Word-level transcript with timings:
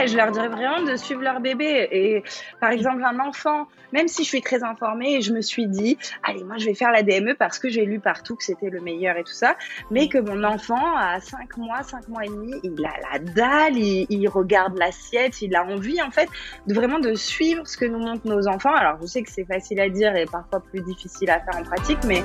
Ouais, 0.00 0.08
je 0.08 0.16
leur 0.16 0.30
dirais 0.30 0.48
vraiment 0.48 0.82
de 0.82 0.96
suivre 0.96 1.20
leur 1.20 1.40
bébé. 1.40 1.86
Et 1.92 2.24
par 2.58 2.70
exemple, 2.70 3.04
un 3.04 3.18
enfant, 3.18 3.66
même 3.92 4.08
si 4.08 4.24
je 4.24 4.28
suis 4.28 4.40
très 4.40 4.64
informée, 4.64 5.20
je 5.20 5.30
me 5.30 5.42
suis 5.42 5.66
dit, 5.66 5.98
allez, 6.22 6.42
moi 6.42 6.56
je 6.56 6.64
vais 6.64 6.74
faire 6.74 6.90
la 6.90 7.02
DME 7.02 7.34
parce 7.34 7.58
que 7.58 7.68
j'ai 7.68 7.84
lu 7.84 8.00
partout 8.00 8.34
que 8.34 8.42
c'était 8.42 8.70
le 8.70 8.80
meilleur 8.80 9.18
et 9.18 9.24
tout 9.24 9.34
ça, 9.34 9.56
mais 9.90 10.08
que 10.08 10.16
mon 10.16 10.42
enfant, 10.42 10.96
à 10.96 11.20
5 11.20 11.54
mois, 11.58 11.82
5 11.82 12.08
mois 12.08 12.24
et 12.24 12.28
demi, 12.28 12.54
il 12.62 12.82
a 12.86 13.12
la 13.12 13.18
dalle, 13.18 13.76
il, 13.76 14.06
il 14.08 14.26
regarde 14.26 14.78
l'assiette, 14.78 15.42
il 15.42 15.54
a 15.54 15.66
envie 15.66 16.00
en 16.00 16.10
fait 16.10 16.30
de 16.66 16.72
vraiment 16.72 16.98
de 16.98 17.12
suivre 17.12 17.68
ce 17.68 17.76
que 17.76 17.84
nous 17.84 17.98
montrent 17.98 18.26
nos 18.26 18.48
enfants. 18.48 18.74
Alors 18.74 18.96
je 19.02 19.06
sais 19.06 19.22
que 19.22 19.30
c'est 19.30 19.44
facile 19.44 19.80
à 19.80 19.90
dire 19.90 20.16
et 20.16 20.24
parfois 20.24 20.60
plus 20.60 20.80
difficile 20.80 21.28
à 21.28 21.40
faire 21.40 21.60
en 21.60 21.62
pratique, 21.62 21.98
mais 22.06 22.22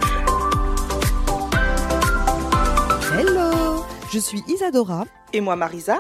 Hello 3.20 3.84
Je 4.14 4.20
suis 4.20 4.42
Isadora. 4.48 5.04
Et 5.34 5.42
moi, 5.42 5.58
Marisa. 5.58 6.00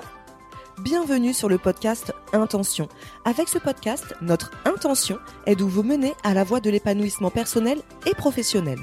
Bienvenue 0.81 1.33
sur 1.33 1.47
le 1.47 1.57
podcast 1.57 2.13
Intention. 2.33 2.89
Avec 3.23 3.47
ce 3.47 3.57
podcast, 3.57 4.13
notre 4.21 4.51
intention 4.65 5.17
est 5.45 5.55
de 5.55 5.63
vous 5.63 5.83
mener 5.83 6.13
à 6.23 6.33
la 6.33 6.43
voie 6.43 6.59
de 6.59 6.69
l'épanouissement 6.69 7.31
personnel 7.31 7.79
et 8.05 8.13
professionnel. 8.13 8.77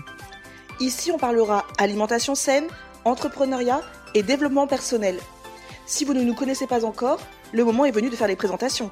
Ici, 0.81 1.13
on 1.13 1.19
parlera 1.19 1.67
alimentation 1.77 2.35
saine, 2.35 2.67
entrepreneuriat 3.05 3.83
et 4.15 4.23
développement 4.23 4.67
personnel. 4.67 5.19
Si 5.85 6.07
vous 6.07 6.15
ne 6.15 6.23
nous 6.23 6.35
connaissez 6.35 6.67
pas 6.67 6.87
encore, 6.87 7.20
le 7.53 7.63
moment 7.63 7.85
est 7.85 7.91
venu 7.91 8.09
de 8.09 8.17
faire 8.17 8.29
les 8.29 8.37
présentations. 8.37 8.91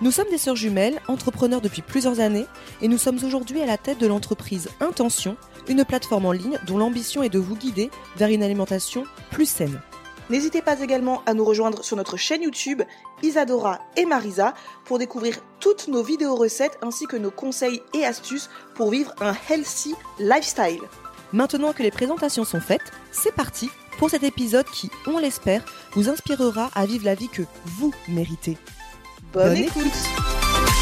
Nous 0.00 0.10
sommes 0.10 0.30
des 0.30 0.38
sœurs 0.38 0.56
jumelles, 0.56 0.98
entrepreneurs 1.08 1.60
depuis 1.60 1.82
plusieurs 1.82 2.20
années, 2.20 2.46
et 2.80 2.88
nous 2.88 2.96
sommes 2.96 3.22
aujourd'hui 3.22 3.60
à 3.60 3.66
la 3.66 3.76
tête 3.76 3.98
de 3.98 4.06
l'entreprise 4.06 4.70
Intention, 4.80 5.36
une 5.68 5.84
plateforme 5.84 6.24
en 6.24 6.32
ligne 6.32 6.58
dont 6.66 6.78
l'ambition 6.78 7.22
est 7.22 7.28
de 7.28 7.38
vous 7.38 7.54
guider 7.54 7.90
vers 8.16 8.30
une 8.30 8.42
alimentation 8.42 9.04
plus 9.30 9.44
saine. 9.44 9.78
N'hésitez 10.30 10.62
pas 10.62 10.80
également 10.80 11.22
à 11.26 11.34
nous 11.34 11.44
rejoindre 11.44 11.82
sur 11.82 11.96
notre 11.96 12.16
chaîne 12.16 12.42
YouTube 12.42 12.82
Isadora 13.22 13.80
et 13.96 14.06
Marisa 14.06 14.54
pour 14.84 14.98
découvrir 14.98 15.38
toutes 15.58 15.88
nos 15.88 16.04
vidéos 16.04 16.36
recettes 16.36 16.78
ainsi 16.82 17.06
que 17.06 17.16
nos 17.16 17.32
conseils 17.32 17.82
et 17.94 18.04
astuces 18.04 18.48
pour 18.76 18.90
vivre 18.90 19.12
un 19.20 19.34
healthy 19.48 19.96
lifestyle. 20.20 20.82
Maintenant 21.32 21.72
que 21.72 21.82
les 21.82 21.90
présentations 21.90 22.44
sont 22.44 22.60
faites, 22.60 22.92
c'est 23.10 23.34
parti 23.34 23.70
pour 23.98 24.08
cet 24.08 24.22
épisode 24.22 24.66
qui, 24.66 24.88
on 25.06 25.18
l'espère, 25.18 25.64
vous 25.92 26.08
inspirera 26.08 26.70
à 26.76 26.86
vivre 26.86 27.04
la 27.04 27.16
vie 27.16 27.28
que 27.28 27.42
vous 27.66 27.92
méritez. 28.08 28.56
Bonne, 29.32 29.48
Bonne 29.48 29.56
écoute. 29.56 30.79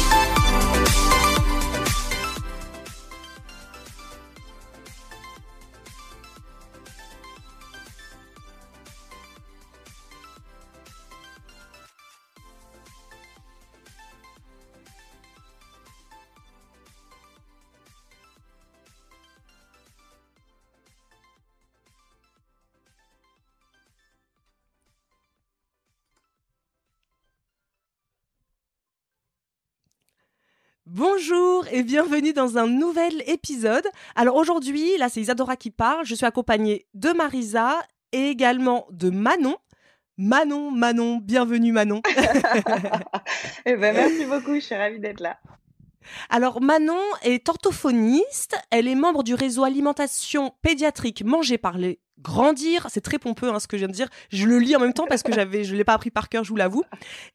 Bonjour 30.91 31.67
et 31.71 31.83
bienvenue 31.83 32.33
dans 32.33 32.57
un 32.57 32.65
nouvel 32.65 33.21
épisode. 33.27 33.87
Alors 34.15 34.35
aujourd'hui, 34.35 34.97
là 34.97 35.07
c'est 35.07 35.21
Isadora 35.21 35.55
qui 35.55 35.69
parle, 35.69 36.03
je 36.03 36.15
suis 36.15 36.25
accompagnée 36.25 36.87
de 36.95 37.09
Marisa 37.09 37.75
et 38.11 38.29
également 38.29 38.87
de 38.89 39.11
Manon. 39.11 39.55
Manon, 40.17 40.71
Manon, 40.71 41.17
bienvenue 41.17 41.71
Manon. 41.71 42.01
eh 43.67 43.75
ben, 43.75 43.95
merci 43.95 44.25
beaucoup, 44.25 44.55
je 44.55 44.61
suis 44.61 44.73
ravie 44.73 44.99
d'être 44.99 45.19
là. 45.19 45.37
Alors 46.31 46.59
Manon 46.59 46.97
est 47.21 47.47
orthophoniste, 47.49 48.57
elle 48.71 48.87
est 48.87 48.95
membre 48.95 49.21
du 49.21 49.35
réseau 49.35 49.65
alimentation 49.65 50.55
pédiatrique 50.63 51.23
Manger, 51.23 51.59
Parler, 51.59 51.99
Grandir. 52.21 52.87
C'est 52.89 53.01
très 53.01 53.17
pompeux 53.19 53.49
hein, 53.49 53.59
ce 53.59 53.67
que 53.67 53.77
je 53.77 53.81
viens 53.81 53.87
de 53.87 53.93
dire. 53.93 54.09
Je 54.31 54.45
le 54.45 54.59
lis 54.59 54.75
en 54.75 54.79
même 54.79 54.93
temps 54.93 55.05
parce 55.07 55.23
que 55.23 55.31
j'avais, 55.33 55.63
je 55.63 55.75
l'ai 55.75 55.83
pas 55.83 55.93
appris 55.93 56.11
par 56.11 56.29
cœur, 56.29 56.43
je 56.43 56.49
vous 56.49 56.55
l'avoue. 56.57 56.83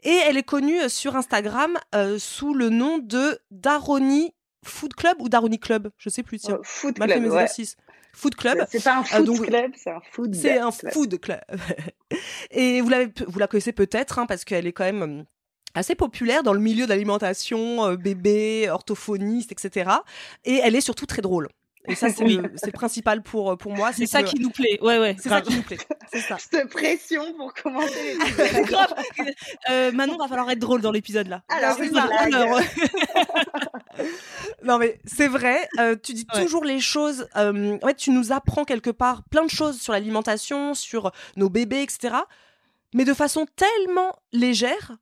Et 0.02 0.10
elle 0.28 0.36
est 0.36 0.42
connue 0.42 0.80
euh, 0.80 0.88
sur 0.88 1.16
Instagram 1.16 1.78
euh, 1.94 2.18
sous 2.18 2.54
le 2.54 2.68
nom 2.68 2.98
de 2.98 3.38
Daroni 3.50 4.32
Food 4.64 4.94
Club 4.94 5.16
ou 5.20 5.28
Daroni 5.28 5.58
Club, 5.58 5.90
je 5.98 6.08
sais 6.08 6.22
plus. 6.22 6.38
Tiens, 6.38 6.56
Oh, 6.58 6.62
food 6.64 6.94
club, 6.94 7.20
mes 7.20 7.28
ouais. 7.28 7.46
Food 8.14 8.34
Club. 8.36 8.64
C'est 8.70 8.82
pas 8.82 8.96
un 8.96 9.00
Euh, 9.00 9.04
food 9.04 9.24
donc- 9.26 9.46
club, 9.46 9.72
c'est 9.76 9.90
un 9.90 10.00
food 10.12 10.34
C'est 10.34 10.58
un 10.58 10.70
club. 10.70 10.92
food 10.92 11.20
club. 11.20 11.40
Et 12.50 12.80
vous, 12.80 12.88
l'avez, 12.88 13.12
vous 13.26 13.38
la 13.38 13.46
connaissez 13.46 13.72
peut-être 13.72 14.18
hein, 14.18 14.26
parce 14.26 14.44
qu'elle 14.44 14.66
est 14.66 14.72
quand 14.72 14.84
même 14.84 15.02
euh, 15.02 15.22
assez 15.74 15.94
populaire 15.94 16.42
dans 16.42 16.52
le 16.52 16.60
milieu 16.60 16.84
de 16.84 16.90
l'alimentation, 16.90 17.84
euh, 17.84 17.96
bébé, 17.96 18.68
orthophoniste, 18.70 19.50
etc. 19.52 19.90
Et 20.44 20.60
elle 20.62 20.76
est 20.76 20.80
surtout 20.80 21.06
très 21.06 21.22
drôle. 21.22 21.48
Et 21.86 21.94
ça, 21.94 22.08
c'est, 22.10 22.24
Oui. 22.24 22.36
le, 22.36 22.50
c'est 22.56 22.66
le 22.66 22.72
principal 22.72 23.22
pour, 23.22 23.56
pour 23.58 23.72
moi. 23.72 23.92
C'est 23.92 24.06
ça 24.06 24.22
que- 24.22 24.28
qui 24.28 24.40
nous 24.40 24.50
plaît. 24.50 24.78
Ouais, 24.80 24.98
ouais. 24.98 25.16
c'est 25.20 25.28
ça 25.28 25.40
qui 25.42 25.54
nous 25.54 25.62
plaît. 25.62 25.76
C'est 26.12 26.20
ça. 26.20 26.36
Cette 26.38 26.68
pression 26.70 27.32
pour 27.34 27.52
C'est 27.88 28.62
grave. 28.64 28.94
Euh, 29.70 29.92
Manon, 29.92 30.16
va 30.16 30.28
falloir 30.28 30.50
être 30.50 30.58
drôle 30.58 30.80
dans 30.80 30.92
l'épisode 30.92 31.28
là. 31.28 31.42
Alors, 31.48 31.76
C'est 31.76 31.92
ça. 31.92 32.08
Alors, 32.20 32.60
Non 34.64 34.78
mais 34.78 34.98
c'est 35.04 35.28
vrai, 35.28 35.68
euh, 35.78 35.94
tu 36.02 36.14
dis 36.14 36.26
Ouais. 36.34 36.42
toujours 36.42 36.64
les 36.64 36.80
choses. 36.80 37.28
euh, 37.36 37.78
en 37.82 37.86
fait, 37.86 37.94
tu 37.96 38.10
nous 38.10 38.32
apprends 38.32 38.64
quelque 38.64 38.90
part 38.90 39.22
plein 39.24 39.44
de 39.44 39.50
choses 39.50 39.80
sur 39.80 39.92
l'alimentation, 39.92 40.74
sur 40.74 41.12
nos 41.36 41.50
bébés, 41.50 41.82
etc. 41.82 42.14
Mais 42.94 43.04
de 43.04 43.12
façon 43.14 43.46
tellement 43.56 44.16
légère 44.32 44.96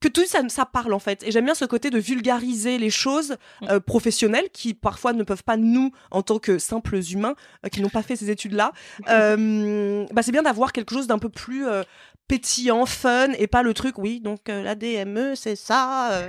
que 0.00 0.08
tout 0.08 0.24
ça, 0.26 0.40
ça 0.48 0.64
parle 0.64 0.94
en 0.94 0.98
fait. 0.98 1.22
Et 1.22 1.30
j'aime 1.30 1.44
bien 1.44 1.54
ce 1.54 1.66
côté 1.66 1.90
de 1.90 1.98
vulgariser 1.98 2.78
les 2.78 2.90
choses 2.90 3.36
euh, 3.68 3.80
professionnelles 3.80 4.48
qui 4.52 4.74
parfois 4.74 5.12
ne 5.12 5.22
peuvent 5.22 5.44
pas 5.44 5.56
nous, 5.56 5.92
en 6.10 6.22
tant 6.22 6.38
que 6.38 6.58
simples 6.58 6.98
humains, 7.12 7.34
euh, 7.64 7.68
qui 7.68 7.82
n'ont 7.82 7.90
pas 7.90 8.02
fait 8.02 8.16
ces 8.16 8.30
études-là. 8.30 8.72
euh, 9.08 10.06
bah, 10.12 10.22
c'est 10.22 10.32
bien 10.32 10.42
d'avoir 10.42 10.72
quelque 10.72 10.94
chose 10.94 11.06
d'un 11.06 11.18
peu 11.18 11.28
plus 11.28 11.66
pétillant, 12.28 12.86
fun, 12.86 13.32
et 13.38 13.48
pas 13.48 13.62
le 13.62 13.74
truc, 13.74 13.98
oui, 13.98 14.20
donc 14.20 14.42
la 14.46 14.76
DME, 14.76 15.34
c'est 15.34 15.56
ça. 15.56 16.22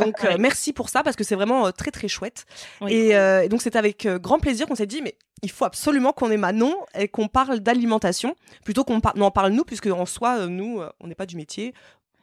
donc 0.00 0.16
merci 0.40 0.72
pour 0.72 0.88
ça, 0.88 1.04
parce 1.04 1.14
que 1.14 1.22
c'est 1.22 1.36
vraiment 1.36 1.70
très 1.70 1.92
très 1.92 2.08
chouette. 2.08 2.46
Oui. 2.80 2.92
Et, 2.92 3.10
et 3.12 3.48
donc 3.48 3.62
c'est 3.62 3.76
avec 3.76 4.08
grand 4.08 4.40
plaisir 4.40 4.66
qu'on 4.66 4.74
s'est 4.74 4.86
dit, 4.86 5.02
mais 5.02 5.16
il 5.42 5.50
faut 5.50 5.64
absolument 5.64 6.12
qu'on 6.12 6.30
ait 6.32 6.36
Manon 6.36 6.74
et 6.98 7.06
qu'on 7.06 7.28
parle 7.28 7.60
d'alimentation, 7.60 8.34
plutôt 8.64 8.82
qu'on 8.82 9.00
par- 9.00 9.16
n'en 9.16 9.30
parle 9.30 9.52
nous, 9.52 9.64
puisque 9.64 9.86
en 9.86 10.06
soi, 10.06 10.46
nous, 10.48 10.82
on 10.98 11.06
n'est 11.06 11.14
pas 11.14 11.26
du 11.26 11.36
métier, 11.36 11.74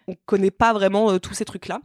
on 0.07 0.15
connaît 0.25 0.51
pas 0.51 0.73
vraiment 0.73 1.11
euh, 1.11 1.19
tous 1.19 1.33
ces 1.33 1.45
trucs-là. 1.45 1.81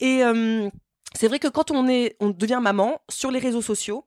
Et 0.00 0.22
euh, 0.24 0.68
c'est 1.14 1.28
vrai 1.28 1.38
que 1.38 1.48
quand 1.48 1.70
on, 1.70 1.88
est, 1.88 2.16
on 2.20 2.30
devient 2.30 2.60
maman, 2.62 3.00
sur 3.08 3.30
les 3.30 3.38
réseaux 3.38 3.62
sociaux, 3.62 4.04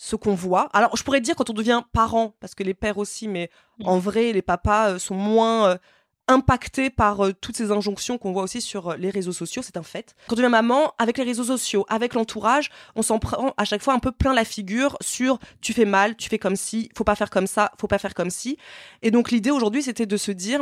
ce 0.00 0.14
qu'on 0.14 0.34
voit. 0.34 0.68
Alors, 0.72 0.96
je 0.96 1.02
pourrais 1.02 1.20
dire 1.20 1.34
quand 1.34 1.50
on 1.50 1.54
devient 1.54 1.82
parent, 1.92 2.36
parce 2.38 2.54
que 2.54 2.62
les 2.62 2.74
pères 2.74 2.98
aussi, 2.98 3.26
mais 3.26 3.50
en 3.82 3.98
vrai, 3.98 4.32
les 4.32 4.42
papas 4.42 4.90
euh, 4.90 4.98
sont 4.98 5.16
moins 5.16 5.70
euh, 5.70 5.76
impactés 6.28 6.88
par 6.88 7.24
euh, 7.24 7.32
toutes 7.32 7.56
ces 7.56 7.72
injonctions 7.72 8.16
qu'on 8.16 8.32
voit 8.32 8.44
aussi 8.44 8.60
sur 8.60 8.90
euh, 8.90 8.96
les 8.96 9.10
réseaux 9.10 9.32
sociaux, 9.32 9.60
c'est 9.60 9.76
un 9.76 9.82
fait. 9.82 10.14
Quand 10.28 10.34
on 10.34 10.36
devient 10.36 10.50
maman, 10.50 10.92
avec 10.98 11.18
les 11.18 11.24
réseaux 11.24 11.42
sociaux, 11.44 11.84
avec 11.88 12.14
l'entourage, 12.14 12.70
on 12.94 13.02
s'en 13.02 13.18
prend 13.18 13.54
à 13.56 13.64
chaque 13.64 13.82
fois 13.82 13.92
un 13.92 13.98
peu 13.98 14.12
plein 14.12 14.34
la 14.34 14.44
figure 14.44 14.96
sur 15.00 15.40
tu 15.60 15.72
fais 15.72 15.84
mal, 15.84 16.14
tu 16.16 16.28
fais 16.28 16.38
comme 16.38 16.54
si, 16.54 16.90
faut 16.96 17.04
pas 17.04 17.16
faire 17.16 17.30
comme 17.30 17.48
ça, 17.48 17.72
faut 17.80 17.88
pas 17.88 17.98
faire 17.98 18.14
comme 18.14 18.30
si. 18.30 18.56
Et 19.02 19.10
donc 19.10 19.32
l'idée 19.32 19.50
aujourd'hui, 19.50 19.82
c'était 19.82 20.06
de 20.06 20.16
se 20.16 20.30
dire, 20.30 20.60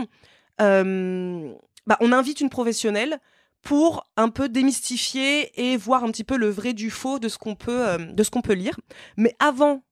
bah, 1.87 1.97
on 2.00 2.12
invite 2.12 2.41
une 2.41 2.50
professionnelle 2.50 3.19
pour 3.62 4.06
un 4.17 4.29
peu 4.29 4.49
démystifier 4.49 5.50
et 5.61 5.77
voir 5.77 6.05
un 6.05 6.11
petit 6.11 6.25
peu 6.25 6.37
le 6.37 6.49
vrai 6.49 6.73
du 6.73 6.91
faux 6.91 7.19
de 7.19 7.29
ce 7.29 7.38
qu'on 7.38 7.55
peut, 7.56 7.88
euh, 7.88 7.99
de 7.99 8.23
ce 8.23 8.31
qu'on 8.31 8.43
peut 8.43 8.53
lire. 8.53 8.79
Mais 9.17 9.35
avant 9.38 9.83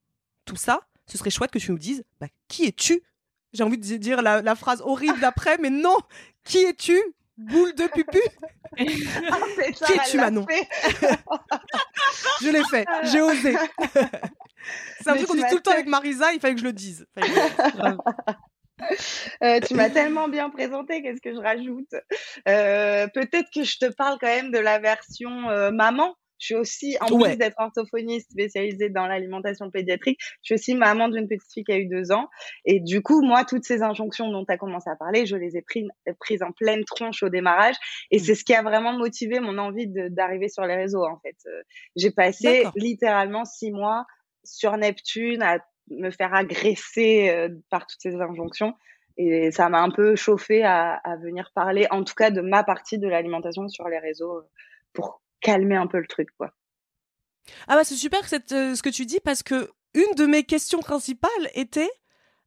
tout 0.44 0.56
ça, 0.56 0.80
ce 1.06 1.18
serait 1.18 1.30
chouette 1.30 1.50
que 1.50 1.58
tu 1.58 1.70
nous 1.72 1.78
dises 1.78 2.04
bah, 2.20 2.28
qui 2.48 2.64
es-tu? 2.66 3.02
J'ai 3.52 3.62
envie 3.62 3.78
de 3.78 3.96
dire 3.96 4.22
la, 4.22 4.42
la 4.42 4.54
phrase 4.54 4.80
horrible 4.84 5.18
d'après, 5.20 5.58
mais 5.58 5.70
non 5.70 5.96
Qui 6.44 6.58
es-tu? 6.58 7.00
Boule 7.36 7.74
de 7.74 7.88
pupu. 7.88 8.20
Ah, 8.78 9.38
ça, 9.56 9.86
Qui 9.86 9.92
es-tu, 9.92 10.16
Manon? 10.18 10.46
Je 12.40 12.48
l'ai 12.48 12.62
fait, 12.64 12.86
j'ai 13.04 13.20
osé. 13.20 13.56
C'est 15.00 15.10
un 15.10 15.16
truc 15.16 15.26
qu'on 15.26 15.34
dit 15.34 15.42
tout 15.50 15.56
le 15.56 15.60
temps 15.60 15.72
avec 15.72 15.86
Marisa, 15.86 16.32
il 16.32 16.40
fallait 16.40 16.54
que 16.54 16.60
je 16.60 16.64
le 16.64 16.72
dise. 16.72 17.06
Euh, 19.42 19.60
tu 19.60 19.74
m'as 19.74 19.88
tellement 19.90 20.28
bien 20.28 20.50
présenté, 20.50 21.02
qu'est-ce 21.02 21.20
que 21.20 21.32
je 21.32 21.38
rajoute? 21.40 21.94
Euh, 22.48 23.06
Peut-être 23.14 23.48
que 23.54 23.62
je 23.62 23.78
te 23.78 23.86
parle 23.92 24.18
quand 24.20 24.26
même 24.26 24.50
de 24.50 24.58
la 24.58 24.78
version 24.78 25.48
euh, 25.50 25.70
maman. 25.70 26.14
Je 26.40 26.46
suis 26.46 26.54
aussi, 26.56 26.96
en 27.00 27.10
Ouais. 27.12 27.28
plus 27.30 27.36
d'être 27.38 27.54
orthophoniste 27.58 28.32
spécialisée 28.32 28.90
dans 28.90 29.06
l'alimentation 29.06 29.70
pédiatrique, 29.70 30.18
je 30.20 30.46
suis 30.46 30.54
aussi 30.56 30.74
maman 30.74 31.08
d'une 31.08 31.28
petite 31.28 31.50
fille 31.50 31.64
qui 31.64 31.72
a 31.72 31.78
eu 31.78 31.86
deux 31.86 32.10
ans. 32.12 32.28
Et 32.64 32.80
du 32.80 33.00
coup, 33.02 33.22
moi, 33.22 33.44
toutes 33.44 33.64
ces 33.64 33.82
injonctions 33.82 34.28
dont 34.30 34.44
tu 34.44 34.52
as 34.52 34.58
commencé 34.58 34.90
à 34.90 34.96
parler, 34.96 35.24
je 35.26 35.36
les 35.36 35.56
ai 35.56 35.62
prises, 35.62 35.88
prises 36.18 36.42
en 36.42 36.50
pleine 36.50 36.84
tronche 36.84 37.22
au 37.22 37.28
démarrage. 37.28 37.76
Et 38.10 38.16
Mm. 38.18 38.20
c'est 38.20 38.34
ce 38.34 38.44
qui 38.44 38.52
a 38.52 38.62
vraiment 38.62 38.92
motivé 38.92 39.38
mon 39.40 39.56
envie 39.58 39.86
d'arriver 39.88 40.48
sur 40.48 40.64
les 40.66 40.74
réseaux, 40.74 41.04
en 41.04 41.18
fait. 41.20 41.36
Euh, 41.46 41.62
J'ai 41.96 42.10
passé 42.10 42.64
littéralement 42.74 43.44
six 43.44 43.70
mois 43.70 44.04
sur 44.42 44.76
Neptune 44.76 45.40
à 45.42 45.60
me 45.90 46.10
faire 46.10 46.34
agresser 46.34 47.30
euh, 47.30 47.48
par 47.70 47.86
toutes 47.86 48.00
ces 48.00 48.14
injonctions. 48.16 48.74
Et 49.16 49.52
ça 49.52 49.68
m'a 49.68 49.80
un 49.80 49.90
peu 49.90 50.16
chauffé 50.16 50.64
à, 50.64 51.00
venir 51.22 51.52
parler, 51.54 51.86
en 51.90 52.02
tout 52.02 52.14
cas 52.14 52.30
de 52.30 52.40
ma 52.40 52.64
partie 52.64 52.98
de 52.98 53.08
l'alimentation 53.08 53.68
sur 53.68 53.88
les 53.88 53.98
réseaux, 53.98 54.38
euh, 54.38 54.48
pour 54.92 55.22
calmer 55.40 55.76
un 55.76 55.86
peu 55.86 55.98
le 55.98 56.06
truc, 56.06 56.28
quoi. 56.36 56.52
Ah 57.68 57.76
bah 57.76 57.84
c'est 57.84 57.94
super 57.94 58.20
euh, 58.22 58.74
ce 58.74 58.82
que 58.82 58.88
tu 58.88 59.04
dis 59.04 59.20
parce 59.20 59.42
que 59.42 59.70
une 59.92 60.14
de 60.16 60.24
mes 60.24 60.44
questions 60.44 60.80
principales 60.80 61.28
était 61.54 61.90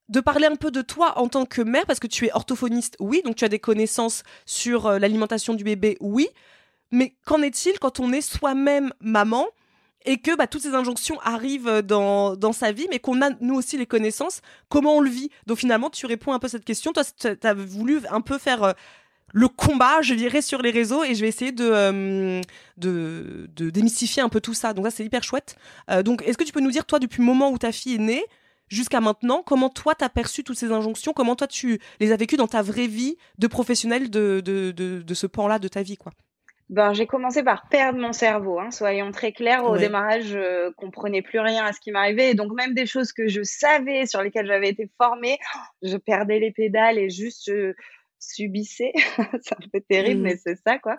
de 0.10 0.20
parler 0.20 0.48
un 0.48 0.56
peu 0.56 0.72
de 0.72 0.82
toi 0.82 1.20
en 1.20 1.28
tant 1.28 1.46
que 1.46 1.62
mère 1.62 1.86
parce 1.86 2.00
que 2.00 2.08
tu 2.08 2.26
es 2.26 2.32
orthophoniste, 2.34 2.98
oui, 3.00 3.22
donc 3.24 3.36
tu 3.36 3.46
as 3.46 3.50
des 3.50 3.60
connaissances 3.60 4.24
sur 4.46 4.90
l'alimentation 5.00 5.54
du 5.54 5.64
bébé, 5.64 5.98
oui, 6.00 6.28
mais 6.92 7.16
qu'en 7.26 7.44
est-il 7.44 7.78
quand 7.80 8.00
on 8.00 8.12
est 8.12 8.22
soi-même 8.22 8.92
maman 9.00 9.46
et 10.08 10.18
que 10.18 10.36
bah, 10.36 10.48
toutes 10.48 10.62
ces 10.62 10.74
injonctions 10.74 11.20
arrivent 11.20 11.68
euh, 11.68 11.82
dans, 11.82 12.54
sa 12.54 12.72
vie, 12.72 12.88
mais 12.90 12.98
qu'on 12.98 13.22
a 13.22 13.30
nous 13.42 13.56
aussi 13.56 13.78
les 13.78 13.86
connaissances, 13.86 14.42
comment 14.70 14.96
on 14.96 15.02
le 15.02 15.10
vit? 15.10 15.30
Donc 15.46 15.58
finalement, 15.60 15.90
tu 15.90 16.06
réponds 16.06 16.34
un 16.34 16.40
peu 16.40 16.48
à 16.48 16.50
cette 16.50 16.66
question. 16.66 16.94
Toi, 16.94 17.04
tu 17.20 17.28
as 17.28 17.54
voulu 17.54 18.00
un 18.10 18.22
peu 18.22 18.38
faire 18.38 18.64
euh, 18.64 18.72
le 19.34 19.50
combat, 19.50 20.02
je 20.02 20.14
dirais, 20.14 20.42
sur 20.42 20.62
les 20.62 20.72
réseaux 20.72 21.04
et 21.04 21.14
je 21.14 21.22
vais 21.22 21.28
essayer 21.28 21.52
de, 21.52 21.70
euh, 21.70 22.42
démystifier 23.58 24.24
un 24.24 24.30
peu 24.30 24.40
tout 24.40 24.54
ça. 24.54 24.74
Donc 24.74 24.86
ça, 24.86 24.92
c'est 24.92 25.06
hyper 25.06 25.24
chouette. 25.24 25.58
Donc, 26.06 26.24
est-ce 26.26 26.38
que 26.38 26.46
tu 26.46 26.54
peux 26.54 26.62
nous 26.62 26.72
dire, 26.72 26.86
toi, 26.86 27.00
depuis 27.00 27.20
le 27.20 27.26
moment 27.26 27.52
où 27.52 27.58
ta 27.58 27.74
fille 27.74 27.96
est 27.96 28.00
née 28.00 28.24
jusqu'à 28.70 29.02
maintenant, 29.02 29.44
comment 29.46 29.70
toi, 29.70 29.96
t'as 29.96 30.08
perçu 30.08 30.46
toutes 30.46 30.58
ces 30.58 30.72
injonctions? 30.72 31.12
Comment 31.12 31.36
toi, 31.36 31.48
tu 31.48 31.80
les 32.00 32.14
as 32.14 32.16
vécues 32.16 32.38
dans 32.38 32.48
ta 32.48 32.62
vraie 32.62 32.88
vie 32.88 33.18
de 33.38 33.48
professionnel 33.48 34.10
de, 34.10 34.40
de 34.42 35.14
ce 35.14 35.28
pan-là 35.28 35.60
de 35.60 35.68
ta 35.68 35.84
vie, 35.84 35.98
quoi? 35.98 36.14
Ben, 36.70 36.92
j'ai 36.94 37.08
commencé 37.08 37.44
par 37.44 37.70
perdre 37.70 37.98
mon 38.00 38.12
cerveau, 38.12 38.60
hein, 38.60 38.72
soyons 38.72 39.12
très 39.12 39.32
clairs. 39.32 39.64
Au 39.66 39.72
Ouais. 39.74 39.80
démarrage, 39.80 40.24
je 40.26 40.70
comprenais 40.74 41.22
plus 41.22 41.40
rien 41.40 41.64
à 41.66 41.72
ce 41.72 41.80
qui 41.80 41.92
m'arrivait. 41.92 42.32
Et 42.32 42.34
donc, 42.36 42.52
même 42.54 42.74
des 42.74 42.86
choses 42.86 43.14
que 43.14 43.28
je 43.28 43.42
savais, 43.42 44.06
sur 44.06 44.22
lesquelles 44.22 44.48
j'avais 44.48 44.70
été 44.70 44.90
formée, 44.98 45.38
je 45.82 45.96
perdais 45.96 46.40
les 46.40 46.52
pédales 46.52 46.98
et 47.00 47.10
juste 47.10 47.44
je 47.48 47.74
subissais. 48.20 48.92
c'est 49.42 49.54
un 49.56 49.68
peu 49.72 49.80
terrible, 49.88 50.22
Mm. 50.22 50.24
mais 50.24 50.36
c'est 50.36 50.56
ça, 50.66 50.78
quoi. 50.80 50.98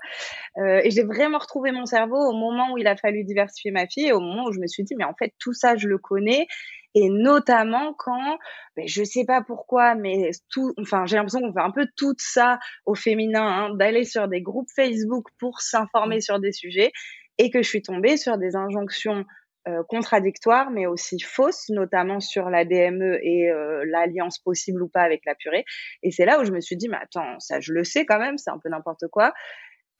Euh, 0.59 0.81
et 0.85 0.91
j'ai 0.91 1.05
vraiment 1.05 1.38
retrouvé 1.38 1.73
mon 1.73 1.87
cerveau 1.87 2.17
au 2.17 2.32
moment 2.32 2.73
où 2.73 2.79
il 2.79 2.87
a 2.87 2.97
fallu 2.97 3.25
diversifier 3.25 3.71
ma 3.73 3.87
fille 3.87 4.06
et 4.09 4.12
au 4.12 4.21
moment 4.21 4.47
où 4.47 4.53
je 4.53 4.61
me 4.61 4.67
suis 4.69 4.85
dit, 4.85 4.94
mais 4.97 5.05
en 5.05 5.14
fait, 5.19 5.32
tout 5.41 5.53
ça, 5.55 5.76
je 5.76 5.88
le 5.88 5.99
connais. 5.99 6.47
Et 6.94 7.08
notamment 7.11 7.94
quand, 7.94 8.38
ben, 8.76 8.88
je 8.88 9.05
sais 9.05 9.25
pas 9.25 9.43
pourquoi, 9.43 9.94
mais 9.94 10.31
tout, 10.50 10.73
enfin, 10.81 11.06
j'ai 11.06 11.17
l'impression 11.17 11.40
qu'on 11.40 11.52
fait 11.52 11.61
un 11.61 11.70
peu 11.70 11.87
tout 11.96 12.14
ça 12.19 12.58
au 12.87 12.94
féminin, 12.94 13.46
hein, 13.46 13.75
d'aller 13.75 14.05
sur 14.05 14.29
des 14.29 14.40
groupes 14.40 14.70
Facebook 14.75 15.26
pour 15.38 15.61
s'informer 15.61 16.20
sur 16.20 16.40
des 16.40 16.52
sujets 16.52 16.90
et 17.38 17.50
que 17.50 17.62
je 17.62 17.69
suis 17.69 17.82
tombée 17.82 18.17
sur 18.17 18.38
des 18.38 18.56
injonctions 18.56 19.25
euh, 19.69 19.82
contradictoires, 19.88 20.70
mais 20.70 20.87
aussi 20.87 21.20
fausses, 21.20 21.69
notamment 21.69 22.20
sur 22.20 22.49
la 22.49 22.64
DME 22.64 23.19
et 23.23 23.50
euh, 23.50 23.85
l'alliance 23.87 24.38
possible 24.38 24.82
ou 24.82 24.88
pas 24.88 25.02
avec 25.02 25.23
la 25.26 25.35
purée. 25.35 25.64
Et 26.02 26.11
c'est 26.11 26.25
là 26.25 26.40
où 26.40 26.44
je 26.44 26.52
me 26.52 26.61
suis 26.61 26.76
dit, 26.76 26.88
mais 26.88 26.96
attends, 26.96 27.38
ça 27.38 27.61
je 27.61 27.73
le 27.73 27.85
sais 27.85 28.06
quand 28.06 28.19
même, 28.19 28.38
c'est 28.38 28.50
un 28.50 28.58
peu 28.58 28.70
n'importe 28.70 29.08
quoi. 29.08 29.35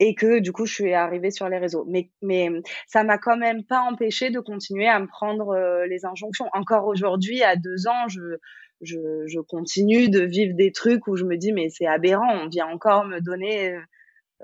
Et 0.01 0.15
que 0.15 0.39
du 0.39 0.53
coup, 0.53 0.65
je 0.65 0.75
suis 0.75 0.95
arrivée 0.95 1.31
sur 1.33 1.49
les 1.49 1.59
réseaux. 1.59 1.85
Mais, 1.89 2.11
mais 2.23 2.49
ça 2.87 3.03
m'a 3.03 3.19
quand 3.19 3.37
même 3.37 3.65
pas 3.65 3.81
empêché 3.81 4.31
de 4.31 4.39
continuer 4.41 4.89
à 4.89 5.01
me 5.01 5.07
prendre 5.09 5.49
euh, 5.51 5.87
les 5.87 6.05
injonctions. 6.05 6.49
Encore 6.53 6.87
aujourd'hui, 6.87 7.43
à 7.43 7.57
deux 7.57 7.89
ans, 7.89 8.07
je, 8.09 8.21
je, 8.81 8.99
je 9.27 9.41
continue 9.41 10.09
de 10.09 10.21
vivre 10.21 10.55
des 10.55 10.71
trucs 10.71 11.09
où 11.09 11.17
je 11.17 11.25
me 11.25 11.37
dis, 11.37 11.53
mais 11.53 11.69
c'est 11.69 11.87
aberrant, 11.87 12.33
on 12.45 12.49
vient 12.49 12.69
encore 12.69 13.05
me 13.05 13.21
donner... 13.21 13.73
euh, 13.73 13.81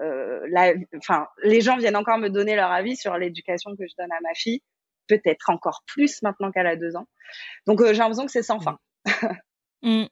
euh, 0.00 0.40
la, 0.50 0.72
enfin, 0.96 1.28
les 1.44 1.60
gens 1.60 1.76
viennent 1.76 1.94
encore 1.94 2.18
me 2.18 2.30
donner 2.30 2.56
leur 2.56 2.72
avis 2.72 2.96
sur 2.96 3.16
l'éducation 3.16 3.76
que 3.76 3.86
je 3.86 3.94
donne 3.96 4.10
à 4.10 4.20
ma 4.24 4.34
fille, 4.34 4.60
peut-être 5.06 5.50
encore 5.50 5.84
plus 5.86 6.20
maintenant 6.22 6.50
qu'elle 6.50 6.66
a 6.66 6.74
deux 6.74 6.96
ans. 6.96 7.06
Donc 7.66 7.80
euh, 7.80 7.92
j'ai 7.92 7.98
l'impression 8.00 8.26
que 8.26 8.32
c'est 8.32 8.42
sans 8.42 8.58
fin. 8.58 8.78
Mm. 9.82 10.06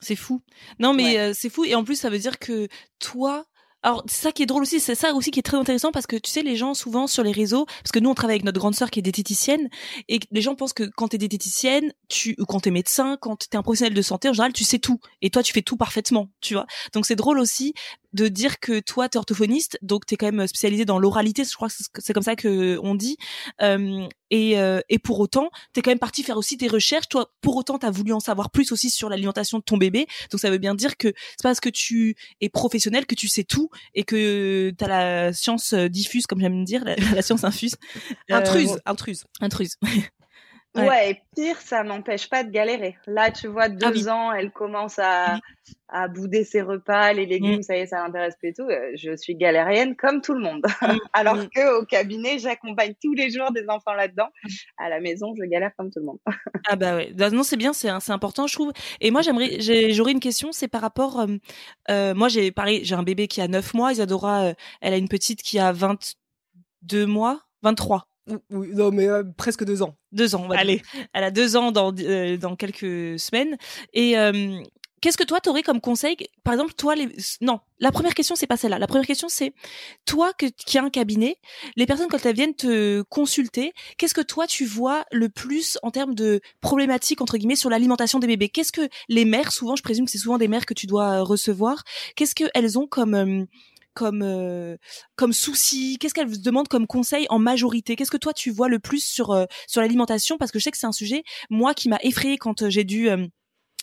C'est 0.00 0.16
fou. 0.16 0.40
Non, 0.78 0.94
mais 0.94 1.02
Ouais. 1.04 1.18
euh, 1.18 1.32
c'est 1.34 1.50
fou. 1.50 1.64
Et 1.64 1.74
en 1.74 1.84
plus, 1.84 1.96
ça 2.00 2.08
veut 2.08 2.18
dire 2.18 2.38
que 2.38 2.68
toi. 2.98 3.44
Alors, 3.84 4.04
c'est 4.06 4.22
ça 4.22 4.32
qui 4.32 4.44
est 4.44 4.46
drôle 4.46 4.62
aussi, 4.62 4.78
c'est 4.78 4.94
ça 4.94 5.12
aussi 5.12 5.32
qui 5.32 5.40
est 5.40 5.42
très 5.42 5.56
intéressant 5.56 5.90
parce 5.90 6.06
que 6.06 6.14
tu 6.16 6.30
sais, 6.30 6.42
les 6.42 6.54
gens 6.54 6.72
souvent 6.72 7.08
sur 7.08 7.24
les 7.24 7.32
réseaux, 7.32 7.66
parce 7.66 7.90
que 7.92 7.98
nous 7.98 8.10
on 8.10 8.14
travaille 8.14 8.36
avec 8.36 8.44
notre 8.44 8.60
grande 8.60 8.76
sœur 8.76 8.90
qui 8.90 9.00
est 9.00 9.02
diététicienne, 9.02 9.68
et 10.08 10.20
les 10.30 10.40
gens 10.40 10.54
pensent 10.54 10.72
que 10.72 10.84
quand 10.84 11.08
t'es 11.08 11.18
diététicienne, 11.18 11.92
tu, 12.08 12.36
ou 12.38 12.44
quand 12.44 12.60
t'es 12.60 12.70
médecin, 12.70 13.16
quand 13.20 13.48
t'es 13.48 13.56
un 13.56 13.62
professionnel 13.62 13.94
de 13.94 14.02
santé, 14.02 14.28
en 14.28 14.32
général, 14.32 14.52
tu 14.52 14.62
sais 14.62 14.78
tout. 14.78 15.00
Et 15.20 15.30
toi, 15.30 15.42
tu 15.42 15.52
fais 15.52 15.62
tout 15.62 15.76
parfaitement, 15.76 16.28
tu 16.40 16.54
vois. 16.54 16.66
Donc 16.92 17.06
c'est 17.06 17.16
drôle 17.16 17.40
aussi 17.40 17.74
de 18.12 18.28
dire 18.28 18.60
que 18.60 18.80
toi, 18.80 19.08
t'es 19.08 19.18
orthophoniste, 19.18 19.78
donc 19.82 20.06
t'es 20.06 20.16
quand 20.16 20.30
même 20.30 20.46
spécialisé 20.46 20.84
dans 20.84 20.98
l'oralité, 20.98 21.44
je 21.44 21.54
crois 21.54 21.68
que 21.68 21.74
c'est- 21.98 22.12
comme 22.12 22.22
ça 22.22 22.36
que 22.36 22.78
on 22.82 22.94
dit. 22.94 23.16
Euh, 23.62 24.06
et, 24.30 24.58
euh, 24.58 24.80
et 24.88 24.98
pour 24.98 25.20
autant, 25.20 25.50
t'es 25.72 25.82
quand 25.82 25.90
même 25.90 25.98
parti 25.98 26.22
faire 26.22 26.36
aussi 26.38 26.56
tes 26.56 26.68
recherches. 26.68 27.08
Toi, 27.08 27.32
pour 27.42 27.56
autant, 27.56 27.78
t'as 27.78 27.90
voulu 27.90 28.12
en 28.12 28.20
savoir 28.20 28.50
plus 28.50 28.72
aussi 28.72 28.88
sur 28.90 29.08
l'alimentation 29.08 29.58
de 29.58 29.62
ton 29.62 29.76
bébé. 29.76 30.06
Donc 30.30 30.40
ça 30.40 30.50
veut 30.50 30.58
bien 30.58 30.74
dire 30.74 30.96
que 30.96 31.08
c'est 31.08 31.42
pas 31.42 31.50
parce 31.50 31.60
que 31.60 31.68
tu 31.68 32.16
es 32.40 32.48
professionnel 32.48 33.04
que 33.06 33.14
tu 33.14 33.28
sais 33.28 33.44
tout 33.44 33.68
et 33.94 34.04
que 34.04 34.72
t'as 34.78 34.88
la 34.88 35.32
science 35.32 35.72
euh, 35.74 35.88
diffuse, 35.88 36.26
comme 36.26 36.40
j'aime 36.40 36.64
dire, 36.64 36.84
la, 36.84 36.96
la 36.96 37.22
science 37.22 37.44
infuse. 37.44 37.76
Euh, 38.30 38.36
Intruse, 38.36 38.78
intruse. 38.86 39.24
intruse. 39.40 39.76
Ouais. 40.74 40.88
Ouais. 40.88 41.10
et 41.10 41.22
pire, 41.36 41.60
ça 41.60 41.82
m'empêche 41.84 42.30
pas 42.30 42.44
de 42.44 42.50
galérer. 42.50 42.96
Là, 43.06 43.30
tu 43.30 43.46
vois, 43.46 43.68
deux 43.68 43.86
Ah 43.86 43.90
oui. 43.94 44.08
ans, 44.08 44.32
elle 44.32 44.50
commence 44.50 44.98
à, 44.98 45.38
à 45.88 46.08
bouder 46.08 46.44
ses 46.44 46.62
repas, 46.62 47.12
les 47.12 47.26
légumes, 47.26 47.58
Mm. 47.58 47.62
ça 47.62 47.76
y 47.76 47.80
est, 47.80 47.86
ça 47.86 48.02
l'intéresse 48.02 48.36
plus 48.38 48.48
et 48.48 48.52
tout. 48.54 48.62
Euh, 48.62 48.90
Je 48.94 49.14
suis 49.14 49.34
galérienne 49.34 49.96
comme 49.96 50.22
tout 50.22 50.32
le 50.32 50.40
monde. 50.40 50.64
Mm. 50.80 50.96
Alors 51.12 51.36
Mm. 51.36 51.48
que 51.54 51.78
au 51.78 51.84
cabinet, 51.84 52.38
j'accompagne 52.38 52.94
tous 53.02 53.12
les 53.12 53.28
jours 53.30 53.52
des 53.52 53.68
enfants 53.68 53.92
là-dedans. 53.92 54.28
À 54.78 54.88
la 54.88 55.00
maison, 55.00 55.34
je 55.38 55.44
galère 55.44 55.72
comme 55.76 55.90
tout 55.90 56.00
le 56.00 56.06
monde. 56.06 56.18
Ah 56.66 56.76
bah 56.76 56.96
ouais. 56.96 57.12
Bah 57.12 57.28
non, 57.28 57.42
c'est 57.42 57.56
bien, 57.58 57.72
c'est 57.74 57.88
important, 57.90 58.46
je 58.46 58.54
trouve. 58.54 58.72
Et 59.02 59.10
moi, 59.10 59.20
j'aimerais, 59.20 59.60
j'ai- 59.60 59.92
j'aurais 59.92 60.12
une 60.12 60.20
question, 60.20 60.52
c'est 60.52 60.68
par 60.68 60.80
rapport. 60.80 61.20
euh, 61.20 61.26
euh, 61.90 62.14
moi, 62.14 62.28
j'ai 62.28 62.50
pareil, 62.52 62.82
j'ai 62.84 62.94
un 62.94 63.02
bébé 63.02 63.26
qui 63.28 63.40
a 63.42 63.48
9 63.48 63.74
mois. 63.74 63.92
Isadora, 63.92 64.44
euh, 64.44 64.54
elle 64.80 64.94
a 64.94 64.96
une 64.96 65.08
petite 65.08 65.42
qui 65.42 65.58
a 65.58 65.72
22 65.72 67.04
mois, 67.06 67.42
23. 67.62 68.06
Oui, 68.50 68.68
non, 68.74 68.90
mais 68.90 69.08
euh, 69.08 69.24
presque 69.36 69.64
deux 69.64 69.82
ans. 69.82 69.96
Deux 70.12 70.34
ans, 70.34 70.42
on 70.44 70.48
va 70.48 70.56
dire. 70.56 70.60
Allez. 70.60 70.82
Elle 71.12 71.24
a 71.24 71.30
deux 71.30 71.56
ans 71.56 71.72
dans 71.72 71.92
euh, 71.98 72.36
dans 72.36 72.56
quelques 72.56 73.18
semaines. 73.18 73.56
Et 73.92 74.16
euh, 74.16 74.62
qu'est-ce 75.00 75.18
que 75.18 75.24
toi 75.24 75.40
t'aurais 75.40 75.62
comme 75.62 75.80
conseil 75.80 76.16
Par 76.44 76.54
exemple, 76.54 76.72
toi, 76.74 76.94
les 76.94 77.08
non, 77.40 77.60
la 77.80 77.90
première 77.90 78.14
question 78.14 78.36
c'est 78.36 78.46
pas 78.46 78.56
celle-là. 78.56 78.78
La 78.78 78.86
première 78.86 79.06
question 79.06 79.28
c'est 79.28 79.52
toi 80.06 80.32
que, 80.32 80.46
qui 80.46 80.78
as 80.78 80.84
un 80.84 80.90
cabinet, 80.90 81.36
les 81.76 81.84
personnes 81.84 82.08
quand 82.08 82.24
elles 82.24 82.36
viennent 82.36 82.54
te 82.54 83.02
consulter, 83.02 83.72
qu'est-ce 83.98 84.14
que 84.14 84.20
toi 84.20 84.46
tu 84.46 84.64
vois 84.64 85.04
le 85.10 85.28
plus 85.28 85.76
en 85.82 85.90
termes 85.90 86.14
de 86.14 86.40
problématiques 86.60 87.20
entre 87.20 87.36
guillemets 87.36 87.56
sur 87.56 87.68
l'alimentation 87.70 88.20
des 88.20 88.28
bébés? 88.28 88.48
Qu'est-ce 88.48 88.72
que 88.72 88.88
les 89.08 89.24
mères, 89.24 89.52
souvent, 89.52 89.74
je 89.76 89.82
présume 89.82 90.06
que 90.06 90.12
c'est 90.12 90.18
souvent 90.18 90.38
des 90.38 90.48
mères 90.48 90.64
que 90.64 90.74
tu 90.74 90.86
dois 90.86 91.18
euh, 91.18 91.22
recevoir, 91.22 91.82
qu'est-ce 92.14 92.36
qu'elles 92.36 92.78
ont 92.78 92.86
comme 92.86 93.14
euh, 93.14 93.44
comme 93.94 94.22
euh, 94.22 94.76
comme 95.16 95.32
souci? 95.32 95.98
Qu'est-ce 95.98 96.14
qu'elles 96.14 96.28
vous 96.28 96.38
demandent 96.38 96.68
comme 96.68 96.86
conseil 96.86 97.26
en 97.30 97.38
majorité? 97.38 97.96
Qu'est-ce 97.96 98.10
que 98.10 98.16
toi 98.16 98.32
tu 98.32 98.50
vois 98.50 98.68
le 98.68 98.78
plus 98.78 99.04
sur 99.04 99.30
euh, 99.30 99.46
sur 99.66 99.80
l'alimentation? 99.80 100.38
Parce 100.38 100.50
que 100.50 100.58
je 100.58 100.64
sais 100.64 100.70
que 100.70 100.78
c'est 100.78 100.86
un 100.86 100.92
sujet 100.92 101.22
moi 101.50 101.74
qui 101.74 101.88
m'a 101.88 101.98
effrayée 102.02 102.38
quand 102.38 102.62
euh, 102.62 102.70
j'ai 102.70 102.84
dû 102.84 103.08
euh, 103.08 103.26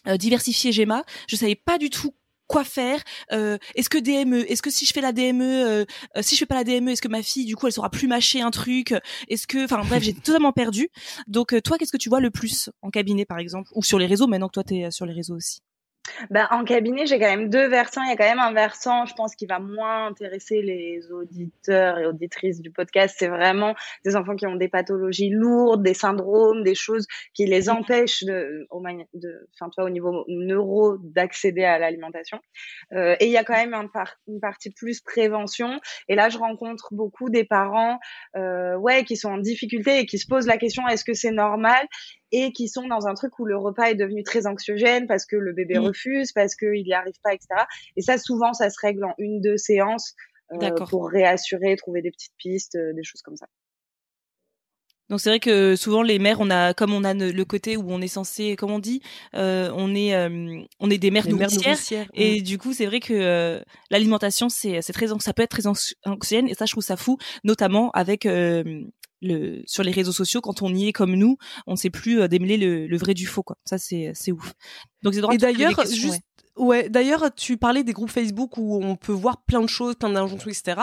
euh, 0.07 0.17
diversifier 0.17 0.71
Gemma. 0.71 1.03
Je 1.27 1.35
savais 1.35 1.55
pas 1.55 1.77
du 1.77 1.89
tout 1.89 2.15
quoi 2.47 2.63
faire. 2.63 3.01
Euh, 3.31 3.57
Est-ce 3.75 3.89
que 3.89 3.97
DME 3.99 4.49
Est-ce 4.51 4.61
que 4.61 4.71
si 4.71 4.85
je 4.85 4.91
fais 4.91 5.01
la 5.01 5.11
DME, 5.11 5.43
euh, 5.43 5.85
euh, 6.17 6.21
si 6.21 6.35
je 6.35 6.39
fais 6.39 6.45
pas 6.47 6.55
la 6.55 6.63
DME, 6.63 6.89
est-ce 6.89 7.01
que 7.01 7.07
ma 7.07 7.21
fille 7.21 7.45
du 7.45 7.55
coup 7.55 7.67
elle 7.67 7.73
saura 7.73 7.91
plus 7.91 8.07
mâcher 8.07 8.41
un 8.41 8.49
truc? 8.51 8.95
Est-ce 9.27 9.45
que, 9.45 9.65
enfin 9.65 9.83
bref, 9.85 10.01
j'ai 10.03 10.13
totalement 10.15 10.51
perdu. 10.51 10.89
Donc 11.27 11.55
toi, 11.63 11.77
qu'est-ce 11.77 11.91
que 11.91 11.97
tu 11.97 12.09
vois 12.09 12.19
le 12.21 12.31
plus 12.31 12.69
en 12.81 12.89
cabinet 12.89 13.25
par 13.25 13.37
exemple? 13.37 13.69
Ou 13.75 13.83
sur 13.83 13.99
les 13.99 14.07
réseaux 14.07 14.27
maintenant 14.27 14.47
que 14.47 14.53
toi 14.53 14.63
t'es 14.63 14.89
sur 14.89 15.05
les 15.05 15.13
réseaux 15.13 15.35
aussi? 15.35 15.59
Ben, 16.29 16.47
en 16.51 16.63
cabinet, 16.63 17.05
j'ai 17.05 17.19
quand 17.19 17.29
même 17.29 17.49
deux 17.49 17.67
versants. 17.67 18.01
Il 18.03 18.09
y 18.09 18.13
a 18.13 18.15
quand 18.15 18.29
même 18.29 18.39
un 18.39 18.53
versant, 18.53 19.05
je 19.05 19.13
pense, 19.13 19.35
qui 19.35 19.45
va 19.45 19.59
moins 19.59 20.07
intéresser 20.07 20.61
les 20.61 21.11
auditeurs 21.11 21.99
et 21.99 22.05
auditrices 22.05 22.61
du 22.61 22.71
podcast. 22.71 23.15
C'est 23.19 23.27
vraiment 23.27 23.75
des 24.05 24.15
enfants 24.15 24.35
qui 24.35 24.47
ont 24.47 24.55
des 24.55 24.69
pathologies 24.69 25.29
lourdes, 25.29 25.83
des 25.83 25.93
syndromes, 25.93 26.63
des 26.63 26.75
choses 26.75 27.07
qui 27.33 27.45
les 27.45 27.69
empêchent 27.69 28.23
de, 28.23 28.67
au, 28.69 28.81
de, 29.13 29.47
enfin, 29.53 29.69
toi, 29.69 29.85
au 29.85 29.89
niveau 29.89 30.25
neuro 30.27 30.97
d'accéder 30.97 31.63
à 31.63 31.79
l'alimentation. 31.79 32.39
Euh, 32.93 33.15
et 33.19 33.25
il 33.25 33.31
y 33.31 33.37
a 33.37 33.43
quand 33.43 33.53
même 33.53 33.73
un 33.73 33.89
une 34.27 34.39
partie 34.39 34.71
plus 34.71 35.01
prévention. 35.01 35.79
Et 36.07 36.15
là, 36.15 36.29
je 36.29 36.37
rencontre 36.37 36.89
beaucoup 36.93 37.29
des 37.29 37.43
parents, 37.43 37.99
euh, 38.35 38.75
ouais, 38.77 39.03
qui 39.03 39.17
sont 39.17 39.29
en 39.29 39.37
difficulté 39.37 39.99
et 39.99 40.05
qui 40.05 40.19
se 40.19 40.27
posent 40.27 40.47
la 40.47 40.57
question 40.57 40.87
est-ce 40.87 41.03
que 41.03 41.13
c'est 41.13 41.31
normal? 41.31 41.85
Et 42.31 42.51
qui 42.51 42.67
sont 42.67 42.87
dans 42.87 43.07
un 43.07 43.13
truc 43.13 43.37
où 43.39 43.45
le 43.45 43.57
repas 43.57 43.89
est 43.89 43.95
devenu 43.95 44.23
très 44.23 44.47
anxiogène 44.47 45.07
parce 45.07 45.25
que 45.25 45.35
le 45.35 45.53
bébé 45.53 45.79
mmh. 45.79 45.83
refuse, 45.83 46.31
parce 46.31 46.55
qu'il 46.55 46.83
n'y 46.83 46.93
arrive 46.93 47.19
pas, 47.23 47.33
etc. 47.33 47.47
Et 47.95 48.01
ça, 48.01 48.17
souvent, 48.17 48.53
ça 48.53 48.69
se 48.69 48.79
règle 48.81 49.05
en 49.05 49.13
une, 49.17 49.41
deux 49.41 49.57
séances 49.57 50.15
euh, 50.51 50.71
pour 50.89 51.09
réassurer, 51.09 51.75
trouver 51.75 52.01
des 52.01 52.11
petites 52.11 52.35
pistes, 52.37 52.75
euh, 52.75 52.93
des 52.93 53.03
choses 53.03 53.21
comme 53.21 53.37
ça. 53.37 53.47
Donc 55.09 55.19
c'est 55.19 55.29
vrai 55.29 55.39
que 55.39 55.75
souvent 55.75 56.03
les 56.03 56.19
mères, 56.19 56.37
on 56.39 56.49
a 56.51 56.73
comme 56.73 56.93
on 56.93 57.03
a 57.03 57.13
le 57.13 57.43
côté 57.43 57.77
où 57.77 57.85
on 57.89 57.99
est 57.99 58.07
censé, 58.07 58.55
comme 58.55 58.71
on 58.71 58.79
dit, 58.79 59.01
euh, 59.35 59.71
on 59.75 59.95
est 59.95 60.13
euh, 60.13 60.61
on 60.79 60.89
est 60.89 60.99
des 60.99 61.09
mères 61.09 61.27
nourricières, 61.27 62.07
et 62.13 62.41
du 62.41 62.59
coup 62.59 62.73
c'est 62.73 62.85
vrai 62.85 62.99
que 62.99 63.13
euh, 63.13 63.59
l'alimentation 63.89 64.49
c'est 64.49 64.81
c'est 64.81 64.93
très 64.93 65.07
ça 65.19 65.33
peut 65.33 65.41
être 65.41 65.49
très 65.49 65.65
anxiogène 65.65 66.47
et 66.47 66.53
ça 66.53 66.65
je 66.65 66.71
trouve 66.71 66.83
ça 66.83 66.95
fou, 66.95 67.17
notamment 67.43 67.89
avec 67.91 68.27
le 69.21 69.61
sur 69.65 69.83
les 69.83 69.91
réseaux 69.91 70.11
sociaux 70.11 70.41
quand 70.41 70.61
on 70.61 70.73
y 70.73 70.87
est 70.87 70.93
comme 70.93 71.15
nous, 71.15 71.37
on 71.67 71.73
ne 71.73 71.77
sait 71.77 71.89
plus 71.89 72.27
démêler 72.27 72.57
le, 72.57 72.87
le, 72.87 72.97
vrai 72.97 73.13
du 73.13 73.25
faux 73.25 73.43
quoi. 73.43 73.57
Ça 73.65 73.77
c'est 73.77 74.31
ouf. 74.31 74.53
Donc 75.03 75.13
c'est 75.13 75.33
Et 75.33 75.37
d'ailleurs 75.37 75.85
juste 75.85 76.21
ouais, 76.57 76.89
d'ailleurs 76.89 77.33
tu 77.35 77.57
parlais 77.57 77.83
des 77.83 77.93
groupes 77.93 78.11
Facebook 78.11 78.57
où 78.57 78.83
on 78.83 78.95
peut 78.95 79.13
voir 79.13 79.43
plein 79.43 79.61
de 79.61 79.67
choses, 79.67 79.95
plein 79.95 80.09
d'injonctions 80.09 80.49
etc. 80.49 80.81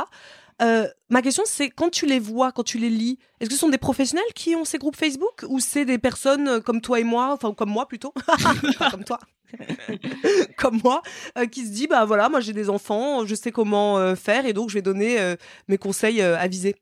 Euh, 0.63 0.89
ma 1.11 1.21
question, 1.21 1.43
c'est 1.47 1.69
quand 1.69 1.91
tu 1.91 2.07
les 2.07 2.19
vois, 2.19 2.51
quand 2.51 2.63
tu 2.63 2.79
les 2.79 2.89
lis, 2.89 3.19
est-ce 3.41 3.51
que 3.51 3.55
ce 3.55 3.61
sont 3.61 3.69
des 3.69 3.79
professionnels 3.79 4.25
qui 4.35 4.57
ont 4.57 4.65
ces 4.65 4.79
groupes 4.79 4.97
Facebook 4.97 5.45
ou 5.49 5.61
c'est 5.61 5.85
des 5.85 5.99
personnes 5.99 6.49
euh, 6.49 6.61
comme 6.61 6.81
toi 6.81 6.99
et 6.99 7.05
moi, 7.05 7.33
enfin 7.33 7.53
comme 7.53 7.71
moi 7.71 7.87
plutôt, 7.87 8.15
comme 8.91 9.05
toi, 9.05 9.19
comme 10.57 10.81
moi, 10.83 11.03
euh, 11.37 11.47
qui 11.47 11.67
se 11.67 11.73
dit 11.73 11.87
bah 11.87 12.07
voilà, 12.07 12.31
moi 12.31 12.41
j'ai 12.41 12.55
des 12.55 12.71
enfants, 12.71 13.27
je 13.27 13.35
sais 13.35 13.53
comment 13.53 14.17
faire 14.17 14.47
et 14.47 14.55
donc 14.55 14.71
je 14.71 14.75
vais 14.75 14.83
donner 14.83 15.35
mes 15.69 15.79
conseils 15.79 16.23
avisés. 16.23 16.77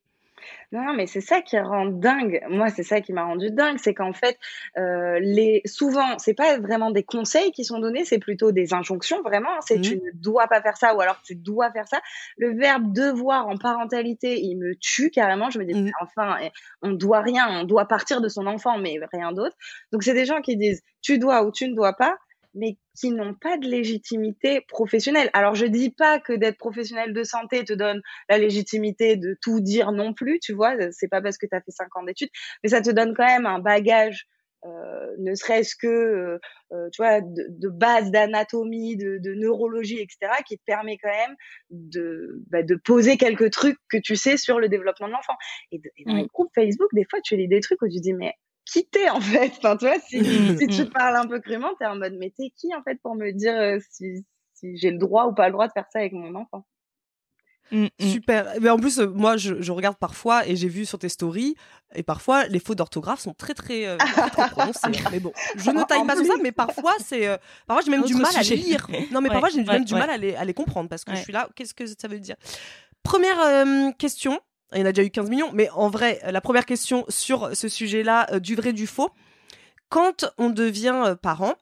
Non, 0.74 0.92
mais 0.92 1.06
c'est 1.06 1.20
ça 1.20 1.40
qui 1.40 1.56
rend 1.56 1.86
dingue. 1.86 2.42
Moi, 2.50 2.68
c'est 2.68 2.82
ça 2.82 3.00
qui 3.00 3.12
m'a 3.12 3.22
rendu 3.22 3.52
dingue, 3.52 3.78
c'est 3.78 3.94
qu'en 3.94 4.12
fait, 4.12 4.36
euh, 4.76 5.20
les 5.20 5.62
souvent, 5.66 6.18
c'est 6.18 6.34
pas 6.34 6.58
vraiment 6.58 6.90
des 6.90 7.04
conseils 7.04 7.52
qui 7.52 7.64
sont 7.64 7.78
donnés, 7.78 8.04
c'est 8.04 8.18
plutôt 8.18 8.50
des 8.50 8.74
injonctions. 8.74 9.22
Vraiment, 9.22 9.60
c'est 9.60 9.80
tu 9.80 9.94
mmh. 9.94 10.00
ne 10.00 10.10
dois 10.14 10.48
pas 10.48 10.60
faire 10.62 10.76
ça 10.76 10.96
ou 10.96 11.00
alors 11.00 11.22
tu 11.22 11.36
dois 11.36 11.70
faire 11.70 11.86
ça. 11.86 12.00
Le 12.38 12.58
verbe 12.58 12.92
devoir 12.92 13.46
en 13.46 13.56
parentalité, 13.56 14.40
il 14.40 14.56
me 14.56 14.74
tue 14.74 15.10
carrément. 15.10 15.48
Je 15.48 15.60
me 15.60 15.64
dis, 15.64 15.80
mmh. 15.80 15.92
enfin, 16.00 16.38
eh, 16.42 16.50
on 16.82 16.90
doit 16.90 17.20
rien, 17.20 17.46
on 17.60 17.62
doit 17.62 17.86
partir 17.86 18.20
de 18.20 18.28
son 18.28 18.48
enfant, 18.48 18.76
mais 18.76 18.98
rien 19.12 19.30
d'autre. 19.30 19.56
Donc 19.92 20.02
c'est 20.02 20.14
des 20.14 20.24
gens 20.24 20.40
qui 20.40 20.56
disent, 20.56 20.82
tu 21.02 21.18
dois 21.18 21.44
ou 21.44 21.52
tu 21.52 21.68
ne 21.68 21.76
dois 21.76 21.92
pas 21.92 22.18
mais 22.54 22.76
qui 22.96 23.10
n'ont 23.10 23.34
pas 23.34 23.58
de 23.58 23.66
légitimité 23.66 24.60
professionnelle. 24.68 25.30
Alors 25.32 25.54
je 25.54 25.66
dis 25.66 25.90
pas 25.90 26.20
que 26.20 26.32
d'être 26.32 26.58
professionnel 26.58 27.12
de 27.12 27.24
santé 27.24 27.64
te 27.64 27.72
donne 27.72 28.00
la 28.28 28.38
légitimité 28.38 29.16
de 29.16 29.36
tout 29.40 29.60
dire 29.60 29.92
non 29.92 30.14
plus, 30.14 30.38
tu 30.40 30.52
vois, 30.52 30.74
c'est 30.92 31.08
pas 31.08 31.20
parce 31.20 31.38
que 31.38 31.46
tu 31.46 31.54
as 31.54 31.60
fait 31.60 31.72
cinq 31.72 31.94
ans 31.96 32.04
d'études, 32.04 32.30
mais 32.62 32.70
ça 32.70 32.80
te 32.80 32.90
donne 32.90 33.14
quand 33.14 33.26
même 33.26 33.46
un 33.46 33.58
bagage 33.58 34.26
euh, 34.66 35.14
ne 35.18 35.34
serait-ce 35.34 35.76
que 35.76 35.86
euh, 35.86 36.38
euh, 36.72 36.88
tu 36.90 37.02
vois 37.02 37.20
de, 37.20 37.68
base 37.68 38.10
d'anatomie, 38.10 38.96
de, 38.96 39.18
de, 39.18 39.34
neurologie, 39.34 39.98
etc., 40.00 40.32
qui 40.46 40.56
te 40.56 40.62
permet 40.64 40.96
quand 40.96 41.10
même 41.10 41.36
de, 41.68 42.42
bah, 42.48 42.62
de 42.62 42.74
poser 42.74 43.18
quelques 43.18 43.50
trucs 43.50 43.76
que 43.90 43.98
tu 43.98 44.16
sais 44.16 44.38
sur 44.38 44.58
le 44.58 44.70
développement 44.70 45.08
de 45.08 45.12
l'enfant. 45.12 45.34
Et, 45.70 45.82
dans 46.06 46.14
les 46.14 46.26
groupes 46.32 46.50
Facebook, 46.54 46.88
des 46.94 47.04
fois, 47.08 47.20
tu 47.22 47.36
lis 47.36 47.48
des 47.48 47.60
trucs 47.60 47.82
où 47.82 47.88
tu 47.88 48.00
dis 48.00 48.14
mais 48.14 48.32
quitter 48.64 49.10
en 49.10 49.20
fait. 49.20 49.52
Enfin, 49.58 49.76
tu 49.76 49.86
vois, 49.86 49.98
si, 50.00 50.20
mm, 50.20 50.58
si 50.58 50.66
tu 50.66 50.82
mm. 50.82 50.90
parles 50.90 51.16
un 51.16 51.26
peu 51.26 51.40
crûment, 51.40 51.74
t'es 51.78 51.86
en 51.86 51.96
mode 51.96 52.14
mais 52.18 52.32
t'es 52.36 52.50
qui 52.56 52.74
en 52.74 52.82
fait 52.82 53.00
pour 53.02 53.14
me 53.14 53.30
dire 53.32 53.54
euh, 53.54 53.78
si, 53.90 54.24
si 54.54 54.76
j'ai 54.76 54.90
le 54.90 54.98
droit 54.98 55.26
ou 55.26 55.34
pas 55.34 55.46
le 55.46 55.52
droit 55.52 55.66
de 55.66 55.72
faire 55.72 55.86
ça 55.92 56.00
avec 56.00 56.12
mon 56.12 56.34
enfant? 56.34 56.64
Mm, 57.70 57.86
Super. 57.98 58.52
Mais 58.60 58.68
en 58.68 58.78
plus, 58.78 58.98
euh, 58.98 59.06
moi, 59.06 59.38
je, 59.38 59.60
je, 59.62 59.72
regarde 59.72 59.96
parfois 59.96 60.46
et 60.46 60.54
j'ai 60.54 60.68
vu 60.68 60.84
sur 60.84 60.98
tes 60.98 61.08
stories 61.08 61.56
et 61.94 62.02
parfois 62.02 62.46
les 62.46 62.58
fautes 62.58 62.76
d'orthographe 62.76 63.20
sont 63.20 63.32
très 63.32 63.54
très, 63.54 63.86
euh, 63.86 63.96
très, 63.96 64.50
prononcées. 64.50 64.88
mais 65.10 65.18
bon, 65.18 65.32
je 65.56 65.70
ne 65.70 65.82
taille 65.84 66.06
pas 66.06 66.14
tout 66.14 66.26
ça, 66.26 66.34
mais 66.42 66.52
parfois 66.52 66.92
c'est, 66.98 67.26
parfois 67.66 67.82
j'ai 67.82 67.90
même 67.90 68.04
du 68.04 68.14
mal 68.14 68.36
à 68.36 68.42
les 68.42 68.56
lire. 68.56 68.86
Non, 69.10 69.22
mais 69.22 69.30
parfois 69.30 69.48
j'ai 69.48 69.64
même 69.64 69.84
du 69.84 69.94
mal 69.94 70.10
à 70.10 70.18
les, 70.18 70.34
à 70.34 70.44
les 70.44 70.54
comprendre 70.54 70.88
parce 70.88 71.04
que 71.04 71.14
je 71.14 71.20
suis 71.22 71.32
là. 71.32 71.48
Qu'est-ce 71.54 71.74
que 71.74 71.86
ça 71.86 72.08
veut 72.08 72.20
dire? 72.20 72.36
Première 73.02 73.94
question. 73.96 74.40
Il 74.72 74.80
y 74.80 74.82
en 74.82 74.86
a 74.86 74.92
déjà 74.92 75.06
eu 75.06 75.10
15 75.10 75.30
millions, 75.30 75.50
mais 75.52 75.68
en 75.70 75.88
vrai, 75.88 76.20
la 76.24 76.40
première 76.40 76.66
question 76.66 77.04
sur 77.08 77.54
ce 77.54 77.68
sujet-là, 77.68 78.26
euh, 78.32 78.40
du 78.40 78.54
vrai, 78.56 78.72
du 78.72 78.86
faux, 78.86 79.10
quand 79.88 80.24
on 80.38 80.50
devient 80.50 81.02
euh, 81.06 81.14
parent, 81.14 81.54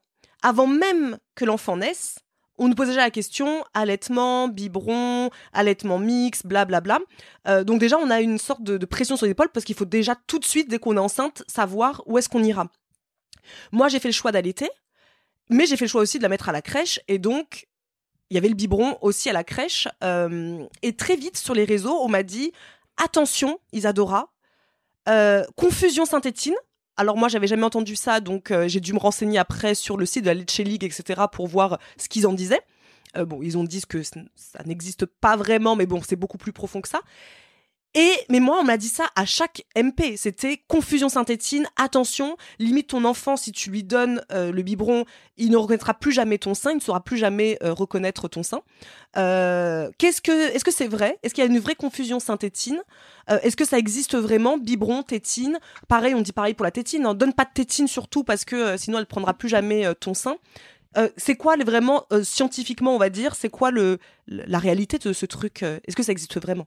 avant 0.42 0.66
même 0.66 1.18
que 1.34 1.44
l'enfant 1.44 1.76
naisse, 1.76 2.18
on 2.58 2.68
nous 2.68 2.74
pose 2.74 2.88
déjà 2.88 3.00
la 3.00 3.10
question 3.10 3.64
allaitement, 3.74 4.48
biberon, 4.48 5.30
allaitement 5.52 5.98
mix, 5.98 6.44
blablabla. 6.44 6.98
Bla, 6.98 7.06
bla. 7.44 7.52
Euh, 7.52 7.64
donc 7.64 7.80
déjà, 7.80 7.98
on 7.98 8.10
a 8.10 8.20
une 8.20 8.38
sorte 8.38 8.62
de, 8.62 8.84
pression 8.86 9.16
sur 9.16 9.26
l'épaule 9.26 9.48
parce 9.48 9.64
qu'il 9.64 9.74
faut 9.74 9.84
déjà 9.84 10.14
tout 10.26 10.38
de 10.38 10.44
suite, 10.44 10.68
dès 10.68 10.78
qu'on 10.78 10.96
est 10.96 11.00
enceinte, 11.00 11.42
savoir 11.48 12.02
où 12.06 12.18
est-ce 12.18 12.28
qu'on 12.28 12.42
ira. 12.42 12.68
Moi, 13.72 13.88
j'ai 13.88 13.98
fait 13.98 14.08
le 14.08 14.12
choix 14.12 14.32
d'allaiter, 14.32 14.70
mais 15.50 15.66
j'ai 15.66 15.76
fait 15.76 15.86
le 15.86 15.90
choix 15.90 16.02
aussi 16.02 16.18
de 16.18 16.22
la 16.22 16.28
mettre 16.28 16.48
à 16.48 16.52
la 16.52 16.62
crèche 16.62 17.00
et 17.08 17.18
donc 17.18 17.66
il 18.30 18.34
y 18.34 18.38
avait 18.38 18.48
le 18.48 18.54
biberon 18.54 18.96
aussi 19.02 19.28
à 19.28 19.34
la 19.34 19.44
crèche. 19.44 19.88
et 20.82 20.96
très 20.96 21.16
vite 21.16 21.36
sur 21.36 21.52
les 21.52 21.64
réseaux, 21.64 21.98
on 22.00 22.08
m'a 22.08 22.22
dit 22.22 22.52
attention, 22.96 23.58
Isadora, 23.72 24.32
euh, 25.08 25.44
confusion 25.56 26.04
synthétine. 26.04 26.54
Alors 26.96 27.16
moi, 27.16 27.28
j'avais 27.28 27.46
jamais 27.46 27.64
entendu 27.64 27.96
ça, 27.96 28.20
donc 28.20 28.50
euh, 28.50 28.68
j'ai 28.68 28.80
dû 28.80 28.92
me 28.92 28.98
renseigner 28.98 29.38
après 29.38 29.74
sur 29.74 29.96
le 29.96 30.06
site 30.06 30.22
de 30.22 30.26
la 30.26 30.34
Leche 30.34 30.58
League, 30.58 30.84
etc., 30.84 31.22
pour 31.32 31.46
voir 31.46 31.78
ce 31.96 32.08
qu'ils 32.08 32.26
en 32.26 32.32
disaient. 32.32 32.60
Euh, 33.16 33.24
bon, 33.24 33.40
ils 33.42 33.58
ont 33.58 33.64
dit 33.64 33.82
que 33.86 34.02
ça 34.02 34.62
n'existe 34.64 35.06
pas 35.06 35.36
vraiment, 35.36 35.76
mais 35.76 35.86
bon, 35.86 36.00
c'est 36.06 36.16
beaucoup 36.16 36.38
plus 36.38 36.52
profond 36.52 36.80
que 36.80 36.88
ça. 36.88 37.00
Et 37.94 38.12
mais 38.30 38.40
moi, 38.40 38.58
on 38.58 38.64
m'a 38.64 38.78
dit 38.78 38.88
ça 38.88 39.10
à 39.16 39.26
chaque 39.26 39.64
MP. 39.76 40.16
C'était 40.16 40.62
confusion 40.66 41.10
synthétine. 41.10 41.66
Attention, 41.76 42.36
limite 42.58 42.88
ton 42.88 43.04
enfant 43.04 43.36
si 43.36 43.52
tu 43.52 43.70
lui 43.70 43.84
donnes 43.84 44.22
euh, 44.32 44.50
le 44.50 44.62
biberon, 44.62 45.04
il 45.36 45.50
ne 45.50 45.58
reconnaîtra 45.58 45.92
plus 45.92 46.12
jamais 46.12 46.38
ton 46.38 46.54
sein, 46.54 46.70
il 46.70 46.76
ne 46.76 46.80
saura 46.80 47.04
plus 47.04 47.18
jamais 47.18 47.58
euh, 47.62 47.74
reconnaître 47.74 48.28
ton 48.28 48.42
sein. 48.42 48.62
Euh, 49.18 49.90
qu'est-ce 49.98 50.22
que, 50.22 50.54
est-ce 50.54 50.64
que 50.64 50.70
c'est 50.70 50.86
vrai? 50.86 51.18
Est-ce 51.22 51.34
qu'il 51.34 51.44
y 51.44 51.46
a 51.46 51.50
une 51.50 51.58
vraie 51.58 51.74
confusion 51.74 52.18
synthétine? 52.18 52.82
Est-ce 53.28 53.56
que 53.56 53.64
ça 53.64 53.78
existe 53.78 54.16
vraiment 54.16 54.58
Biberon, 54.58 55.04
tétine? 55.04 55.60
Pareil, 55.86 56.14
on 56.14 56.22
dit 56.22 56.32
pareil 56.32 56.54
pour 56.54 56.64
la 56.64 56.72
tétine. 56.72 57.06
Hein. 57.06 57.14
Donne 57.14 57.32
pas 57.32 57.44
de 57.44 57.52
tétine 57.54 57.86
surtout 57.86 58.24
parce 58.24 58.44
que 58.44 58.76
sinon 58.76 58.98
elle 58.98 59.06
prendra 59.06 59.32
plus 59.32 59.48
jamais 59.48 59.86
ton 60.00 60.12
sein. 60.12 60.36
c'est 61.16 61.36
quoi 61.36 61.56
vraiment 61.56 62.04
scientifiquement 62.24 62.94
on 62.94 62.98
va 62.98 63.10
dire 63.10 63.36
c'est 63.36 63.48
quoi 63.48 63.70
le 63.70 63.98
la 64.26 64.58
réalité 64.58 64.98
de 64.98 65.12
ce 65.12 65.24
truc 65.24 65.62
est-ce 65.62 65.94
que 65.94 66.02
ça 66.02 66.12
existe 66.12 66.40
vraiment? 66.40 66.66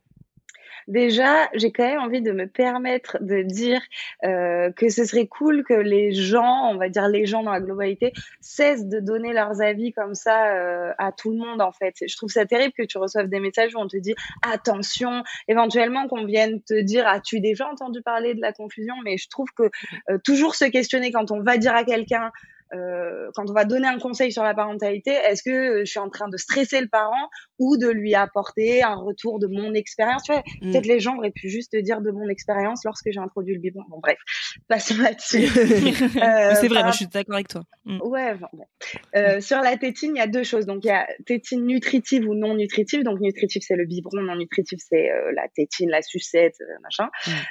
Déjà, 0.87 1.49
j'ai 1.53 1.71
quand 1.71 1.83
même 1.83 1.99
envie 1.99 2.21
de 2.21 2.31
me 2.31 2.45
permettre 2.45 3.17
de 3.19 3.41
dire 3.41 3.81
euh, 4.23 4.71
que 4.71 4.89
ce 4.89 5.03
serait 5.03 5.25
cool 5.25 5.63
que 5.63 5.73
les 5.73 6.13
gens, 6.13 6.69
on 6.69 6.77
va 6.77 6.89
dire 6.89 7.07
les 7.07 7.25
gens 7.25 7.41
dans 7.41 7.51
la 7.51 7.59
globalité, 7.59 8.13
cessent 8.39 8.85
de 8.85 8.99
donner 8.99 9.33
leurs 9.33 9.61
avis 9.61 9.93
comme 9.93 10.13
ça 10.13 10.53
euh, 10.53 10.93
à 10.99 11.11
tout 11.11 11.31
le 11.31 11.37
monde 11.37 11.61
en 11.61 11.71
fait. 11.71 11.95
Je 12.07 12.15
trouve 12.15 12.29
ça 12.29 12.45
terrible 12.45 12.73
que 12.73 12.83
tu 12.83 12.99
reçoives 12.99 13.27
des 13.27 13.39
messages 13.39 13.73
où 13.75 13.79
on 13.79 13.87
te 13.87 13.97
dit 13.97 14.13
attention, 14.47 15.23
éventuellement 15.47 16.07
qu'on 16.07 16.25
vienne 16.25 16.61
te 16.61 16.79
dire 16.79 17.07
as-tu 17.07 17.39
déjà 17.39 17.67
entendu 17.67 18.03
parler 18.03 18.35
de 18.35 18.41
la 18.41 18.53
confusion, 18.53 18.95
mais 19.03 19.17
je 19.17 19.27
trouve 19.27 19.47
que 19.55 19.69
euh, 20.11 20.19
toujours 20.23 20.53
se 20.53 20.65
questionner 20.65 21.11
quand 21.11 21.31
on 21.31 21.41
va 21.41 21.57
dire 21.57 21.75
à 21.75 21.83
quelqu'un 21.83 22.31
euh, 22.73 23.29
quand 23.35 23.49
on 23.49 23.53
va 23.53 23.63
donner 23.65 23.87
un 23.87 23.99
conseil 23.99 24.31
sur 24.31 24.43
la 24.43 24.53
parentalité, 24.53 25.11
est-ce 25.11 25.43
que 25.43 25.79
je 25.81 25.89
suis 25.89 25.99
en 25.99 26.09
train 26.09 26.27
de 26.27 26.37
stresser 26.37 26.81
le 26.81 26.87
parent 26.87 27.29
ou 27.59 27.77
de 27.77 27.87
lui 27.87 28.15
apporter 28.15 28.81
un 28.83 28.95
retour 28.95 29.39
de 29.39 29.47
mon 29.47 29.73
expérience? 29.73 30.23
Tu 30.23 30.31
vois, 30.31 30.41
mm. 30.61 30.71
peut-être 30.71 30.87
les 30.87 30.99
gens 30.99 31.15
auraient 31.17 31.31
pu 31.31 31.49
juste 31.49 31.75
dire 31.75 32.01
de 32.01 32.09
mon 32.11 32.27
expérience 32.27 32.81
lorsque 32.83 33.11
j'ai 33.11 33.19
introduit 33.19 33.53
le 33.53 33.61
biberon. 33.61 33.83
Bon, 33.89 33.99
bref, 33.99 34.17
passons 34.67 34.97
là-dessus. 34.97 35.45
euh, 35.45 36.55
c'est 36.59 36.67
vrai, 36.67 36.81
moi, 36.81 36.91
je 36.91 36.97
suis 36.97 37.07
d'accord 37.07 37.35
avec 37.35 37.49
toi. 37.49 37.63
Mm. 37.85 38.01
Ouais, 38.01 38.33
bon, 38.35 38.47
euh, 39.15 39.39
sur 39.41 39.59
la 39.61 39.77
tétine, 39.77 40.13
il 40.15 40.19
y 40.19 40.21
a 40.21 40.27
deux 40.27 40.43
choses. 40.43 40.65
Donc, 40.65 40.83
il 40.83 40.87
y 40.87 40.91
a 40.91 41.07
tétine 41.25 41.65
nutritive 41.65 42.27
ou 42.27 42.33
non 42.33 42.55
nutritive. 42.55 43.03
Donc, 43.03 43.19
nutritive, 43.19 43.61
c'est 43.65 43.75
le 43.75 43.85
biberon. 43.85 44.21
Non 44.21 44.35
nutritive, 44.35 44.79
c'est 44.81 45.09
la 45.35 45.47
tétine, 45.55 45.89
la 45.89 46.01
sucette, 46.01 46.57
machin. 46.81 47.09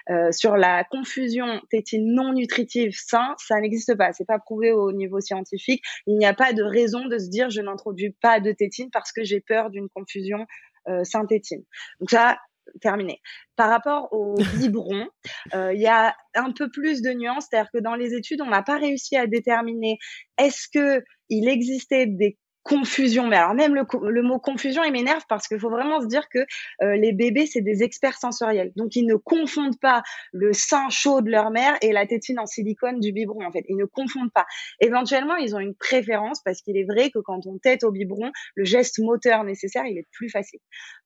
Mm. 0.09 0.33
sur 0.33 0.57
la 0.57 0.83
confusion 0.85 1.61
tétine 1.71 2.15
non 2.15 2.33
nutritive, 2.33 2.91
sain, 2.93 3.35
ça 3.39 3.61
n'existe 3.61 3.95
pas. 3.97 4.13
C'est 4.13 4.27
pas 4.27 4.39
prouvé 4.39 4.73
au 4.73 4.93
niveau 4.93 5.04
niveau 5.05 5.21
scientifique, 5.21 5.83
il 6.07 6.19
n'y 6.19 6.27
a 6.27 6.35
pas 6.35 6.53
de 6.53 6.63
raison 6.63 7.07
de 7.07 7.19
se 7.19 7.29
dire 7.29 7.51
je 7.51 7.61
n'introduis 7.61 8.15
pas 8.21 8.41
de 8.41 8.53
tétine 8.53 8.91
parce 8.93 9.13
que 9.13 9.25
j'ai 9.25 9.41
peur 9.41 9.71
d'une 9.71 9.89
confusion 9.89 10.47
euh, 10.89 11.05
synthétine. 11.05 11.65
Donc 12.01 12.11
ça, 12.11 12.39
terminé. 12.81 13.21
Par 13.57 13.71
rapport 13.71 14.13
au 14.13 14.37
biberon, 14.59 15.07
euh, 15.55 15.73
il 15.75 15.81
y 15.81 15.87
a 15.87 16.15
un 16.35 16.53
peu 16.53 16.71
plus 16.71 17.03
de 17.03 17.11
nuances, 17.11 17.47
c'est-à-dire 17.51 17.71
que 17.73 17.79
dans 17.79 17.95
les 17.95 18.15
études, 18.15 18.41
on 18.41 18.51
n'a 18.51 18.63
pas 18.63 18.79
réussi 18.79 19.17
à 19.17 19.27
déterminer 19.27 19.99
est-ce 20.39 20.69
que 20.73 21.03
il 21.29 21.49
existait 21.49 22.07
des 22.07 22.37
confusion. 22.65 23.29
Mais 23.29 23.37
alors 23.37 23.55
même 23.55 23.75
le, 23.75 23.85
le 24.11 24.23
mot 24.23 24.41
confusion, 24.41 24.83
il 24.83 24.91
m'énerve 24.91 25.23
parce 25.29 25.47
qu'il 25.47 25.61
faut 25.61 25.71
vraiment 25.71 26.01
se 26.01 26.07
dire 26.07 26.29
que 26.29 26.41
euh, 26.83 26.97
les 26.97 27.13
bébés, 27.13 27.47
c'est 27.47 27.61
des 27.61 27.85
experts 27.85 28.19
sensoriels. 28.19 28.73
Donc 28.75 28.97
ils 28.97 29.07
ne 29.07 29.15
confondent 29.15 29.79
pas 29.79 30.03
le 30.33 30.53
sein 30.53 30.89
chaud 30.89 31.21
de 31.21 31.31
leur 31.31 31.51
mère 31.51 31.77
et 31.83 31.93
la 31.93 32.07
tétine 32.07 32.41
en 32.41 32.47
silicone 32.47 32.99
du 32.99 33.13
biberon. 33.13 33.45
En 33.45 33.53
fait, 33.53 33.65
ils 33.69 33.77
ne 33.77 33.85
confondent 33.85 34.33
pas. 34.33 34.47
Éventuellement, 34.81 35.37
ils 35.37 35.55
ont 35.55 35.61
une 35.61 35.75
préférence 35.75 36.41
parce 36.43 36.61
qu'il 36.63 36.77
est 36.77 36.85
vrai 36.85 37.11
que 37.11 37.19
quand 37.19 37.47
on 37.47 37.59
tète 37.59 37.85
au 37.85 37.93
biberon, 37.93 38.33
le 38.55 38.65
geste 38.65 38.99
moteur 38.99 39.45
nécessaire, 39.45 39.85
il 39.87 39.99
est 39.99 40.09
plus 40.11 40.31
facile. 40.31 40.61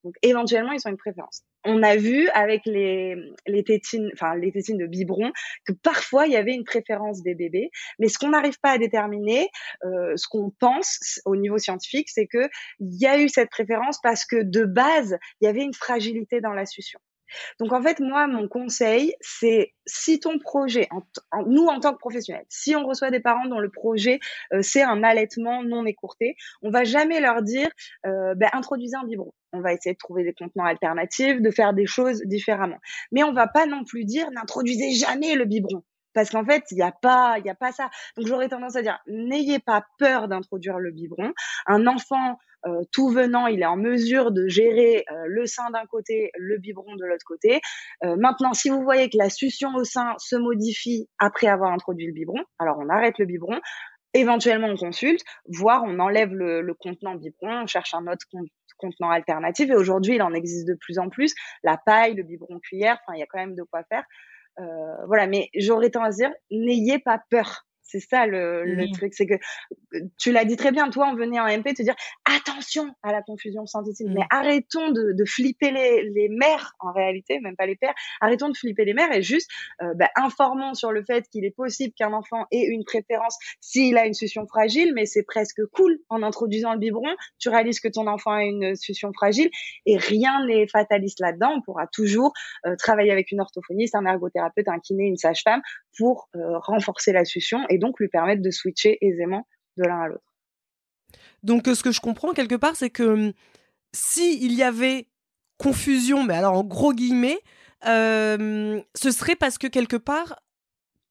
Donc 0.04 0.14
éventuellement, 0.22 0.72
ils 0.72 0.80
ont 0.86 0.90
une 0.90 0.96
préférence. 0.96 1.42
On 1.70 1.82
a 1.82 1.96
vu 1.96 2.30
avec 2.30 2.62
les, 2.64 3.14
les 3.46 3.62
tétines, 3.62 4.08
enfin 4.14 4.34
les 4.34 4.50
tétines 4.50 4.78
de 4.78 4.86
biberon, 4.86 5.30
que 5.66 5.74
parfois 5.74 6.26
il 6.26 6.32
y 6.32 6.36
avait 6.36 6.54
une 6.54 6.64
préférence 6.64 7.22
des 7.22 7.34
bébés. 7.34 7.70
Mais 7.98 8.08
ce 8.08 8.18
qu'on 8.18 8.30
n'arrive 8.30 8.58
pas 8.60 8.70
à 8.70 8.78
déterminer, 8.78 9.50
euh, 9.84 10.16
ce 10.16 10.26
qu'on 10.28 10.50
pense 10.58 11.20
au 11.26 11.36
niveau 11.36 11.58
scientifique, 11.58 12.08
c'est 12.08 12.26
que 12.26 12.48
il 12.80 12.98
y 12.98 13.06
a 13.06 13.20
eu 13.20 13.28
cette 13.28 13.50
préférence 13.50 13.98
parce 14.02 14.24
que 14.24 14.42
de 14.42 14.64
base, 14.64 15.18
il 15.42 15.44
y 15.44 15.48
avait 15.48 15.62
une 15.62 15.74
fragilité 15.74 16.40
dans 16.40 16.54
la 16.54 16.64
succion. 16.64 17.00
Donc 17.60 17.72
en 17.72 17.82
fait, 17.82 18.00
moi, 18.00 18.26
mon 18.26 18.48
conseil, 18.48 19.14
c'est 19.20 19.74
si 19.86 20.20
ton 20.20 20.38
projet, 20.38 20.88
nous 21.46 21.66
en 21.66 21.80
tant 21.80 21.92
que 21.92 21.98
professionnels, 21.98 22.44
si 22.48 22.76
on 22.76 22.86
reçoit 22.86 23.10
des 23.10 23.20
parents 23.20 23.46
dont 23.46 23.58
le 23.58 23.70
projet 23.70 24.20
euh, 24.52 24.62
c'est 24.62 24.82
un 24.82 25.02
allaitement 25.02 25.62
non 25.62 25.86
écourté, 25.86 26.36
on 26.62 26.70
va 26.70 26.84
jamais 26.84 27.20
leur 27.20 27.42
dire 27.42 27.68
euh, 28.06 28.34
ben, 28.34 28.48
introduisez 28.52 28.96
un 28.96 29.04
biberon. 29.04 29.32
On 29.52 29.60
va 29.60 29.72
essayer 29.72 29.94
de 29.94 29.98
trouver 29.98 30.24
des 30.24 30.34
contenants 30.34 30.66
alternatifs, 30.66 31.40
de 31.40 31.50
faire 31.50 31.72
des 31.72 31.86
choses 31.86 32.22
différemment. 32.24 32.78
Mais 33.12 33.22
on 33.22 33.32
va 33.32 33.48
pas 33.48 33.66
non 33.66 33.84
plus 33.84 34.04
dire 34.04 34.30
n'introduisez 34.30 34.92
jamais 34.92 35.34
le 35.34 35.46
biberon 35.46 35.82
parce 36.14 36.30
qu'en 36.30 36.44
fait, 36.44 36.64
il 36.72 36.76
n'y 36.76 36.82
a 36.82 36.90
pas, 36.90 37.36
il 37.38 37.46
y 37.46 37.50
a 37.50 37.54
pas 37.54 37.70
ça. 37.70 37.90
Donc 38.16 38.26
j'aurais 38.26 38.48
tendance 38.48 38.74
à 38.74 38.82
dire, 38.82 38.98
n'ayez 39.06 39.60
pas 39.60 39.86
peur 39.98 40.26
d'introduire 40.26 40.78
le 40.78 40.90
biberon. 40.90 41.32
Un 41.66 41.86
enfant 41.86 42.38
euh, 42.66 42.82
tout 42.92 43.08
venant, 43.10 43.46
il 43.46 43.62
est 43.62 43.66
en 43.66 43.76
mesure 43.76 44.32
de 44.32 44.48
gérer 44.48 45.04
euh, 45.10 45.24
le 45.26 45.46
sein 45.46 45.70
d'un 45.70 45.86
côté, 45.86 46.30
le 46.36 46.58
biberon 46.58 46.96
de 46.96 47.04
l'autre 47.04 47.24
côté. 47.24 47.60
Euh, 48.04 48.16
maintenant, 48.16 48.52
si 48.52 48.68
vous 48.68 48.82
voyez 48.82 49.08
que 49.08 49.16
la 49.16 49.30
succion 49.30 49.74
au 49.74 49.84
sein 49.84 50.14
se 50.18 50.36
modifie 50.36 51.08
après 51.18 51.46
avoir 51.46 51.72
introduit 51.72 52.06
le 52.06 52.12
biberon, 52.12 52.42
alors 52.58 52.78
on 52.80 52.88
arrête 52.88 53.18
le 53.18 53.26
biberon. 53.26 53.60
Éventuellement, 54.14 54.68
on 54.68 54.76
consulte, 54.76 55.22
voire 55.46 55.82
on 55.84 55.98
enlève 56.00 56.34
le, 56.34 56.74
contenant 56.74 57.14
biberon, 57.14 57.62
on 57.62 57.66
cherche 57.66 57.94
un 57.94 58.06
autre 58.06 58.26
contenant 58.78 59.10
alternatif. 59.10 59.70
Et 59.70 59.74
aujourd'hui, 59.74 60.14
il 60.14 60.22
en 60.22 60.32
existe 60.32 60.66
de 60.66 60.74
plus 60.80 60.98
en 60.98 61.10
plus. 61.10 61.34
La 61.62 61.76
paille, 61.76 62.14
le 62.14 62.22
biberon 62.22 62.58
cuillère, 62.58 62.98
enfin, 63.02 63.16
il 63.16 63.20
y 63.20 63.22
a 63.22 63.26
quand 63.26 63.38
même 63.38 63.54
de 63.54 63.62
quoi 63.62 63.82
faire. 63.84 64.04
Voilà, 65.06 65.28
mais 65.28 65.50
j'aurais 65.54 65.90
tendance 65.90 66.14
à 66.14 66.28
dire, 66.28 66.32
n'ayez 66.50 66.98
pas 66.98 67.20
peur. 67.30 67.67
C'est 67.88 68.00
ça 68.00 68.26
le, 68.26 68.64
le 68.64 68.90
truc, 68.92 69.14
c'est 69.14 69.26
que 69.26 69.36
tu 70.18 70.30
l'as 70.30 70.44
dit 70.44 70.56
très 70.56 70.72
bien, 70.72 70.90
toi, 70.90 71.08
on 71.10 71.16
venait 71.16 71.40
en 71.40 71.46
MP 71.46 71.74
te 71.74 71.82
dire 71.82 71.94
attention 72.26 72.94
à 73.02 73.12
la 73.12 73.22
confusion 73.22 73.64
synthétique, 73.64 74.08
mais 74.10 74.24
arrêtons 74.30 74.90
de, 74.90 75.12
de 75.12 75.24
flipper 75.24 75.70
les, 75.70 76.02
les, 76.10 76.28
mères 76.28 76.74
en 76.80 76.92
réalité, 76.92 77.40
même 77.40 77.56
pas 77.56 77.64
les 77.64 77.76
pères, 77.76 77.94
arrêtons 78.20 78.50
de 78.50 78.56
flipper 78.56 78.84
les 78.84 78.92
mères 78.92 79.10
et 79.12 79.22
juste 79.22 79.50
euh, 79.82 79.94
bah, 79.94 80.10
informons 80.16 80.74
sur 80.74 80.92
le 80.92 81.02
fait 81.02 81.26
qu'il 81.30 81.46
est 81.46 81.54
possible 81.56 81.94
qu'un 81.94 82.12
enfant 82.12 82.44
ait 82.50 82.66
une 82.66 82.84
préférence 82.84 83.38
s'il 83.62 83.96
a 83.96 84.04
une 84.04 84.12
succion 84.12 84.46
fragile, 84.46 84.92
mais 84.94 85.06
c'est 85.06 85.22
presque 85.22 85.64
cool 85.72 85.98
en 86.10 86.22
introduisant 86.22 86.74
le 86.74 86.78
biberon, 86.78 87.14
tu 87.38 87.48
réalises 87.48 87.80
que 87.80 87.88
ton 87.88 88.06
enfant 88.06 88.32
a 88.32 88.44
une 88.44 88.76
succion 88.76 89.12
fragile 89.14 89.48
et 89.86 89.96
rien 89.96 90.44
n'est 90.46 90.66
fataliste 90.68 91.20
là-dedans, 91.20 91.54
on 91.56 91.62
pourra 91.62 91.86
toujours 91.86 92.34
euh, 92.66 92.76
travailler 92.76 93.12
avec 93.12 93.32
une 93.32 93.40
orthophoniste, 93.40 93.94
un 93.94 94.04
ergothérapeute, 94.04 94.68
un 94.68 94.78
kiné, 94.78 95.04
une 95.04 95.16
sage-femme 95.16 95.62
pour 95.96 96.28
euh, 96.36 96.58
renforcer 96.58 97.12
la 97.12 97.24
succion 97.24 97.64
et 97.70 97.77
donc 97.78 97.98
lui 98.00 98.08
permettre 98.08 98.42
de 98.42 98.50
switcher 98.50 98.98
aisément 99.00 99.46
de 99.76 99.84
l'un 99.84 100.00
à 100.00 100.08
l'autre. 100.08 100.34
Donc 101.42 101.68
euh, 101.68 101.74
ce 101.74 101.82
que 101.82 101.92
je 101.92 102.00
comprends 102.00 102.32
quelque 102.32 102.54
part, 102.54 102.76
c'est 102.76 102.90
que 102.90 103.02
hum, 103.02 103.32
si 103.92 104.38
y 104.46 104.62
avait 104.62 105.06
confusion, 105.56 106.24
mais 106.24 106.34
alors 106.34 106.56
en 106.56 106.64
gros 106.64 106.92
guillemets, 106.92 107.40
euh, 107.86 108.80
ce 108.94 109.10
serait 109.10 109.36
parce 109.36 109.58
que 109.58 109.66
quelque 109.66 109.96
part 109.96 110.40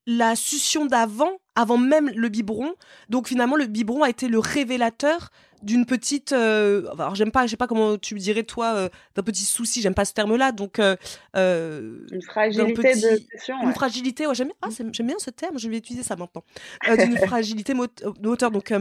la 0.10 0.38
succion 0.38 0.86
d'avant, 0.86 1.32
avant 1.56 1.78
même 1.78 2.10
le 2.16 2.30
biberon, 2.30 2.74
donc 3.10 3.28
finalement 3.28 3.58
le 3.58 3.66
biberon 3.66 4.04
a 4.04 4.10
été 4.10 4.30
le 4.30 4.40
révélateur 4.40 5.30
d'une 5.64 5.86
petite 5.86 6.34
euh, 6.34 6.88
alors 6.94 7.16
j'aime 7.16 7.32
pas 7.32 7.46
je 7.46 7.52
sais 7.52 7.58
pas 7.58 7.68
comment 7.68 7.98
tu 7.98 8.16
me 8.16 8.20
dirais 8.20 8.44
toi 8.44 8.76
euh, 8.76 8.90
d'un 9.16 9.24
petit 9.24 9.44
souci 9.44 9.82
j'aime 9.82 9.94
pas 9.94 10.06
ce 10.06 10.14
terme 10.14 10.36
là 10.36 10.52
donc 10.52 10.80
euh, 10.80 10.96
une 11.34 12.22
fragilité 12.22 12.94
de 12.96 13.64
une 13.64 13.74
fragilité 13.74 14.28
ouais, 14.28 14.36
j'aime 14.36 14.52
ah, 14.62 14.70
j'aime 14.72 15.08
bien 15.08 15.18
ce 15.20 15.30
terme 15.30 15.58
je 15.58 15.70
vais 15.70 15.78
utiliser 15.78 16.04
ça 16.04 16.16
maintenant. 16.16 16.44
D'une 16.88 17.18
fragilité 17.28 17.74
moteur 17.74 18.52
donc 18.52 18.72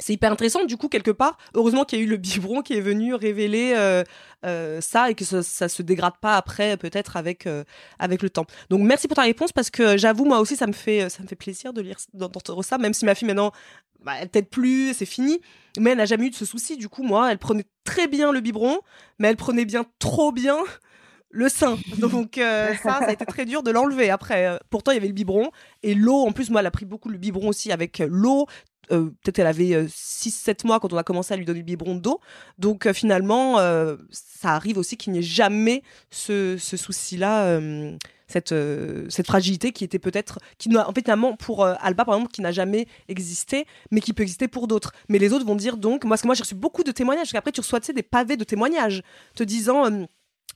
c'est 0.00 0.12
hyper 0.12 0.32
intéressant 0.32 0.64
du 0.64 0.76
coup 0.76 0.88
quelque 0.88 1.10
part 1.10 1.38
heureusement 1.54 1.84
qu'il 1.84 1.98
y 1.98 2.02
a 2.02 2.04
eu 2.04 2.08
le 2.08 2.16
biberon 2.16 2.62
qui 2.62 2.74
est 2.74 2.80
venu 2.80 3.14
révéler 3.14 3.74
ça 4.80 5.10
et 5.10 5.14
que 5.14 5.24
ça, 5.24 5.42
ça, 5.42 5.68
se 5.68 5.82
dégrade 5.82 6.16
pas 6.20 6.36
après 6.36 6.76
peut-être 6.76 7.16
avec 7.16 7.48
avec 7.98 8.22
le 8.22 8.30
temps 8.30 8.46
donc 8.70 8.80
merci 8.80 9.08
pour 9.08 9.16
ta 9.16 9.22
réponse 9.22 9.52
parce 9.52 9.70
que 9.70 9.96
j'avoue 9.96 10.24
moi 10.24 10.40
aussi 10.40 10.56
ça 10.56 10.66
me 10.66 10.72
fait 10.72 11.08
ça 11.08 11.22
me 11.22 11.28
fait 11.28 11.36
plaisir 11.36 11.72
de 11.72 11.82
lire 11.82 11.98
d'entendre 12.14 12.64
ça 12.64 12.78
même 12.78 12.94
si 12.94 13.04
ma 13.04 13.14
fille 13.14 13.28
maintenant 13.28 13.52
bah, 14.04 14.14
elle 14.20 14.28
t'aide 14.28 14.48
plus, 14.48 14.94
c'est 14.94 15.06
fini. 15.06 15.40
Mais 15.78 15.90
elle 15.90 15.98
n'a 15.98 16.06
jamais 16.06 16.26
eu 16.26 16.30
de 16.30 16.34
ce 16.34 16.44
souci. 16.44 16.76
Du 16.76 16.88
coup, 16.88 17.02
moi, 17.02 17.30
elle 17.30 17.38
prenait 17.38 17.66
très 17.84 18.08
bien 18.08 18.32
le 18.32 18.40
biberon, 18.40 18.78
mais 19.18 19.28
elle 19.28 19.36
prenait 19.36 19.64
bien 19.64 19.84
trop 19.98 20.32
bien 20.32 20.58
le 21.30 21.48
sein. 21.48 21.78
Donc 21.98 22.38
euh, 22.38 22.74
ça, 22.82 22.98
ça 23.00 23.06
a 23.06 23.12
été 23.12 23.24
très 23.24 23.46
dur 23.46 23.62
de 23.62 23.70
l'enlever. 23.70 24.10
Après, 24.10 24.46
euh, 24.46 24.58
pourtant, 24.68 24.92
il 24.92 24.94
y 24.94 24.98
avait 24.98 25.08
le 25.08 25.14
biberon 25.14 25.50
et 25.82 25.94
l'eau. 25.94 26.26
En 26.26 26.32
plus, 26.32 26.50
moi, 26.50 26.60
elle 26.60 26.66
a 26.66 26.70
pris 26.70 26.84
beaucoup 26.84 27.08
le 27.08 27.18
biberon 27.18 27.48
aussi 27.48 27.72
avec 27.72 28.00
euh, 28.00 28.08
l'eau. 28.10 28.46
Peut-être 28.88 29.38
elle 29.38 29.46
avait 29.46 29.84
6-7 29.84 30.66
mois 30.66 30.80
quand 30.80 30.92
on 30.92 30.96
a 30.96 31.04
commencé 31.04 31.32
à 31.32 31.36
lui 31.36 31.44
donner 31.44 31.60
le 31.60 31.64
biberon 31.64 31.94
d'eau. 31.94 32.18
Donc 32.58 32.90
finalement, 32.90 33.58
ça 34.10 34.48
arrive 34.48 34.78
aussi 34.78 34.96
qu'il 34.96 35.12
n'y 35.12 35.20
ait 35.20 35.22
jamais 35.22 35.84
ce, 36.10 36.56
ce 36.58 36.76
souci-là 36.76 37.60
cette, 38.26 38.52
cette 39.08 39.26
fragilité 39.28 39.70
qui 39.70 39.84
était 39.84 40.00
peut-être, 40.00 40.40
qui 40.58 40.70
n'a, 40.70 40.90
en 40.90 40.92
fait, 40.92 41.08
pour 41.38 41.64
Alba, 41.64 42.04
par 42.04 42.16
exemple, 42.16 42.32
qui 42.32 42.40
n'a 42.40 42.50
jamais 42.50 42.88
existé, 43.06 43.64
mais 43.92 44.00
qui 44.00 44.12
peut 44.12 44.24
exister 44.24 44.48
pour 44.48 44.66
d'autres. 44.66 44.90
Mais 45.08 45.20
les 45.20 45.32
autres 45.32 45.46
vont 45.46 45.54
dire 45.54 45.76
donc, 45.76 46.02
moi, 46.02 46.14
parce 46.14 46.22
que 46.22 46.26
moi, 46.26 46.34
j'ai 46.34 46.42
reçu 46.42 46.56
beaucoup 46.56 46.82
de 46.82 46.90
témoignages, 46.90 47.26
parce 47.26 47.32
qu'après, 47.34 47.52
tu 47.52 47.60
reçois, 47.60 47.78
des 47.78 48.02
pavés 48.02 48.36
de 48.36 48.42
témoignages, 48.42 49.04
te 49.36 49.44
disant, 49.44 49.84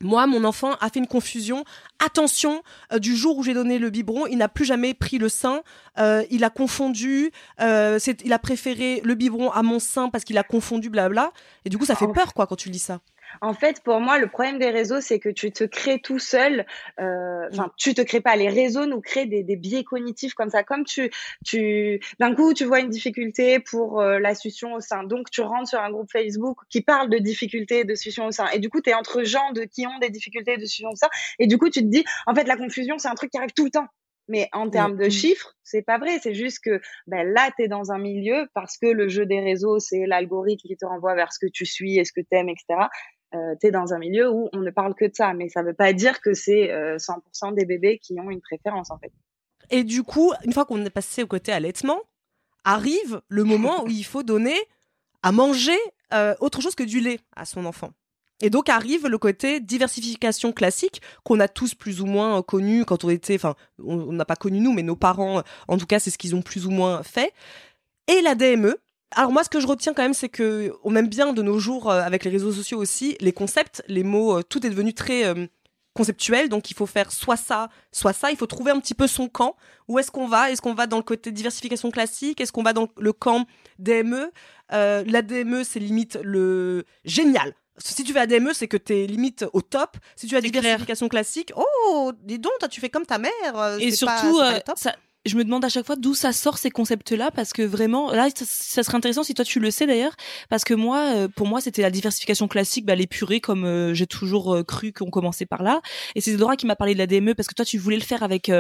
moi, 0.01 0.27
mon 0.27 0.45
enfant 0.45 0.75
a 0.81 0.91
fait 0.91 0.99
une 0.99 1.07
confusion. 1.07 1.65
Attention, 2.05 2.63
du 2.99 3.17
jour 3.17 3.39
où 3.39 3.43
j'ai 3.43 3.55
donné 3.55 3.79
le 3.79 3.91
biberon, 3.91 4.27
il 4.27 4.39
n'a 4.39 4.49
plus 4.49 4.65
jamais 4.65 4.93
pris 4.93 5.19
le 5.19 5.29
sein. 5.29 5.63
il 5.99 6.45
a 6.45 6.51
confondu. 6.51 7.31
il 7.61 8.33
a 8.33 8.39
préféré 8.39 9.01
le 9.05 9.15
biberon 9.15 9.51
à 9.51 9.63
mon 9.63 9.79
sein 9.79 10.11
parce 10.11 10.25
qu'il 10.25 10.37
a 10.37 10.43
confondu, 10.43 10.91
blabla. 10.91 11.33
Et 11.65 11.71
du 11.71 11.79
coup, 11.79 11.87
ça 11.87 11.95
fait 11.95 12.09
peur, 12.09 12.35
quoi, 12.35 12.47
quand 12.47 12.57
tu 12.57 12.71
lis 12.71 12.79
ça. 12.81 13.01
En 13.41 13.55
fait, 13.55 13.83
pour 13.83 14.01
moi, 14.01 14.19
le 14.19 14.29
problème 14.29 14.59
des 14.59 14.71
réseaux, 14.71 15.01
c'est 15.01 15.19
que 15.19 15.29
tu 15.29 15.53
te 15.53 15.65
crées 15.65 16.01
tout 16.01 16.19
seul. 16.19 16.67
Euh, 17.01 17.49
enfin, 17.53 17.73
tu 17.77 17.95
te 17.95 18.03
crées 18.03 18.21
pas. 18.21 18.37
Les 18.37 18.49
réseaux 18.49 18.87
nous 18.87 19.01
créent 19.01 19.27
des, 19.27 19.43
des 19.43 19.57
biais 19.57 19.85
cognitifs 19.85 20.35
comme 20.35 20.51
ça. 20.51 20.63
Comme 20.63 20.85
tu, 20.85 21.11
tu, 21.45 22.01
d'un 22.19 22.35
coup, 22.35 22.55
tu 22.55 22.65
vois 22.65 22.81
une 22.81 22.91
difficulté 22.91 23.61
pour 23.61 24.01
euh, 24.01 24.19
la 24.19 24.35
succion 24.35 24.75
au 24.75 24.81
sein. 24.81 25.05
Donc, 25.05 25.31
tu 25.31 25.41
rentres 25.41 25.69
sur 25.69 25.81
un 25.81 25.91
groupe 25.91 26.11
Facebook 26.11 26.59
qui 26.69 26.83
parle 26.83 27.11
de 27.11 27.19
difficultés 27.19 27.85
de 27.85 27.95
succion 27.95 28.27
au 28.27 28.33
sein. 28.33 28.47
Et 28.49 28.59
du 28.59 28.69
coup, 28.69 28.81
tu 28.81 28.91
es 28.91 28.95
entre 28.95 29.23
gens 29.23 29.53
de 29.53 29.65
qui 29.65 29.87
ont 29.87 29.99
des 30.01 30.11
difficultés 30.11 30.57
de 30.57 30.65
succion 30.65 30.91
au 30.91 30.97
sein. 30.97 31.09
Et 31.39 31.47
du 31.47 31.59
coup, 31.59 31.71
tu 31.71 31.81
te 31.81 31.87
dis, 31.87 32.05
en 32.27 32.35
fait, 32.35 32.45
la 32.45 32.57
confusion, 32.57 32.99
c'est 32.99 33.09
un 33.09 33.15
truc 33.15 33.31
qui 33.31 33.39
arrive 33.39 33.53
tout 33.55 33.65
le 33.65 33.71
temps. 33.71 33.89
Mais 34.29 34.49
en 34.53 34.71
termes 34.71 34.97
de 34.97 35.11
chiffres, 35.11 35.55
c'est 35.65 35.83
pas 35.83 35.99
vrai. 35.99 36.19
C'est 36.23 36.35
juste 36.35 36.61
que 36.65 36.81
ben, 37.07 37.29
là, 37.29 37.51
tu 37.57 37.65
es 37.65 37.69
dans 37.69 37.93
un 37.93 37.99
milieu 37.99 38.49
parce 38.55 38.79
que 38.79 38.87
le 38.87 39.09
jeu 39.09 39.27
des 39.27 39.41
réseaux, 39.41 39.79
c'est 39.79 40.07
l'algorithme 40.07 40.67
qui 40.67 40.77
te 40.77 40.87
renvoie 40.87 41.15
vers 41.15 41.31
ce 41.33 41.39
que 41.39 41.51
tu 41.53 41.67
suis 41.67 41.99
et 41.99 42.05
ce 42.05 42.13
que 42.13 42.23
tu 42.23 42.29
aimes, 42.31 42.49
etc 42.49 42.89
euh, 43.35 43.55
tu 43.61 43.67
es 43.67 43.71
dans 43.71 43.93
un 43.93 43.99
milieu 43.99 44.31
où 44.31 44.49
on 44.53 44.59
ne 44.59 44.71
parle 44.71 44.95
que 44.95 45.05
de 45.05 45.15
ça. 45.15 45.35
Mais 45.35 45.49
ça 45.49 45.63
ne 45.63 45.69
veut 45.69 45.75
pas 45.75 45.93
dire 45.93 46.21
que 46.21 46.35
c'est 46.35 46.69
100% 46.69 47.19
euh, 47.51 47.53
des 47.53 47.65
bébés 47.65 47.99
qui 47.99 48.19
ont 48.21 48.31
une 48.31 48.41
préférence, 48.41 48.91
en 48.91 48.99
fait. 48.99 49.13
Et 49.71 49.85
du 49.85 50.03
coup, 50.03 50.33
une 50.45 50.53
fois 50.53 50.65
qu'on 50.65 50.85
est 50.85 50.91
passé 50.91 51.23
au 51.23 51.27
côté 51.27 51.53
allaitement, 51.53 52.01
arrive 52.65 53.21
le 53.29 53.45
moment 53.45 53.85
où 53.85 53.89
il 53.89 54.05
faut 54.05 54.23
donner 54.23 54.57
à 55.23 55.33
manger 55.33 55.79
euh, 56.13 56.35
autre 56.41 56.61
chose 56.61 56.75
que 56.75 56.83
du 56.83 57.01
lait 57.01 57.21
à 57.35 57.45
son 57.45 57.65
enfant. 57.65 57.91
Et 58.43 58.51
donc 58.51 58.69
arrive 58.69 59.07
le 59.07 59.17
côté 59.17 59.61
diversification 59.61 60.53
classique 60.53 61.01
qu'on 61.23 61.41
a 61.41 61.49
tous 61.49 61.75
plus 61.75 62.01
ou 62.01 62.07
moins 62.07 62.43
connu 62.43 62.85
quand 62.85 63.05
on 63.05 63.09
était, 63.09 63.37
enfin, 63.37 63.55
on 63.83 64.13
n'a 64.13 64.25
pas 64.25 64.37
connu 64.37 64.61
nous, 64.61 64.73
mais 64.73 64.83
nos 64.83 64.97
parents, 64.97 65.43
en 65.69 65.79
tout 65.79 65.87
cas, 65.87 65.99
c'est 65.99 66.11
ce 66.11 66.19
qu'ils 66.19 66.35
ont 66.35 66.43
plus 66.43 66.67
ou 66.67 66.71
moins 66.71 67.03
fait. 67.03 67.33
Et 68.07 68.21
la 68.21 68.35
DME, 68.35 68.77
alors 69.15 69.33
moi, 69.33 69.45
ce 69.45 69.49
que 69.49 69.61
je 69.61 69.67
retiens 69.67 69.95
quand 69.95 70.03
même, 70.03 70.15
c'est 70.15 70.29
que 70.29 70.73
on 70.83 70.97
aime 70.97 71.09
bien 71.09 71.33
de 71.33 71.43
nos 71.43 71.59
jours, 71.59 71.91
euh, 71.91 72.01
avec 72.01 72.25
les 72.25 72.31
réseaux 72.31 72.53
sociaux 72.53 72.79
aussi, 72.79 73.17
les 73.21 73.33
concepts, 73.33 73.83
les 73.89 74.05
mots, 74.05 74.39
euh, 74.39 74.43
tout 74.43 74.67
est 74.67 74.71
devenu 74.71 74.95
très 74.95 75.25
euh, 75.25 75.47
conceptuel. 75.95 76.49
Donc 76.49 76.71
il 76.71 76.75
faut 76.75 76.87
faire 76.87 77.13
soit 77.13 77.37
ça, 77.37 77.69
soit 77.93 78.13
ça. 78.13 78.31
Il 78.31 78.37
faut 78.37 78.47
trouver 78.47 78.71
un 78.71 78.81
petit 78.81 78.95
peu 78.95 79.07
son 79.07 79.29
camp. 79.29 79.57
Où 79.89 79.99
est-ce 79.99 80.11
qu'on 80.11 80.27
va? 80.27 80.51
Est-ce 80.51 80.63
qu'on 80.63 80.75
va 80.75 80.87
dans 80.87 80.97
le 80.97 81.03
côté 81.03 81.33
diversification 81.33 81.91
classique? 81.91 82.41
Est-ce 82.41 82.53
qu'on 82.53 82.63
va 82.63 82.73
dans 82.73 82.89
le 82.99 83.13
camp 83.13 83.47
DME 83.79 84.31
La 84.71 85.23
DME, 85.23 85.65
c'est 85.65 85.81
limite 85.81 86.19
le 86.23 86.85
génial. 87.05 87.55
Si 87.77 88.05
tu 88.05 88.13
fais 88.13 88.21
la 88.21 88.27
DME, 88.27 88.53
c'est 88.53 88.69
que 88.69 88.77
t'es 88.77 89.07
limite 89.07 89.45
au 89.53 89.61
top. 89.61 89.97
Si 90.15 90.29
tu 90.29 90.37
as 90.37 90.41
diversification 90.41 91.09
classique, 91.09 91.53
oh, 91.57 92.13
dis 92.23 92.39
donc, 92.39 92.53
toi, 92.61 92.69
tu 92.69 92.81
fais 92.81 92.89
comme 92.89 93.05
ta 93.05 93.19
mère. 93.19 93.79
Et 93.81 93.91
surtout, 93.91 94.41
je 95.27 95.37
me 95.37 95.45
demande 95.45 95.65
à 95.65 95.69
chaque 95.69 95.87
fois 95.87 95.97
d'où 95.97 96.15
ça 96.15 96.33
sort 96.33 96.59
ces 96.59 96.71
concepts-là 96.71 97.31
parce 97.31 97.53
que 97.53 97.63
vraiment 97.63 98.11
là 98.13 98.29
ça, 98.35 98.45
ça, 98.47 98.83
serait 98.83 98.97
intéressant 98.97 99.23
si 99.23 99.33
toi 99.35 99.45
tu 99.45 99.59
le 99.61 99.71
sais 99.71 99.87
d'ailleurs 99.87 100.15
parce 100.51 100.65
que 100.65 100.75
moi 100.75 100.99
euh, 101.15 101.29
pour 101.29 101.47
moi 101.47 101.61
c'était 101.61 101.83
la 101.83 101.91
diversification 101.91 102.47
classique 102.49 102.85
bah 102.85 102.95
les 102.95 103.07
purées 103.07 103.41
comme 103.41 103.65
euh, 103.65 103.95
j'ai 103.95 104.07
toujours 104.07 104.55
euh, 104.55 104.63
cru 104.63 104.93
qu'on 104.93 105.11
commençait 105.11 105.47
par 105.47 105.63
là 105.63 105.81
et 106.15 106.21
c'est 106.21 106.37
Dora 106.37 106.57
qui 106.57 106.67
m'a 106.67 106.77
parlé 106.77 106.93
de 106.95 106.99
la 106.99 107.07
DME 107.07 107.35
parce 107.35 107.49
que 107.49 107.55
toi 107.55 107.65
tu 107.65 107.79
voulais 107.79 107.97
le 107.97 108.03
faire 108.03 108.23
avec 108.23 108.51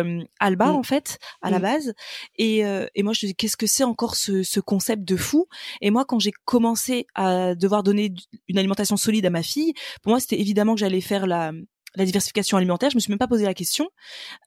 Alba 0.40 0.66
Mm. 0.66 0.77
en 0.77 0.83
fait 0.83 1.18
à 1.42 1.50
la 1.50 1.59
Mm. 1.59 1.62
base 1.62 1.92
et 2.38 2.61
et 2.94 3.03
moi 3.03 3.12
je 3.12 3.20
te 3.20 3.27
dis 3.27 3.35
qu'est-ce 3.35 3.57
que 3.57 3.66
c'est 3.66 3.85
encore 3.85 4.14
ce, 4.16 4.42
ce 4.42 4.61
concept 4.61 5.05
de 5.05 5.16
fou? 5.16 5.46
Et 5.81 5.90
moi 5.90 6.05
quand 6.05 6.18
j'ai 6.18 6.33
commencé 6.44 7.07
à 7.14 7.55
devoir 7.55 7.83
donner 7.83 8.12
une 8.48 8.59
alimentation 8.59 8.96
solide 8.96 9.27
à 9.27 9.31
ma 9.31 9.42
fille 9.42 9.74
pour 10.03 10.11
moi 10.11 10.20
c'était 10.20 10.40
évidemment 10.40 10.74
que 10.74 10.81
j'allais 10.81 11.00
faire 11.00 11.27
la 11.27 11.53
la 11.96 12.04
diversification 12.04 12.57
alimentaire, 12.57 12.90
je 12.90 12.96
me 12.96 13.00
suis 13.00 13.11
même 13.11 13.18
pas 13.18 13.28
posé 13.28 13.44
la 13.44 13.54
question. 13.54 13.88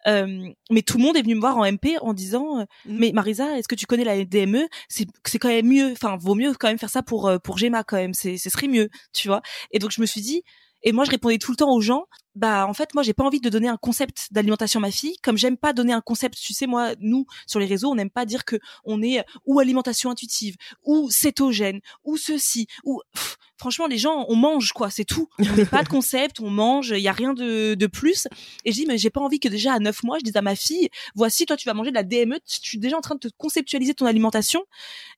Euh, 0.07 0.47
mais 0.71 0.81
tout 0.81 0.97
le 0.97 1.03
monde 1.03 1.17
est 1.17 1.21
venu 1.21 1.35
me 1.35 1.39
voir 1.39 1.57
en 1.57 1.65
MP 1.65 1.97
en 2.01 2.13
disant 2.13 2.59
euh, 2.59 2.65
Mm. 2.85 2.97
mais 2.99 3.11
Marisa, 3.11 3.57
est-ce 3.57 3.67
que 3.67 3.75
tu 3.75 3.85
connais 3.85 4.03
la 4.03 4.23
DME 4.23 4.67
C'est 4.89 5.05
c'est 5.25 5.39
quand 5.39 5.49
même 5.49 5.67
mieux. 5.67 5.91
Enfin, 5.91 6.17
vaut 6.19 6.35
mieux 6.35 6.53
quand 6.53 6.67
même 6.67 6.77
faire 6.79 6.89
ça 6.89 7.03
pour 7.03 7.27
euh, 7.27 7.37
pour 7.39 7.57
Gemma 7.57 7.83
quand 7.83 7.97
même. 7.97 8.13
C'est 8.13 8.37
ce 8.37 8.49
serait 8.49 8.67
mieux, 8.67 8.89
tu 9.13 9.27
vois. 9.27 9.41
Et 9.71 9.79
donc 9.79 9.91
je 9.91 10.01
me 10.01 10.05
suis 10.05 10.21
dit. 10.21 10.43
Et 10.87 10.93
moi, 10.93 11.03
je 11.03 11.11
répondais 11.11 11.37
tout 11.37 11.51
le 11.51 11.57
temps 11.57 11.73
aux 11.73 11.81
gens, 11.81 12.05
bah 12.33 12.65
en 12.65 12.73
fait, 12.73 12.93
moi, 12.93 13.03
j'ai 13.03 13.13
pas 13.13 13.25
envie 13.25 13.41
de 13.41 13.49
donner 13.49 13.67
un 13.67 13.75
concept 13.75 14.27
d'alimentation 14.31 14.79
à 14.79 14.83
ma 14.83 14.91
fille, 14.91 15.17
comme 15.21 15.37
j'aime 15.37 15.57
pas 15.57 15.73
donner 15.73 15.91
un 15.91 15.99
concept. 15.99 16.37
Tu 16.39 16.53
sais, 16.53 16.65
moi, 16.65 16.93
nous 17.01 17.25
sur 17.45 17.59
les 17.59 17.65
réseaux, 17.65 17.89
on 17.91 17.95
n'aime 17.95 18.09
pas 18.09 18.25
dire 18.25 18.45
que 18.45 18.55
on 18.85 19.01
est 19.01 19.25
ou 19.45 19.59
alimentation 19.59 20.11
intuitive, 20.11 20.55
ou 20.85 21.09
cétogène, 21.11 21.81
ou 22.05 22.15
ceci, 22.15 22.67
ou 22.85 23.01
pff, 23.13 23.35
franchement, 23.57 23.85
les 23.85 23.97
gens, 23.97 24.25
on 24.29 24.37
mange 24.37 24.71
quoi, 24.71 24.89
c'est 24.89 25.03
tout. 25.03 25.27
On 25.39 25.55
met 25.57 25.65
pas 25.65 25.83
de 25.83 25.89
concept, 25.89 26.39
on 26.39 26.49
mange, 26.49 26.93
il 26.95 27.01
y 27.01 27.09
a 27.09 27.11
rien 27.11 27.33
de, 27.33 27.73
de 27.73 27.87
plus. 27.87 28.29
Et 28.63 28.71
je 28.71 28.77
dis, 28.77 28.85
mais 28.85 28.97
j'ai 28.97 29.09
pas 29.09 29.19
envie 29.19 29.41
que 29.41 29.49
déjà 29.49 29.73
à 29.73 29.79
neuf 29.79 30.03
mois, 30.03 30.19
je 30.19 30.23
dise 30.23 30.37
à 30.37 30.41
ma 30.41 30.55
fille, 30.55 30.87
voici, 31.15 31.45
toi, 31.45 31.57
tu 31.57 31.67
vas 31.67 31.73
manger 31.73 31.89
de 31.89 31.95
la 31.95 32.03
DME, 32.03 32.39
tu 32.47 32.77
es 32.77 32.79
déjà 32.79 32.95
en 32.95 33.01
train 33.01 33.15
de 33.15 33.27
te 33.27 33.33
conceptualiser 33.35 33.93
ton 33.93 34.05
alimentation. 34.05 34.63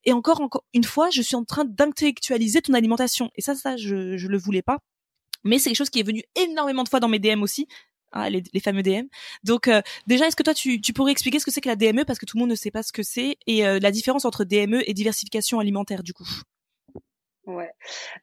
Et 0.04 0.14
encore, 0.14 0.42
encore 0.42 0.64
une 0.74 0.84
fois, 0.84 1.12
je 1.12 1.22
suis 1.22 1.36
en 1.36 1.46
train 1.46 1.64
d'intellectualiser 1.64 2.64
ton 2.64 2.74
alimentation. 2.74 3.30
Et 3.36 3.44
ça, 3.44 3.54
ça, 3.54 3.78
je, 3.78 4.18
je 4.18 4.28
le 4.28 4.38
voulais 4.40 4.64
pas. 4.64 4.80
Mais 5.44 5.60
c'est 5.60 5.70
quelque 5.70 5.78
chose 5.78 5.90
qui 5.90 6.00
est 6.00 6.04
venu 6.04 6.24
énormément 6.36 6.84
de 6.84 6.90
fois 6.90 7.00
dans 7.00 7.08
mes 7.08 7.20
DM 7.20 7.42
aussi. 7.42 7.68
Ah, 8.12 8.30
les, 8.30 8.42
fameux 8.60 8.82
DM. 8.82 9.06
Donc 9.44 9.68
euh, 9.68 9.82
déjà, 10.08 10.28
est-ce 10.28 10.36
que 10.36 10.42
toi 10.42 10.56
tu, 10.56 10.82
tu 10.82 10.94
pourrais 10.94 11.12
expliquer 11.12 11.40
ce 11.40 11.46
que 11.46 11.52
c'est 11.52 11.62
que 11.62 11.70
la 11.70 11.76
DME 11.76 12.06
parce 12.06 12.18
que 12.18 12.26
tout 12.26 12.38
le 12.38 12.42
monde 12.42 12.50
ne 12.50 12.56
sait 12.56 12.72
pas 12.72 12.82
ce 12.82 12.92
que 12.92 13.04
c'est 13.04 13.38
et 13.46 13.68
euh, 13.68 13.78
la 13.80 13.92
différence 13.92 14.26
entre 14.26 14.46
DME 14.46 14.82
et 14.90 14.94
diversification 14.96 15.60
alimentaire 15.60 16.02
du 16.02 16.14
coup. 16.14 16.28
Ouais. 17.50 17.72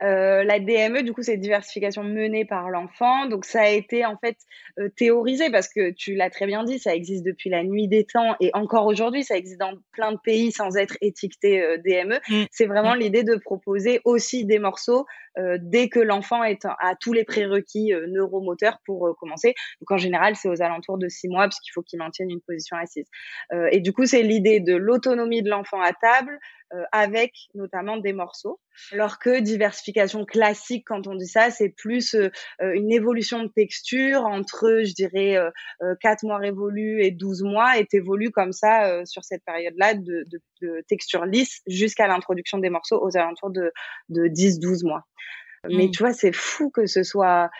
Euh, 0.04 0.44
la 0.44 0.60
DME, 0.60 1.02
du 1.02 1.12
coup, 1.12 1.22
c'est 1.22 1.36
diversification 1.36 2.04
menée 2.04 2.44
par 2.44 2.70
l'enfant. 2.70 3.26
Donc, 3.26 3.44
ça 3.44 3.62
a 3.62 3.68
été 3.68 4.06
en 4.06 4.16
fait 4.18 4.36
euh, 4.78 4.88
théorisé 4.96 5.50
parce 5.50 5.68
que 5.68 5.90
tu 5.90 6.14
l'as 6.14 6.30
très 6.30 6.46
bien 6.46 6.62
dit, 6.62 6.78
ça 6.78 6.94
existe 6.94 7.24
depuis 7.24 7.50
la 7.50 7.64
nuit 7.64 7.88
des 7.88 8.04
temps 8.04 8.36
et 8.40 8.50
encore 8.54 8.86
aujourd'hui, 8.86 9.24
ça 9.24 9.36
existe 9.36 9.58
dans 9.58 9.72
plein 9.92 10.12
de 10.12 10.18
pays 10.22 10.52
sans 10.52 10.76
être 10.76 10.96
étiqueté 11.00 11.60
euh, 11.60 11.76
DME. 11.78 12.20
Mm. 12.28 12.44
C'est 12.52 12.66
vraiment 12.66 12.94
l'idée 12.94 13.24
de 13.24 13.34
proposer 13.34 14.00
aussi 14.04 14.44
des 14.44 14.58
morceaux 14.58 15.06
dès 15.58 15.90
que 15.90 16.00
l'enfant 16.00 16.42
est 16.44 16.64
a 16.64 16.94
tous 16.98 17.12
les 17.12 17.22
prérequis 17.22 17.92
neuromoteurs 18.08 18.78
pour 18.86 19.14
commencer. 19.20 19.54
Donc, 19.82 19.90
en 19.90 19.98
général, 19.98 20.34
c'est 20.34 20.48
aux 20.48 20.62
alentours 20.62 20.96
de 20.96 21.08
six 21.08 21.28
mois 21.28 21.42
parce 21.42 21.60
qu'il 21.60 21.72
faut 21.74 21.82
qu'il 21.82 21.98
maintienne 21.98 22.30
une 22.30 22.40
position 22.40 22.78
assise. 22.78 23.04
Et 23.70 23.80
du 23.80 23.92
coup, 23.92 24.06
c'est 24.06 24.22
l'idée 24.22 24.60
de 24.60 24.74
l'autonomie 24.74 25.42
de 25.42 25.50
l'enfant 25.50 25.82
à 25.82 25.92
table 25.92 26.38
euh, 26.72 26.82
avec 26.92 27.32
notamment 27.54 27.96
des 27.96 28.12
morceaux. 28.12 28.60
Alors 28.92 29.18
que 29.18 29.40
diversification 29.40 30.24
classique, 30.24 30.84
quand 30.86 31.06
on 31.06 31.14
dit 31.14 31.26
ça, 31.26 31.50
c'est 31.50 31.68
plus 31.68 32.14
euh, 32.14 32.30
euh, 32.60 32.72
une 32.74 32.92
évolution 32.92 33.42
de 33.42 33.48
texture 33.48 34.24
entre, 34.24 34.82
je 34.84 34.92
dirais, 34.92 35.36
euh, 35.36 35.50
euh, 35.82 35.94
4 36.00 36.24
mois 36.24 36.38
révolus 36.38 37.02
et 37.02 37.10
12 37.10 37.42
mois, 37.42 37.78
et 37.78 37.86
évolue 37.92 38.30
comme 38.30 38.52
ça 38.52 39.04
sur 39.06 39.24
cette 39.24 39.44
période-là 39.44 39.94
de, 39.94 40.24
de, 40.26 40.40
de 40.60 40.84
texture 40.88 41.24
lisse 41.24 41.62
jusqu'à 41.66 42.06
l'introduction 42.06 42.58
des 42.58 42.68
morceaux 42.68 43.02
aux 43.02 43.16
alentours 43.16 43.50
de, 43.50 43.72
de 44.08 44.26
10-12 44.26 44.86
mois. 44.86 45.02
Mais 45.70 45.88
Mm. 45.88 45.90
tu 45.90 46.02
vois, 46.02 46.12
c'est 46.12 46.34
fou 46.34 46.70
que 46.70 46.86
ce 46.86 47.02
soit, 47.02 47.50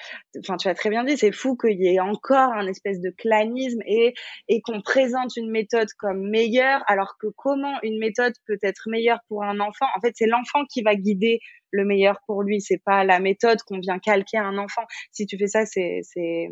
enfin, 0.41 0.57
tu 0.57 0.69
as 0.69 0.75
très 0.75 0.91
bien 0.91 1.05
dit, 1.05 1.17
c'est 1.17 1.33
fou 1.33 1.57
qu'il 1.57 1.81
y 1.81 1.95
ait 1.95 2.01
encore 2.01 2.53
un 2.53 2.67
espèce 2.67 3.01
de 3.01 3.11
clanisme 3.11 3.81
et, 3.87 4.15
et 4.49 4.61
qu'on 4.63 4.81
présente 4.83 5.37
une 5.37 5.51
méthode 5.51 5.89
comme 5.99 6.29
meilleure, 6.31 6.83
alors 6.89 7.17
que 7.21 7.27
comment 7.37 7.79
une 7.83 7.99
méthode 7.99 8.33
peut 8.47 8.59
être 8.63 8.89
meilleure 8.91 9.21
pour 9.29 9.45
un 9.45 9.61
enfant? 9.61 9.87
En 9.97 10.01
fait, 10.01 10.13
c'est 10.17 10.27
l'enfant 10.27 10.65
qui 10.73 10.83
va 10.83 10.95
guider 10.95 11.41
le 11.71 11.85
meilleur 11.85 12.21
pour 12.27 12.43
lui. 12.43 12.61
C'est 12.61 12.83
pas 12.85 13.05
la 13.05 13.19
méthode 13.21 13.59
qu'on 13.67 13.81
vient 13.81 13.99
calquer 13.99 14.39
à 14.39 14.45
un 14.45 14.59
enfant. 14.59 14.83
Si 15.13 15.27
tu 15.27 15.37
fais 15.39 15.49
ça, 15.49 15.67
c'est, 15.67 16.01
c'est, 16.03 16.49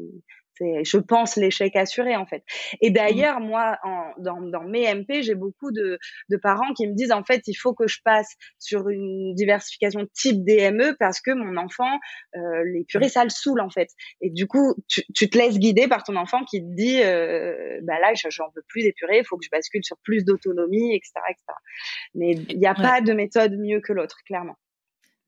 c'est, 0.57 0.85
je 0.85 0.99
pense, 0.99 1.37
l'échec 1.37 1.75
assuré, 1.77 2.17
en 2.17 2.27
fait. 2.27 2.43
Et 2.81 2.91
d'ailleurs, 2.91 3.41
moi, 3.41 3.79
en, 3.83 4.13
dans, 4.19 4.41
dans 4.41 4.65
mes 4.65 4.93
MP, 4.95 5.23
j'ai 5.23 5.35
beaucoup 5.35 5.73
de, 5.73 5.99
de 6.31 6.37
parents 6.37 6.73
qui 6.75 6.87
me 6.87 6.95
disent, 6.95 7.13
en 7.13 7.25
fait, 7.25 7.43
il 7.47 7.55
faut 7.55 7.75
que 7.75 7.87
je 7.87 7.99
passe 8.05 8.35
sur 8.59 8.89
une 8.89 9.35
diversification 9.35 10.07
type 10.15 10.45
DME 10.45 10.97
parce 10.99 11.21
que 11.21 11.33
mon 11.33 11.57
enfant, 11.57 11.99
euh, 12.37 12.65
les 12.73 12.85
purées, 12.85 13.09
ça 13.09 13.25
le 13.25 13.31
saoule, 13.31 13.61
en 13.61 13.71
fait. 13.71 13.89
Et 14.21 14.31
du 14.31 14.47
coup, 14.47 14.75
tu, 14.89 15.03
tu 15.15 15.29
te 15.29 15.39
laisses 15.39 15.59
guider 15.59 15.89
par 15.89 16.05
ton 16.05 16.17
enfant 16.17 16.45
qui 16.45 16.61
te 16.61 16.75
dit, 16.75 17.03
euh, 17.03 17.81
bah 17.83 17.99
là, 18.01 18.13
j'en 18.15 18.47
veux 18.55 18.63
plus 18.69 18.83
des 18.83 18.93
purées, 18.93 19.19
il 19.19 19.25
faut 19.27 19.37
que 19.37 19.45
je 19.45 19.51
bascule 19.51 19.85
sur 19.85 19.97
plus 20.05 20.25
d'autonomie, 20.25 20.95
etc., 20.95 21.13
etc. 21.31 21.43
Mais 22.15 22.33
il 22.51 22.59
n'y 22.59 22.67
a 22.67 22.75
Ouais. 22.75 22.83
pas 22.83 23.01
de 23.01 23.13
méthode 23.13 23.57
mieux 23.59 23.81
que 23.81 23.93
l'autre, 23.93 24.19
clairement. 24.27 24.57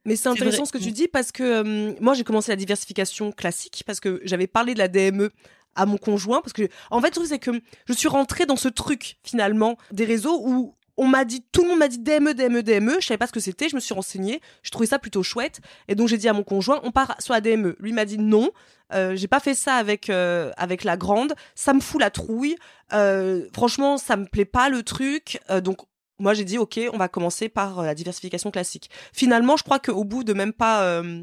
Mais 0.06 0.16
c'est 0.16 0.28
intéressant 0.28 0.62
vrai. 0.62 0.66
ce 0.66 0.72
que 0.72 0.78
tu 0.78 0.92
dis 0.92 1.08
parce 1.08 1.32
que 1.32 1.42
euh, 1.42 1.94
moi 2.00 2.14
j'ai 2.14 2.24
commencé 2.24 2.50
la 2.50 2.56
diversification 2.56 3.32
classique 3.32 3.82
parce 3.86 4.00
que 4.00 4.20
j'avais 4.24 4.46
parlé 4.46 4.72
de 4.72 4.78
la 4.78 4.88
DME 4.88 5.30
à 5.74 5.84
mon 5.84 5.98
conjoint 5.98 6.40
parce 6.40 6.54
que 6.54 6.68
en 6.90 7.00
fait 7.00 7.08
le 7.08 7.14
truc 7.14 7.26
c'est 7.28 7.38
que 7.38 7.50
je 7.86 7.92
suis 7.92 8.08
rentrée 8.08 8.46
dans 8.46 8.56
ce 8.56 8.68
truc 8.68 9.18
finalement 9.22 9.76
des 9.92 10.04
réseaux 10.04 10.40
où 10.42 10.74
on 10.96 11.06
m'a 11.06 11.24
dit 11.24 11.44
tout 11.52 11.62
le 11.62 11.68
monde 11.68 11.78
m'a 11.78 11.88
dit 11.88 11.98
DME 11.98 12.34
DME 12.34 12.62
DME 12.62 12.96
je 13.00 13.06
savais 13.06 13.18
pas 13.18 13.26
ce 13.26 13.32
que 13.32 13.40
c'était. 13.40 13.68
Je 13.68 13.74
me 13.74 13.80
suis 13.80 13.94
renseignée. 13.94 14.40
Je 14.62 14.70
trouvais 14.70 14.86
ça 14.86 14.98
plutôt 14.98 15.22
chouette. 15.22 15.60
Et 15.88 15.94
donc 15.94 16.08
j'ai 16.08 16.16
dit 16.16 16.28
à 16.28 16.32
mon 16.32 16.42
conjoint 16.42 16.80
on 16.84 16.92
part 16.92 17.16
sur 17.18 17.34
la 17.34 17.40
DME 17.40 17.76
lui 17.80 17.92
m'a 17.92 18.04
dit 18.04 18.18
non. 18.18 18.50
Euh, 18.94 19.16
j'ai 19.16 19.28
pas 19.28 19.40
fait 19.40 19.54
ça 19.54 19.74
avec 19.74 20.08
euh, 20.08 20.52
avec 20.56 20.84
la 20.84 20.96
grande. 20.96 21.34
Ça 21.54 21.74
me 21.74 21.80
fout 21.80 22.00
la 22.00 22.10
trouille. 22.10 22.56
Euh, 22.92 23.46
franchement 23.52 23.98
ça 23.98 24.16
me 24.16 24.26
plaît 24.26 24.44
pas 24.44 24.68
le 24.68 24.82
truc. 24.82 25.40
Donc 25.62 25.80
moi 26.18 26.34
j'ai 26.34 26.44
dit 26.44 26.58
ok 26.58 26.80
on 26.92 26.96
va 26.98 27.08
commencer 27.08 27.48
par 27.48 27.80
euh, 27.80 27.86
la 27.86 27.94
diversification 27.94 28.50
classique. 28.50 28.90
Finalement 29.12 29.56
je 29.56 29.62
crois 29.64 29.78
qu'au 29.78 30.04
bout 30.04 30.24
de 30.24 30.32
même 30.32 30.52
pas 30.52 30.82
euh, 30.84 31.22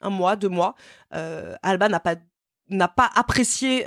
un 0.00 0.10
mois 0.10 0.36
deux 0.36 0.48
mois 0.48 0.74
euh, 1.14 1.54
Alba 1.62 1.88
n'a 1.88 2.00
pas 2.00 2.16
n'a 2.70 2.88
pas 2.88 3.10
apprécié 3.14 3.86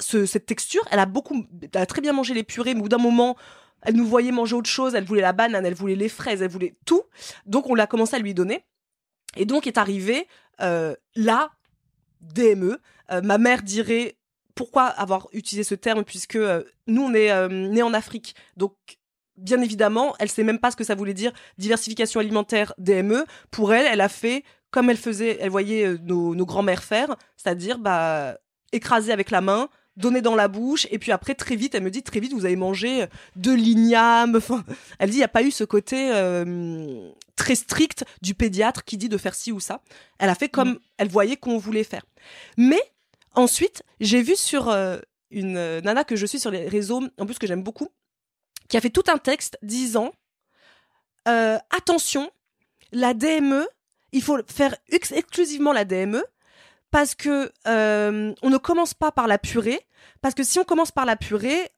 ce- 0.00 0.26
cette 0.26 0.46
texture. 0.46 0.82
Elle 0.90 0.98
a 1.00 1.06
beaucoup 1.06 1.44
a 1.74 1.86
très 1.86 2.00
bien 2.00 2.12
mangé 2.12 2.34
les 2.34 2.44
purées 2.44 2.74
mais 2.74 2.80
au 2.80 2.84
bout 2.84 2.88
d'un 2.88 2.98
moment 2.98 3.36
elle 3.82 3.96
nous 3.96 4.06
voyait 4.06 4.32
manger 4.32 4.54
autre 4.56 4.70
chose. 4.70 4.94
Elle 4.94 5.04
voulait 5.04 5.20
la 5.20 5.32
banane 5.32 5.66
elle 5.66 5.74
voulait 5.74 5.96
les 5.96 6.08
fraises 6.08 6.40
elle 6.42 6.50
voulait 6.50 6.76
tout. 6.84 7.02
Donc 7.46 7.68
on 7.68 7.74
l'a 7.74 7.86
commencé 7.86 8.16
à 8.16 8.18
lui 8.18 8.32
donner. 8.34 8.64
Et 9.36 9.44
donc 9.46 9.66
est 9.66 9.78
arrivé 9.78 10.26
la 10.58 11.50
DME 12.20 12.78
ma 13.22 13.38
mère 13.38 13.62
dirait 13.62 14.16
pourquoi 14.54 14.84
avoir 14.84 15.26
utilisé 15.32 15.64
ce 15.64 15.74
terme 15.74 16.04
puisque 16.04 16.38
nous 16.86 17.02
on 17.02 17.12
est 17.12 17.32
euh, 17.32 17.48
né 17.48 17.82
en 17.82 17.92
Afrique. 17.92 18.36
Donc 18.56 18.76
bien 19.36 19.60
évidemment 19.60 20.14
elle 20.18 20.30
sait 20.30 20.44
même 20.44 20.58
pas 20.58 20.70
ce 20.70 20.76
que 20.76 20.84
ça 20.84 20.94
voulait 20.94 21.14
dire 21.14 21.32
diversification 21.58 22.20
alimentaire 22.20 22.72
DME 22.78 23.24
pour 23.50 23.74
elle 23.74 23.86
elle 23.86 24.00
a 24.00 24.08
fait 24.08 24.44
comme 24.70 24.90
elle 24.90 24.96
faisait 24.96 25.38
elle 25.40 25.50
voyait 25.50 25.86
euh, 25.86 25.98
nos, 26.02 26.34
nos 26.34 26.46
grands-mères 26.46 26.84
faire 26.84 27.16
c'est-à-dire 27.36 27.78
bah 27.78 28.38
écraser 28.72 29.12
avec 29.12 29.30
la 29.30 29.40
main 29.40 29.68
donner 29.96 30.22
dans 30.22 30.34
la 30.34 30.48
bouche 30.48 30.86
et 30.90 30.98
puis 30.98 31.12
après 31.12 31.34
très 31.34 31.56
vite 31.56 31.74
elle 31.74 31.82
me 31.82 31.90
dit 31.90 32.02
très 32.02 32.20
vite 32.20 32.32
vous 32.32 32.44
avez 32.44 32.56
mangé 32.56 33.06
de 33.36 33.52
l'igname. 33.52 34.36
Enfin 34.36 34.64
elle 34.98 35.10
dit 35.10 35.16
il 35.16 35.20
n'y 35.20 35.24
a 35.24 35.28
pas 35.28 35.42
eu 35.42 35.50
ce 35.50 35.64
côté 35.64 36.10
euh, 36.12 37.10
très 37.36 37.54
strict 37.54 38.04
du 38.22 38.34
pédiatre 38.34 38.84
qui 38.84 38.96
dit 38.96 39.08
de 39.08 39.18
faire 39.18 39.34
ci 39.34 39.52
ou 39.52 39.60
ça. 39.60 39.82
Elle 40.18 40.28
a 40.28 40.34
fait 40.34 40.48
comme 40.48 40.78
elle 40.98 41.08
voyait 41.08 41.36
qu'on 41.36 41.58
voulait 41.58 41.84
faire. 41.84 42.04
Mais 42.56 42.82
ensuite 43.34 43.82
j'ai 44.00 44.22
vu 44.22 44.36
sur 44.36 44.68
euh, 44.68 44.98
une 45.30 45.56
euh, 45.56 45.80
nana 45.80 46.04
que 46.04 46.16
je 46.16 46.26
suis 46.26 46.40
sur 46.40 46.50
les 46.50 46.68
réseaux 46.68 47.02
en 47.18 47.26
plus 47.26 47.38
que 47.38 47.46
j'aime 47.46 47.62
beaucoup 47.62 47.88
qui 48.68 48.76
a 48.76 48.80
fait 48.80 48.90
tout 48.90 49.04
un 49.08 49.18
texte 49.18 49.58
disant 49.62 50.12
euh, 51.28 51.58
attention 51.76 52.30
la 52.92 53.14
DME 53.14 53.66
il 54.12 54.22
faut 54.22 54.38
faire 54.46 54.76
ex- 54.90 55.12
exclusivement 55.12 55.72
la 55.72 55.84
DME 55.84 56.22
parce 56.90 57.14
que 57.14 57.50
euh, 57.66 58.32
on 58.42 58.50
ne 58.50 58.56
commence 58.58 58.94
pas 58.94 59.10
par 59.10 59.26
la 59.26 59.38
purée 59.38 59.80
parce 60.20 60.34
que 60.34 60.42
si 60.44 60.58
on 60.58 60.64
commence 60.64 60.92
par 60.92 61.04
la 61.04 61.16
purée 61.16 61.68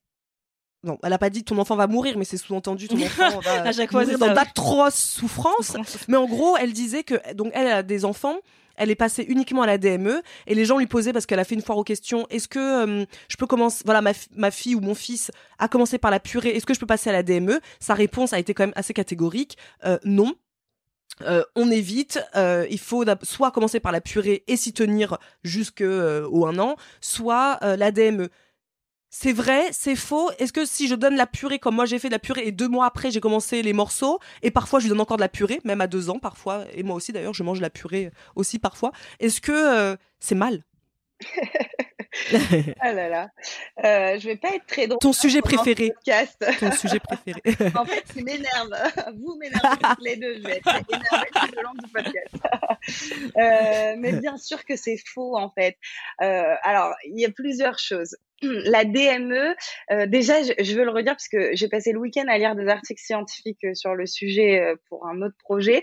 non, 0.83 0.99
elle 1.03 1.13
a 1.13 1.19
pas 1.19 1.31
dit 1.31 1.43
ton 1.43 1.59
enfant 1.59 1.75
va 1.75 1.89
mourir, 1.89 2.17
mais 2.17 2.25
c'est 2.25 2.37
sous-entendu 2.37 2.87
ton 2.87 3.01
enfant 3.03 3.41
va 3.41 3.63
À 3.63 3.73
chaque 3.73 3.91
fois, 3.91 4.03
mourir 4.03 4.19
dans 4.19 4.33
d'atroces 4.35 4.95
souffrances. 4.95 5.77
Mais 6.07 6.17
en 6.17 6.27
gros, 6.27 6.57
elle 6.59 6.73
disait 6.73 7.03
que 7.03 7.33
donc 7.33 7.51
elle 7.55 7.67
a 7.67 7.83
des 7.83 8.05
enfants, 8.05 8.37
elle 8.77 8.91
est 8.91 8.97
passée 8.97 9.25
uniquement 9.29 9.63
à 9.63 9.67
la 9.67 9.79
DME 9.79 10.23
et 10.47 10.55
les 10.55 10.65
gens 10.65 10.79
lui 10.79 10.87
posaient 10.87 11.13
parce 11.13 11.27
qu'elle 11.27 11.39
a 11.39 11.45
fait 11.45 11.55
une 11.55 11.63
foire 11.63 11.79
aux 11.79 11.85
questions 11.85 12.27
est-ce 12.31 12.49
que 12.49 12.59
euh, 12.59 13.05
je 13.29 13.37
peux 13.37 13.47
commencer 13.47 13.83
voilà 13.85 14.03
ma, 14.03 14.13
ma 14.37 14.51
fille 14.51 14.75
ou 14.75 14.81
mon 14.81 14.95
fils 14.95 15.31
a 15.59 15.69
commencé 15.69 15.99
par 15.99 16.11
la 16.11 16.21
purée 16.21 16.51
est-ce 16.51 16.67
que 16.67 16.75
je 16.75 16.81
peux 16.81 16.87
passer 16.87 17.11
à 17.11 17.13
la 17.13 17.23
DME 17.23 17.61
sa 17.81 17.95
réponse 17.95 18.33
a 18.33 18.39
été 18.39 18.55
quand 18.55 18.65
même 18.65 18.73
assez 18.77 18.95
catégorique 18.95 19.57
euh, 19.85 19.99
non 20.05 20.35
Euh, 21.23 21.43
on 21.55 21.71
évite, 21.71 22.21
euh, 22.35 22.67
il 22.71 22.79
faut 22.79 23.05
soit 23.23 23.51
commencer 23.51 23.81
par 23.81 23.91
la 23.91 24.03
purée 24.03 24.45
et 24.49 24.57
s'y 24.57 24.73
tenir 24.75 25.19
jusqu'au 25.45 26.47
un 26.47 26.59
an, 26.59 26.77
soit 27.01 27.59
euh, 27.63 27.77
la 27.77 27.91
DME. 27.91 28.29
C'est 29.11 29.33
vrai, 29.33 29.69
c'est 29.73 29.97
faux. 29.97 30.31
Est-ce 30.39 30.53
que 30.53 30.65
si 30.65 30.89
je 30.89 30.95
donne 30.95 31.17
la 31.17 31.27
purée 31.27 31.59
comme 31.59 31.77
moi 31.77 31.87
j'ai 31.87 31.99
fait 31.99 32.09
de 32.09 32.15
la 32.15 32.19
purée 32.19 32.43
et 32.45 32.53
deux 32.53 32.69
mois 32.69 32.87
après 32.87 33.11
j'ai 33.11 33.21
commencé 33.21 33.63
les 33.63 33.73
morceaux 33.73 34.19
et 34.43 34.51
parfois 34.51 34.79
je 34.79 34.85
lui 34.85 34.91
donne 34.91 35.01
encore 35.01 35.17
de 35.17 35.23
la 35.23 35.29
purée, 35.29 35.61
même 35.65 35.81
à 35.81 35.87
deux 35.87 36.11
ans 36.11 36.19
parfois, 36.19 36.65
et 36.73 36.83
moi 36.83 36.97
aussi 36.97 37.13
d'ailleurs 37.13 37.35
je 37.35 37.43
mange 37.43 37.59
de 37.59 37.63
la 37.63 37.71
purée 37.71 38.11
aussi 38.35 38.59
parfois. 38.59 38.93
Est-ce 39.21 39.41
que 39.41 39.53
euh, 39.53 39.97
c'est 40.21 40.35
mal? 40.35 40.65
Ah 42.81 42.93
là 42.93 43.09
là, 43.09 43.31
euh, 43.85 44.19
je 44.19 44.27
vais 44.27 44.37
pas 44.37 44.55
être 44.55 44.67
très 44.67 44.87
drôle. 44.87 44.99
Ton 44.99 45.13
sujet 45.13 45.43
préféré. 45.43 45.93
Ton 46.61 46.73
sujet 46.73 46.99
préféré. 46.99 47.41
en 47.77 47.85
fait, 47.85 48.05
il 48.17 48.25
m'énerve. 48.25 48.71
Vous 49.19 49.37
m'énervez 49.37 49.77
les 50.01 50.17
deux. 50.17 50.37
Je 50.37 50.43
vais 50.43 50.57
être 50.57 50.69
énervée 50.69 51.29
tout 51.35 51.55
le 51.57 51.63
long 51.63 51.75
du 51.75 51.91
podcast. 51.91 52.35
euh, 53.37 53.95
mais 53.99 54.13
bien 54.13 54.37
sûr 54.39 54.65
que 54.65 54.77
c'est 54.77 54.99
faux 55.07 55.37
en 55.37 55.51
fait. 55.51 55.77
Euh, 56.23 56.55
alors, 56.63 56.95
il 57.05 57.21
y 57.21 57.25
a 57.25 57.31
plusieurs 57.31 57.79
choses. 57.79 58.17
la 58.43 58.85
DME, 58.85 59.55
euh, 59.91 60.07
déjà, 60.07 60.43
je, 60.43 60.77
veux 60.77 60.85
le 60.85 60.91
redire 60.91 61.13
parce 61.13 61.29
que 61.29 61.55
j'ai 61.55 61.69
passé 61.69 61.93
le 61.93 61.99
week-end 61.99 62.25
à 62.29 62.39
lire 62.39 62.55
des 62.55 62.69
articles 62.69 63.01
scientifiques 63.01 63.65
euh, 63.65 63.75
sur 63.75 63.95
le 63.95 64.07
sujet 64.07 64.61
euh, 64.61 64.77
pour 64.89 65.07
un 65.07 65.23
autre 65.23 65.37
projet, 65.39 65.83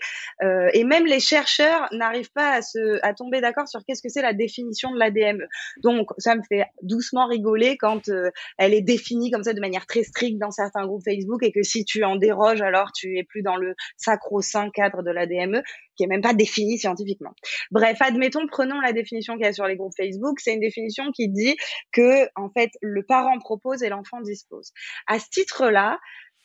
et 0.73 0.83
même 0.83 1.05
les 1.05 1.19
chercheurs 1.19 1.87
n'arrivent 1.91 2.31
pas 2.33 2.51
à, 2.51 2.61
se, 2.61 2.99
à 3.01 3.13
tomber 3.13 3.41
d'accord 3.41 3.67
sur 3.67 3.81
qu'est-ce 3.85 4.01
que 4.01 4.09
c'est 4.09 4.21
la 4.21 4.33
définition 4.33 4.91
de 4.91 4.99
la 4.99 5.09
DME. 5.09 5.47
Donc, 5.83 6.09
ça 6.17 6.35
me 6.35 6.41
fait 6.47 6.65
doucement 6.81 7.27
rigoler 7.27 7.77
quand 7.77 8.09
elle 8.57 8.73
est 8.73 8.81
définie 8.81 9.31
comme 9.31 9.43
ça 9.43 9.53
de 9.53 9.59
manière 9.59 9.85
très 9.85 10.03
stricte 10.03 10.39
dans 10.39 10.51
certains 10.51 10.85
groupes 10.85 11.03
Facebook 11.03 11.43
et 11.43 11.51
que 11.51 11.63
si 11.63 11.85
tu 11.85 12.03
en 12.03 12.15
déroges, 12.15 12.61
alors 12.61 12.91
tu 12.91 13.17
es 13.17 13.23
plus 13.23 13.41
dans 13.41 13.55
le 13.55 13.75
sacro-saint 13.97 14.69
cadre 14.71 15.01
de 15.01 15.11
la 15.11 15.25
DME 15.25 15.61
qui 15.95 16.03
est 16.03 16.07
même 16.07 16.21
pas 16.21 16.33
définie 16.33 16.77
scientifiquement. 16.77 17.31
Bref, 17.71 17.97
admettons, 18.01 18.47
prenons 18.47 18.79
la 18.81 18.93
définition 18.93 19.35
qu'il 19.35 19.45
y 19.45 19.47
a 19.47 19.53
sur 19.53 19.67
les 19.67 19.75
groupes 19.75 19.93
Facebook. 19.95 20.39
C'est 20.39 20.53
une 20.53 20.59
définition 20.59 21.11
qui 21.11 21.29
dit 21.29 21.55
que, 21.91 22.27
en 22.43 22.49
fait, 22.49 22.71
le 22.81 23.03
parent 23.03 23.39
propose 23.39 23.83
et 23.83 23.89
l'enfant 23.89 24.21
dispose. 24.21 24.71
À 25.07 25.19
ce 25.19 25.25
titre-là, 25.29 25.99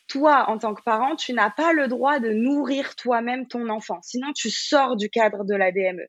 toi, 0.09 0.49
en 0.49 0.57
tant 0.57 0.73
que 0.73 0.81
parent, 0.81 1.15
tu 1.15 1.33
n'as 1.33 1.51
pas 1.51 1.71
le 1.71 1.87
droit 1.87 2.19
de 2.19 2.29
nourrir 2.29 2.95
toi-même 2.95 3.47
ton 3.47 3.69
enfant. 3.69 3.99
Sinon, 4.01 4.33
tu 4.33 4.49
sors 4.49 4.95
du 4.95 5.09
cadre 5.09 5.45
de 5.45 5.55
la 5.55 5.71
DME. 5.71 6.03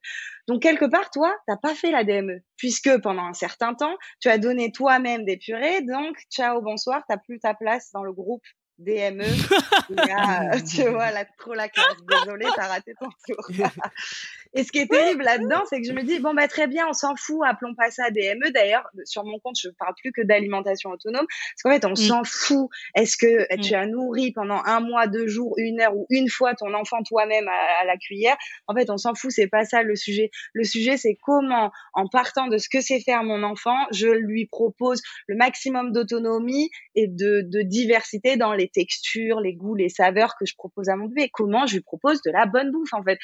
Donc, 0.49 0.63
quelque 0.63 0.87
part, 0.87 1.11
toi, 1.11 1.33
t'as 1.47 1.59
pas 1.59 1.75
fait 1.75 1.91
la 1.91 2.03
DME, 2.03 2.41
puisque 2.57 2.91
pendant 3.03 3.25
un 3.25 3.35
certain 3.35 3.75
temps, 3.75 3.97
tu 4.21 4.29
as 4.29 4.39
donné 4.39 4.73
toi-même 4.73 5.25
des 5.25 5.37
purées. 5.37 5.83
Donc, 5.83 6.17
ciao, 6.31 6.63
bonsoir, 6.63 7.03
t'as 7.09 7.19
plus 7.19 7.41
ta 7.41 7.55
place 7.55 7.91
dans 7.93 8.03
le 8.03 8.13
groupe 8.13 8.43
DME. 8.79 9.25
tu 10.75 10.89
vois, 10.89 11.11
là, 11.11 11.27
trop 11.39 11.53
la 11.53 11.69
classe. 11.69 11.97
Désolée, 12.09 12.47
t'as 12.57 12.69
raté 12.69 12.95
ton 12.99 13.11
tour. 13.27 13.47
Et 14.55 14.65
ce 14.65 14.73
qui 14.73 14.79
est 14.79 14.91
terrible 14.91 15.23
là-dedans, 15.23 15.63
c'est 15.69 15.81
que 15.81 15.87
je 15.87 15.93
me 15.93 16.03
dis, 16.03 16.19
bon, 16.19 16.35
bah, 16.35 16.49
très 16.49 16.67
bien, 16.67 16.87
on 16.89 16.93
s'en 16.93 17.15
fout, 17.15 17.39
appelons 17.47 17.75
pas 17.75 17.91
ça 17.91 18.11
DME. 18.11 18.51
D'ailleurs, 18.53 18.89
sur 19.05 19.25
mon 19.25 19.39
compte, 19.39 19.57
je 19.61 19.69
parle 19.69 19.95
plus 20.01 20.11
que 20.11 20.23
d'alimentation 20.23 20.91
autonome. 20.91 21.27
Parce 21.27 21.63
qu'en 21.63 21.71
fait, 21.71 21.85
on 21.87 21.93
mm. 21.93 21.97
s'en 21.97 22.25
fout. 22.25 22.69
Est-ce 22.97 23.17
que 23.17 23.55
mm. 23.55 23.61
tu 23.61 23.75
as 23.75 23.87
nourri 23.87 24.33
pendant 24.33 24.61
un 24.65 24.81
mois, 24.81 25.07
deux 25.07 25.29
jours, 25.29 25.55
une 25.57 25.81
heure 25.81 25.97
ou 25.97 26.07
une 26.11 26.29
fois 26.29 26.55
ton 26.55 26.75
enfant 26.75 27.03
toi-même 27.05 27.47
à, 27.49 27.85
la 27.85 27.97
cuillère? 27.97 28.37
En 28.67 28.75
fait, 28.75 28.91
on 28.91 28.97
s'en 28.97 29.15
fout. 29.15 29.31
C'est 29.31 29.47
pas 29.47 29.65
ça 29.65 29.85
le 29.85 29.95
sujet. 29.95 30.31
Le 30.53 30.65
sujet, 30.65 30.97
c'est 30.97 31.17
comment, 31.23 31.71
en 31.93 32.09
partant 32.09 32.49
de 32.49 32.59
ce 32.59 32.69
que 32.69 32.81
c'est 32.81 33.01
faire 33.01 33.23
mon 33.23 33.45
enfant, 33.45 33.77
je 33.93 34.09
lui 34.09 34.47
propose 34.47 35.01
le 35.29 35.37
maximum 35.37 35.93
d'autonomie 35.93 36.71
et 36.97 37.07
de, 37.07 37.43
de 37.43 37.63
diversité 37.63 38.37
dans 38.37 38.53
les 38.53 38.69
textures, 38.69 39.41
les 39.41 39.55
goûts, 39.55 39.77
les 39.77 39.89
saveurs 39.89 40.35
que 40.39 40.45
je 40.45 40.57
propose 40.57 40.89
à 40.89 40.97
mon 40.97 41.07
bébé. 41.07 41.31
Comment 41.33 41.67
je 41.67 41.75
lui 41.75 41.83
propose 41.83 42.21
de 42.23 42.33
la 42.33 42.47
bonne 42.47 42.73
bouffe, 42.73 42.93
en 42.93 43.05
fait? 43.05 43.19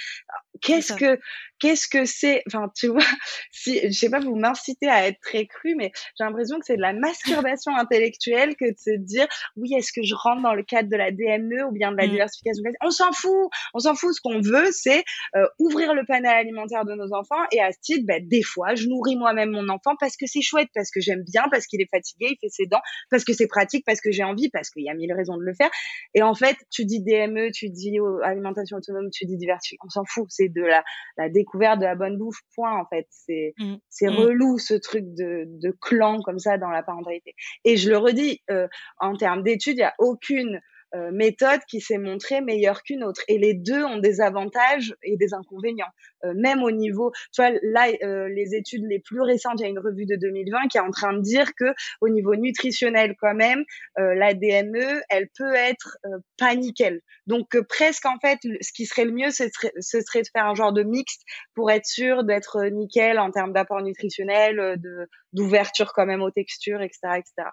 Qu'est-ce 0.61 0.93
que, 0.93 1.16
qu'est-ce 1.59 1.89
que 1.89 2.05
c'est, 2.05 2.43
enfin, 2.47 2.71
tu 2.75 2.89
vois, 2.89 3.01
si, 3.51 3.81
je 3.83 3.93
sais 3.93 4.11
pas, 4.11 4.21
vous 4.21 4.37
m'incitez 4.37 4.89
à 4.89 5.07
être 5.07 5.21
très 5.21 5.47
cru, 5.47 5.75
mais 5.77 5.93
j'ai 6.19 6.25
l'impression 6.25 6.59
que 6.59 6.67
c'est 6.67 6.77
de 6.77 6.83
la 6.83 6.93
masturbation 6.93 7.75
intellectuelle 7.77 8.57
que 8.57 8.67
de 8.67 8.79
se 8.79 8.97
dire, 8.97 9.27
oui, 9.57 9.75
est-ce 9.75 9.93
que 9.93 10.03
je 10.03 10.15
rentre 10.15 10.43
dans 10.43 10.55
le 10.55 10.63
cadre 10.63 10.89
de 10.89 10.97
la 10.97 11.11
DME 11.11 11.65
ou 11.69 11.73
bien 11.73 11.93
de 11.93 11.97
la 11.97 12.07
mmh. 12.07 12.11
diversification 12.11 12.63
On 12.83 12.91
s'en 12.91 13.13
fout, 13.13 13.51
on 13.75 13.79
s'en 13.79 13.95
fout. 13.95 14.15
Ce 14.15 14.21
qu'on 14.21 14.41
veut, 14.41 14.69
c'est 14.73 15.05
euh, 15.35 15.47
ouvrir 15.59 15.95
le 15.95 16.05
panel 16.05 16.31
alimentaire 16.31 16.85
de 16.85 16.95
nos 16.95 17.13
enfants 17.15 17.43
et 17.53 17.61
à 17.61 17.73
ce 17.73 17.79
titre, 17.81 18.07
ben, 18.07 18.27
des 18.27 18.43
fois, 18.43 18.75
je 18.75 18.87
nourris 18.87 19.17
moi-même 19.17 19.51
mon 19.51 19.69
enfant 19.69 19.95
parce 19.99 20.17
que 20.17 20.27
c'est 20.27 20.43
chouette, 20.43 20.69
parce 20.75 20.91
que 20.91 21.01
j'aime 21.01 21.23
bien, 21.23 21.45
parce 21.51 21.67
qu'il 21.67 21.81
est 21.81 21.91
fatigué, 21.91 22.29
il 22.31 22.39
fait 22.41 22.49
ses 22.49 22.67
dents, 22.67 22.81
parce 23.11 23.25
que 23.25 23.33
c'est 23.33 23.47
pratique, 23.47 23.85
parce 23.85 24.01
que 24.01 24.11
j'ai 24.11 24.25
envie, 24.25 24.51
parce 24.51 24.71
qu'il 24.71 24.85
y 24.85 24.91
a 24.91 24.95
mille 24.95 25.13
raisons 25.13 25.37
de 25.37 25.43
le 25.43 25.55
faire. 25.55 25.71
Et 26.15 26.23
en 26.23 26.35
fait, 26.35 26.57
tu 26.71 26.85
dis 26.85 27.03
DME, 27.03 27.51
tu 27.53 27.69
dis 27.69 27.99
alimentation 28.23 28.77
autonome, 28.77 29.11
tu 29.11 29.27
dis 29.27 29.37
diversification, 29.37 29.87
on 29.87 29.91
s'en 29.91 30.05
fout. 30.05 30.27
C'est 30.29 30.49
de 30.49 30.63
la, 30.63 30.85
la 31.17 31.29
découverte 31.29 31.79
de 31.81 31.85
la 31.85 31.95
bonne 31.95 32.19
bouffe, 32.19 32.41
point, 32.55 32.79
en 32.79 32.87
fait. 32.87 33.07
C'est, 33.11 33.55
mmh. 33.59 33.75
c'est 33.89 34.09
mmh. 34.09 34.17
relou, 34.17 34.59
ce 34.59 34.75
truc 34.75 35.05
de, 35.15 35.45
de 35.47 35.77
clan 35.81 36.21
comme 36.23 36.39
ça 36.39 36.59
dans 36.59 36.71
la 36.71 36.83
parentalité. 36.83 37.35
Et 37.65 37.77
je 37.77 37.91
le 37.91 37.99
redis, 37.99 38.43
euh, 38.51 38.69
en 38.99 39.17
termes 39.17 39.43
d'études, 39.43 39.77
il 39.77 39.81
n'y 39.81 39.85
a 39.85 39.95
aucune 39.99 40.61
euh, 40.97 41.11
méthode 41.13 41.61
qui 41.69 41.81
s'est 41.81 41.99
montrée 41.99 42.41
meilleure 42.41 42.83
qu'une 42.83 43.05
autre. 43.05 43.21
Et 43.29 43.39
les 43.39 43.55
deux 43.55 43.85
ont 43.85 43.99
des 43.99 44.21
avantages 44.21 44.95
et 45.03 45.17
des 45.17 45.35
inconvénients. 45.35 45.91
Euh, 46.25 46.33
même 46.35 46.63
au 46.63 46.71
niveau, 46.71 47.13
tu 47.33 47.43
vois, 47.43 47.51
là, 47.63 47.89
euh, 48.03 48.29
les 48.29 48.55
études 48.55 48.85
les 48.89 49.01
plus 49.01 49.21
récentes, 49.21 49.61
il 49.61 49.65
y 49.65 49.67
a 49.67 49.69
une 49.69 49.79
revue 49.79 50.07
de 50.07 50.17
2020 50.17 50.69
qui 50.69 50.79
est 50.79 50.81
en 50.81 50.91
train 50.91 51.13
de 51.13 51.21
dire 51.21 51.55
que 51.55 51.67
au 52.01 52.09
niveau 52.09 52.35
nutritionnel, 52.35 53.15
quand 53.21 53.35
même, 53.35 53.65
la 53.97 54.35
DME, 54.35 55.03
elle 55.11 55.29
peut 55.37 55.55
être 55.55 55.99
pas 56.39 56.55
nickel. 56.55 57.01
Donc 57.27 57.59
presque 57.69 58.07
en 58.07 58.19
fait, 58.21 58.39
ce 58.43 58.73
qui 58.73 58.87
serait 58.87 59.05
le 59.05 59.13
mieux, 59.13 59.31
ce 59.31 59.49
serait, 59.49 59.73
ce 59.81 60.01
serait 60.01 60.23
de 60.23 60.29
faire 60.33 60.47
un 60.47 60.55
genre 60.55 60.73
de 60.73 60.83
mixte 60.83 61.23
pour 61.55 61.71
être 61.71 61.87
sûr 61.87 62.25
d'être 62.25 62.65
nickel 62.67 63.19
en 63.19 63.31
termes 63.31 63.53
d'apport 63.53 63.83
nutritionnel, 63.83 64.77
de 64.79 65.09
d'ouverture 65.33 65.93
quand 65.93 66.07
même 66.07 66.23
aux 66.23 66.31
textures, 66.31 66.81
etc., 66.81 67.19
etc. 67.19 67.49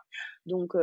Donc 0.45 0.73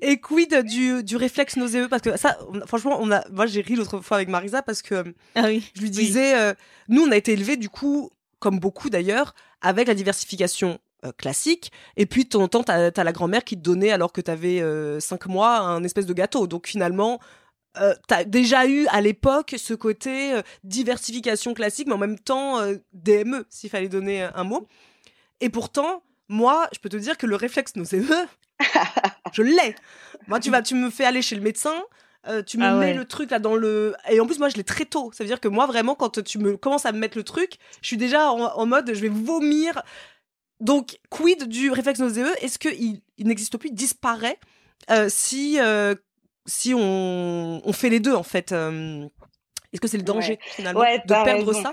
et 0.00 0.20
quid 0.20 0.54
du, 0.62 1.02
du 1.02 1.16
réflexe 1.16 1.56
nauséeux? 1.56 1.88
Parce 1.88 2.02
que 2.02 2.16
ça 2.16 2.38
franchement 2.66 2.98
on 3.00 3.10
a 3.10 3.24
moi 3.30 3.46
j'ai 3.46 3.60
ri 3.60 3.74
l'autre 3.74 4.00
fois 4.00 4.16
avec 4.16 4.28
Marisa 4.28 4.62
parce 4.62 4.82
que 4.82 5.04
ah 5.34 5.44
oui, 5.46 5.70
je 5.74 5.82
lui 5.82 5.90
disais 5.90 6.36
euh, 6.36 6.54
nous 6.88 7.02
on 7.02 7.10
a 7.10 7.16
été 7.16 7.32
élevés 7.32 7.56
du 7.56 7.68
coup 7.68 8.10
comme 8.38 8.58
beaucoup 8.58 8.90
d'ailleurs 8.90 9.34
avec 9.60 9.88
la 9.88 9.94
diversification 9.94 10.78
euh, 11.04 11.12
classique. 11.12 11.72
Et 11.96 12.06
puis 12.06 12.24
de 12.24 12.28
temps 12.28 12.42
en 12.42 12.48
temps 12.48 12.62
t'as 12.62 12.90
as 12.94 13.04
la 13.04 13.12
grand-mère 13.12 13.44
qui 13.44 13.56
te 13.56 13.62
donnait 13.62 13.90
alors 13.90 14.12
que 14.12 14.20
t'avais 14.20 14.60
euh, 14.60 15.00
5 15.00 15.26
mois 15.26 15.58
un 15.58 15.82
espèce 15.82 16.06
de 16.06 16.14
gâteau. 16.14 16.46
Donc 16.46 16.68
finalement 16.68 17.18
euh, 17.78 17.94
t'as 18.06 18.24
déjà 18.24 18.66
eu 18.66 18.86
à 18.86 19.00
l'époque 19.00 19.54
ce 19.58 19.74
côté 19.74 20.32
euh, 20.32 20.42
diversification 20.64 21.54
classique 21.54 21.88
mais 21.88 21.94
en 21.94 21.98
même 21.98 22.18
temps 22.18 22.60
DME 22.92 23.46
s'il 23.50 23.70
fallait 23.70 23.88
donner 23.88 24.22
un 24.22 24.44
mot. 24.44 24.68
Et 25.40 25.50
pourtant 25.50 26.02
moi, 26.28 26.68
je 26.72 26.78
peux 26.78 26.88
te 26.88 26.96
dire 26.96 27.16
que 27.16 27.26
le 27.26 27.36
réflexe 27.36 27.76
nauséeux, 27.76 28.26
je 29.32 29.42
l'ai. 29.42 29.74
Moi, 30.28 30.40
tu 30.40 30.50
vas, 30.50 30.62
tu 30.62 30.74
me 30.74 30.90
fais 30.90 31.04
aller 31.04 31.22
chez 31.22 31.36
le 31.36 31.42
médecin. 31.42 31.82
Euh, 32.28 32.42
tu 32.42 32.58
me 32.58 32.64
ah 32.64 32.74
mets 32.74 32.92
le 32.92 33.04
truc 33.04 33.30
là 33.30 33.38
dans 33.38 33.54
le 33.54 33.94
et 34.10 34.18
en 34.18 34.26
plus 34.26 34.40
moi 34.40 34.48
je 34.48 34.56
l'ai 34.56 34.64
très 34.64 34.84
tôt. 34.84 35.12
Ça 35.12 35.22
veut 35.22 35.28
dire 35.28 35.38
que 35.40 35.46
moi 35.46 35.66
vraiment 35.66 35.94
quand 35.94 36.24
tu 36.24 36.38
me 36.38 36.56
commences 36.56 36.84
à 36.84 36.90
me 36.90 36.98
mettre 36.98 37.16
le 37.16 37.22
truc 37.22 37.58
je 37.82 37.86
suis 37.86 37.96
déjà 37.96 38.32
en, 38.32 38.66
mode 38.66 38.92
je 38.92 39.00
vais 39.00 39.08
vomir. 39.08 39.80
Donc 40.58 40.98
quid 41.08 41.44
du 41.46 41.70
réflexe 41.70 42.00
nauséeux? 42.00 42.34
Est-ce 42.42 42.58
que 42.58 42.68
il, 42.68 43.00
n'existe 43.18 43.56
plus 43.58 43.68
il 43.68 43.74
disparaît 43.74 44.40
euh, 44.90 45.06
si 45.08 45.60
euh, 45.60 45.94
si 46.46 46.74
on, 46.74 47.62
on, 47.64 47.72
fait 47.72 47.90
les 47.90 48.00
deux 48.00 48.14
en 48.14 48.24
fait 48.24 48.50
est-ce 48.50 49.80
que 49.80 49.86
c'est 49.86 49.96
le 49.96 50.02
danger 50.02 50.40
finalement 50.56 50.80
de 50.80 51.24
perdre 51.24 51.52
ça? 51.52 51.72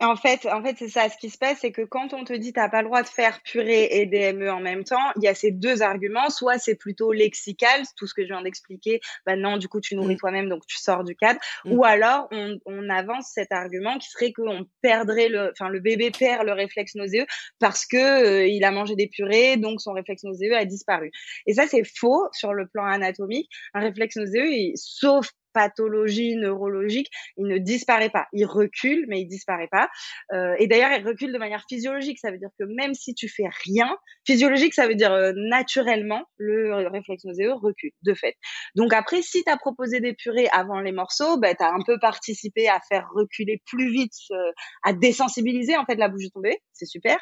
En 0.00 0.16
fait, 0.16 0.46
en 0.46 0.62
fait, 0.62 0.76
c'est 0.78 0.88
ça. 0.88 1.08
Ce 1.08 1.16
qui 1.16 1.28
se 1.28 1.38
passe, 1.38 1.58
c'est 1.60 1.72
que 1.72 1.82
quand 1.82 2.14
on 2.14 2.24
te 2.24 2.32
dit 2.32 2.52
t'as 2.52 2.68
pas 2.68 2.82
le 2.82 2.86
droit 2.86 3.02
de 3.02 3.08
faire 3.08 3.40
purée 3.42 3.88
et 3.90 4.06
DME 4.06 4.48
en 4.48 4.60
même 4.60 4.84
temps, 4.84 5.12
il 5.16 5.24
y 5.24 5.28
a 5.28 5.34
ces 5.34 5.50
deux 5.50 5.82
arguments. 5.82 6.30
Soit 6.30 6.58
c'est 6.58 6.76
plutôt 6.76 7.12
lexical, 7.12 7.82
tout 7.96 8.06
ce 8.06 8.14
que 8.14 8.22
je 8.22 8.28
viens 8.28 8.42
d'expliquer. 8.42 9.00
Bah 9.26 9.34
non, 9.34 9.56
du 9.56 9.68
coup, 9.68 9.80
tu 9.80 9.96
nourris 9.96 10.14
mm. 10.14 10.18
toi-même, 10.18 10.48
donc 10.48 10.66
tu 10.66 10.76
sors 10.78 11.02
du 11.02 11.16
cadre. 11.16 11.40
Mm. 11.64 11.72
Ou 11.72 11.84
alors, 11.84 12.28
on, 12.30 12.58
on, 12.66 12.88
avance 12.88 13.30
cet 13.34 13.52
argument 13.52 13.98
qui 13.98 14.08
serait 14.08 14.32
qu'on 14.32 14.66
perdrait 14.82 15.28
le, 15.28 15.50
enfin, 15.50 15.68
le 15.68 15.80
bébé 15.80 16.10
perd 16.10 16.46
le 16.46 16.52
réflexe 16.52 16.94
nauséeux 16.94 17.26
parce 17.58 17.84
que 17.84 17.96
euh, 17.96 18.46
il 18.46 18.64
a 18.64 18.70
mangé 18.70 18.94
des 18.94 19.08
purées, 19.08 19.56
donc 19.56 19.80
son 19.80 19.92
réflexe 19.92 20.22
nauséeux 20.24 20.56
a 20.56 20.64
disparu. 20.64 21.10
Et 21.46 21.54
ça, 21.54 21.66
c'est 21.66 21.84
faux 21.84 22.28
sur 22.32 22.54
le 22.54 22.66
plan 22.66 22.84
anatomique. 22.84 23.50
Un 23.74 23.80
réflexe 23.80 24.16
nauséeux, 24.16 24.52
il, 24.52 24.72
sauf 24.76 25.28
pathologie 25.58 26.36
neurologique, 26.36 27.08
il 27.36 27.48
ne 27.48 27.58
disparaît 27.58 28.10
pas. 28.10 28.28
Il 28.32 28.46
recule, 28.46 29.06
mais 29.08 29.22
il 29.22 29.26
disparaît 29.26 29.66
pas. 29.66 29.88
Euh, 30.32 30.54
et 30.60 30.68
d'ailleurs, 30.68 30.92
il 30.96 31.04
recule 31.04 31.32
de 31.32 31.38
manière 31.38 31.64
physiologique. 31.68 32.20
Ça 32.20 32.30
veut 32.30 32.38
dire 32.38 32.50
que 32.60 32.64
même 32.64 32.94
si 32.94 33.12
tu 33.12 33.28
fais 33.28 33.48
rien, 33.64 33.96
physiologique, 34.24 34.72
ça 34.72 34.86
veut 34.86 34.94
dire 34.94 35.12
euh, 35.12 35.32
naturellement, 35.34 36.22
le 36.36 36.86
réflexe 36.86 37.24
nauséeux 37.24 37.54
recule, 37.54 37.90
de 38.02 38.14
fait. 38.14 38.36
Donc 38.76 38.92
après, 38.92 39.20
si 39.20 39.42
tu 39.42 39.50
as 39.50 39.56
proposé 39.56 39.98
des 39.98 40.14
purées 40.14 40.46
avant 40.52 40.78
les 40.78 40.92
morceaux, 40.92 41.38
bah, 41.38 41.52
tu 41.56 41.64
as 41.64 41.72
un 41.72 41.82
peu 41.84 41.98
participé 41.98 42.68
à 42.68 42.78
faire 42.88 43.08
reculer 43.12 43.60
plus 43.66 43.90
vite, 43.90 44.14
euh, 44.30 44.52
à 44.84 44.92
désensibiliser 44.92 45.76
en 45.76 45.84
fait 45.86 45.96
la 45.96 46.08
bouche 46.08 46.22
de 46.22 46.30
ton 46.32 46.40
bébé. 46.40 46.58
C'est 46.72 46.86
super. 46.86 47.18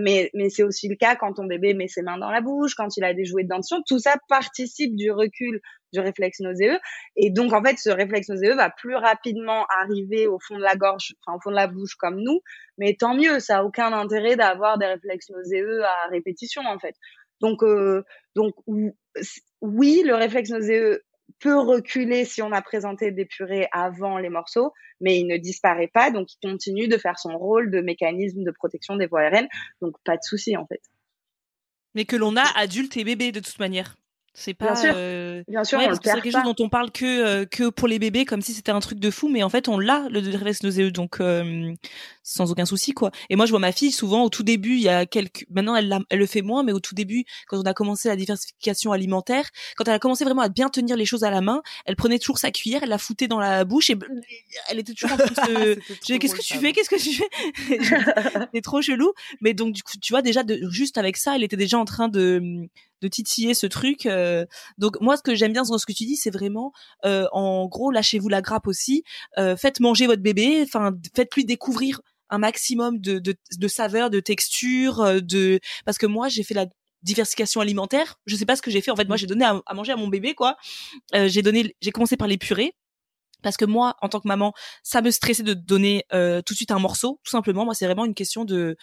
mais 0.00 0.30
mais 0.32 0.48
c'est 0.48 0.62
aussi 0.62 0.88
le 0.88 0.96
cas 0.96 1.14
quand 1.16 1.34
ton 1.34 1.44
bébé 1.44 1.74
met 1.74 1.88
ses 1.88 2.00
mains 2.00 2.16
dans 2.16 2.30
la 2.30 2.40
bouche, 2.40 2.74
quand 2.74 2.96
il 2.96 3.04
a 3.04 3.12
des 3.12 3.26
jouets 3.26 3.42
de 3.42 3.48
dentition. 3.48 3.82
Tout 3.86 3.98
ça 3.98 4.16
participe 4.28 4.96
du 4.96 5.10
recul 5.10 5.60
du 5.94 6.00
réflexe 6.00 6.40
nauséeux. 6.40 6.78
Et 7.16 7.30
donc, 7.30 7.54
en 7.54 7.62
fait, 7.62 7.78
ce 7.78 7.88
réflexe 7.88 8.28
nauséeux 8.28 8.54
va 8.54 8.68
plus 8.68 8.96
rapidement 8.96 9.64
arriver 9.80 10.26
au 10.26 10.38
fond 10.38 10.58
de 10.58 10.62
la 10.62 10.76
gorge, 10.76 11.14
enfin, 11.24 11.36
au 11.36 11.40
fond 11.40 11.50
de 11.50 11.56
la 11.56 11.68
bouche 11.68 11.94
comme 11.94 12.20
nous. 12.20 12.40
Mais 12.76 12.94
tant 12.98 13.14
mieux, 13.14 13.40
ça 13.40 13.58
a 13.58 13.62
aucun 13.64 13.92
intérêt 13.92 14.36
d'avoir 14.36 14.76
des 14.76 14.86
réflexes 14.86 15.30
nauséeux 15.30 15.82
à 15.84 16.08
répétition, 16.10 16.62
en 16.66 16.78
fait. 16.78 16.96
Donc, 17.40 17.62
euh, 17.62 18.02
donc 18.34 18.54
oui, 19.60 20.02
le 20.04 20.14
réflexe 20.14 20.50
nauséeux 20.50 21.02
peut 21.40 21.58
reculer 21.58 22.24
si 22.24 22.42
on 22.42 22.52
a 22.52 22.62
présenté 22.62 23.10
des 23.10 23.24
purées 23.24 23.68
avant 23.72 24.18
les 24.18 24.28
morceaux, 24.28 24.72
mais 25.00 25.18
il 25.18 25.26
ne 25.26 25.36
disparaît 25.36 25.90
pas, 25.92 26.10
donc 26.10 26.28
il 26.32 26.48
continue 26.48 26.88
de 26.88 26.96
faire 26.96 27.18
son 27.18 27.36
rôle 27.36 27.70
de 27.70 27.80
mécanisme 27.80 28.44
de 28.44 28.50
protection 28.50 28.96
des 28.96 29.06
voies 29.06 29.20
aériennes, 29.20 29.48
donc 29.80 29.94
pas 30.04 30.16
de 30.16 30.22
souci 30.22 30.56
en 30.56 30.66
fait. 30.66 30.80
Mais 31.94 32.04
que 32.04 32.16
l'on 32.16 32.36
a 32.36 32.44
adulte 32.56 32.96
et 32.96 33.04
bébé 33.04 33.32
de 33.32 33.40
toute 33.40 33.58
manière. 33.58 33.96
C'est 34.36 34.52
pas 34.52 34.72
bien 34.72 34.74
sûr, 34.74 34.92
euh, 34.96 35.44
bien 35.46 35.62
sûr 35.62 35.78
ouais, 35.78 35.86
on 35.88 35.94
c'est 35.94 36.12
quelque 36.12 36.32
chose 36.32 36.42
dont 36.42 36.56
on 36.58 36.68
parle 36.68 36.90
que 36.90 37.04
euh, 37.04 37.44
que 37.46 37.68
pour 37.68 37.86
les 37.86 38.00
bébés 38.00 38.24
comme 38.24 38.42
si 38.42 38.52
c'était 38.52 38.72
un 38.72 38.80
truc 38.80 38.98
de 38.98 39.08
fou 39.12 39.28
mais 39.28 39.44
en 39.44 39.48
fait 39.48 39.68
on 39.68 39.78
l'a 39.78 40.08
le 40.10 40.18
réflexe 40.28 40.64
nauséeux. 40.64 40.90
Donc 40.90 41.20
euh, 41.20 41.72
sans 42.24 42.50
aucun 42.50 42.64
souci 42.64 42.94
quoi. 42.94 43.12
Et 43.30 43.36
moi 43.36 43.46
je 43.46 43.50
vois 43.50 43.60
ma 43.60 43.70
fille 43.70 43.92
souvent 43.92 44.24
au 44.24 44.30
tout 44.30 44.42
début 44.42 44.74
il 44.74 44.80
y 44.80 44.88
a 44.88 45.06
quelques 45.06 45.46
maintenant 45.50 45.76
elle, 45.76 46.00
elle 46.10 46.18
le 46.18 46.26
fait 46.26 46.42
moins 46.42 46.64
mais 46.64 46.72
au 46.72 46.80
tout 46.80 46.96
début 46.96 47.24
quand 47.46 47.58
on 47.58 47.62
a 47.62 47.74
commencé 47.74 48.08
la 48.08 48.16
diversification 48.16 48.90
alimentaire 48.90 49.48
quand 49.76 49.86
elle 49.86 49.94
a 49.94 50.00
commencé 50.00 50.24
vraiment 50.24 50.42
à 50.42 50.48
bien 50.48 50.68
tenir 50.68 50.96
les 50.96 51.04
choses 51.04 51.22
à 51.22 51.30
la 51.30 51.40
main 51.40 51.62
elle 51.86 51.94
prenait 51.94 52.18
toujours 52.18 52.38
sa 52.38 52.50
cuillère 52.50 52.82
elle 52.82 52.88
la 52.88 52.98
foutait 52.98 53.28
dans 53.28 53.38
la 53.38 53.64
bouche 53.64 53.90
et 53.90 53.96
elle 54.68 54.80
était 54.80 54.94
toujours 54.94 55.12
en 55.12 55.16
train 55.16 55.46
de 55.46 55.78
qu'est-ce 56.18 56.34
que 56.34 56.42
tu 56.42 56.58
fais 56.58 56.72
qu'est-ce 56.72 56.90
que 56.90 57.00
tu 57.00 57.12
fais? 57.12 57.78
C'est 58.52 58.62
trop 58.62 58.82
chelou. 58.82 59.12
Mais 59.40 59.54
donc 59.54 59.74
du 59.74 59.84
coup 59.84 59.92
tu 60.02 60.12
vois 60.12 60.22
déjà 60.22 60.42
de, 60.42 60.58
juste 60.70 60.98
avec 60.98 61.16
ça 61.18 61.36
elle 61.36 61.44
était 61.44 61.56
déjà 61.56 61.78
en 61.78 61.84
train 61.84 62.08
de 62.08 62.68
de 63.00 63.08
titiller 63.08 63.54
ce 63.54 63.66
truc. 63.66 64.06
Euh. 64.06 64.46
donc 64.78 65.00
moi, 65.00 65.16
ce 65.16 65.22
que 65.22 65.34
j'aime 65.34 65.52
bien 65.52 65.62
dans 65.62 65.78
ce 65.78 65.86
que 65.86 65.92
tu 65.92 66.04
dis, 66.04 66.16
c'est 66.16 66.30
vraiment, 66.30 66.72
euh, 67.04 67.26
en 67.32 67.66
gros, 67.66 67.90
lâchez-vous 67.90 68.28
la 68.28 68.42
grappe 68.42 68.66
aussi. 68.66 69.04
Euh, 69.38 69.56
faites 69.56 69.80
manger 69.80 70.06
votre 70.06 70.22
bébé. 70.22 70.62
Enfin, 70.62 70.92
faites-lui 71.14 71.44
découvrir 71.44 72.00
un 72.30 72.38
maximum 72.38 72.98
de, 72.98 73.18
de, 73.18 73.34
de 73.58 73.68
saveurs, 73.68 74.10
de 74.10 74.20
textures, 74.20 75.22
de 75.22 75.60
parce 75.84 75.98
que 75.98 76.06
moi, 76.06 76.28
j'ai 76.28 76.42
fait 76.42 76.54
la 76.54 76.66
diversification 77.02 77.60
alimentaire. 77.60 78.18
Je 78.26 78.34
sais 78.36 78.46
pas 78.46 78.56
ce 78.56 78.62
que 78.62 78.70
j'ai 78.70 78.80
fait. 78.80 78.90
En 78.90 78.96
fait, 78.96 79.08
moi, 79.08 79.16
j'ai 79.16 79.26
donné 79.26 79.44
à, 79.44 79.74
manger 79.74 79.92
à 79.92 79.96
mon 79.96 80.08
bébé, 80.08 80.34
quoi. 80.34 80.56
j'ai 81.12 81.42
donné, 81.42 81.76
j'ai 81.82 81.90
commencé 81.90 82.16
par 82.16 82.26
les 82.26 82.38
purées 82.38 82.74
parce 83.42 83.58
que 83.58 83.66
moi, 83.66 83.96
en 84.00 84.08
tant 84.08 84.20
que 84.20 84.26
maman, 84.26 84.54
ça 84.82 85.02
me 85.02 85.10
stressait 85.10 85.42
de 85.42 85.52
donner 85.52 86.06
tout 86.10 86.54
de 86.54 86.56
suite 86.56 86.70
un 86.70 86.78
morceau. 86.78 87.20
Tout 87.22 87.30
simplement, 87.30 87.66
moi, 87.66 87.74
c'est 87.74 87.84
vraiment 87.84 88.06
une 88.06 88.14
question 88.14 88.46
de 88.46 88.76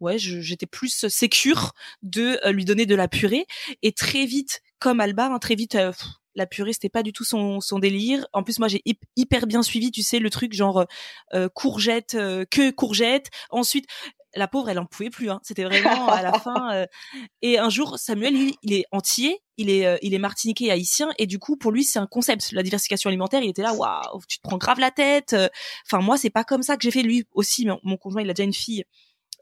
ouais, 0.00 0.18
j'étais 0.18 0.66
plus 0.66 1.06
sécure 1.08 1.72
de 2.02 2.38
euh, 2.44 2.52
lui 2.52 2.64
donner 2.64 2.86
de 2.86 2.94
la 2.94 3.08
purée. 3.08 3.46
Et 3.82 3.92
très 3.92 4.26
vite, 4.26 4.62
comme 4.78 5.00
Alba, 5.00 5.26
hein, 5.26 5.38
très 5.38 5.54
vite, 5.54 5.74
euh, 5.74 5.92
la 6.34 6.46
purée 6.46 6.74
c'était 6.74 6.90
pas 6.90 7.02
du 7.02 7.12
tout 7.12 7.24
son, 7.24 7.60
son 7.60 7.78
délire. 7.78 8.26
En 8.32 8.42
plus, 8.42 8.58
moi 8.58 8.68
j'ai 8.68 8.82
hyper 9.16 9.46
bien 9.46 9.62
suivi, 9.62 9.90
tu 9.90 10.02
sais, 10.02 10.18
le 10.18 10.28
truc 10.28 10.52
genre 10.52 10.84
euh, 11.34 11.48
courgette, 11.48 12.12
que 12.12 12.70
courgette. 12.70 13.28
Ensuite, 13.48 13.86
la 14.34 14.46
pauvre, 14.46 14.68
elle 14.68 14.78
en 14.78 14.84
pouvait 14.84 15.08
plus. 15.08 15.30
Hein. 15.30 15.40
C'était 15.42 15.64
vraiment 15.64 16.08
à 16.08 16.20
la 16.20 16.32
fin. 16.38 16.84
Et 17.40 17.58
un 17.58 17.70
jour, 17.70 17.98
Samuel, 17.98 18.34
lui, 18.34 18.58
il 18.62 18.74
est 18.74 18.84
entier, 18.92 19.40
il 19.56 19.70
est, 19.70 19.98
il 20.02 20.12
est 20.12 20.18
martiniquais 20.18 20.70
haïtien, 20.70 21.08
et 21.16 21.26
du 21.26 21.38
coup, 21.38 21.56
pour 21.56 21.72
lui, 21.72 21.84
c'est 21.84 21.98
un 21.98 22.06
concept. 22.06 22.52
La 22.52 22.62
diversification 22.62 23.08
alimentaire, 23.08 23.42
il 23.42 23.48
était 23.48 23.62
là, 23.62 23.72
waouh, 23.72 24.20
tu 24.28 24.36
te 24.36 24.42
prends 24.42 24.58
grave 24.58 24.78
la 24.78 24.90
tête. 24.90 25.34
Enfin, 25.86 26.02
moi, 26.04 26.18
c'est 26.18 26.28
pas 26.28 26.44
comme 26.44 26.62
ça 26.62 26.76
que 26.76 26.82
j'ai 26.82 26.90
fait. 26.90 27.02
Lui 27.02 27.24
aussi, 27.32 27.66
mon 27.82 27.96
conjoint, 27.96 28.20
il 28.20 28.28
a 28.28 28.34
déjà 28.34 28.44
une 28.44 28.52
fille 28.52 28.84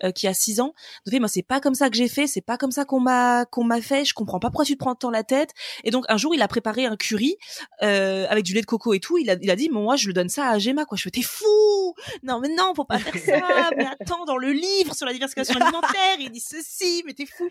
euh, 0.04 0.12
qui 0.12 0.26
a 0.26 0.34
6 0.34 0.60
ans. 0.60 0.74
Donc 1.06 1.18
moi 1.18 1.28
c'est 1.28 1.42
pas 1.42 1.60
comme 1.60 1.74
ça 1.74 1.90
que 1.90 1.96
j'ai 1.96 2.08
fait, 2.08 2.26
c'est 2.26 2.40
pas 2.40 2.56
comme 2.56 2.70
ça 2.70 2.84
qu'on 2.84 3.00
m'a 3.00 3.46
qu'on 3.46 3.64
m'a 3.64 3.80
fait. 3.80 4.04
Je 4.04 4.14
comprends 4.14 4.38
pas 4.38 4.50
pourquoi 4.50 4.64
tu 4.64 4.74
te 4.74 4.78
prends 4.78 4.94
tant 4.94 5.10
la 5.10 5.24
tête. 5.24 5.50
Et 5.82 5.90
donc 5.90 6.04
un 6.08 6.16
jour 6.16 6.34
il 6.34 6.42
a 6.42 6.48
préparé 6.48 6.86
un 6.86 6.96
curry 6.96 7.36
euh, 7.82 8.26
avec 8.28 8.44
du 8.44 8.54
lait 8.54 8.60
de 8.60 8.66
coco 8.66 8.92
et 8.94 9.00
tout. 9.00 9.18
Il 9.18 9.30
a 9.30 9.36
il 9.40 9.50
a 9.50 9.56
dit 9.56 9.70
moi 9.70 9.96
je 9.96 10.06
le 10.06 10.12
donne 10.12 10.28
ça 10.28 10.48
à 10.48 10.58
Gemma 10.58 10.84
quoi. 10.84 10.96
Je 10.96 11.02
fais 11.02 11.10
t'es 11.10 11.22
fou. 11.22 11.94
Non 12.22 12.40
mais 12.40 12.48
non 12.48 12.72
faut 12.74 12.84
pas 12.84 12.98
faire 12.98 13.14
ça. 13.22 13.70
mais 13.76 13.86
attends 13.86 14.24
dans 14.24 14.36
le 14.36 14.52
livre 14.52 14.94
sur 14.94 15.06
la 15.06 15.12
diversification 15.12 15.60
alimentaire 15.60 16.16
il 16.18 16.30
dit 16.30 16.40
ceci 16.40 17.02
mais 17.06 17.14
t'es 17.14 17.26
fou. 17.26 17.48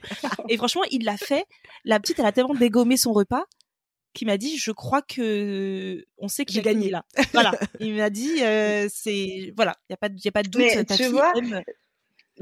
Et 0.50 0.58
franchement 0.58 0.84
il 0.92 1.04
l'a 1.04 1.18
fait. 1.18 1.46
La 1.86 2.00
petite 2.00 2.20
elle 2.20 2.26
a 2.26 2.32
tellement 2.32 2.54
dégommé 2.54 2.98
son 2.98 3.14
repas 3.14 3.46
qui 4.14 4.26
m'a 4.26 4.38
dit 4.38 4.58
je 4.58 4.72
crois 4.72 5.02
que 5.02 6.06
on 6.18 6.28
sait 6.28 6.46
qu'il 6.46 6.60
a 6.60 6.62
gagné 6.62 6.90
là 6.90 7.04
voilà 7.34 7.52
il 7.80 7.96
m'a 7.96 8.10
dit 8.10 8.44
euh, 8.44 8.88
c'est 8.94 9.54
voilà 9.56 9.76
il 9.90 9.94
y 9.94 9.96
a 9.96 9.98
pas 9.98 10.10
y 10.14 10.28
a 10.28 10.32
pas 10.32 10.44
de 10.44 10.50
doute 10.50 10.62
mais 10.62 10.86
tu 10.86 11.08
vois 11.08 11.34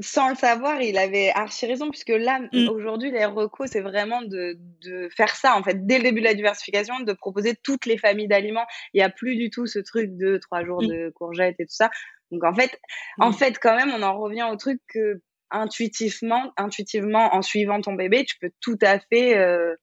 sans 0.00 0.30
le 0.30 0.34
savoir, 0.34 0.80
il 0.80 0.96
avait 0.96 1.30
archi 1.30 1.66
raison, 1.66 1.90
puisque 1.90 2.08
là, 2.08 2.40
mm. 2.52 2.68
aujourd'hui, 2.68 3.10
les 3.10 3.24
recos, 3.24 3.70
c'est 3.70 3.80
vraiment 3.80 4.22
de, 4.22 4.58
de, 4.82 5.08
faire 5.14 5.34
ça, 5.36 5.56
en 5.56 5.62
fait, 5.62 5.86
dès 5.86 5.98
le 5.98 6.04
début 6.04 6.20
de 6.20 6.26
la 6.26 6.34
diversification, 6.34 7.00
de 7.00 7.12
proposer 7.12 7.54
toutes 7.62 7.86
les 7.86 7.98
familles 7.98 8.28
d'aliments. 8.28 8.66
Il 8.94 8.98
n'y 8.98 9.04
a 9.04 9.10
plus 9.10 9.36
du 9.36 9.50
tout 9.50 9.66
ce 9.66 9.78
truc 9.78 10.16
de 10.16 10.38
trois 10.38 10.64
jours 10.64 10.82
mm. 10.82 10.86
de 10.86 11.12
courgettes 11.14 11.56
et 11.58 11.66
tout 11.66 11.74
ça. 11.74 11.90
Donc, 12.30 12.44
en 12.44 12.54
fait, 12.54 12.80
en 13.18 13.30
mm. 13.30 13.34
fait, 13.34 13.58
quand 13.58 13.76
même, 13.76 13.92
on 13.94 14.02
en 14.02 14.18
revient 14.18 14.48
au 14.50 14.56
truc 14.56 14.80
que 14.88 15.20
intuitivement, 15.50 16.52
intuitivement, 16.56 17.34
en 17.34 17.42
suivant 17.42 17.80
ton 17.82 17.92
bébé, 17.92 18.24
tu 18.24 18.38
peux 18.40 18.50
tout 18.62 18.78
à 18.80 18.98
fait 18.98 19.36
euh, 19.36 19.74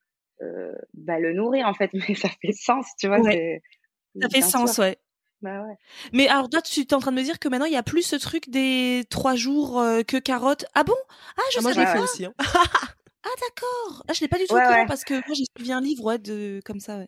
euh, 0.41 0.73
bah, 0.95 1.19
le 1.19 1.33
nourrir, 1.33 1.67
en 1.67 1.75
fait. 1.75 1.91
Mais 2.09 2.15
ça 2.15 2.29
fait 2.41 2.53
sens, 2.53 2.87
tu 2.99 3.07
vois. 3.07 3.21
Ça 3.21 4.29
fait 4.29 4.41
sens, 4.41 4.79
ouais. 4.79 4.97
Bah 5.41 5.61
ouais. 5.61 5.75
Mais 6.11 6.27
alors 6.27 6.49
toi, 6.49 6.61
tu 6.61 6.81
es 6.81 6.93
en 6.93 6.99
train 6.99 7.11
de 7.11 7.17
me 7.17 7.23
dire 7.23 7.39
que 7.39 7.47
maintenant 7.47 7.65
il 7.65 7.73
y 7.73 7.77
a 7.77 7.83
plus 7.83 8.03
ce 8.03 8.15
truc 8.15 8.49
des 8.49 9.03
trois 9.09 9.35
jours 9.35 9.79
euh, 9.79 10.01
que 10.03 10.17
carottes. 10.17 10.65
Ah 10.73 10.83
bon? 10.83 10.95
Ah 11.37 11.41
je 11.53 11.59
ah, 11.59 11.73
savais 11.73 11.85
pas. 11.85 12.01
aussi. 12.01 12.25
Hein. 12.25 12.33
ah 12.39 13.29
d'accord. 13.41 14.03
Ah 14.07 14.13
je 14.13 14.21
l'ai 14.21 14.27
pas 14.27 14.37
du 14.37 14.45
tout 14.45 14.55
ouais, 14.55 14.85
parce 14.85 15.03
que 15.03 15.13
moi 15.13 15.35
j'ai 15.35 15.45
suivi 15.55 15.71
un 15.71 15.81
livre 15.81 16.03
ouais, 16.03 16.17
de 16.17 16.61
comme 16.65 16.79
ça. 16.79 16.97
Ouais. 16.97 17.07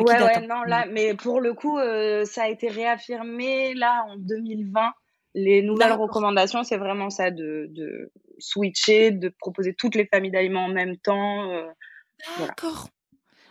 Ouais 0.00 0.20
ouais 0.20 0.34
hein. 0.34 0.46
non 0.48 0.64
là 0.64 0.86
mais 0.90 1.14
pour 1.14 1.40
le 1.40 1.54
coup 1.54 1.78
euh, 1.78 2.24
ça 2.24 2.44
a 2.44 2.48
été 2.48 2.66
réaffirmé 2.66 3.74
là 3.74 4.04
en 4.08 4.16
2020 4.16 4.90
les 5.36 5.62
nouvelles 5.62 5.92
recommandations 5.92 6.64
c'est 6.64 6.78
vraiment 6.78 7.10
ça 7.10 7.30
de, 7.30 7.68
de 7.70 8.10
switcher 8.38 9.10
de 9.10 9.28
proposer 9.28 9.74
toutes 9.74 9.94
les 9.94 10.06
familles 10.06 10.30
d'aliments 10.30 10.66
en 10.66 10.72
même 10.72 10.96
temps. 10.96 11.50
Euh, 11.50 11.66
D'accord. 12.38 12.88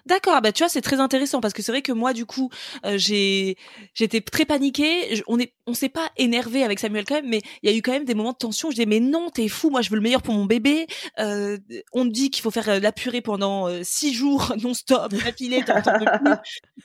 D'accord, 0.05 0.41
bah 0.41 0.51
tu 0.51 0.63
vois 0.63 0.69
c'est 0.69 0.81
très 0.81 0.99
intéressant 0.99 1.39
parce 1.39 1.53
que 1.53 1.61
c'est 1.61 1.71
vrai 1.71 1.81
que 1.81 1.93
moi 1.93 2.11
du 2.11 2.25
coup 2.25 2.49
euh, 2.85 2.97
j'ai 2.97 3.55
j'étais 3.93 4.19
très 4.19 4.43
paniquée, 4.43 5.23
on 5.27 5.39
est 5.39 5.53
on 5.65 5.73
s'est 5.73 5.87
pas 5.87 6.11
énervé 6.17 6.61
avec 6.63 6.79
Samuel 6.79 7.05
quand 7.05 7.15
même 7.15 7.29
mais 7.29 7.41
il 7.61 7.69
y 7.69 7.73
a 7.73 7.77
eu 7.77 7.81
quand 7.81 7.93
même 7.93 8.03
des 8.03 8.13
moments 8.13 8.33
de 8.33 8.37
tension, 8.37 8.69
je 8.69 8.75
disais 8.75 8.85
mais 8.85 8.99
non, 8.99 9.29
t'es 9.29 9.47
fou, 9.47 9.69
moi 9.69 9.81
je 9.81 9.89
veux 9.89 9.95
le 9.95 10.01
meilleur 10.01 10.21
pour 10.21 10.33
mon 10.33 10.43
bébé. 10.43 10.87
Euh, 11.19 11.57
on 11.93 12.03
me 12.03 12.09
dit 12.09 12.31
qu'il 12.31 12.41
faut 12.41 12.51
faire 12.51 12.67
euh, 12.67 12.79
la 12.79 12.91
purée 12.91 13.21
pendant 13.21 13.69
six 13.83 14.13
jours 14.13 14.53
non-stop, 14.61 15.13
la 15.23 15.31
pilée, 15.31 15.63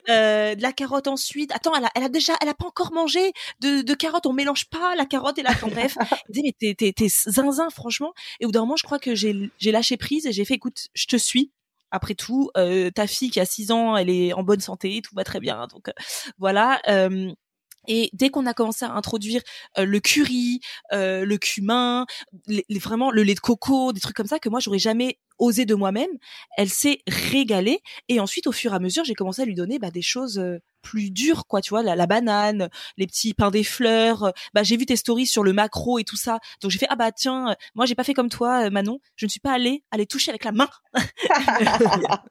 euh, 0.09 0.54
de 0.54 0.62
la 0.62 0.72
carotte 0.72 1.09
ensuite. 1.09 1.50
Attends, 1.52 1.74
elle 1.74 1.85
a, 1.87 1.90
elle 1.96 2.04
a 2.04 2.09
déjà 2.09 2.35
elle 2.40 2.48
a 2.48 2.54
pas 2.54 2.66
encore 2.66 2.92
mangé 2.92 3.33
de, 3.61 3.83
de 3.83 3.94
carotte, 3.94 4.26
on 4.26 4.33
mélange 4.33 4.66
pas 4.66 4.94
la 4.94 5.07
carotte 5.07 5.38
et 5.38 5.42
la 5.42 5.50
enfin, 5.50 5.68
bref. 5.68 5.96
Je 6.28 6.33
disais 6.33 6.42
mais 6.44 6.52
t'es 6.59 6.74
t'es 6.74 6.92
t'es 6.92 7.09
zinzin 7.09 7.68
franchement. 7.70 8.12
Et 8.38 8.44
au 8.44 8.48
bout 8.48 8.52
d'un 8.52 8.61
moment 8.61 8.76
je 8.76 8.85
crois 8.85 9.00
que 9.00 9.16
j'ai 9.16 9.35
j'ai 9.59 9.72
lâché 9.72 9.96
prise 9.96 10.26
et 10.26 10.33
j'ai 10.33 10.44
fait 10.44 10.54
écoute, 10.54 10.87
je 10.94 11.07
te 11.07 11.16
suis 11.16 11.50
après 11.90 12.14
tout, 12.14 12.51
euh, 12.57 12.90
ta 12.90 13.07
fille 13.07 13.31
qui 13.31 13.40
a 13.40 13.44
6 13.44 13.70
ans, 13.70 13.96
elle 13.96 14.11
est 14.11 14.33
en 14.33 14.42
bonne 14.42 14.61
santé, 14.61 15.01
tout 15.03 15.14
va 15.14 15.24
très 15.24 15.40
bien. 15.40 15.66
Donc 15.68 15.88
euh, 15.88 15.92
voilà. 16.38 16.81
Euh, 16.88 17.33
et 17.87 18.11
dès 18.12 18.29
qu'on 18.29 18.44
a 18.44 18.53
commencé 18.53 18.85
à 18.85 18.92
introduire 18.92 19.40
le 19.79 19.98
curry, 19.98 20.61
le 20.92 21.37
cumin, 21.37 22.05
les, 22.46 22.64
vraiment 22.79 23.11
le 23.11 23.22
lait 23.22 23.35
de 23.35 23.40
coco, 23.40 23.94
des 23.94 24.01
trucs 24.01 24.16
comme 24.16 24.27
ça 24.27 24.38
que 24.38 24.51
moi 24.51 24.61
j'aurais 24.61 24.79
jamais 24.79 25.18
osé 25.38 25.64
de 25.64 25.74
moi-même, 25.74 26.11
elle 26.57 26.68
s'est 26.68 27.01
régalée. 27.07 27.81
Et 28.09 28.20
ensuite, 28.20 28.46
au 28.46 28.53
fur 28.53 28.72
et 28.72 28.77
à 28.77 28.79
mesure, 28.79 29.05
j'ai 29.05 29.14
commencé 29.14 29.42
à 29.42 29.44
lui 29.44 29.55
donner 29.55 29.79
bah, 29.79 29.90
des 29.90 30.03
choses 30.03 30.40
plus 30.83 31.11
dur 31.11 31.46
quoi 31.46 31.61
tu 31.61 31.70
vois 31.70 31.83
la, 31.83 32.07
banane 32.07 32.68
les 32.96 33.07
petits 33.07 33.35
pains 33.35 33.51
des 33.51 33.64
fleurs 33.64 34.33
bah 34.55 34.62
j'ai 34.62 34.77
vu 34.77 34.87
tes 34.87 34.96
stories 34.96 35.27
sur 35.27 35.42
le 35.42 35.53
macro 35.53 35.98
et 35.98 36.05
tout 36.05 36.16
ça. 36.16 36.38
Donc 36.62 36.70
j'ai 36.70 36.79
fait 36.79 36.87
ah 36.88 36.96
bah 36.96 37.12
tiens 37.12 37.57
moi 37.74 37.87
j'ai 37.87 37.94
pas 37.94 38.05
fait 38.05 38.14
comme 38.14 38.29
toi 38.29 38.66
euh, 38.66 38.70
Manon. 38.70 39.01
Je 39.16 39.27
ne 39.27 39.31
suis 39.31 39.40
pas 39.40 39.53
allée 39.53 39.83
aller 39.90 40.07
toucher 40.07 40.31
avec 40.31 40.44
la 40.44 40.53
main. 40.53 40.68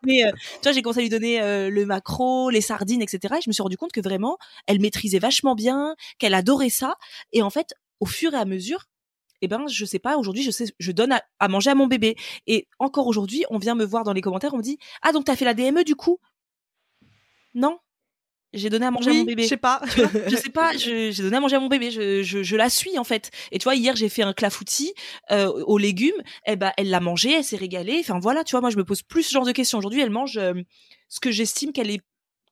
Mais 0.03 0.25
euh, 0.25 0.31
tu 0.31 0.63
vois 0.63 0.71
j'ai 0.71 0.81
commencé 0.81 0.99
à 0.99 1.03
lui 1.03 1.09
donner 1.09 1.41
euh, 1.41 1.69
le 1.69 1.85
macro 1.85 2.49
les 2.49 2.61
sardines 2.61 3.01
etc 3.01 3.35
et 3.37 3.41
je 3.41 3.49
me 3.49 3.53
suis 3.53 3.63
rendu 3.63 3.77
compte 3.77 3.91
que 3.91 4.01
vraiment 4.01 4.37
elle 4.65 4.79
maîtrisait 4.79 5.19
vachement 5.19 5.55
bien 5.55 5.95
qu'elle 6.19 6.33
adorait 6.33 6.69
ça. 6.69 6.95
Et 7.33 7.41
en 7.41 7.49
fait 7.49 7.73
au 7.99 8.05
fur 8.05 8.33
et 8.33 8.37
à 8.37 8.45
mesure 8.45 8.85
eh 9.41 9.47
ben 9.47 9.67
je 9.67 9.85
sais 9.85 9.99
pas 9.99 10.17
aujourd'hui 10.17 10.43
je 10.43 10.51
sais 10.51 10.65
je 10.79 10.91
donne 10.91 11.11
à, 11.11 11.21
à, 11.39 11.47
manger 11.47 11.69
à 11.69 11.75
mon 11.75 11.87
bébé 11.87 12.15
et 12.47 12.67
encore 12.79 13.07
aujourd'hui 13.07 13.45
on 13.49 13.57
vient 13.57 13.75
me 13.75 13.85
voir 13.85 14.03
dans 14.03 14.13
les 14.13 14.21
commentaires 14.21 14.53
on 14.53 14.57
me 14.57 14.63
dit 14.63 14.77
ah 15.01 15.11
donc 15.11 15.25
t'as 15.25 15.35
fait 15.35 15.45
la 15.45 15.53
DME 15.53 15.83
du 15.83 15.95
coup? 15.95 16.19
Non 17.53 17.79
j'ai 18.53 18.69
donné 18.69 18.85
à 18.85 18.91
manger 18.91 19.11
à 19.11 19.13
mon 19.13 19.23
bébé. 19.23 19.43
Je 19.43 19.49
sais 19.49 19.57
pas. 19.57 19.81
je 19.95 20.35
sais 20.35 20.49
pas. 20.49 20.71
J'ai 20.77 21.11
donné 21.11 21.37
à 21.37 21.39
manger 21.39 21.57
à 21.57 21.59
mon 21.59 21.67
bébé. 21.67 21.91
Je, 21.91 22.23
je, 22.23 22.43
je, 22.43 22.55
la 22.55 22.69
suis 22.69 22.97
en 22.97 23.03
fait. 23.03 23.29
Et 23.51 23.59
tu 23.59 23.65
vois, 23.65 23.75
hier 23.75 23.95
j'ai 23.95 24.09
fait 24.09 24.23
un 24.23 24.33
clafoutis 24.33 24.93
euh, 25.31 25.47
aux 25.47 25.77
légumes. 25.77 26.19
Et 26.45 26.53
eh 26.53 26.55
ben, 26.55 26.71
elle 26.77 26.89
l'a 26.89 26.99
mangé, 26.99 27.33
elle 27.33 27.43
s'est 27.43 27.57
régalée. 27.57 27.97
Enfin 27.99 28.19
voilà, 28.19 28.43
tu 28.43 28.51
vois, 28.51 28.61
moi 28.61 28.69
je 28.69 28.77
me 28.77 28.85
pose 28.85 29.01
plus 29.01 29.23
ce 29.23 29.31
genre 29.31 29.45
de 29.45 29.51
questions. 29.51 29.77
Aujourd'hui, 29.77 30.01
elle 30.01 30.09
mange 30.09 30.37
euh, 30.37 30.53
ce 31.09 31.19
que 31.19 31.29
j'estime 31.29 31.73
qu'elle 31.73 31.91
est 31.91 32.01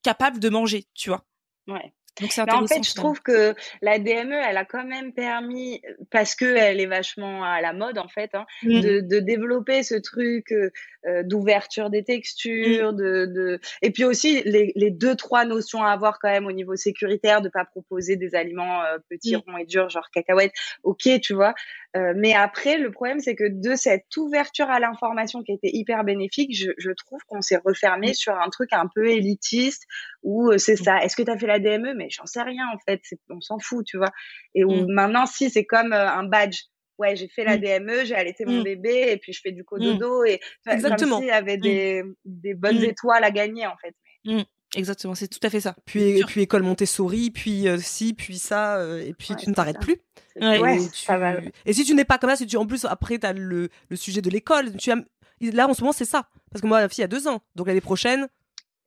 capable 0.03 0.39
de 0.39 0.49
manger, 0.49 0.85
tu 0.93 1.09
vois. 1.09 1.25
Ouais. 1.67 1.93
Donc 2.21 2.31
c'est 2.31 2.45
Mais 2.45 2.53
en 2.53 2.65
fait, 2.67 2.83
je 2.87 2.93
trouve 2.95 3.21
que 3.21 3.53
la 3.81 3.99
DME, 3.99 4.33
elle 4.33 4.57
a 4.57 4.65
quand 4.65 4.85
même 4.85 5.11
permis, 5.13 5.81
parce 6.11 6.35
que 6.35 6.45
elle 6.45 6.79
est 6.79 6.85
vachement 6.85 7.43
à 7.43 7.59
la 7.61 7.73
mode 7.73 7.97
en 7.97 8.07
fait, 8.07 8.33
hein, 8.35 8.45
Mm. 8.63 8.79
de, 8.81 8.99
de 9.01 9.19
développer 9.19 9.83
ce 9.83 9.95
truc 9.95 10.51
euh, 10.51 10.71
euh, 11.07 11.23
d'ouverture 11.23 11.89
des 11.89 12.03
textures, 12.03 12.93
Mm. 12.93 12.95
de, 12.95 13.25
de 13.25 13.59
et 13.81 13.91
puis 13.91 14.05
aussi 14.05 14.41
les, 14.45 14.71
les 14.75 14.91
deux 14.91 15.15
trois 15.15 15.45
notions 15.45 15.83
à 15.83 15.91
avoir 15.91 16.19
quand 16.19 16.29
même 16.29 16.45
au 16.45 16.51
niveau 16.51 16.75
sécuritaire, 16.75 17.41
de 17.41 17.49
pas 17.49 17.65
proposer 17.65 18.15
des 18.15 18.33
aliments 18.35 18.81
euh, 18.83 18.97
petits, 19.09 19.35
Mm. 19.35 19.41
ronds 19.47 19.57
et 19.57 19.65
durs, 19.65 19.89
genre 19.89 20.09
cacahuètes. 20.13 20.53
Ok, 20.83 21.09
tu 21.21 21.33
vois. 21.33 21.53
Euh, 21.97 22.13
mais 22.15 22.33
après, 22.33 22.77
le 22.77 22.91
problème, 22.91 23.19
c'est 23.19 23.35
que 23.35 23.45
de 23.49 23.75
cette 23.75 24.15
ouverture 24.17 24.69
à 24.69 24.79
l'information 24.79 25.43
qui 25.43 25.51
a 25.51 25.55
été 25.55 25.69
hyper 25.75 26.03
bénéfique, 26.03 26.55
je, 26.55 26.71
je 26.77 26.91
trouve 26.91 27.19
qu'on 27.27 27.41
s'est 27.41 27.59
refermé 27.63 28.13
sur 28.13 28.33
un 28.37 28.49
truc 28.49 28.73
un 28.73 28.87
peu 28.93 29.07
élitiste 29.07 29.83
où 30.23 30.57
c'est 30.57 30.75
ça. 30.75 30.97
Est-ce 31.03 31.15
que 31.15 31.23
tu 31.23 31.31
as 31.31 31.37
fait 31.37 31.47
la 31.47 31.59
DME 31.59 31.93
Mais 31.95 32.04
j'en 32.09 32.25
sais 32.25 32.41
rien 32.43 32.65
en 32.73 32.77
fait. 32.87 33.01
On 33.29 33.41
s'en 33.41 33.59
fout, 33.59 33.85
tu 33.85 33.97
vois. 33.97 34.11
Et 34.53 34.63
où 34.63 34.71
Mm. 34.73 34.85
maintenant, 34.93 35.25
si 35.25 35.49
c'est 35.49 35.65
comme 35.65 35.93
euh, 35.93 36.07
un 36.09 36.23
badge. 36.23 36.61
Ouais, 36.97 37.15
j'ai 37.17 37.27
fait 37.27 37.43
la 37.43 37.57
Mm. 37.57 37.61
DME, 37.61 38.05
j'ai 38.05 38.15
allaité 38.15 38.45
mon 38.45 38.61
Mm. 38.61 38.63
bébé 38.63 39.05
et 39.11 39.17
puis 39.17 39.33
je 39.33 39.41
fais 39.43 39.51
du 39.51 39.65
cododo 39.65 40.23
et 40.23 40.39
Exactement. 40.65 41.09
comme 41.09 41.19
s'il 41.19 41.27
y 41.27 41.31
avait 41.31 41.57
des, 41.57 42.03
des 42.23 42.53
bonnes 42.53 42.79
Mm. 42.79 42.85
étoiles 42.85 43.23
à 43.25 43.31
gagner 43.31 43.67
en 43.67 43.75
fait. 43.77 43.93
Exactement, 44.75 45.15
c'est 45.15 45.27
tout 45.27 45.39
à 45.43 45.49
fait 45.49 45.59
ça. 45.61 45.75
Puis, 45.85 46.19
et 46.19 46.23
puis 46.25 46.41
école 46.41 46.63
Montessori, 46.63 47.31
puis 47.31 47.67
euh, 47.67 47.77
ci, 47.77 48.13
puis 48.13 48.37
ça, 48.37 48.77
euh, 48.77 48.99
et 49.01 49.13
puis 49.13 49.29
Ouais, 49.33 49.35
tu 49.41 49.49
ne 49.49 49.55
t'arrêtes 49.55 49.79
plus. 49.79 49.97
Ouais. 50.35 50.59
ouais, 50.59 50.75
et, 50.77 50.79
ça 50.93 51.17
va. 51.17 51.35
tu- 51.41 51.51
et 51.65 51.71
si 51.73 51.85
tu 51.85 51.95
n'es 51.95 52.03
pas 52.03 52.17
comme 52.17 52.29
ça, 52.29 52.35
si 52.35 52.45
tu 52.47 52.57
en 52.57 52.65
plus 52.65 52.83
après 52.85 53.17
tu 53.17 53.25
as 53.25 53.31
le, 53.33 53.69
le 53.89 53.95
sujet 53.95 54.21
de 54.21 54.29
l'école, 54.29 54.75
tu 54.75 54.91
as... 54.91 54.95
là 55.41 55.67
en 55.69 55.73
ce 55.73 55.81
moment 55.81 55.93
c'est 55.93 56.03
ça. 56.05 56.29
Parce 56.51 56.61
que 56.61 56.67
moi 56.67 56.81
la 56.81 56.89
fille 56.89 57.03
a 57.03 57.07
deux 57.07 57.27
ans, 57.27 57.41
donc 57.55 57.67
l'année 57.67 57.79
prochaine 57.81 58.27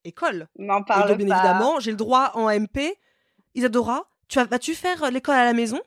école. 0.05 0.47
Et 0.59 0.67
parle 0.67 1.09
donc, 1.09 1.19
bien 1.19 1.29
pas. 1.29 1.35
évidemment, 1.37 1.81
j'ai 1.81 1.91
le 1.91 1.97
droit 1.97 2.33
en 2.35 2.49
MP. 2.51 2.81
Isadora, 3.55 4.09
tu 4.29 4.39
vas, 4.39 4.45
vas-tu 4.45 4.75
faire 4.75 5.03
euh, 5.05 5.11
l'école 5.11 5.37
à 5.37 5.45
la 5.45 5.53
maison? 5.53 5.81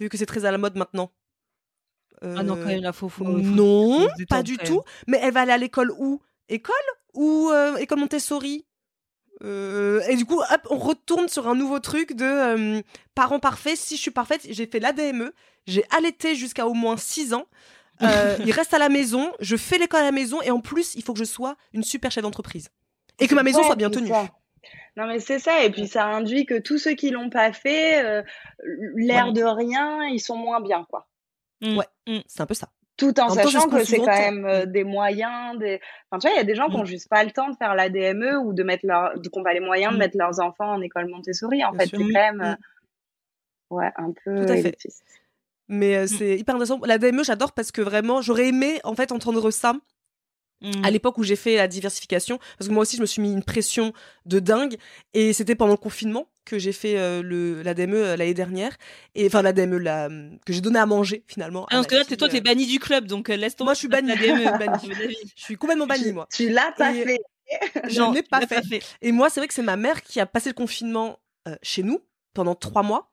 Vu 0.00 0.08
que 0.08 0.16
c'est 0.16 0.26
très 0.26 0.44
à 0.44 0.50
la 0.50 0.58
mode 0.58 0.76
maintenant. 0.76 1.10
Ah 2.22 2.42
non, 2.44 2.54
quand 2.54 2.66
Euh, 2.68 2.72
même, 2.74 2.82
là, 2.82 2.92
faut, 2.92 3.08
faut, 3.08 3.24
faut- 3.24 3.56
non, 3.56 4.00
faut 4.02 4.24
pas 4.28 4.42
du 4.42 4.56
tout. 4.58 4.82
Mais 5.08 5.18
elle 5.22 5.32
va 5.34 5.40
aller 5.40 5.52
à 5.52 5.58
l'école 5.58 5.92
où? 5.98 6.20
École 6.48 6.74
ou 7.14 7.50
euh, 7.50 7.76
école 7.76 7.98
Montessori? 7.98 8.64
Euh, 9.42 10.00
et 10.08 10.16
du 10.16 10.24
coup, 10.24 10.40
hop, 10.40 10.66
on 10.70 10.78
retourne 10.78 11.28
sur 11.28 11.48
un 11.48 11.54
nouveau 11.56 11.80
truc 11.80 12.12
de 12.14 12.24
euh, 12.24 12.82
parents 13.14 13.40
parfaits. 13.40 13.76
Si 13.76 13.96
je 13.96 14.00
suis 14.02 14.10
parfaite, 14.12 14.46
j'ai 14.48 14.66
fait 14.66 14.78
l'ADME, 14.78 15.32
j'ai 15.66 15.84
allaité 15.90 16.36
jusqu'à 16.36 16.66
au 16.66 16.74
moins 16.74 16.96
6 16.96 17.34
ans. 17.34 17.46
Euh, 18.02 18.36
il 18.44 18.50
reste 18.50 18.74
à 18.74 18.78
la 18.78 18.88
maison, 18.88 19.32
je 19.38 19.54
fais 19.56 19.78
l'école 19.78 20.00
à 20.00 20.04
la 20.04 20.10
maison 20.12 20.42
et 20.42 20.50
en 20.50 20.60
plus, 20.60 20.96
il 20.96 21.04
faut 21.04 21.12
que 21.12 21.20
je 21.20 21.24
sois 21.24 21.56
une 21.72 21.84
super 21.84 22.10
chef 22.10 22.22
d'entreprise. 22.24 22.68
Et 23.20 23.28
que 23.28 23.34
ma 23.36 23.44
maison 23.44 23.60
Ouais, 23.60 23.66
soit 23.66 23.76
bien 23.76 23.90
tenue. 23.90 24.08
ça. 24.08 24.26
Non 24.96 25.06
mais 25.06 25.20
c'est 25.20 25.38
ça 25.38 25.64
et 25.64 25.70
puis 25.70 25.86
ça 25.88 26.04
induit 26.06 26.44
que 26.44 26.58
tous 26.58 26.76
ceux 26.78 26.92
qui 26.92 27.10
l'ont 27.10 27.30
pas 27.30 27.52
fait, 27.52 28.04
euh, 28.04 28.22
l'air 28.96 29.26
Ouais. 29.28 29.32
de 29.32 29.42
rien, 29.42 30.04
ils 30.04 30.20
sont 30.20 30.36
moins 30.36 30.60
bien 30.60 30.84
quoi. 30.90 31.08
Mm. 31.62 31.78
Ouais. 31.78 31.86
Mm. 32.06 32.18
C'est 32.26 32.42
un 32.42 32.46
peu 32.46 32.54
ça. 32.54 32.68
Tout 32.98 33.18
en 33.18 33.30
sachant 33.30 33.68
que 33.68 33.82
c'est 33.84 33.96
quand 33.98 34.06
même 34.06 34.44
euh, 34.44 34.66
des 34.66 34.84
moyens, 34.84 35.58
des. 35.58 35.80
Enfin 36.10 36.18
tu 36.20 36.26
vois, 36.28 36.34
il 36.34 36.36
y 36.36 36.40
a 36.40 36.44
des 36.44 36.54
gens 36.54 36.68
qui 36.68 36.76
ont 36.76 36.82
Mm. 36.82 36.86
juste 36.86 37.08
pas 37.08 37.24
le 37.24 37.30
temps 37.30 37.48
de 37.48 37.56
faire 37.56 37.74
la 37.74 37.88
DME 37.88 38.36
ou 38.38 38.52
de 38.52 38.62
mettre 38.62 38.84
leur, 38.86 39.14
qui 39.14 39.30
ont 39.32 39.42
pas 39.42 39.54
les 39.54 39.60
moyens 39.60 39.94
de 39.94 39.98
mettre 39.98 40.16
leurs 40.18 40.40
enfants 40.40 40.72
en 40.74 40.80
école 40.82 41.08
Montessori. 41.08 41.64
En 41.64 41.70
Bien 41.72 41.80
fait, 41.80 41.86
c'est 41.86 41.96
quand 41.96 42.04
même, 42.12 42.40
euh, 42.42 42.54
ouais, 43.70 43.90
un 43.96 44.12
peu 44.24 44.44
Tout 44.44 44.52
à 44.52 44.56
fait. 44.56 44.60
élitiste. 44.60 45.02
Mais 45.68 46.06
c'est 46.06 46.36
hyper 46.38 46.56
intéressant. 46.56 46.80
La 46.84 46.98
DME, 46.98 47.24
j'adore 47.24 47.52
parce 47.52 47.72
que 47.72 47.80
vraiment, 47.80 48.20
j'aurais 48.20 48.48
aimé 48.48 48.78
en 48.84 48.94
fait 48.94 49.10
entendre 49.10 49.50
ça 49.50 49.74
Mm. 50.62 50.84
à 50.84 50.90
l'époque 50.90 51.18
où 51.18 51.22
j'ai 51.22 51.36
fait 51.36 51.56
la 51.56 51.68
diversification. 51.68 52.38
Parce 52.58 52.68
que 52.68 52.72
moi 52.74 52.82
aussi, 52.82 52.96
je 52.96 53.00
me 53.02 53.06
suis 53.06 53.20
mis 53.20 53.32
une 53.32 53.42
pression 53.42 53.92
de 54.26 54.38
dingue. 54.38 54.76
Et 55.14 55.32
c'était 55.32 55.54
pendant 55.54 55.72
le 55.72 55.76
confinement 55.78 56.26
que 56.44 56.58
j'ai 56.58 56.72
fait 56.72 56.98
euh, 56.98 57.22
le, 57.22 57.62
la 57.62 57.74
DME 57.74 57.94
euh, 57.96 58.16
l'année 58.16 58.34
dernière. 58.34 58.76
Et 59.14 59.26
enfin, 59.26 59.42
la 59.42 59.52
DME 59.52 59.78
la, 59.78 60.08
que 60.46 60.52
j'ai 60.52 60.60
donné 60.60 60.78
à 60.78 60.86
manger 60.86 61.24
finalement. 61.28 61.66
Ah, 61.70 61.76
parce 61.76 61.86
que 61.86 61.94
là, 61.94 62.04
t'es- 62.04 62.16
toi, 62.16 62.28
t'es 62.28 62.40
banni 62.40 62.66
du 62.66 62.78
club, 62.80 63.06
donc 63.06 63.30
euh, 63.30 63.36
laisse 63.36 63.54
tomber. 63.56 63.66
Moi, 63.68 63.74
je 63.74 63.78
suis 63.78 63.88
mon 63.88 63.94
avis. 65.04 65.16
Je 65.36 65.42
suis 65.44 65.56
complètement 65.56 65.86
bannie, 65.86 66.04
Tu, 66.04 66.12
moi. 66.12 66.26
tu 66.34 66.48
l'as 66.48 66.72
pas 66.76 66.92
Et- 66.94 67.04
fait. 67.04 67.20
Je 67.88 68.00
ne 68.00 68.14
l'ai 68.14 68.22
pas 68.22 68.40
l'as 68.40 68.46
fait. 68.62 68.80
Et 69.02 69.12
moi, 69.12 69.28
c'est 69.30 69.38
vrai 69.40 69.46
que 69.48 69.54
c'est 69.54 69.62
ma 69.62 69.76
mère 69.76 70.02
qui 70.02 70.18
a 70.20 70.26
passé 70.26 70.48
le 70.48 70.54
confinement 70.54 71.18
chez 71.62 71.82
nous 71.82 72.00
pendant 72.34 72.54
trois 72.54 72.82
mois, 72.82 73.11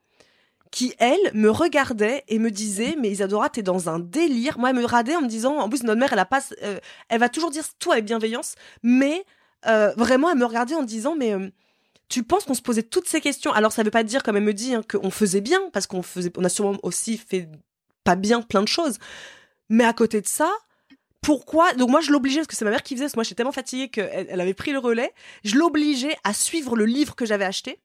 qui, 0.71 0.93
elle, 0.99 1.31
me 1.33 1.49
regardait 1.49 2.23
et 2.27 2.39
me 2.39 2.51
disait 2.51 2.95
Mais 2.99 3.09
Isadora, 3.09 3.49
t'es 3.49 3.63
dans 3.63 3.89
un 3.89 3.99
délire. 3.99 4.59
Moi, 4.59 4.69
elle 4.69 4.75
me 4.75 4.85
radait 4.85 5.15
en 5.15 5.21
me 5.21 5.27
disant 5.27 5.57
En 5.57 5.69
plus, 5.69 5.83
notre 5.83 5.99
mère, 5.99 6.13
elle, 6.13 6.19
a 6.19 6.25
pas, 6.25 6.41
euh, 6.63 6.79
elle 7.09 7.19
va 7.19 7.29
toujours 7.29 7.51
dire 7.51 7.63
tout 7.79 7.91
avec 7.91 8.05
bienveillance, 8.05 8.55
mais 8.83 9.25
euh, 9.65 9.93
vraiment, 9.97 10.29
elle 10.29 10.37
me 10.37 10.45
regardait 10.45 10.75
en 10.75 10.83
disant 10.83 11.15
Mais. 11.15 11.33
euh, 11.33 11.49
tu 12.09 12.23
penses 12.23 12.43
qu'on 12.43 12.55
se 12.55 12.61
posait 12.63 12.81
toutes 12.81 13.07
ces 13.07 13.21
questions? 13.21 13.53
Alors 13.53 13.71
ça 13.71 13.83
veut 13.83 13.91
pas 13.91 14.03
dire, 14.03 14.23
comme 14.23 14.35
elle 14.35 14.43
me 14.43 14.53
dit, 14.53 14.73
hein, 14.73 14.81
qu'on 14.81 15.11
faisait 15.11 15.41
bien, 15.41 15.59
parce 15.71 15.85
qu'on 15.85 16.01
faisait, 16.01 16.31
on 16.37 16.43
a 16.43 16.49
sûrement 16.49 16.79
aussi 16.81 17.17
fait 17.17 17.47
pas 18.03 18.15
bien 18.15 18.41
plein 18.41 18.63
de 18.63 18.67
choses. 18.67 18.97
Mais 19.69 19.85
à 19.85 19.93
côté 19.93 20.19
de 20.19 20.25
ça, 20.25 20.51
pourquoi? 21.21 21.73
Donc 21.73 21.89
moi 21.89 22.01
je 22.01 22.11
l'obligeais 22.11 22.39
parce 22.39 22.47
que 22.47 22.55
c'est 22.55 22.65
ma 22.65 22.71
mère 22.71 22.81
qui 22.81 22.95
faisait. 22.95 23.05
Parce 23.05 23.13
que 23.13 23.17
moi 23.17 23.23
j'étais 23.23 23.35
tellement 23.35 23.51
fatiguée 23.51 23.89
qu'elle 23.89 24.27
elle 24.27 24.41
avait 24.41 24.55
pris 24.55 24.71
le 24.71 24.79
relais. 24.79 25.13
Je 25.43 25.55
l'obligeais 25.55 26.17
à 26.23 26.33
suivre 26.33 26.75
le 26.75 26.85
livre 26.85 27.15
que 27.15 27.27
j'avais 27.27 27.45
acheté 27.45 27.79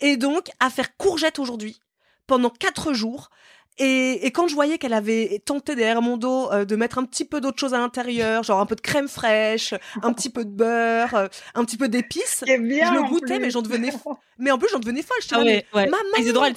et 0.00 0.16
donc 0.16 0.48
à 0.60 0.70
faire 0.70 0.96
courgette 0.96 1.38
aujourd'hui 1.38 1.80
pendant 2.26 2.50
quatre 2.50 2.92
jours. 2.92 3.30
Et, 3.78 4.26
et 4.26 4.30
quand 4.30 4.48
je 4.48 4.54
voyais 4.54 4.78
qu'elle 4.78 4.94
avait 4.94 5.42
tenté 5.44 5.74
derrière 5.74 6.00
mon 6.00 6.16
dos 6.16 6.50
euh, 6.50 6.64
de 6.64 6.76
mettre 6.76 6.96
un 6.96 7.04
petit 7.04 7.26
peu 7.26 7.42
d'autre 7.42 7.58
chose 7.60 7.74
à 7.74 7.78
l'intérieur, 7.78 8.42
genre 8.42 8.58
un 8.58 8.64
peu 8.64 8.74
de 8.74 8.80
crème 8.80 9.06
fraîche, 9.06 9.74
un 10.02 10.14
petit 10.14 10.30
peu 10.30 10.46
de 10.46 10.50
beurre, 10.50 11.14
euh, 11.14 11.28
un 11.54 11.62
petit 11.64 11.76
peu 11.76 11.88
d'épices, 11.88 12.42
je 12.46 12.94
le 12.94 13.08
goûtais, 13.08 13.34
plus. 13.34 13.38
mais 13.44 13.50
j'en 13.50 13.60
devenais 13.60 13.90
fou. 13.90 14.16
mais 14.38 14.50
en 14.50 14.56
plus 14.56 14.68
j'en 14.72 14.78
devenais 14.78 15.02
folle. 15.02 15.18
Je 15.20 15.28
Ah 15.34 15.40
ouais, 15.40 15.66
ouais. 15.74 15.86
maman, 15.88 15.98
elle 16.16 16.54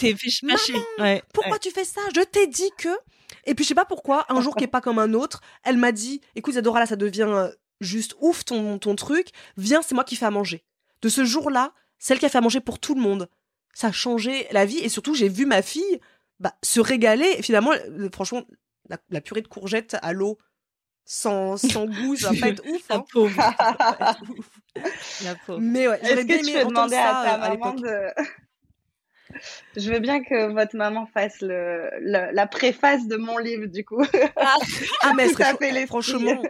fâcher. 0.58 0.76
Ouais. 0.98 1.22
pourquoi 1.34 1.60
tu 1.60 1.72
fais 1.72 1.84
ça? 1.84 2.00
Je 2.16 2.22
t'ai 2.22 2.48
dit 2.48 2.72
que. 2.78 2.90
Et 3.46 3.54
puis 3.54 3.66
je 3.66 3.70
sais 3.70 3.76
pas 3.76 3.86
pourquoi, 3.86 4.26
un 4.30 4.40
jour 4.40 4.56
qui 4.56 4.64
est 4.64 4.68
pas 4.68 4.82
comme 4.82 5.00
un 5.00 5.14
autre, 5.14 5.42
elle 5.66 5.78
m'a 5.78 5.92
dit 5.92 6.22
écoute 6.36 6.54
Isadora 6.54 6.80
là 6.80 6.86
ça 6.86 6.96
devient 6.96 7.28
euh, 7.28 7.50
juste 7.82 8.16
ouf 8.22 8.46
ton, 8.46 8.80
ton 8.80 8.96
truc, 8.96 9.30
viens 9.58 9.82
c'est 9.82 9.96
moi 9.96 10.06
qui 10.06 10.16
fais 10.16 10.26
à 10.26 10.32
manger. 10.32 10.64
De 11.02 11.10
ce 11.10 11.26
jour-là, 11.26 11.74
celle 11.98 12.20
qui 12.20 12.26
a 12.26 12.30
fait 12.30 12.38
à 12.38 12.42
manger 12.42 12.62
pour 12.62 12.80
tout 12.80 12.96
le 12.96 13.02
monde. 13.02 13.30
Ça 13.80 13.88
a 13.88 13.92
changé 13.94 14.46
la 14.52 14.66
vie 14.66 14.80
et 14.80 14.90
surtout 14.90 15.14
j'ai 15.14 15.30
vu 15.30 15.46
ma 15.46 15.62
fille 15.62 16.02
bah, 16.40 16.54
se 16.64 16.82
régaler. 16.82 17.36
Et 17.38 17.42
finalement, 17.42 17.72
euh, 17.72 18.10
franchement, 18.14 18.42
la, 18.90 18.98
la 19.10 19.22
purée 19.22 19.42
de 19.42 19.48
courgettes 19.48 19.96
à 20.02 20.12
l'eau 20.12 20.38
sans, 21.06 21.56
sans 21.56 21.86
goût, 21.98 22.18
ça 22.18 22.32
va 22.34 22.40
pas 22.42 22.48
être 22.50 22.64
ouf. 22.68 22.90
La 22.90 22.96
hein. 22.98 23.06
pauvre. 23.10 23.36
Ça 23.58 24.12
être 24.12 24.32
ouf. 24.38 24.50
La 25.24 25.36
pauvre. 25.36 25.60
Mais 25.62 25.88
ouais, 25.88 26.00
j'aurais 26.04 26.26
bien 26.26 26.38
aimé 26.40 26.66
demander 26.66 26.96
à 26.98 27.04
ça 27.04 27.24
ta 27.24 27.36
euh, 27.36 27.42
à 27.42 27.50
maman 27.50 27.74
de... 27.76 27.98
Je 29.78 29.92
veux 29.94 30.00
bien 30.00 30.24
que 30.24 30.52
votre 30.52 30.76
maman 30.76 31.06
fasse 31.06 31.40
le, 31.42 31.90
le- 32.02 32.34
la 32.34 32.48
préface 32.48 33.08
de 33.08 33.16
mon 33.16 33.38
livre, 33.38 33.68
du 33.68 33.86
coup. 33.86 34.04
Ah 35.02 35.14
mais 35.16 35.30
serait 35.30 35.44
à 35.46 35.52
chou- 35.52 35.58
fait 35.58 35.72
l'esprit. 35.72 35.88
franchement. 35.88 36.42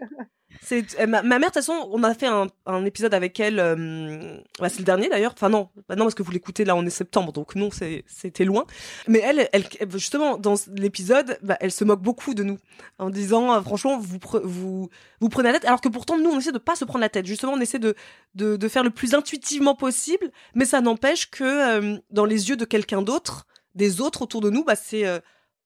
C'est 0.61 0.99
euh, 0.99 1.07
ma, 1.07 1.21
ma 1.21 1.39
mère 1.39 1.49
de 1.49 1.53
toute 1.53 1.63
façon, 1.63 1.89
on 1.91 2.03
a 2.03 2.13
fait 2.13 2.27
un, 2.27 2.47
un 2.65 2.83
épisode 2.85 3.13
avec 3.13 3.39
elle. 3.39 3.59
euh, 3.59 4.37
bah, 4.59 4.69
c'est 4.69 4.79
le 4.79 4.83
dernier 4.85 5.07
d'ailleurs. 5.09 5.33
Enfin 5.33 5.49
non, 5.49 5.69
bah 5.87 5.95
non 5.95 6.05
parce 6.05 6.15
que 6.15 6.23
vous 6.23 6.31
l'écoutez 6.31 6.65
là, 6.65 6.75
on 6.75 6.85
est 6.85 6.89
septembre, 6.89 7.31
donc 7.31 7.55
non, 7.55 7.69
c'était 7.71 8.45
loin. 8.45 8.65
Mais 9.07 9.19
elle, 9.19 9.47
elle, 9.53 9.65
justement 9.93 10.37
dans 10.37 10.55
l'épisode, 10.75 11.37
bah, 11.43 11.57
elle 11.59 11.71
se 11.71 11.83
moque 11.83 12.01
beaucoup 12.01 12.33
de 12.33 12.43
nous 12.43 12.57
en 12.97 13.09
disant 13.09 13.53
euh, 13.53 13.61
franchement 13.61 13.97
vous 13.99 14.17
vous 14.43 14.89
vous 15.19 15.29
prenez 15.29 15.51
la 15.51 15.59
tête, 15.59 15.65
alors 15.67 15.81
que 15.81 15.89
pourtant 15.89 16.17
nous 16.17 16.29
on 16.29 16.39
essaie 16.39 16.51
de 16.51 16.57
pas 16.57 16.75
se 16.75 16.85
prendre 16.85 17.01
la 17.01 17.09
tête. 17.09 17.25
Justement, 17.25 17.53
on 17.53 17.61
essaie 17.61 17.79
de 17.79 17.95
de, 18.35 18.57
de 18.57 18.67
faire 18.67 18.83
le 18.83 18.89
plus 18.89 19.13
intuitivement 19.13 19.75
possible, 19.75 20.31
mais 20.55 20.65
ça 20.65 20.81
n'empêche 20.81 21.29
que 21.29 21.43
euh, 21.43 21.97
dans 22.09 22.25
les 22.25 22.49
yeux 22.49 22.57
de 22.57 22.65
quelqu'un 22.65 23.01
d'autre, 23.01 23.45
des 23.75 24.01
autres 24.01 24.23
autour 24.23 24.41
de 24.41 24.49
nous, 24.49 24.63
bah 24.63 24.75
c'est 24.75 25.05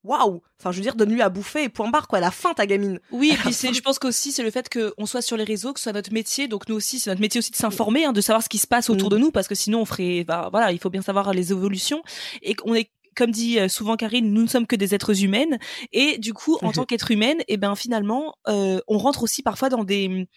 waouh. 0.03 0.41
Enfin 0.59 0.71
je 0.71 0.77
veux 0.77 0.83
dire 0.83 0.95
donne-lui 0.95 1.21
à 1.21 1.29
bouffer 1.29 1.63
et 1.63 1.69
point 1.69 1.89
barre 1.89 2.07
quoi. 2.07 2.19
Elle 2.19 2.25
a 2.25 2.31
faim 2.31 2.53
ta 2.53 2.65
gamine. 2.65 2.99
Oui, 3.11 3.31
et 3.33 3.37
puis 3.37 3.53
c'est, 3.53 3.73
je 3.73 3.81
pense 3.81 3.99
qu'aussi 3.99 4.31
c'est 4.31 4.43
le 4.43 4.51
fait 4.51 4.69
qu'on 4.69 5.05
soit 5.05 5.21
sur 5.21 5.37
les 5.37 5.43
réseaux, 5.43 5.73
que 5.73 5.79
ce 5.79 5.83
soit 5.83 5.93
notre 5.93 6.13
métier. 6.13 6.47
Donc 6.47 6.67
nous 6.69 6.75
aussi, 6.75 6.99
c'est 6.99 7.09
notre 7.09 7.21
métier 7.21 7.39
aussi 7.39 7.51
de 7.51 7.55
s'informer, 7.55 8.05
hein, 8.05 8.13
de 8.13 8.21
savoir 8.21 8.43
ce 8.43 8.49
qui 8.49 8.57
se 8.57 8.67
passe 8.67 8.89
autour 8.89 9.09
Mm. 9.09 9.13
de 9.13 9.17
nous, 9.17 9.31
parce 9.31 9.47
que 9.47 9.55
sinon 9.55 9.81
on 9.81 9.85
ferait, 9.85 10.23
bah, 10.23 10.49
voilà, 10.51 10.71
il 10.71 10.79
faut 10.79 10.89
bien 10.89 11.01
savoir 11.01 11.33
les 11.33 11.51
évolutions 11.51 12.01
et 12.41 12.53
qu'on 12.55 12.73
est 12.75 12.89
comme 13.15 13.29
dit 13.31 13.59
euh, 13.59 13.67
souvent 13.67 13.95
Karine, 13.95 14.33
nous 14.33 14.41
ne 14.41 14.47
sommes 14.47 14.65
que 14.65 14.75
des 14.75 14.95
êtres 14.95 15.23
humaines 15.23 15.59
et 15.91 16.17
du 16.17 16.33
coup, 16.33 16.57
en 16.61 16.71
tant 16.71 16.85
qu'être 16.85 17.11
humaine, 17.11 17.43
et 17.47 17.57
ben 17.57 17.75
finalement, 17.75 18.35
euh, 18.47 18.79
on 18.87 18.97
rentre 18.97 19.23
aussi 19.23 19.43
parfois 19.43 19.69
dans 19.69 19.83
des 19.83 20.27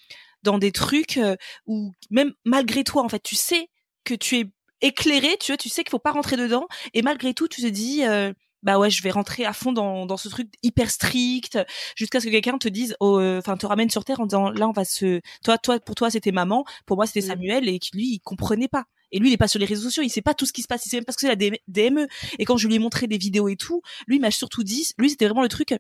dans 0.43 0.59
des 0.59 0.73
trucs 0.73 1.17
euh, 1.17 1.37
où 1.67 1.93
même 2.11 2.33
malgré 2.45 2.85
toi, 2.85 3.03
en 3.03 3.09
fait, 3.09 3.23
tu 3.23 3.35
sais 3.35 3.69
que 4.05 4.15
tu 4.15 4.37
es 4.37 4.47
éclairé, 4.83 5.37
tu 5.41 5.53
vois, 5.53 5.57
tu 5.57 5.69
sais 5.71 5.83
qu'il 5.83 5.91
faut 5.91 5.99
pas 5.99 6.13
rentrer 6.13 6.37
dedans 6.37 6.67
et 6.93 7.01
malgré 7.03 7.33
tout, 7.33 7.49
tu 7.49 7.63
te 7.63 7.67
dis 7.67 8.05
euh, 8.05 8.33
bah 8.67 8.79
ouais, 8.79 8.91
je 8.91 9.01
vais 9.03 9.11
rentrer 9.13 9.45
à 9.47 9.53
fond 9.53 9.73
dans, 9.73 10.07
dans 10.07 10.17
ce 10.17 10.29
truc 10.29 10.49
hyper 10.65 10.91
strict 10.91 11.59
jusqu'à 11.95 12.19
ce 12.21 12.27
que 12.27 12.31
quelqu'un 12.31 12.59
te 12.59 12.69
dise, 12.69 12.97
oh, 13.01 13.19
euh, 13.21 13.39
enfin, 13.39 13.57
te 13.57 13.65
ramène 13.65 13.89
sur 13.89 14.05
terre 14.05 14.21
en 14.21 14.27
disant, 14.27 14.51
là, 14.51 14.69
on 14.69 14.73
va 14.73 14.85
se, 14.85 15.21
toi, 15.45 15.57
toi, 15.57 15.79
pour 15.81 15.95
toi, 15.95 16.11
c'était 16.11 16.33
maman, 16.33 16.65
pour 16.85 16.97
moi, 16.97 17.07
c'était 17.07 17.25
Mm. 17.25 17.29
Samuel, 17.29 17.69
et 17.69 17.79
qui 17.79 17.91
lui, 17.97 18.07
il 18.15 18.21
comprenait 18.21 18.69
pas. 18.69 18.85
Et 19.13 19.21
lui, 19.21 19.31
il 19.31 19.33
est 19.33 19.37
pas 19.37 19.47
sur 19.49 19.61
les 19.61 19.67
réseaux 19.67 19.85
sociaux, 19.85 20.03
il 20.03 20.11
sait 20.11 20.21
pas 20.21 20.35
tout 20.35 20.47
ce 20.47 20.53
qui 20.53 20.63
se 20.63 20.67
passe, 20.67 20.85
il 20.85 20.89
sait 20.91 20.97
même 20.97 21.05
pas 21.05 21.13
ce 21.13 21.17
que 21.17 21.21
c'est 21.23 21.29
la 21.29 21.37
DM- 21.37 21.61
DME. 21.69 22.09
Et 22.41 22.45
quand 22.45 22.57
je 22.57 22.67
lui 22.67 22.75
ai 22.75 22.79
montré 22.81 23.07
des 23.07 23.19
vidéos 23.19 23.49
et 23.49 23.57
tout, 23.57 23.83
lui, 24.09 24.19
m'a 24.19 24.33
surtout 24.33 24.65
dit, 24.65 24.89
lui, 24.99 25.11
c'était 25.11 25.27
vraiment 25.27 25.43
le 25.43 25.49
truc, 25.49 25.75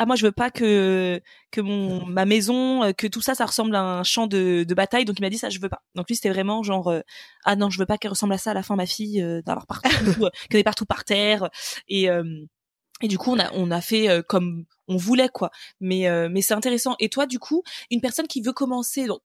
ah 0.00 0.06
moi 0.06 0.16
je 0.16 0.24
veux 0.24 0.32
pas 0.32 0.50
que 0.50 1.20
que 1.50 1.60
mon 1.60 2.06
ma 2.06 2.24
maison 2.24 2.84
euh, 2.84 2.92
que 2.92 3.06
tout 3.06 3.20
ça 3.20 3.34
ça 3.34 3.44
ressemble 3.44 3.76
à 3.76 3.82
un 3.82 4.02
champ 4.02 4.26
de, 4.26 4.64
de 4.66 4.74
bataille. 4.74 5.04
Donc 5.04 5.18
il 5.18 5.22
m'a 5.22 5.28
dit 5.28 5.36
ça 5.36 5.50
je 5.50 5.60
veux 5.60 5.68
pas. 5.68 5.82
Donc 5.94 6.08
lui 6.08 6.16
c'était 6.16 6.30
vraiment 6.30 6.62
genre 6.62 6.88
euh, 6.88 7.00
ah 7.44 7.54
non 7.54 7.68
je 7.68 7.78
veux 7.78 7.84
pas 7.84 7.98
qu'elle 7.98 8.10
ressemble 8.10 8.32
à 8.32 8.38
ça 8.38 8.52
à 8.52 8.54
la 8.54 8.62
fin 8.62 8.76
ma 8.76 8.86
fille 8.86 9.20
euh, 9.20 9.42
d'avoir 9.42 9.66
partout 9.66 9.88
qu'elle 10.48 10.60
est 10.60 10.64
partout 10.64 10.86
par 10.86 11.04
terre. 11.04 11.50
Et 11.86 12.08
et 13.02 13.08
du 13.08 13.18
coup 13.18 13.32
on 13.32 13.38
a 13.38 13.52
on 13.52 13.70
a 13.70 13.82
fait 13.82 14.08
comme 14.26 14.64
on 14.88 14.96
voulait 14.96 15.28
quoi. 15.28 15.50
Mais 15.80 16.08
mais 16.30 16.40
c'est 16.40 16.54
intéressant. 16.54 16.96
Et 16.98 17.10
toi 17.10 17.26
du 17.26 17.38
coup 17.38 17.62
une 17.90 18.00
personne 18.00 18.26
qui 18.26 18.40
veut 18.40 18.54
commencer 18.54 19.06
donc 19.06 19.20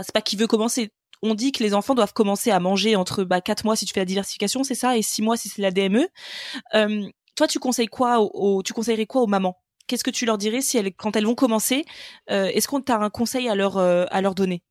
c'est 0.00 0.12
pas 0.12 0.22
qui 0.22 0.36
veut 0.36 0.48
commencer. 0.48 0.90
On 1.22 1.34
dit 1.34 1.52
que 1.52 1.62
les 1.62 1.72
enfants 1.72 1.94
doivent 1.94 2.12
commencer 2.12 2.50
à 2.50 2.60
manger 2.60 2.96
entre 2.96 3.24
bah, 3.24 3.40
4 3.40 3.64
mois 3.64 3.76
si 3.76 3.86
tu 3.86 3.94
fais 3.94 4.00
la 4.00 4.06
diversification, 4.06 4.64
c'est 4.64 4.74
ça, 4.74 4.98
et 4.98 5.02
6 5.02 5.22
mois 5.22 5.36
si 5.38 5.48
c'est 5.48 5.62
la 5.62 5.70
DME. 5.70 6.06
Euh, 6.74 7.08
toi, 7.36 7.46
tu 7.46 7.58
conseilles 7.58 7.86
quoi 7.86 8.20
au, 8.20 8.62
tu 8.62 8.74
conseillerais 8.74 9.06
quoi 9.06 9.22
aux 9.22 9.26
mamans? 9.26 9.56
Qu'est-ce 9.86 10.04
que 10.04 10.10
tu 10.10 10.26
leur 10.26 10.38
dirais 10.38 10.60
si 10.60 10.78
elles, 10.78 10.92
quand 10.92 11.16
elles 11.16 11.26
vont 11.26 11.34
commencer 11.34 11.84
euh, 12.30 12.46
Est-ce 12.46 12.68
qu'on 12.68 12.80
t'a 12.80 12.96
un 12.96 13.10
conseil 13.10 13.48
à 13.48 13.54
leur 13.54 13.76
euh, 13.78 14.04
à 14.10 14.20
leur 14.20 14.34
donner? 14.34 14.62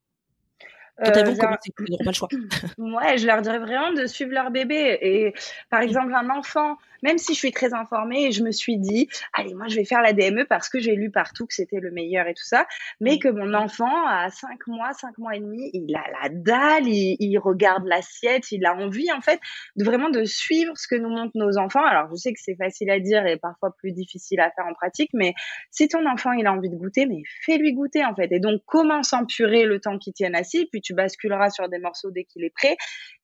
Quand 0.97 1.11
elles 1.11 1.25
vont 1.25 1.35
commencer, 1.35 1.71
pas 1.75 1.83
le 2.05 2.13
choix. 2.13 2.29
ouais, 2.77 3.17
je 3.17 3.27
leur 3.27 3.41
dirais 3.41 3.59
vraiment 3.59 3.91
de 3.91 4.05
suivre 4.05 4.31
leur 4.31 4.49
bébé. 4.49 4.97
Et 5.01 5.33
par 5.69 5.81
exemple, 5.81 6.13
un 6.13 6.29
enfant 6.29 6.77
même 7.03 7.17
si 7.17 7.33
je 7.33 7.39
suis 7.39 7.51
très 7.51 7.73
informée, 7.73 8.31
je 8.31 8.43
me 8.43 8.51
suis 8.51 8.77
dit, 8.77 9.07
allez, 9.33 9.53
moi, 9.53 9.67
je 9.67 9.75
vais 9.75 9.85
faire 9.85 10.01
la 10.01 10.13
DME 10.13 10.45
parce 10.45 10.69
que 10.69 10.79
j'ai 10.79 10.95
lu 10.95 11.11
partout 11.11 11.45
que 11.45 11.53
c'était 11.53 11.79
le 11.79 11.91
meilleur 11.91 12.27
et 12.27 12.33
tout 12.33 12.43
ça, 12.43 12.65
mais 12.99 13.19
que 13.19 13.27
mon 13.27 13.53
enfant, 13.53 14.07
à 14.07 14.29
5 14.29 14.67
mois, 14.67 14.93
5 14.93 15.17
mois 15.17 15.35
et 15.35 15.39
demi, 15.39 15.69
il 15.73 15.95
a 15.95 16.03
la 16.21 16.29
dalle, 16.29 16.87
il, 16.87 17.37
regarde 17.39 17.85
l'assiette, 17.85 18.51
il 18.51 18.65
a 18.65 18.75
envie, 18.75 19.11
en 19.11 19.21
fait, 19.21 19.39
de 19.75 19.83
vraiment 19.83 20.09
de 20.09 20.23
suivre 20.25 20.73
ce 20.77 20.87
que 20.87 20.95
nous 20.95 21.09
montrent 21.09 21.35
nos 21.37 21.57
enfants. 21.57 21.83
Alors, 21.83 22.09
je 22.09 22.15
sais 22.15 22.33
que 22.33 22.39
c'est 22.41 22.55
facile 22.55 22.89
à 22.89 22.99
dire 22.99 23.25
et 23.25 23.37
parfois 23.37 23.75
plus 23.77 23.91
difficile 23.91 24.39
à 24.39 24.51
faire 24.51 24.65
en 24.65 24.73
pratique, 24.73 25.11
mais 25.13 25.33
si 25.71 25.87
ton 25.87 26.05
enfant, 26.09 26.31
il 26.31 26.47
a 26.47 26.53
envie 26.53 26.69
de 26.69 26.75
goûter, 26.75 27.05
mais 27.05 27.21
fais-lui 27.45 27.73
goûter, 27.73 28.05
en 28.05 28.15
fait. 28.15 28.31
Et 28.31 28.39
donc, 28.39 28.61
commence 28.65 29.13
en 29.13 29.25
purée 29.25 29.65
le 29.65 29.79
temps 29.79 29.97
qu'il 29.97 30.13
tienne 30.13 30.35
assis, 30.35 30.67
puis 30.71 30.81
tu 30.81 30.93
basculeras 30.93 31.49
sur 31.49 31.69
des 31.69 31.79
morceaux 31.79 32.11
dès 32.11 32.23
qu'il 32.23 32.43
est 32.43 32.53
prêt. 32.53 32.77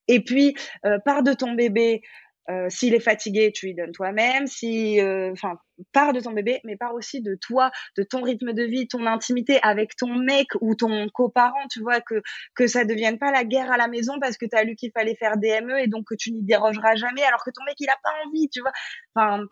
Et 0.07 0.23
puis, 0.23 0.55
euh, 0.85 0.97
pars 1.05 1.23
de 1.23 1.33
ton 1.33 1.53
bébé 1.53 2.01
euh, 2.49 2.67
s'il 2.69 2.93
est 2.95 2.99
fatigué, 2.99 3.51
tu 3.53 3.67
lui 3.67 3.75
donnes 3.75 3.91
toi-même. 3.91 4.47
Si, 4.47 4.99
euh, 4.99 5.31
enfin, 5.31 5.57
pars 5.93 6.13
de 6.13 6.19
ton 6.19 6.31
bébé, 6.31 6.59
mais 6.63 6.75
pars 6.75 6.93
aussi 6.93 7.21
de 7.21 7.35
toi, 7.35 7.71
de 7.97 8.03
ton 8.03 8.21
rythme 8.21 8.53
de 8.53 8.63
vie, 8.63 8.87
ton 8.87 9.05
intimité 9.05 9.59
avec 9.61 9.95
ton 9.95 10.15
mec 10.15 10.47
ou 10.59 10.75
ton 10.75 11.07
coparent. 11.09 11.67
Tu 11.71 11.81
vois 11.81 12.01
que 12.01 12.21
que 12.55 12.67
ça 12.67 12.83
devienne 12.83 13.19
pas 13.19 13.31
la 13.31 13.43
guerre 13.43 13.71
à 13.71 13.77
la 13.77 13.87
maison 13.87 14.19
parce 14.19 14.37
que 14.37 14.45
tu 14.45 14.55
as 14.55 14.63
lu 14.63 14.75
qu'il 14.75 14.91
fallait 14.91 15.15
faire 15.15 15.37
DME 15.37 15.79
et 15.79 15.87
donc 15.87 16.05
que 16.07 16.15
tu 16.15 16.31
n'y 16.31 16.43
dérogeras 16.43 16.95
jamais 16.95 17.23
alors 17.23 17.43
que 17.43 17.51
ton 17.51 17.63
mec 17.65 17.75
il 17.79 17.89
a 17.89 17.97
pas 18.03 18.11
envie. 18.25 18.49
Tu 18.49 18.61
vois. 18.61 18.71
Enfin, 19.15 19.45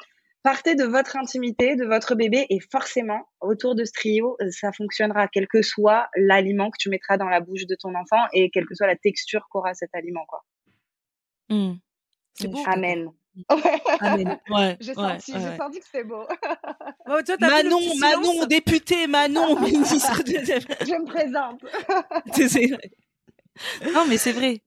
partez 0.43 0.75
de 0.75 0.85
votre 0.85 1.15
intimité, 1.17 1.75
de 1.75 1.85
votre 1.85 2.15
bébé 2.15 2.47
et 2.49 2.59
forcément 2.71 3.27
autour 3.41 3.75
de 3.75 3.85
ce 3.85 3.91
trio, 3.91 4.37
ça 4.49 4.71
fonctionnera 4.71 5.27
quel 5.27 5.47
que 5.47 5.61
soit 5.61 6.09
l'aliment 6.15 6.71
que 6.71 6.77
tu 6.79 6.89
mettras 6.89 7.17
dans 7.17 7.29
la 7.29 7.39
bouche 7.39 7.65
de 7.65 7.75
ton 7.75 7.93
enfant 7.95 8.25
et 8.33 8.49
quelle 8.49 8.65
que 8.65 8.75
soit 8.75 8.87
la 8.87 8.95
texture 8.95 9.47
qu'aura 9.51 9.73
cet 9.73 9.93
aliment 9.93 10.25
quoi. 10.27 10.43
Mmh. 11.49 11.75
C'est 12.34 12.47
beau. 12.47 12.63
Amen. 12.65 13.11
Amen. 13.99 14.39
Ouais, 14.49 14.77
j'ai 14.82 14.93
senti, 14.93 15.32
que 15.32 15.86
c'était 15.86 16.03
beau. 16.03 16.25
Manon, 17.39 17.80
Manon, 17.99 18.45
député, 18.45 19.07
Manon, 19.07 19.59
ministre. 19.61 20.23
De... 20.23 20.32
Je 20.32 20.99
me 20.99 21.05
présente. 21.05 21.63
non, 23.93 24.05
mais 24.07 24.17
c'est 24.17 24.32
vrai. 24.32 24.61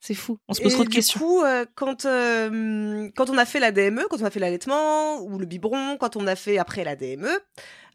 C'est 0.00 0.14
fou. 0.14 0.38
On 0.46 0.54
se 0.54 0.62
pose 0.62 0.74
trop 0.74 0.84
de 0.84 0.88
questions. 0.88 1.18
Du 1.18 1.26
coup, 1.26 1.42
euh, 1.42 1.64
quand 1.74 2.04
euh, 2.04 3.10
quand 3.16 3.30
on 3.30 3.36
a 3.36 3.44
fait 3.44 3.58
la 3.58 3.72
DME, 3.72 4.06
quand 4.08 4.22
on 4.22 4.24
a 4.24 4.30
fait 4.30 4.40
l'allaitement 4.40 5.20
ou 5.22 5.38
le 5.38 5.46
biberon, 5.46 5.96
quand 5.98 6.16
on 6.16 6.26
a 6.28 6.36
fait 6.36 6.58
après 6.58 6.84
la 6.84 6.94
DME, 6.94 7.40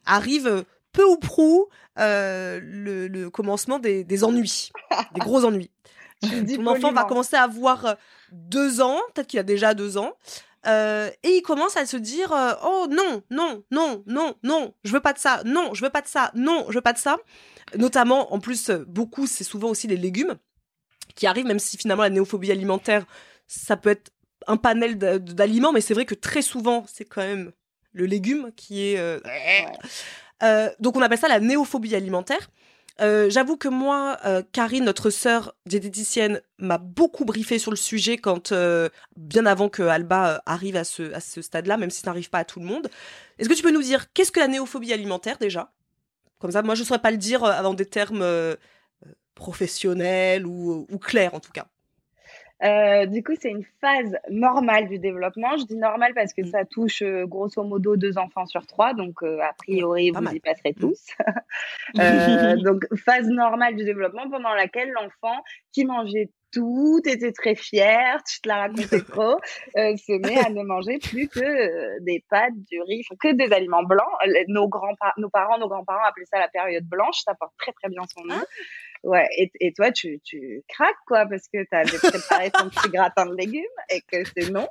arrive 0.05 0.65
peu 0.91 1.03
ou 1.05 1.17
prou 1.17 1.67
euh, 1.99 2.59
le, 2.63 3.07
le, 3.07 3.29
commencement 3.29 3.79
des, 3.79 4.03
des 4.03 4.23
ennuis, 4.23 4.71
des 5.13 5.19
gros 5.19 5.43
ennuis. 5.45 5.71
Ton 6.21 6.67
enfant 6.67 6.91
va 6.93 7.03
commencer 7.03 7.35
à 7.35 7.43
avoir 7.43 7.85
euh, 7.85 7.93
deux 8.33 8.81
ans, 8.81 8.99
peut-être 9.13 9.27
qu'il 9.27 9.39
a 9.39 9.43
déjà 9.43 9.73
deux 9.73 9.97
ans, 9.97 10.13
euh, 10.65 11.09
et 11.23 11.37
il 11.37 11.41
commence 11.41 11.75
à 11.75 11.85
se 11.85 11.97
dire 11.97 12.31
euh, 12.31 12.53
oh 12.63 12.87
non 12.89 13.21
non 13.29 13.63
non 13.69 14.01
non 14.07 14.35
non 14.43 14.73
je 14.85 14.93
veux 14.93 15.01
pas 15.01 15.11
de 15.11 15.19
ça 15.19 15.41
non 15.43 15.73
je 15.73 15.83
veux 15.83 15.89
pas 15.89 16.01
de 16.01 16.07
ça 16.07 16.31
non 16.35 16.65
je 16.69 16.75
veux 16.75 16.81
pas 16.81 16.93
de 16.93 16.97
ça. 16.97 17.17
Notamment 17.77 18.33
en 18.33 18.39
plus 18.39 18.69
beaucoup 18.87 19.27
c'est 19.27 19.43
souvent 19.43 19.69
aussi 19.69 19.87
les 19.87 19.97
légumes 19.97 20.35
qui 21.15 21.27
arrivent 21.27 21.45
même 21.45 21.59
si 21.59 21.75
finalement 21.77 22.03
la 22.03 22.09
néophobie 22.09 22.51
alimentaire 22.51 23.05
ça 23.45 23.75
peut 23.75 23.89
être 23.89 24.11
un 24.47 24.55
panel 24.55 24.97
d'aliments 24.97 25.73
mais 25.73 25.81
c'est 25.81 25.93
vrai 25.93 26.05
que 26.05 26.15
très 26.15 26.41
souvent 26.41 26.85
c'est 26.87 27.05
quand 27.05 27.21
même 27.21 27.51
le 27.91 28.05
légume 28.05 28.51
qui 28.55 28.83
est 28.85 29.21
donc 30.79 30.95
on 30.95 31.01
appelle 31.01 31.17
ça 31.17 31.27
la 31.27 31.41
néophobie 31.41 31.93
alimentaire 31.93 32.49
euh, 33.01 33.29
j'avoue 33.29 33.57
que 33.57 33.67
moi, 33.67 34.17
euh, 34.25 34.43
Karine, 34.51 34.85
notre 34.85 35.09
sœur 35.09 35.55
diététicienne, 35.65 36.41
m'a 36.59 36.77
beaucoup 36.77 37.25
briefé 37.25 37.57
sur 37.57 37.71
le 37.71 37.77
sujet 37.77 38.17
quand 38.17 38.51
euh, 38.51 38.89
bien 39.15 39.45
avant 39.45 39.69
que 39.69 39.81
Alba 39.83 40.41
arrive 40.45 40.75
à 40.75 40.83
ce, 40.83 41.11
à 41.13 41.19
ce 41.19 41.41
stade-là, 41.41 41.77
même 41.77 41.89
si 41.89 42.01
ça 42.01 42.07
n'arrive 42.11 42.29
pas 42.29 42.39
à 42.39 42.45
tout 42.45 42.59
le 42.59 42.65
monde. 42.65 42.89
Est-ce 43.39 43.49
que 43.49 43.55
tu 43.55 43.63
peux 43.63 43.71
nous 43.71 43.81
dire 43.81 44.11
qu'est-ce 44.13 44.31
que 44.31 44.39
la 44.39 44.47
néophobie 44.47 44.93
alimentaire 44.93 45.37
déjà? 45.39 45.73
Comme 46.39 46.51
ça, 46.51 46.61
moi, 46.61 46.75
je 46.75 46.81
ne 46.81 46.85
saurais 46.85 47.01
pas 47.01 47.11
le 47.11 47.17
dire 47.17 47.43
avant 47.43 47.73
des 47.73 47.85
termes 47.85 48.25
professionnels 49.33 50.45
ou 50.45 50.85
clairs 50.99 51.33
en 51.33 51.39
tout 51.39 51.51
cas. 51.51 51.67
Euh, 52.63 53.05
du 53.05 53.23
coup, 53.23 53.33
c'est 53.39 53.49
une 53.49 53.65
phase 53.81 54.15
normale 54.29 54.87
du 54.87 54.97
développement. 54.97 55.57
Je 55.57 55.65
dis 55.65 55.75
normale 55.75 56.13
parce 56.13 56.33
que 56.33 56.41
mm. 56.41 56.47
ça 56.47 56.65
touche 56.65 57.01
euh, 57.01 57.25
grosso 57.25 57.61
modo 57.63 57.97
deux 57.97 58.17
enfants 58.17 58.45
sur 58.45 58.65
trois, 58.65 58.93
donc 58.93 59.21
euh, 59.23 59.39
a 59.41 59.53
priori 59.53 60.11
vous 60.11 60.33
y 60.33 60.39
passerez 60.39 60.73
mm. 60.77 60.79
tous. 60.79 61.07
donc 62.63 62.85
phase 63.03 63.27
normale 63.27 63.75
du 63.75 63.83
développement 63.83 64.29
pendant 64.29 64.53
laquelle 64.53 64.91
l'enfant 64.91 65.43
qui 65.73 65.85
mangeait 65.85 66.29
tout, 66.53 67.01
était 67.05 67.31
très 67.31 67.55
fier, 67.55 68.21
tu 68.31 68.39
te 68.39 68.47
la 68.47 68.57
racontais 68.57 69.01
trop, 69.09 69.39
se 69.75 70.19
met 70.21 70.37
à 70.37 70.51
ne 70.51 70.61
manger 70.61 70.99
plus 70.99 71.27
que 71.27 71.99
des 72.01 72.23
pâtes, 72.29 72.53
du 72.69 72.79
riz, 72.81 73.03
que 73.19 73.33
des 73.33 73.51
aliments 73.51 73.83
blancs. 73.83 74.07
Nos 74.47 74.69
grands 74.69 74.93
nos 75.17 75.29
parents, 75.29 75.57
nos 75.57 75.67
grands-parents 75.67 76.05
appelaient 76.07 76.27
ça 76.31 76.39
la 76.39 76.49
période 76.49 76.85
blanche, 76.85 77.17
ça 77.25 77.33
porte 77.33 77.53
très 77.57 77.71
très 77.71 77.89
bien 77.89 78.03
son 78.15 78.23
nom. 78.23 78.39
Ouais, 79.03 79.27
et, 79.37 79.51
et 79.59 79.73
toi, 79.73 79.91
tu, 79.91 80.21
tu 80.23 80.63
craques, 80.69 80.95
quoi, 81.05 81.25
parce 81.25 81.49
que 81.49 81.61
tu 81.63 81.75
avais 81.75 81.97
préparé 81.97 82.51
ton 82.51 82.69
petit 82.69 82.89
gratin 82.93 83.25
de 83.25 83.35
légumes 83.35 83.63
et 83.89 83.99
que 84.01 84.23
c'est 84.35 84.49
non. 84.49 84.67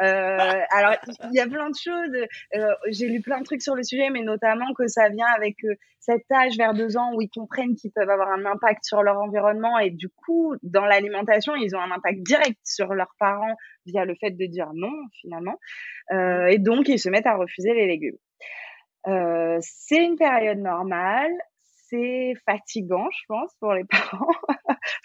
Euh, 0.00 0.60
alors, 0.70 0.94
il 1.24 1.34
y 1.34 1.40
a 1.40 1.48
plein 1.48 1.68
de 1.68 1.74
choses. 1.74 2.26
Euh, 2.54 2.74
J'ai 2.90 3.08
lu 3.08 3.20
plein 3.20 3.40
de 3.40 3.44
trucs 3.44 3.62
sur 3.62 3.74
le 3.74 3.82
sujet, 3.82 4.08
mais 4.10 4.22
notamment 4.22 4.72
que 4.78 4.86
ça 4.86 5.08
vient 5.08 5.26
avec 5.26 5.56
euh, 5.64 5.74
cet 5.98 6.30
âge 6.30 6.56
vers 6.56 6.74
deux 6.74 6.96
ans 6.96 7.12
où 7.14 7.20
ils 7.20 7.28
comprennent 7.28 7.74
qu'ils 7.74 7.90
peuvent 7.90 8.08
avoir 8.08 8.30
un 8.30 8.46
impact 8.46 8.84
sur 8.84 9.02
leur 9.02 9.18
environnement 9.18 9.78
et 9.78 9.90
du 9.90 10.08
coup, 10.08 10.54
dans 10.62 10.84
l'alimentation, 10.84 11.56
ils 11.56 11.74
ont 11.74 11.80
un 11.80 11.90
impact 11.90 12.20
direct 12.22 12.60
sur 12.62 12.94
leurs 12.94 13.14
parents 13.18 13.56
via 13.86 14.04
le 14.04 14.14
fait 14.14 14.30
de 14.30 14.46
dire 14.46 14.70
non, 14.74 14.92
finalement. 15.20 15.58
Euh, 16.12 16.46
et 16.46 16.58
donc, 16.58 16.88
ils 16.88 17.00
se 17.00 17.08
mettent 17.08 17.26
à 17.26 17.34
refuser 17.34 17.74
les 17.74 17.88
légumes. 17.88 18.18
Euh, 19.08 19.58
c'est 19.60 20.04
une 20.04 20.16
période 20.16 20.58
normale 20.58 21.32
c'est 21.88 22.34
fatigant, 22.44 23.08
je 23.10 23.24
pense, 23.28 23.52
pour 23.60 23.72
les 23.72 23.84
parents. 23.90 24.26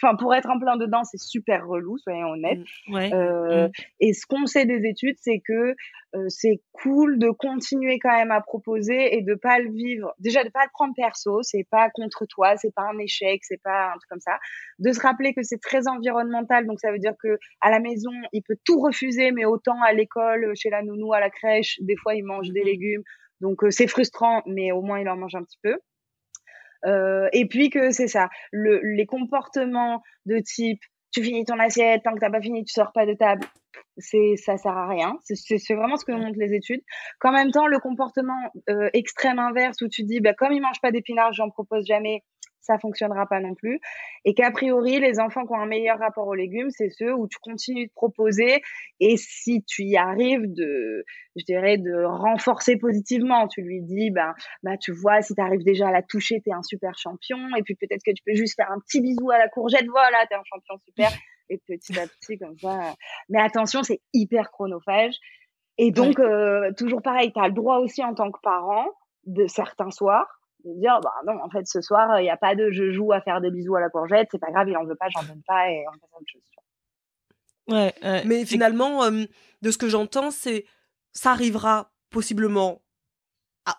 enfin, 0.02 0.16
pour 0.16 0.34
être 0.34 0.50
en 0.50 0.60
plein 0.60 0.78
dedans, 0.78 1.04
c'est 1.04 1.20
super 1.20 1.68
relou, 1.68 1.98
soyons 1.98 2.30
honnêtes. 2.30 2.60
Mmh, 2.88 2.96
euh, 3.14 3.68
mmh. 3.68 3.72
Et 4.00 4.14
ce 4.14 4.26
qu'on 4.26 4.46
sait 4.46 4.66
des 4.66 4.88
études, 4.88 5.16
c'est 5.20 5.42
que 5.46 5.76
euh, 6.14 6.26
c'est 6.28 6.62
cool 6.74 7.20
de 7.20 7.30
continuer 7.30 8.00
quand 8.00 8.16
même 8.16 8.32
à 8.32 8.42
proposer 8.42 9.16
et 9.16 9.22
de 9.22 9.36
pas 9.36 9.60
le 9.60 9.72
vivre. 9.72 10.14
Déjà, 10.20 10.44
de 10.44 10.50
pas 10.50 10.64
le 10.64 10.72
prendre 10.74 10.94
perso, 10.96 11.42
c'est 11.44 11.66
pas 11.70 11.90
contre 11.90 12.26
toi, 12.26 12.58
c'est 12.58 12.74
pas 12.74 12.90
un 12.94 12.98
échec, 12.98 13.42
c'est 13.44 13.62
pas 13.62 13.88
un 13.88 13.98
truc 13.98 14.10
comme 14.10 14.20
ça. 14.20 14.38
De 14.80 14.92
se 14.92 15.00
rappeler 15.00 15.34
que 15.34 15.44
c'est 15.44 15.62
très 15.62 15.88
environnemental, 15.88 16.66
donc 16.66 16.80
ça 16.80 16.92
veut 16.92 17.00
dire 17.00 17.14
que 17.22 17.38
à 17.62 17.72
la 17.72 17.80
maison, 17.80 18.12
il 18.34 18.42
peut 18.42 18.58
tout 18.66 18.80
refuser, 18.80 19.32
mais 19.32 19.46
autant 19.46 19.82
à 19.82 19.94
l'école, 19.94 20.52
chez 20.56 20.70
la 20.70 20.84
nounou, 20.84 21.14
à 21.14 21.20
la 21.20 21.30
crèche, 21.30 21.80
des 21.82 21.96
fois, 21.96 22.16
il 22.16 22.24
mange 22.24 22.50
des 22.50 22.62
mmh. 22.62 22.66
légumes. 22.66 23.04
Donc 23.42 23.64
euh, 23.64 23.72
c'est 23.72 23.88
frustrant, 23.88 24.44
mais 24.46 24.72
au 24.72 24.82
moins 24.82 25.00
il 25.00 25.10
en 25.10 25.18
mange 25.18 25.36
un 25.36 25.44
petit 25.44 25.58
peu. 25.62 25.78
Euh, 26.86 27.28
et 27.34 27.48
puis 27.48 27.70
que 27.70 27.92
c'est 27.92 28.08
ça, 28.08 28.30
le, 28.52 28.80
les 28.84 29.06
comportements 29.06 30.02
de 30.26 30.40
type 30.40 30.82
tu 31.12 31.24
finis 31.24 31.46
ton 31.46 31.60
assiette, 31.60 32.04
tant 32.04 32.14
que 32.14 32.20
t'as 32.20 32.30
pas 32.30 32.42
fini, 32.42 32.64
tu 32.64 32.74
sors 32.74 32.92
pas 32.94 33.06
de 33.06 33.14
table. 33.14 33.46
C'est 33.98 34.36
ça 34.38 34.58
sert 34.58 34.76
à 34.76 34.88
rien. 34.88 35.18
C'est 35.24 35.76
vraiment 35.76 35.98
ce 35.98 36.06
que 36.06 36.14
montrent 36.14 36.40
les 36.40 36.54
études. 36.54 36.82
Qu'en 37.20 37.32
même 37.32 37.52
temps, 37.52 37.68
le 37.68 37.80
comportement 37.80 38.52
euh, 38.70 38.90
extrême 38.94 39.38
inverse 39.38 39.82
où 39.82 39.90
tu 39.90 40.04
dis, 40.04 40.22
bah 40.22 40.34
comme 40.34 40.54
ils 40.54 40.62
mangent 40.62 40.82
pas 40.82 40.92
d'épinards, 40.92 41.34
j'en 41.34 41.50
propose 41.50 41.86
jamais 41.86 42.24
ça 42.62 42.78
fonctionnera 42.78 43.26
pas 43.26 43.40
non 43.40 43.56
plus. 43.56 43.80
Et 44.24 44.34
qu'a 44.34 44.52
priori, 44.52 45.00
les 45.00 45.20
enfants 45.20 45.46
qui 45.46 45.54
ont 45.54 45.60
un 45.60 45.66
meilleur 45.66 46.00
rapport 46.00 46.28
aux 46.28 46.36
légumes, 46.36 46.70
c'est 46.70 46.90
ceux 46.90 47.14
où 47.14 47.28
tu 47.28 47.38
continues 47.40 47.88
de 47.88 47.92
proposer 47.94 48.62
et 49.00 49.18
si 49.18 49.64
tu 49.64 49.84
y 49.84 49.98
arrives 49.98 50.54
de, 50.54 51.04
je 51.36 51.44
dirais, 51.46 51.78
de 51.78 52.04
renforcer 52.04 52.78
positivement, 52.78 53.48
tu 53.48 53.62
lui 53.62 53.82
dis, 53.82 54.12
ben, 54.12 54.34
bah, 54.64 54.78
tu 54.78 54.92
vois, 54.92 55.22
si 55.22 55.34
tu 55.34 55.42
arrives 55.42 55.64
déjà 55.64 55.90
à 55.90 55.92
la 55.92 56.04
toucher, 56.04 56.42
tu 56.44 56.52
es 56.52 56.54
un 56.54 56.64
super 56.64 56.98
champion. 56.98 57.40
Et 57.58 57.64
puis 57.64 57.76
peut-être 57.76 58.02
que 58.06 58.12
tu 58.12 58.24
peux 58.26 58.36
juste 58.36 58.56
faire 58.56 58.72
un 58.72 58.80
petit 58.80 59.02
bisou 59.02 59.32
à 59.32 59.38
la 59.38 59.50
courgette, 59.50 59.88
voilà, 59.88 60.26
tu 60.28 60.34
es 60.34 60.38
un 60.38 60.44
champion 60.46 60.78
super. 60.86 61.10
Et 61.50 61.58
petit 61.68 62.00
à 62.00 62.08
petit, 62.08 62.38
comme 62.38 62.58
ça. 62.58 62.94
Mais 63.28 63.42
attention, 63.42 63.84
c'est 63.84 64.00
hyper 64.14 64.52
chronophage 64.52 65.16
Et 65.78 65.92
donc, 65.92 66.18
euh, 66.18 66.72
toujours 66.78 67.02
pareil, 67.02 67.34
tu 67.34 67.42
as 67.42 67.50
le 67.50 67.54
droit 67.54 67.80
aussi 67.80 68.02
en 68.06 68.14
tant 68.14 68.32
que 68.32 68.40
parent 68.42 68.86
de 69.26 69.48
certains 69.48 69.92
soirs 69.92 70.41
de 70.66 70.80
dire 70.80 71.00
bah 71.02 71.14
non 71.26 71.42
en 71.44 71.50
fait 71.50 71.68
ce 71.68 71.82
soir 71.82 72.20
il 72.20 72.24
n'y 72.24 72.30
a 72.30 72.38
pas 72.38 72.56
de 72.56 72.72
je 72.72 72.92
joue 72.92 73.12
à 73.12 73.22
faire 73.22 73.42
des 73.42 73.52
bisous 73.52 73.76
à 73.76 73.82
la 73.82 73.90
courgette 73.90 74.28
c'est 74.32 74.40
pas 74.40 74.52
grave 74.52 74.70
il 74.70 74.78
en 74.78 74.86
veut 74.86 74.96
pas 74.96 75.08
j'en 75.10 75.24
donne 75.24 75.42
pas 75.48 75.70
et 75.70 75.84
on 75.88 75.98
passe 75.98 76.10
à 76.14 76.18
autre 76.18 76.32
chose 76.32 76.42
Ouais, 77.68 77.94
Mais 78.26 78.46
finalement, 78.46 79.04
euh, 79.04 79.26
de 79.62 79.72
ce 79.72 79.78
que 79.78 79.90
j'entends, 79.90 80.32
c'est 80.32 80.66
ça 81.14 81.32
arrivera 81.32 81.92
possiblement 82.10 82.82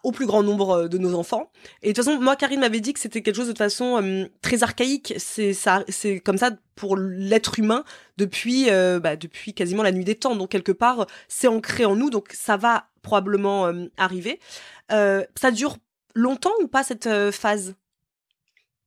au 0.05 0.13
plus 0.13 0.27
grand 0.27 0.43
nombre 0.43 0.71
euh, 0.71 0.89
de 0.89 0.97
nos 0.97 1.15
enfants. 1.15 1.51
Et 1.83 1.89
de 1.89 1.93
toute 1.93 2.05
façon, 2.05 2.21
moi, 2.21 2.37
Karine 2.37 2.61
m'avait 2.61 2.81
dit 2.81 2.93
que 2.93 3.01
c'était 3.01 3.21
quelque 3.21 3.35
chose 3.35 3.47
de 3.47 3.53
toute 3.53 3.59
façon 3.59 4.01
euh, 4.01 4.27
très 4.41 4.63
archaïque. 4.63 5.15
C'est 5.19 5.53
ça, 5.53 5.85
c'est 5.89 6.21
comme 6.21 6.39
ça 6.39 6.53
pour 6.77 6.97
l'être 6.97 7.59
humain 7.59 7.85
depuis, 8.17 8.69
bah, 9.01 9.17
depuis 9.17 9.53
quasiment 9.55 9.83
la 9.83 9.93
nuit 9.93 10.05
des 10.05 10.15
temps. 10.15 10.37
Donc 10.37 10.51
quelque 10.51 10.73
part, 10.73 11.07
c'est 11.29 11.49
ancré 11.49 11.85
en 11.85 11.97
nous. 11.97 12.11
Donc 12.11 12.29
ça 12.33 12.57
va 12.57 12.87
probablement 13.03 13.71
arriver. 13.97 14.41
ça 14.89 15.51
dure 15.53 15.77
longtemps 16.15 16.53
ou 16.61 16.69
pas 16.69 16.83
cette 16.83 17.09
phase? 17.31 17.75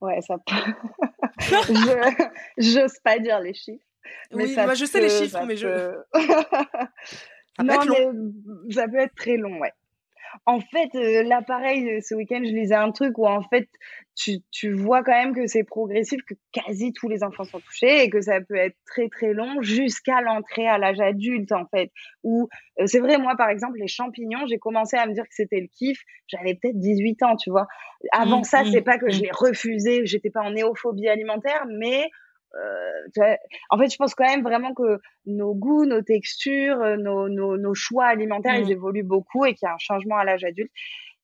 Ouais, 0.01 0.19
ça. 0.21 0.35
je 1.39 2.29
j'ose 2.57 2.99
pas 3.03 3.19
dire 3.19 3.39
les 3.39 3.53
chiffres 3.53 3.85
oui, 4.31 4.55
moi 4.55 4.73
je 4.73 4.85
sais 4.85 5.01
les 5.01 5.09
chiffres, 5.09 5.43
mais 5.45 5.55
je. 5.55 5.67
ça 7.57 7.63
non, 7.63 7.85
mais 8.65 8.73
ça 8.73 8.87
peut 8.87 8.97
être 8.97 9.15
très 9.15 9.37
long, 9.37 9.59
ouais. 9.59 9.73
En 10.45 10.59
fait, 10.59 10.89
euh, 10.95 11.23
là, 11.23 11.41
pareil, 11.41 11.89
euh, 11.89 11.99
ce 12.01 12.15
week-end, 12.15 12.41
je 12.43 12.51
lisais 12.51 12.75
un 12.75 12.91
truc 12.91 13.17
où, 13.17 13.27
en 13.27 13.41
fait, 13.41 13.67
tu, 14.15 14.39
tu 14.51 14.73
vois 14.73 15.03
quand 15.03 15.11
même 15.11 15.33
que 15.33 15.47
c'est 15.47 15.63
progressif, 15.63 16.21
que 16.27 16.35
quasi 16.51 16.93
tous 16.93 17.09
les 17.09 17.23
enfants 17.23 17.43
sont 17.43 17.59
touchés 17.59 18.03
et 18.03 18.09
que 18.09 18.21
ça 18.21 18.39
peut 18.41 18.55
être 18.55 18.75
très, 18.85 19.09
très 19.09 19.33
long 19.33 19.61
jusqu'à 19.61 20.21
l'entrée 20.21 20.67
à 20.67 20.77
l'âge 20.77 20.99
adulte, 20.99 21.51
en 21.51 21.65
fait. 21.67 21.91
Où, 22.23 22.47
euh, 22.79 22.85
c'est 22.85 22.99
vrai, 22.99 23.17
moi, 23.17 23.35
par 23.35 23.49
exemple, 23.49 23.77
les 23.79 23.87
champignons, 23.87 24.45
j'ai 24.47 24.57
commencé 24.57 24.97
à 24.97 25.05
me 25.07 25.13
dire 25.13 25.23
que 25.23 25.35
c'était 25.35 25.59
le 25.59 25.67
kiff. 25.67 25.99
J'avais 26.27 26.55
peut-être 26.55 26.79
18 26.79 27.23
ans, 27.23 27.35
tu 27.35 27.49
vois. 27.49 27.67
Avant 28.11 28.41
mmh, 28.41 28.45
ça, 28.45 28.63
mmh, 28.63 28.71
c'est 28.71 28.81
pas 28.81 28.97
que 28.97 29.09
je 29.09 29.19
mmh. 29.19 29.23
l'ai 29.23 29.31
refusé, 29.31 30.05
j'étais 30.05 30.29
pas 30.29 30.41
en 30.41 30.51
néophobie 30.51 31.07
alimentaire, 31.07 31.65
mais 31.67 32.09
euh, 32.55 33.35
en 33.69 33.77
fait, 33.77 33.89
je 33.89 33.97
pense 33.97 34.15
quand 34.15 34.25
même 34.25 34.43
vraiment 34.43 34.73
que 34.73 34.99
nos 35.25 35.53
goûts, 35.53 35.85
nos 35.85 36.01
textures, 36.01 36.81
euh, 36.81 36.95
nos, 36.97 37.27
nos, 37.29 37.57
nos 37.57 37.73
choix 37.73 38.05
alimentaires, 38.05 38.55
ils 38.55 38.67
mmh. 38.67 38.71
évoluent 38.71 39.03
beaucoup 39.03 39.45
et 39.45 39.53
qu'il 39.53 39.65
y 39.67 39.69
a 39.69 39.73
un 39.73 39.79
changement 39.79 40.17
à 40.17 40.23
l'âge 40.23 40.43
adulte. 40.43 40.71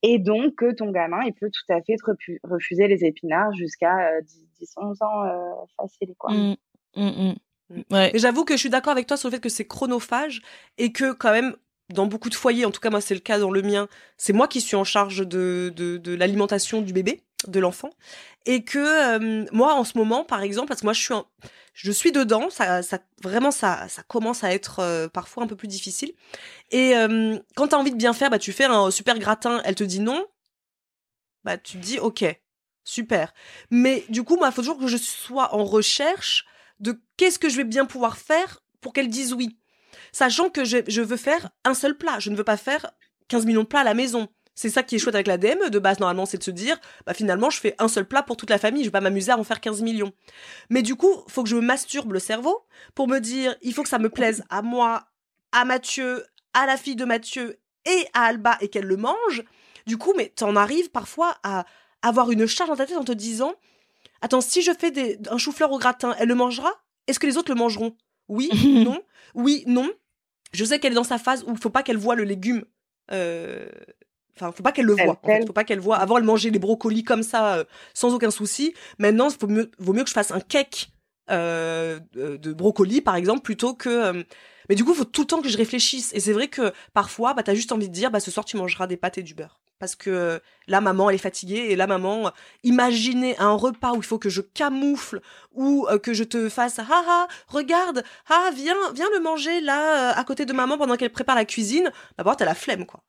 Et 0.03 0.17
donc, 0.17 0.55
que 0.55 0.73
ton 0.73 0.91
gamin, 0.91 1.21
il 1.25 1.33
peut 1.33 1.49
tout 1.49 1.73
à 1.73 1.81
fait 1.81 1.95
te 1.95 2.37
refuser 2.43 2.87
les 2.87 3.05
épinards 3.05 3.53
jusqu'à 3.53 4.19
10, 4.59 4.73
euh, 4.77 4.81
11 4.81 5.01
ans 5.03 5.25
euh, 5.25 5.65
facile. 5.77 6.15
Quoi. 6.17 6.31
Mmh. 6.33 6.55
Mmh, 6.95 7.33
ouais. 7.91 8.11
J'avoue 8.15 8.43
que 8.43 8.55
je 8.55 8.59
suis 8.59 8.69
d'accord 8.69 8.91
avec 8.91 9.07
toi 9.07 9.15
sur 9.15 9.29
le 9.29 9.35
fait 9.35 9.41
que 9.41 9.49
c'est 9.49 9.67
chronophage 9.67 10.41
et 10.77 10.91
que 10.91 11.13
quand 11.13 11.31
même, 11.31 11.55
dans 11.93 12.07
beaucoup 12.07 12.29
de 12.29 12.35
foyers, 12.35 12.65
en 12.65 12.71
tout 12.71 12.81
cas 12.81 12.89
moi 12.89 13.01
c'est 13.01 13.13
le 13.13 13.19
cas 13.19 13.39
dans 13.39 13.51
le 13.51 13.61
mien, 13.61 13.87
c'est 14.17 14.33
moi 14.33 14.47
qui 14.47 14.59
suis 14.59 14.75
en 14.75 14.83
charge 14.83 15.27
de, 15.27 15.71
de, 15.75 15.97
de 15.97 16.13
l'alimentation 16.13 16.81
du 16.81 16.93
bébé 16.93 17.21
de 17.47 17.59
l'enfant 17.59 17.91
et 18.45 18.63
que 18.63 18.79
euh, 18.79 19.45
moi 19.51 19.73
en 19.73 19.83
ce 19.83 19.97
moment 19.97 20.23
par 20.23 20.41
exemple 20.41 20.67
parce 20.67 20.81
que 20.81 20.85
moi 20.85 20.93
je 20.93 21.01
suis 21.01 21.13
je 21.73 21.91
suis 21.91 22.11
dedans 22.11 22.49
ça, 22.49 22.83
ça 22.83 22.99
vraiment 23.23 23.51
ça 23.51 23.87
ça 23.87 24.03
commence 24.03 24.43
à 24.43 24.53
être 24.53 24.79
euh, 24.79 25.07
parfois 25.07 25.43
un 25.43 25.47
peu 25.47 25.55
plus 25.55 25.67
difficile 25.67 26.13
et 26.71 26.95
euh, 26.95 27.37
quand 27.55 27.69
tu 27.69 27.75
as 27.75 27.77
envie 27.77 27.91
de 27.91 27.97
bien 27.97 28.13
faire 28.13 28.29
bah 28.29 28.39
tu 28.39 28.51
fais 28.51 28.65
un 28.65 28.91
super 28.91 29.17
gratin 29.19 29.61
elle 29.65 29.75
te 29.75 29.83
dit 29.83 29.99
non 29.99 30.25
bah 31.43 31.57
tu 31.57 31.77
te 31.77 31.83
dis 31.83 31.99
OK 31.99 32.25
super. 32.83 33.33
Mais 33.69 34.03
du 34.09 34.23
coup 34.23 34.37
moi 34.37 34.47
il 34.47 34.53
faut 34.53 34.61
toujours 34.61 34.79
que 34.79 34.87
je 34.87 34.97
sois 34.97 35.53
en 35.53 35.63
recherche 35.63 36.45
de 36.79 36.99
qu'est-ce 37.17 37.39
que 37.39 37.49
je 37.49 37.57
vais 37.57 37.63
bien 37.63 37.85
pouvoir 37.85 38.17
faire 38.17 38.59
pour 38.81 38.93
qu'elle 38.93 39.09
dise 39.09 39.33
oui. 39.33 39.57
Sachant 40.11 40.49
que 40.49 40.65
je, 40.65 40.79
je 40.87 41.01
veux 41.01 41.17
faire 41.17 41.49
un 41.63 41.73
seul 41.73 41.97
plat 41.97 42.19
je 42.19 42.29
ne 42.29 42.35
veux 42.35 42.43
pas 42.43 42.57
faire 42.57 42.91
15 43.27 43.45
millions 43.45 43.63
de 43.63 43.67
plats 43.67 43.81
à 43.81 43.85
la 43.85 43.93
maison 43.93 44.27
c'est 44.55 44.69
ça 44.69 44.83
qui 44.83 44.95
est 44.95 44.99
chouette 44.99 45.15
avec 45.15 45.27
la 45.27 45.37
DM 45.37 45.69
de 45.69 45.79
base 45.79 45.99
normalement, 45.99 46.25
c'est 46.25 46.37
de 46.37 46.43
se 46.43 46.51
dire 46.51 46.79
bah 47.05 47.13
finalement 47.13 47.49
je 47.49 47.59
fais 47.59 47.75
un 47.79 47.87
seul 47.87 48.05
plat 48.07 48.23
pour 48.23 48.37
toute 48.37 48.49
la 48.49 48.57
famille, 48.57 48.83
je 48.83 48.87
vais 48.87 48.91
pas 48.91 49.01
m'amuser 49.01 49.31
à 49.31 49.37
en 49.37 49.43
faire 49.43 49.61
15 49.61 49.81
millions. 49.81 50.11
Mais 50.69 50.81
du 50.81 50.95
coup, 50.95 51.23
faut 51.27 51.43
que 51.43 51.49
je 51.49 51.55
me 51.55 51.61
masturbe 51.61 52.13
le 52.13 52.19
cerveau 52.19 52.65
pour 52.95 53.07
me 53.07 53.19
dire 53.19 53.55
il 53.61 53.73
faut 53.73 53.83
que 53.83 53.89
ça 53.89 53.99
me 53.99 54.09
plaise 54.09 54.43
à 54.49 54.61
moi, 54.61 55.07
à 55.51 55.65
Mathieu, 55.65 56.25
à 56.53 56.65
la 56.65 56.77
fille 56.77 56.95
de 56.95 57.05
Mathieu 57.05 57.59
et 57.85 58.07
à 58.13 58.25
Alba 58.25 58.57
et 58.61 58.67
qu'elle 58.67 58.85
le 58.85 58.97
mange. 58.97 59.43
Du 59.87 59.97
coup, 59.97 60.13
mais 60.15 60.29
t'en 60.35 60.55
arrives 60.55 60.91
parfois 60.91 61.37
à 61.43 61.65
avoir 62.01 62.31
une 62.31 62.45
charge 62.45 62.69
dans 62.69 62.75
ta 62.75 62.85
tête 62.85 62.97
en 62.97 63.03
te 63.03 63.11
disant 63.11 63.55
attends, 64.21 64.41
si 64.41 64.61
je 64.61 64.71
fais 64.71 64.91
des, 64.91 65.19
un 65.29 65.37
chou-fleur 65.37 65.71
au 65.71 65.79
gratin, 65.79 66.15
elle 66.19 66.27
le 66.27 66.35
mangera? 66.35 66.71
Est-ce 67.07 67.19
que 67.19 67.27
les 67.27 67.37
autres 67.37 67.51
le 67.51 67.59
mangeront? 67.59 67.95
Oui, 68.27 68.49
non, 68.85 69.01
oui, 69.33 69.63
non. 69.67 69.89
Je 70.53 70.65
sais 70.65 70.79
qu'elle 70.79 70.91
est 70.91 70.95
dans 70.95 71.03
sa 71.03 71.17
phase 71.17 71.43
où 71.47 71.51
il 71.51 71.57
faut 71.57 71.69
pas 71.69 71.83
qu'elle 71.83 71.97
voit 71.97 72.15
le 72.15 72.23
légume 72.23 72.63
euh, 73.11 73.69
Enfin, 74.41 74.51
faut 74.51 74.63
pas 74.63 74.71
qu'elle 74.71 74.85
le 74.85 74.93
voie. 74.93 75.19
En 75.23 75.45
faut 75.45 75.53
pas 75.53 75.63
qu'elle 75.63 75.79
voit. 75.79 75.97
Avant, 75.97 76.17
elle 76.17 76.23
mangeait 76.23 76.49
les 76.49 76.59
brocolis 76.59 77.03
comme 77.03 77.23
ça, 77.23 77.55
euh, 77.55 77.63
sans 77.93 78.13
aucun 78.13 78.31
souci. 78.31 78.73
Maintenant, 78.97 79.29
il 79.29 79.47
mieux, 79.47 79.71
vaut 79.77 79.93
mieux 79.93 80.03
que 80.03 80.09
je 80.09 80.13
fasse 80.13 80.31
un 80.31 80.39
cake 80.39 80.91
euh, 81.29 81.99
de 82.15 82.53
brocolis, 82.53 83.01
par 83.01 83.15
exemple, 83.15 83.41
plutôt 83.41 83.73
que. 83.73 83.89
Euh, 83.89 84.23
mais 84.69 84.75
du 84.75 84.83
coup, 84.83 84.91
il 84.91 84.97
faut 84.97 85.05
tout 85.05 85.21
le 85.21 85.27
temps 85.27 85.41
que 85.41 85.49
je 85.49 85.57
réfléchisse. 85.57 86.11
Et 86.13 86.19
c'est 86.19 86.33
vrai 86.33 86.47
que 86.47 86.71
parfois, 86.93 87.33
bah, 87.33 87.43
t'as 87.43 87.53
juste 87.53 87.71
envie 87.71 87.87
de 87.87 87.93
dire, 87.93 88.09
bah, 88.09 88.19
ce 88.19 88.31
soir, 88.31 88.45
tu 88.45 88.57
mangeras 88.57 88.87
des 88.87 88.97
pâtes 88.97 89.17
et 89.17 89.23
du 89.23 89.35
beurre. 89.35 89.59
Parce 89.79 89.95
que 89.95 90.39
là, 90.67 90.81
maman, 90.81 91.09
elle 91.09 91.15
est 91.15 91.19
fatiguée. 91.19 91.67
Et 91.69 91.75
là, 91.75 91.85
maman, 91.85 92.31
imaginez 92.63 93.37
un 93.37 93.53
repas 93.53 93.93
où 93.93 93.97
il 93.97 94.03
faut 94.03 94.19
que 94.19 94.29
je 94.29 94.41
camoufle 94.41 95.21
ou 95.53 95.87
que 96.01 96.13
je 96.13 96.23
te 96.23 96.49
fasse, 96.49 96.79
ah 96.79 96.85
ah, 96.89 97.27
regarde, 97.47 98.03
ah, 98.29 98.51
viens, 98.55 98.75
viens 98.93 99.09
le 99.13 99.21
manger 99.21 99.59
là, 99.61 100.17
à 100.17 100.23
côté 100.23 100.45
de 100.45 100.53
maman 100.53 100.77
pendant 100.77 100.95
qu'elle 100.95 101.11
prépare 101.11 101.35
la 101.35 101.45
cuisine. 101.45 101.91
D'abord, 102.17 102.37
t'as 102.37 102.45
la 102.45 102.55
flemme, 102.55 102.85
quoi. 102.85 103.03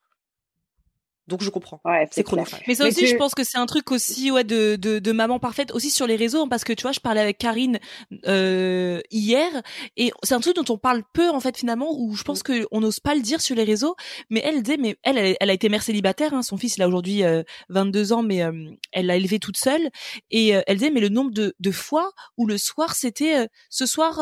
Donc 1.28 1.42
je 1.42 1.50
comprends. 1.50 1.80
Ouais, 1.84 2.08
c'est 2.10 2.24
chronophage. 2.24 2.62
Mais 2.66 2.74
ça 2.74 2.86
aussi, 2.86 3.06
je 3.06 3.16
pense 3.16 3.34
que 3.34 3.44
c'est 3.44 3.58
un 3.58 3.66
truc 3.66 3.92
aussi 3.92 4.30
ouais 4.30 4.44
de, 4.44 4.76
de, 4.76 4.98
de 4.98 5.12
maman 5.12 5.38
parfaite 5.38 5.72
aussi 5.72 5.90
sur 5.90 6.06
les 6.06 6.16
réseaux 6.16 6.42
hein, 6.42 6.48
parce 6.48 6.64
que 6.64 6.72
tu 6.72 6.82
vois, 6.82 6.92
je 6.92 7.00
parlais 7.00 7.20
avec 7.20 7.38
Karine 7.38 7.78
euh, 8.26 9.00
hier 9.10 9.48
et 9.96 10.12
c'est 10.22 10.34
un 10.34 10.40
truc 10.40 10.56
dont 10.56 10.74
on 10.74 10.78
parle 10.78 11.02
peu 11.14 11.30
en 11.30 11.40
fait 11.40 11.56
finalement 11.56 11.96
où 11.96 12.14
je 12.14 12.24
pense 12.24 12.40
mm. 12.40 12.42
que 12.42 12.66
on 12.70 12.80
n'ose 12.80 13.00
pas 13.00 13.14
le 13.14 13.20
dire 13.20 13.40
sur 13.40 13.54
les 13.56 13.64
réseaux. 13.64 13.94
Mais 14.30 14.42
elle 14.44 14.62
disait, 14.62 14.76
mais 14.76 14.96
elle, 15.02 15.36
elle, 15.38 15.50
a 15.50 15.52
été 15.52 15.68
mère 15.68 15.82
célibataire. 15.82 16.34
Hein, 16.34 16.42
son 16.42 16.56
fils, 16.56 16.76
il 16.76 16.82
a 16.82 16.88
aujourd'hui 16.88 17.22
22 17.68 18.12
euh, 18.12 18.16
ans, 18.16 18.22
mais 18.22 18.42
euh, 18.42 18.70
elle 18.92 19.06
l'a 19.06 19.16
élevé 19.16 19.38
toute 19.38 19.56
seule. 19.56 19.90
Et 20.30 20.56
euh, 20.56 20.62
elle 20.66 20.78
disait, 20.78 20.90
mais 20.90 21.00
le 21.00 21.08
nombre 21.08 21.32
de, 21.32 21.54
de 21.58 21.70
fois 21.70 22.12
où 22.36 22.46
le 22.46 22.58
soir 22.58 22.94
c'était 22.94 23.48
ce 23.70 23.86
soir, 23.86 24.16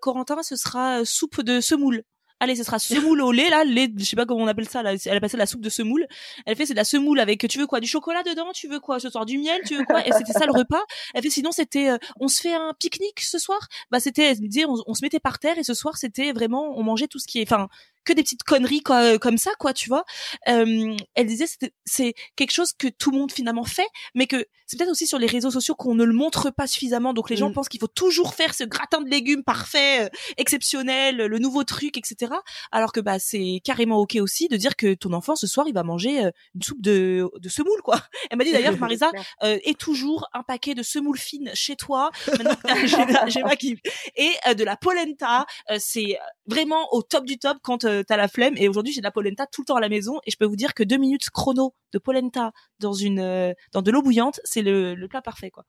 Corentin, 0.00 0.42
ce 0.42 0.56
sera 0.56 1.04
soupe 1.04 1.42
de 1.42 1.60
semoule 1.60 2.04
allez, 2.40 2.56
ce 2.56 2.64
sera 2.64 2.78
semoule 2.78 3.20
au 3.20 3.32
lait, 3.32 3.50
là, 3.50 3.64
lait, 3.64 3.90
je 3.96 4.04
sais 4.04 4.16
pas 4.16 4.26
comment 4.26 4.44
on 4.44 4.46
appelle 4.46 4.68
ça, 4.68 4.82
là. 4.82 4.94
Elle 5.04 5.16
a 5.16 5.20
passé 5.20 5.36
la 5.36 5.46
soupe 5.46 5.60
de 5.60 5.68
semoule. 5.68 6.06
Elle 6.46 6.56
fait, 6.56 6.66
c'est 6.66 6.74
de 6.74 6.78
la 6.78 6.84
semoule 6.84 7.20
avec, 7.20 7.46
tu 7.48 7.58
veux 7.58 7.66
quoi, 7.66 7.80
du 7.80 7.88
chocolat 7.88 8.22
dedans, 8.22 8.50
tu 8.54 8.68
veux 8.68 8.80
quoi, 8.80 9.00
ce 9.00 9.10
soir, 9.10 9.26
du 9.26 9.38
miel, 9.38 9.60
tu 9.66 9.76
veux 9.76 9.84
quoi? 9.84 10.06
Et 10.06 10.12
c'était 10.12 10.32
ça 10.32 10.46
le 10.46 10.52
repas. 10.52 10.82
Elle 11.14 11.22
fait, 11.22 11.30
sinon, 11.30 11.52
c'était, 11.52 11.90
euh, 11.90 11.98
on 12.20 12.28
se 12.28 12.40
fait 12.40 12.54
un 12.54 12.72
pique-nique 12.78 13.20
ce 13.20 13.38
soir. 13.38 13.58
Bah, 13.90 14.00
c'était, 14.00 14.32
elle 14.32 14.40
me 14.40 14.48
disait, 14.48 14.64
on, 14.66 14.76
on, 14.86 14.94
se 14.94 15.04
mettait 15.04 15.20
par 15.20 15.38
terre 15.38 15.58
et 15.58 15.64
ce 15.64 15.74
soir, 15.74 15.96
c'était 15.96 16.32
vraiment, 16.32 16.78
on 16.78 16.82
mangeait 16.82 17.08
tout 17.08 17.18
ce 17.18 17.26
qui 17.26 17.40
est, 17.40 17.50
enfin, 17.50 17.68
que 18.04 18.12
des 18.12 18.22
petites 18.22 18.42
conneries 18.42 18.82
quoi, 18.82 19.02
euh, 19.02 19.18
comme 19.18 19.38
ça 19.38 19.50
quoi 19.58 19.72
tu 19.72 19.88
vois. 19.88 20.04
Euh, 20.48 20.96
elle 21.14 21.26
disait 21.26 21.46
c'est 21.84 22.14
quelque 22.36 22.52
chose 22.52 22.72
que 22.72 22.88
tout 22.88 23.10
le 23.10 23.18
monde 23.18 23.32
finalement 23.32 23.64
fait 23.64 23.88
mais 24.14 24.26
que 24.26 24.46
c'est 24.68 24.76
peut-être 24.76 24.90
aussi 24.90 25.06
sur 25.06 25.18
les 25.18 25.26
réseaux 25.26 25.50
sociaux 25.50 25.74
qu'on 25.74 25.94
ne 25.94 26.04
le 26.04 26.12
montre 26.12 26.50
pas 26.50 26.66
suffisamment. 26.66 27.14
Donc 27.14 27.30
les 27.30 27.36
gens 27.36 27.48
mm. 27.48 27.54
pensent 27.54 27.68
qu'il 27.70 27.80
faut 27.80 27.86
toujours 27.86 28.34
faire 28.34 28.54
ce 28.54 28.64
gratin 28.64 29.00
de 29.00 29.08
légumes 29.08 29.42
parfait 29.42 30.04
euh, 30.04 30.08
exceptionnel 30.36 31.16
le 31.16 31.38
nouveau 31.38 31.64
truc 31.64 31.96
etc 31.96 32.32
alors 32.70 32.92
que 32.92 33.00
bah 33.00 33.18
c'est 33.18 33.60
carrément 33.64 33.96
ok 33.96 34.18
aussi 34.20 34.48
de 34.48 34.56
dire 34.56 34.76
que 34.76 34.94
ton 34.94 35.12
enfant 35.14 35.36
ce 35.36 35.46
soir 35.46 35.66
il 35.66 35.74
va 35.74 35.84
manger 35.84 36.26
euh, 36.26 36.30
une 36.54 36.62
soupe 36.62 36.82
de 36.82 37.28
de 37.40 37.48
semoule 37.48 37.80
quoi. 37.82 38.00
Elle 38.30 38.36
m'a 38.36 38.44
dit 38.44 38.52
d'ailleurs 38.52 38.76
Marisa 38.78 39.10
euh, 39.42 39.58
est 39.64 39.78
toujours 39.78 40.28
un 40.34 40.42
paquet 40.42 40.74
de 40.74 40.82
semoule 40.82 41.18
fine 41.18 41.50
chez 41.54 41.76
toi. 41.76 42.10
Maintenant 42.26 42.56
j'ai 43.26 43.78
et 44.16 44.54
de 44.54 44.64
la 44.64 44.76
polenta 44.76 45.46
c'est 45.78 46.18
vraiment 46.46 46.92
au 46.92 47.02
top 47.02 47.24
du 47.24 47.38
top 47.38 47.58
quand 47.62 47.84
t'as 48.06 48.16
la 48.16 48.28
flemme. 48.28 48.54
Et 48.56 48.68
aujourd'hui, 48.68 48.92
j'ai 48.92 49.00
de 49.00 49.04
la 49.04 49.10
polenta 49.10 49.46
tout 49.46 49.62
le 49.62 49.66
temps 49.66 49.76
à 49.76 49.80
la 49.80 49.88
maison. 49.88 50.20
Et 50.26 50.30
je 50.30 50.36
peux 50.36 50.44
vous 50.44 50.56
dire 50.56 50.74
que 50.74 50.82
deux 50.82 50.96
minutes 50.96 51.30
chrono 51.30 51.74
de 51.92 51.98
polenta 51.98 52.52
dans 52.78 52.92
une 52.92 53.20
euh, 53.20 53.52
dans 53.72 53.82
de 53.82 53.90
l'eau 53.90 54.02
bouillante, 54.02 54.40
c'est 54.44 54.62
le, 54.62 54.94
le, 54.94 55.08
plat 55.08 55.22
parfait, 55.22 55.50
quoi. 55.50 55.64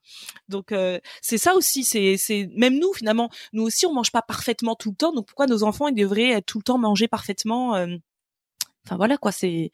Donc 0.48 0.72
euh, 0.72 1.00
c'est 1.22 1.38
ça 1.38 1.56
aussi. 1.56 1.84
C'est 1.84 2.18
c'est 2.18 2.50
même 2.56 2.78
nous 2.80 2.94
finalement, 2.94 3.30
nous 3.54 3.64
aussi, 3.64 3.86
on 3.86 3.94
mange 3.94 4.12
pas 4.12 4.22
parfaitement 4.22 4.76
tout 4.76 4.90
le 4.92 4.96
temps. 4.96 5.14
Donc 5.14 5.28
pourquoi 5.28 5.48
nos 5.48 5.64
enfants 5.64 5.88
ils 5.88 5.96
devraient 5.96 6.42
tout 6.42 6.60
le 6.60 6.64
temps 6.64 6.78
manger 6.78 7.08
parfaitement 7.08 7.76
euh, 7.76 7.88
Enfin 8.86 8.98
voilà 8.98 9.18
quoi. 9.18 9.32
C'est 9.32 9.72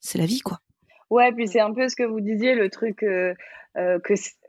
c'est 0.00 0.18
la 0.18 0.26
vie, 0.26 0.40
quoi. 0.40 0.60
Ouais, 1.10 1.32
puis 1.32 1.48
c'est 1.48 1.60
un 1.60 1.72
peu 1.72 1.88
ce 1.88 1.96
que 1.96 2.04
vous 2.04 2.20
disiez, 2.20 2.54
le 2.54 2.70
truc 2.70 2.98
que 2.98 3.34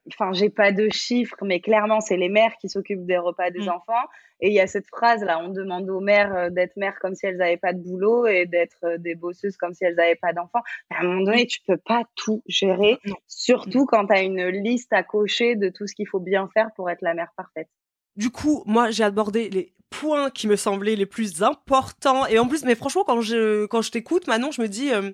enfin, 0.08 0.34
j'ai 0.34 0.50
pas 0.50 0.72
de 0.72 0.90
chiffres, 0.90 1.38
mais 1.42 1.60
clairement, 1.60 2.02
c'est 2.02 2.18
les 2.18 2.30
mères 2.30 2.54
qui 2.60 2.70
s'occupent 2.70 3.06
des 3.06 3.18
repas 3.18 3.52
des 3.52 3.66
mmh. 3.66 3.70
enfants. 3.70 4.08
Et 4.40 4.48
il 4.48 4.54
y 4.54 4.60
a 4.60 4.68
cette 4.68 4.88
phrase 4.88 5.24
là, 5.24 5.40
on 5.40 5.50
demande 5.50 5.90
aux 5.90 6.00
mères 6.00 6.36
euh, 6.36 6.50
d'être 6.50 6.76
mères 6.76 6.98
comme 7.00 7.14
si 7.14 7.28
elles 7.28 7.38
n'avaient 7.38 7.58
pas 7.58 7.74
de 7.74 7.80
boulot 7.80 8.26
et 8.26 8.46
d'être 8.48 8.84
euh, 8.84 8.98
des 8.98 9.16
bosseuses 9.16 9.56
comme 9.58 9.74
si 9.74 9.84
elles 9.84 9.96
n'avaient 9.96 10.16
pas 10.16 10.34
d'enfants. 10.34 10.64
À 10.90 11.02
un 11.02 11.04
moment 11.04 11.24
donné, 11.26 11.46
tu 11.46 11.60
peux 11.68 11.78
pas 11.78 12.04
tout 12.16 12.42
gérer, 12.48 12.98
surtout 13.28 13.86
quand 13.86 14.08
tu 14.08 14.14
as 14.14 14.22
une 14.22 14.48
liste 14.48 14.92
à 14.94 15.04
cocher 15.04 15.56
de 15.56 15.70
tout 15.70 15.86
ce 15.86 15.94
qu'il 15.94 16.08
faut 16.08 16.20
bien 16.20 16.50
faire 16.54 16.70
pour 16.76 16.90
être 16.90 17.02
la 17.02 17.14
mère 17.14 17.32
parfaite. 17.38 17.68
Du 18.16 18.30
coup, 18.30 18.64
moi, 18.66 18.90
j'ai 18.92 19.04
abordé 19.04 19.50
les 19.50 19.74
points 19.90 20.30
qui 20.32 20.48
me 20.48 20.56
semblaient 20.56 20.96
les 20.96 21.06
plus 21.06 21.44
importants. 21.44 22.26
Et 22.26 22.40
en 22.40 22.48
plus, 22.48 22.64
mais 22.66 22.76
franchement, 22.76 23.04
quand 23.06 23.22
je, 23.22 23.66
quand 23.68 23.82
je 23.82 23.92
t'écoute, 23.92 24.28
Manon, 24.28 24.52
je 24.52 24.62
me 24.62 24.68
dis, 24.68 24.92
euh, 24.92 25.12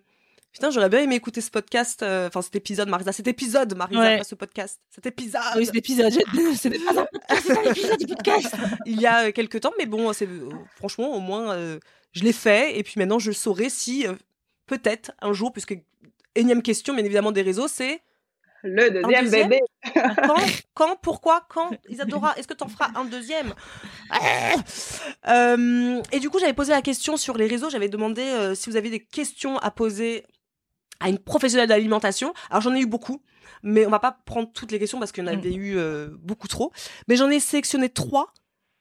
putain, 0.52 0.70
j'aurais 0.72 0.90
bien 0.90 1.02
aimé 1.02 1.16
écouter 1.16 1.42
ce 1.42 1.52
podcast, 1.52 2.02
euh, 2.04 2.28
enfin 2.28 2.42
cet 2.42 2.56
épisode, 2.56 2.90
Marisa, 2.90 3.12
cet 3.12 3.28
épisode, 3.28 3.76
Marisa, 3.76 4.00
Ouais. 4.02 4.18
pas 4.18 4.24
ce 4.24 4.36
podcast, 4.36 4.80
cet 4.90 5.06
épisode. 5.06 5.42
Oui, 5.56 5.66
cet 5.66 5.76
épisode. 5.76 6.14
C'était 6.56 6.80
pas 6.80 6.92
un 7.02 7.06
podcast, 7.06 7.44
c'est 7.46 7.58
un 7.58 7.72
épisode 7.72 7.98
du 8.00 8.08
podcast. 8.08 8.56
Il 8.86 9.00
y 9.00 9.06
a 9.06 9.26
euh, 9.28 9.32
quelques 9.32 9.62
temps, 9.62 9.74
mais 9.78 9.86
bon, 9.86 10.12
c'est 10.14 10.28
euh, 10.28 10.50
franchement, 10.78 11.12
au 11.16 11.20
moins, 11.20 11.52
euh, 11.54 11.80
je 12.14 12.24
l'ai 12.24 12.34
fait. 12.34 12.78
Et 12.80 12.84
puis 12.84 12.94
maintenant, 12.98 13.20
je 13.20 13.32
saurai 13.32 13.70
si, 13.70 14.08
euh, 14.08 14.14
peut-être, 14.66 15.12
un 15.22 15.34
jour, 15.34 15.52
puisque 15.52 15.76
énième 16.36 16.62
question, 16.64 16.94
bien 16.96 17.06
évidemment, 17.06 17.32
des 17.32 17.42
réseaux, 17.44 17.68
c'est 17.68 18.02
Le 18.64 18.90
deuxième, 18.90 19.24
deuxième 19.26 19.50
bébé. 19.50 19.62
quand, 19.94 20.36
quand, 20.74 20.96
pourquoi, 21.02 21.46
quand, 21.50 21.72
Isadora, 21.90 22.36
est-ce 22.38 22.48
que 22.48 22.54
t'en 22.56 22.68
feras 22.68 22.90
un 22.96 23.06
deuxième? 23.06 23.54
Euh, 25.28 26.02
Et 26.12 26.20
du 26.20 26.30
coup, 26.30 26.40
j'avais 26.40 26.54
posé 26.54 26.72
la 26.72 26.82
question 26.82 27.18
sur 27.18 27.38
les 27.38 27.48
réseaux. 27.48 27.70
J'avais 27.70 27.90
demandé 27.90 28.22
euh, 28.22 28.56
si 28.56 28.70
vous 28.70 28.76
aviez 28.76 28.92
des 28.92 29.00
questions 29.04 29.58
à 29.60 29.72
poser 29.72 30.26
à 31.00 31.10
une 31.10 31.20
professionnelle 31.20 31.70
d'alimentation. 31.70 32.34
Alors 32.50 32.62
j'en 32.62 32.74
ai 32.76 32.82
eu 32.82 32.86
beaucoup, 32.86 33.22
mais 33.64 33.86
on 33.86 33.90
va 33.90 34.00
pas 34.00 34.12
prendre 34.26 34.52
toutes 34.52 34.72
les 34.72 34.80
questions 34.80 35.00
parce 35.00 35.12
qu'il 35.12 35.24
y 35.24 35.28
en 35.28 35.32
avait 35.32 35.54
eu 35.54 35.78
euh, 35.78 36.10
beaucoup 36.20 36.48
trop. 36.48 36.72
Mais 37.08 37.16
j'en 37.16 37.30
ai 37.30 37.40
sélectionné 37.40 37.90
trois. 37.90 38.34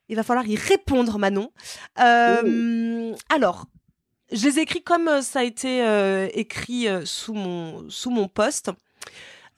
Il 0.09 0.17
va 0.17 0.23
falloir 0.23 0.47
y 0.47 0.57
répondre, 0.57 1.19
Manon. 1.19 1.51
Euh, 1.99 3.15
Alors, 3.29 3.67
je 4.31 4.47
les 4.47 4.59
ai 4.59 4.63
écrits 4.63 4.83
comme 4.83 5.21
ça 5.23 5.41
a 5.41 5.43
été 5.43 5.83
euh, 5.83 6.29
écrit 6.33 6.87
sous 7.05 7.35
mon 7.35 7.89
sous 7.91 8.11
mon 8.11 8.29
post. 8.29 8.71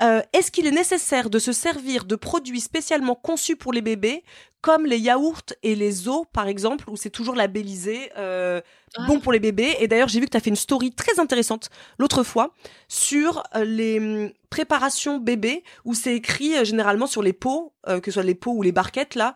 Euh, 0.02 0.22
Est-ce 0.32 0.50
qu'il 0.50 0.66
est 0.66 0.70
nécessaire 0.72 1.28
de 1.30 1.38
se 1.38 1.52
servir 1.52 2.04
de 2.04 2.16
produits 2.16 2.60
spécialement 2.60 3.14
conçus 3.16 3.56
pour 3.56 3.72
les 3.72 3.80
bébés, 3.82 4.22
comme 4.60 4.86
les 4.86 4.98
yaourts 4.98 5.42
et 5.62 5.74
les 5.74 6.08
os, 6.08 6.24
par 6.32 6.46
exemple, 6.48 6.88
où 6.90 6.96
c'est 6.96 7.10
toujours 7.10 7.34
labellisé 7.34 8.10
euh, 8.16 8.60
Ah. 8.96 9.06
bon 9.06 9.18
pour 9.20 9.32
les 9.32 9.40
bébés? 9.40 9.76
Et 9.80 9.88
d'ailleurs, 9.88 10.08
j'ai 10.08 10.20
vu 10.20 10.26
que 10.26 10.30
tu 10.30 10.36
as 10.36 10.40
fait 10.40 10.50
une 10.50 10.56
story 10.56 10.92
très 10.92 11.18
intéressante 11.20 11.70
l'autre 11.98 12.22
fois 12.22 12.54
sur 12.88 13.42
euh, 13.56 13.64
les 13.64 13.98
hum, 13.98 14.30
préparations 14.50 15.18
bébés, 15.18 15.64
où 15.84 15.94
c'est 15.94 16.14
écrit 16.14 16.56
euh, 16.56 16.64
généralement 16.64 17.06
sur 17.06 17.22
les 17.22 17.32
pots, 17.32 17.72
euh, 17.88 18.00
que 18.00 18.10
ce 18.10 18.14
soit 18.14 18.22
les 18.22 18.34
pots 18.34 18.52
ou 18.52 18.62
les 18.62 18.72
barquettes, 18.72 19.14
là, 19.14 19.34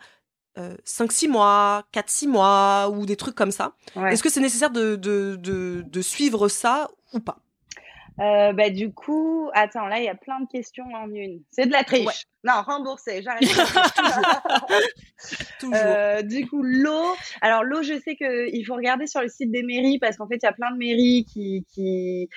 euh, 0.59 0.77
5-6 0.85 1.29
mois, 1.29 1.85
4-6 1.93 2.27
mois, 2.29 2.91
ou 2.93 3.07
des 3.07 3.17
trucs 3.17 3.35
comme 3.35 3.53
ça. 3.53 3.75
Ouais. 3.97 4.13
Est-ce 4.13 4.23
que 4.23 4.29
c'est 4.31 4.41
nécessaire 4.41 4.71
de, 4.71 4.97
de, 4.97 5.37
de, 5.41 5.83
de 5.87 6.03
suivre 6.03 6.49
ça 6.49 6.89
ou 7.15 7.21
pas? 7.21 7.39
Euh, 8.21 8.53
bah, 8.53 8.71
du 8.71 8.93
coup, 8.93 9.51
attends, 9.55 9.87
là, 9.87 9.99
il 9.99 10.05
y 10.05 10.09
a 10.09 10.15
plein 10.15 10.41
de 10.41 10.47
questions 10.47 10.87
en 10.95 11.11
une. 11.11 11.43
C'est 11.51 11.67
de 11.67 11.73
la 11.73 11.85
triche. 11.85 12.27
Non, 12.45 12.55
remboursé, 12.67 13.23
j'arrête. 13.23 13.43
Toujours. 15.61 15.75
Euh, 15.77 16.23
du 16.23 16.47
coup, 16.49 16.63
l'eau. 16.63 17.15
Alors, 17.41 17.63
l'eau, 17.63 17.83
je 17.83 17.99
sais 18.01 18.17
que 18.17 18.51
il 18.53 18.65
faut 18.65 18.75
regarder 18.75 19.07
sur 19.07 19.21
le 19.21 19.29
site 19.29 19.51
des 19.53 19.63
mairies 19.63 19.99
parce 20.01 20.17
qu'en 20.17 20.27
fait, 20.27 20.37
il 20.43 20.45
y 20.45 20.49
a 20.49 20.53
plein 20.53 20.73
de 20.73 20.77
mairies 20.77 21.25
qui, 21.25 21.65
qui, 21.73 22.29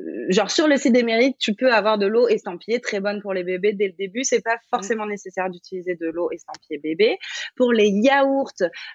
euh, 0.00 0.26
genre, 0.30 0.50
sur 0.50 0.66
le 0.66 0.76
site 0.76 0.92
des 0.92 1.04
mairies, 1.04 1.36
tu 1.38 1.54
peux 1.54 1.72
avoir 1.72 1.98
de 1.98 2.06
l'eau 2.06 2.26
estampillée 2.26 2.80
très 2.80 3.00
bonne 3.00 3.20
pour 3.22 3.32
les 3.34 3.44
bébés 3.44 3.72
dès 3.72 3.86
le 3.86 3.92
début. 3.92 4.24
C'est 4.24 4.42
pas 4.42 4.56
forcément 4.70 5.06
nécessaire 5.06 5.48
d'utiliser 5.48 5.94
de 5.94 6.08
l'eau 6.08 6.30
estampillée 6.32 6.78
bébé. 6.78 7.18
Pour 7.56 7.72
les 7.72 7.88
yaourts, 7.88 8.50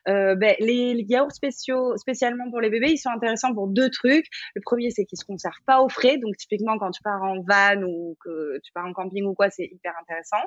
euh, 0.09 0.36
ben, 0.36 0.55
les 0.59 1.05
yaourts 1.07 1.32
spéciaux, 1.32 1.95
spécialement 1.95 2.49
pour 2.49 2.59
les 2.59 2.70
bébés, 2.70 2.91
ils 2.91 2.97
sont 2.97 3.09
intéressants 3.09 3.53
pour 3.53 3.68
deux 3.68 3.89
trucs. 3.89 4.26
Le 4.55 4.61
premier, 4.61 4.91
c'est 4.91 5.05
qu'ils 5.05 5.20
se 5.20 5.26
conservent 5.26 5.53
pas 5.65 5.82
au 5.82 5.88
frais. 5.88 6.18
Donc, 6.18 6.36
typiquement, 6.36 6.78
quand 6.78 6.91
tu 6.91 7.01
pars 7.01 7.24
en 7.24 7.41
van 7.41 7.82
ou 7.84 8.18
que 8.24 8.59
tu 8.63 8.72
pars 8.74 8.86
en 8.86 8.91
camping 8.91 9.24
ou 9.24 9.34
quoi, 9.34 9.49
c'est 9.49 9.65
hyper 9.72 9.93
intéressant. 10.01 10.38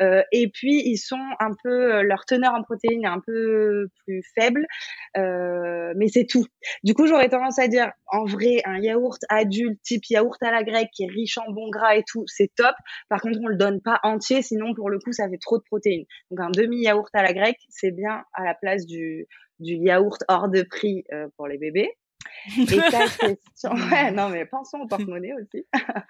Euh, 0.00 0.22
et 0.32 0.48
puis, 0.48 0.82
ils 0.86 0.98
sont 0.98 1.20
un 1.40 1.50
peu, 1.62 2.02
leur 2.02 2.24
teneur 2.24 2.54
en 2.54 2.62
protéines 2.62 3.04
est 3.04 3.08
un 3.08 3.20
peu 3.24 3.88
plus 4.04 4.22
faible. 4.38 4.66
Euh, 5.16 5.92
mais 5.96 6.08
c'est 6.08 6.26
tout. 6.26 6.46
Du 6.82 6.94
coup, 6.94 7.06
j'aurais 7.06 7.28
tendance 7.28 7.58
à 7.58 7.68
dire, 7.68 7.90
en 8.06 8.24
vrai, 8.24 8.62
un 8.64 8.78
yaourt 8.78 9.18
adulte, 9.28 9.80
type 9.82 10.04
yaourt 10.10 10.42
à 10.42 10.50
la 10.50 10.62
grecque, 10.64 10.90
qui 10.92 11.04
est 11.04 11.10
riche 11.10 11.38
en 11.38 11.50
bons 11.52 11.70
gras 11.70 11.96
et 11.96 12.02
tout, 12.06 12.24
c'est 12.26 12.50
top. 12.56 12.74
Par 13.08 13.20
contre, 13.20 13.38
on 13.42 13.46
le 13.48 13.56
donne 13.56 13.80
pas 13.80 14.00
entier, 14.02 14.42
sinon, 14.42 14.74
pour 14.74 14.90
le 14.90 14.98
coup, 14.98 15.12
ça 15.12 15.28
fait 15.28 15.38
trop 15.38 15.58
de 15.58 15.64
protéines. 15.64 16.04
Donc, 16.30 16.40
un 16.40 16.50
demi-yaourt 16.50 17.08
à 17.14 17.22
la 17.22 17.32
grecque, 17.32 17.60
c'est 17.68 17.90
bien 17.92 18.24
à 18.32 18.44
la 18.44 18.54
place 18.54 18.86
du, 18.86 19.26
du 19.60 19.74
yaourt 19.74 20.22
hors 20.28 20.48
de 20.48 20.62
prix 20.62 21.04
euh, 21.12 21.28
pour 21.36 21.46
les 21.48 21.58
bébés. 21.58 21.90
Et 22.58 22.64
ta 22.90 23.06
question, 23.08 23.70
ouais, 23.92 24.10
non, 24.10 24.28
mais 24.30 24.46
pensons 24.46 24.78
au 24.78 24.86
porte-monnaie 24.86 25.32
aussi. 25.34 25.66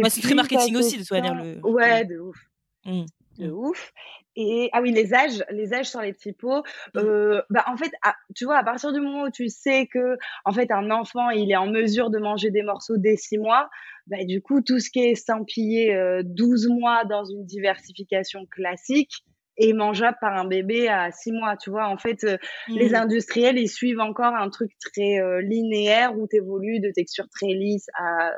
Bah, 0.00 0.08
c'est 0.08 0.20
très 0.22 0.34
marketing 0.34 0.76
aussi, 0.76 0.92
de 0.92 0.98
question- 1.04 1.34
le- 1.34 1.60
Ouais, 1.66 2.04
de 2.04 2.18
ouf. 2.18 2.36
Mm. 2.84 3.04
De 3.38 3.50
ouf. 3.50 3.92
Et 4.36 4.68
ah 4.72 4.82
oui, 4.82 4.92
les 4.92 5.14
âges, 5.14 5.42
les 5.50 5.72
âges 5.72 5.88
sur 5.90 6.00
les 6.00 6.12
petits 6.12 6.32
pots. 6.32 6.62
Euh, 6.96 7.40
bah 7.50 7.64
en 7.66 7.76
fait, 7.76 7.90
à- 8.02 8.14
tu 8.34 8.44
vois, 8.44 8.58
à 8.58 8.64
partir 8.64 8.92
du 8.92 9.00
moment 9.00 9.24
où 9.24 9.30
tu 9.30 9.48
sais 9.48 9.86
que 9.86 10.16
en 10.44 10.52
fait 10.52 10.70
un 10.70 10.90
enfant 10.90 11.30
il 11.30 11.50
est 11.50 11.56
en 11.56 11.66
mesure 11.66 12.10
de 12.10 12.18
manger 12.18 12.50
des 12.50 12.62
morceaux 12.62 12.96
dès 12.98 13.16
six 13.16 13.38
mois, 13.38 13.68
bah 14.06 14.24
du 14.24 14.42
coup 14.42 14.60
tout 14.60 14.80
ce 14.80 14.90
qui 14.90 15.00
est 15.00 15.10
estampillé 15.12 15.94
euh, 15.94 16.22
12 16.24 16.68
mois 16.68 17.04
dans 17.04 17.24
une 17.24 17.44
diversification 17.46 18.44
classique 18.50 19.24
est 19.58 19.72
mangeable 19.74 20.16
par 20.20 20.34
un 20.34 20.46
bébé 20.46 20.88
à 20.88 21.10
six 21.10 21.32
mois. 21.32 21.56
Tu 21.56 21.70
vois, 21.70 21.88
en 21.88 21.98
fait, 21.98 22.24
euh, 22.24 22.36
les 22.68 22.94
industriels 22.94 23.58
ils 23.58 23.68
suivent 23.68 24.00
encore 24.00 24.34
un 24.34 24.48
truc 24.50 24.72
très 24.78 25.20
euh, 25.20 25.40
linéaire 25.42 26.18
où 26.18 26.26
tu 26.28 26.36
évolues 26.36 26.80
de 26.80 26.90
texture 26.90 27.28
très 27.30 27.48
lisse 27.48 27.86
à 27.98 28.30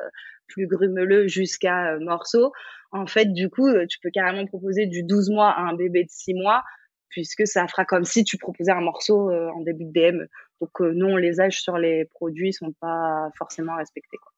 plus 0.47 0.67
grumeleux 0.67 1.27
jusqu'à 1.27 1.97
morceaux. 1.99 2.51
En 2.91 3.07
fait, 3.07 3.33
du 3.33 3.49
coup, 3.49 3.67
euh, 3.67 3.85
tu 3.87 3.99
peux 3.99 4.09
carrément 4.09 4.45
proposer 4.45 4.85
du 4.85 5.03
12 5.03 5.29
mois 5.29 5.49
à 5.49 5.61
un 5.61 5.75
bébé 5.75 6.03
de 6.03 6.09
6 6.09 6.33
mois, 6.33 6.63
puisque 7.09 7.47
ça 7.47 7.67
fera 7.67 7.85
comme 7.85 8.05
si 8.05 8.23
tu 8.23 8.37
proposais 8.37 8.71
un 8.71 8.81
morceau 8.81 9.29
euh, 9.29 9.49
en 9.49 9.61
début 9.61 9.85
de 9.85 9.91
DM. 9.91 10.25
Donc 10.61 10.81
euh, 10.81 10.93
non, 10.93 11.17
les 11.17 11.39
âges 11.39 11.61
sur 11.61 11.77
les 11.77 12.05
produits 12.05 12.53
sont 12.53 12.73
pas 12.79 13.29
forcément 13.37 13.75
respectés. 13.75 14.17
Quoi. 14.17 14.31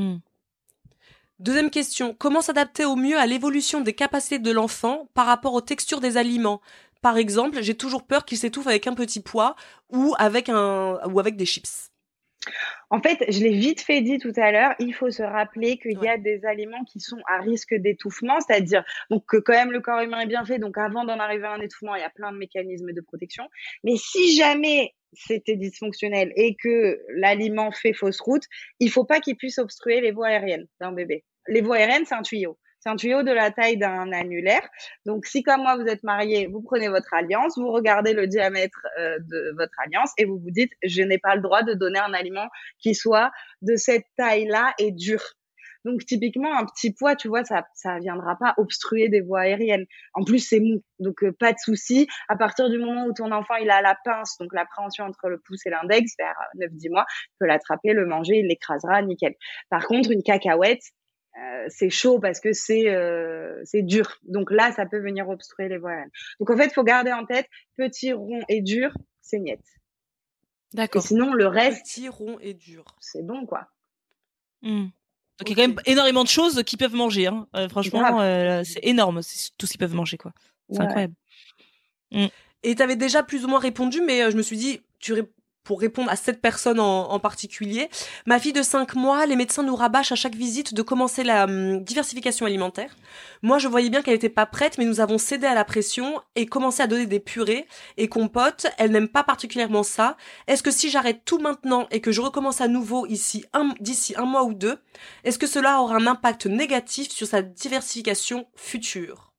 Mm. 0.00 0.20
Deuxième 1.40 1.70
question, 1.70 2.14
comment 2.16 2.40
s'adapter 2.40 2.84
au 2.84 2.96
mieux 2.96 3.18
à 3.18 3.26
l'évolution 3.26 3.80
des 3.80 3.92
capacités 3.92 4.38
de 4.38 4.52
l'enfant 4.52 5.08
par 5.14 5.26
rapport 5.26 5.52
aux 5.52 5.60
textures 5.60 6.00
des 6.00 6.16
aliments? 6.16 6.60
Par 7.02 7.18
exemple, 7.18 7.60
j'ai 7.60 7.74
toujours 7.74 8.06
peur 8.06 8.24
qu'il 8.24 8.38
s'étouffe 8.38 8.66
avec 8.66 8.86
un 8.86 8.94
petit 8.94 9.20
pois 9.20 9.56
ou 9.90 10.14
avec 10.18 10.48
un 10.48 11.00
ou 11.06 11.18
avec 11.18 11.36
des 11.36 11.44
chips. 11.44 11.90
En 12.94 13.02
fait, 13.02 13.24
je 13.28 13.40
l'ai 13.40 13.50
vite 13.50 13.80
fait 13.80 14.02
dit 14.02 14.18
tout 14.18 14.32
à 14.36 14.52
l'heure, 14.52 14.72
il 14.78 14.94
faut 14.94 15.10
se 15.10 15.24
rappeler 15.24 15.78
qu'il 15.78 16.00
y 16.00 16.06
a 16.06 16.16
des 16.16 16.44
aliments 16.44 16.84
qui 16.84 17.00
sont 17.00 17.18
à 17.26 17.40
risque 17.40 17.74
d'étouffement, 17.74 18.38
c'est-à-dire 18.38 18.84
donc 19.10 19.24
que 19.26 19.36
quand 19.36 19.52
même 19.52 19.72
le 19.72 19.80
corps 19.80 20.00
humain 20.00 20.20
est 20.20 20.28
bien 20.28 20.44
fait, 20.44 20.60
donc 20.60 20.78
avant 20.78 21.04
d'en 21.04 21.18
arriver 21.18 21.44
à 21.46 21.54
un 21.54 21.60
étouffement, 21.60 21.96
il 21.96 22.02
y 22.02 22.04
a 22.04 22.10
plein 22.10 22.30
de 22.30 22.38
mécanismes 22.38 22.92
de 22.92 23.00
protection. 23.00 23.48
Mais 23.82 23.96
si 23.96 24.36
jamais 24.36 24.94
c'était 25.12 25.56
dysfonctionnel 25.56 26.32
et 26.36 26.54
que 26.54 27.00
l'aliment 27.16 27.72
fait 27.72 27.94
fausse 27.94 28.20
route, 28.20 28.44
il 28.78 28.92
faut 28.92 29.04
pas 29.04 29.18
qu'il 29.18 29.34
puisse 29.34 29.58
obstruer 29.58 30.00
les 30.00 30.12
voies 30.12 30.28
aériennes 30.28 30.68
d'un 30.80 30.92
bébé. 30.92 31.24
Les 31.48 31.62
voies 31.62 31.78
aériennes, 31.78 32.04
c'est 32.06 32.14
un 32.14 32.22
tuyau. 32.22 32.60
C'est 32.84 32.90
un 32.90 32.96
tuyau 32.96 33.22
de 33.22 33.32
la 33.32 33.50
taille 33.50 33.78
d'un 33.78 34.12
annulaire. 34.12 34.68
Donc, 35.06 35.24
si 35.24 35.42
comme 35.42 35.62
moi, 35.62 35.74
vous 35.76 35.86
êtes 35.86 36.02
marié, 36.02 36.48
vous 36.48 36.60
prenez 36.60 36.88
votre 36.88 37.14
alliance, 37.14 37.56
vous 37.56 37.72
regardez 37.72 38.12
le 38.12 38.26
diamètre 38.26 38.86
euh, 38.98 39.16
de 39.20 39.54
votre 39.56 39.72
alliance 39.86 40.12
et 40.18 40.26
vous 40.26 40.38
vous 40.38 40.50
dites, 40.50 40.70
je 40.82 41.00
n'ai 41.00 41.16
pas 41.16 41.34
le 41.34 41.40
droit 41.40 41.62
de 41.62 41.72
donner 41.72 41.98
un 41.98 42.12
aliment 42.12 42.46
qui 42.78 42.94
soit 42.94 43.32
de 43.62 43.76
cette 43.76 44.04
taille-là 44.18 44.74
et 44.78 44.90
dur. 44.90 45.22
Donc, 45.86 46.04
typiquement, 46.04 46.54
un 46.58 46.66
petit 46.66 46.92
poids, 46.92 47.16
tu 47.16 47.28
vois, 47.28 47.42
ça, 47.44 47.66
ça 47.72 47.98
viendra 48.00 48.36
pas 48.36 48.52
obstruer 48.58 49.08
des 49.08 49.22
voies 49.22 49.40
aériennes. 49.40 49.86
En 50.12 50.22
plus, 50.22 50.40
c'est 50.40 50.60
mou. 50.60 50.82
Donc, 50.98 51.24
euh, 51.24 51.32
pas 51.32 51.54
de 51.54 51.58
souci. 51.58 52.06
À 52.28 52.36
partir 52.36 52.68
du 52.68 52.76
moment 52.76 53.06
où 53.06 53.14
ton 53.14 53.32
enfant, 53.32 53.54
il 53.54 53.70
a 53.70 53.80
la 53.80 53.96
pince, 54.04 54.36
donc 54.38 54.52
l'appréhension 54.52 55.06
entre 55.06 55.30
le 55.30 55.38
pouce 55.38 55.64
et 55.64 55.70
l'index, 55.70 56.12
vers 56.18 56.36
9-10 56.58 56.90
mois, 56.90 57.06
il 57.08 57.34
peut 57.40 57.46
l'attraper, 57.46 57.94
le 57.94 58.04
manger, 58.04 58.40
il 58.40 58.48
l'écrasera, 58.48 59.00
nickel. 59.00 59.34
Par 59.70 59.86
contre, 59.86 60.10
une 60.10 60.22
cacahuète, 60.22 60.82
euh, 61.36 61.66
c'est 61.68 61.90
chaud 61.90 62.18
parce 62.20 62.40
que 62.40 62.52
c'est 62.52 62.88
euh, 62.90 63.60
c'est 63.64 63.82
dur. 63.82 64.18
Donc 64.24 64.50
là, 64.50 64.72
ça 64.72 64.86
peut 64.86 65.00
venir 65.00 65.28
obstruer 65.28 65.68
les 65.68 65.78
voies 65.78 65.90
aériennes. 65.90 66.10
Donc 66.40 66.50
en 66.50 66.56
fait, 66.56 66.66
il 66.66 66.72
faut 66.72 66.84
garder 66.84 67.12
en 67.12 67.24
tête, 67.26 67.46
petit, 67.76 68.12
rond 68.12 68.42
et 68.48 68.60
dur, 68.60 68.92
c'est 69.20 69.38
niet. 69.40 69.52
Et 69.52 70.76
D'accord. 70.76 71.02
sinon, 71.02 71.32
le 71.32 71.46
reste, 71.46 71.84
Petit, 71.84 72.08
rond 72.08 72.38
et 72.40 72.54
dur. 72.54 72.84
c'est 73.00 73.24
bon, 73.24 73.46
quoi. 73.46 73.68
Mm. 74.62 74.86
Donc 75.38 75.50
il 75.50 75.50
y 75.50 75.52
a 75.52 75.56
quand 75.64 75.68
même 75.68 75.80
énormément 75.86 76.22
de 76.22 76.28
choses 76.28 76.62
qu'ils 76.62 76.78
peuvent 76.78 76.94
manger. 76.94 77.26
Hein. 77.26 77.48
Euh, 77.56 77.68
franchement, 77.68 78.20
euh, 78.20 78.62
c'est 78.64 78.84
énorme 78.84 79.20
c'est 79.22 79.50
tout 79.58 79.66
ce 79.66 79.72
qu'ils 79.72 79.80
peuvent 79.80 79.94
manger. 79.94 80.16
quoi. 80.16 80.32
C'est 80.70 80.78
Ouais. 80.78 80.84
incroyable. 80.86 81.14
Et 82.62 82.74
t'avais 82.76 82.96
déjà 82.96 83.22
plus 83.22 83.44
ou 83.44 83.48
moins 83.48 83.58
répondu, 83.58 84.00
mais 84.00 84.22
euh, 84.22 84.30
je 84.30 84.36
me 84.36 84.42
suis 84.42 84.56
dit, 84.56 84.80
tu 85.00 85.12
ré- 85.12 85.28
pour 85.64 85.80
répondre 85.80 86.10
à 86.10 86.16
cette 86.16 86.40
personne 86.40 86.78
en, 86.78 87.18
particulier, 87.18 87.88
ma 88.26 88.38
fille 88.38 88.52
de 88.52 88.62
5 88.62 88.94
mois, 88.96 89.24
les 89.24 89.34
médecins 89.34 89.62
nous 89.62 89.74
rabâchent 89.74 90.12
à 90.12 90.14
chaque 90.14 90.34
visite 90.34 90.74
de 90.74 90.82
commencer 90.82 91.24
la 91.24 91.44
hum, 91.44 91.82
diversification 91.82 92.44
alimentaire. 92.44 92.94
Moi, 93.42 93.58
je 93.58 93.66
voyais 93.66 93.88
bien 93.88 94.02
qu'elle 94.02 94.14
était 94.14 94.28
pas 94.28 94.46
prête, 94.46 94.76
mais 94.76 94.84
nous 94.84 95.00
avons 95.00 95.16
cédé 95.16 95.46
à 95.46 95.54
la 95.54 95.64
pression 95.64 96.20
et 96.36 96.46
commencé 96.46 96.82
à 96.82 96.86
donner 96.86 97.06
des 97.06 97.20
purées 97.20 97.66
et 97.96 98.08
compotes. 98.08 98.66
Elle 98.78 98.92
n'aime 98.92 99.08
pas 99.08 99.24
particulièrement 99.24 99.82
ça. 99.82 100.16
Est-ce 100.46 100.62
que 100.62 100.70
si 100.70 100.90
j'arrête 100.90 101.22
tout 101.24 101.38
maintenant 101.38 101.86
et 101.90 102.00
que 102.00 102.12
je 102.12 102.20
recommence 102.20 102.60
à 102.60 102.68
nouveau 102.68 103.06
ici 103.06 103.44
d'ici 103.80 104.14
un 104.16 104.26
mois 104.26 104.44
ou 104.44 104.52
deux, 104.52 104.78
est-ce 105.24 105.38
que 105.38 105.46
cela 105.46 105.80
aura 105.80 105.96
un 105.96 106.06
impact 106.06 106.46
négatif 106.46 107.10
sur 107.10 107.26
sa 107.26 107.40
diversification 107.40 108.46
future? 108.54 109.32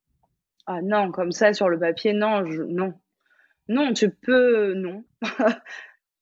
Ah 0.66 0.82
non, 0.82 1.12
comme 1.12 1.32
ça, 1.32 1.54
sur 1.54 1.70
le 1.70 1.78
papier, 1.78 2.14
non, 2.14 2.42
non. 2.42 2.94
Non, 3.68 3.94
tu 3.94 4.10
peux. 4.10 4.74
Non. 4.74 5.04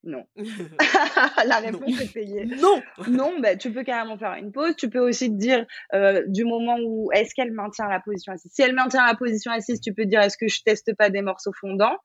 non. 0.03 0.25
La 1.45 1.59
réponse 1.59 2.01
est 2.01 2.13
payée. 2.13 2.45
Non 2.45 2.81
Non, 3.07 3.39
bah, 3.39 3.55
tu 3.55 3.71
peux 3.71 3.83
carrément 3.83 4.17
faire 4.17 4.33
une 4.33 4.51
pause. 4.51 4.75
Tu 4.75 4.89
peux 4.89 4.99
aussi 4.99 5.29
te 5.29 5.35
dire 5.35 5.65
euh, 5.93 6.23
du 6.27 6.43
moment 6.43 6.77
où 6.83 7.09
est-ce 7.13 7.33
qu'elle 7.33 7.51
maintient 7.51 7.87
la 7.87 8.01
position 8.01 8.33
assise? 8.33 8.51
Si 8.53 8.61
elle 8.61 8.75
maintient 8.75 9.05
la 9.05 9.15
position 9.15 9.51
assise, 9.51 9.79
tu 9.79 9.93
peux 9.93 10.03
te 10.03 10.09
dire 10.09 10.21
est-ce 10.21 10.37
que 10.37 10.47
je 10.47 10.61
teste 10.63 10.95
pas 10.95 11.09
des 11.09 11.21
morceaux 11.21 11.53
fondants, 11.59 11.97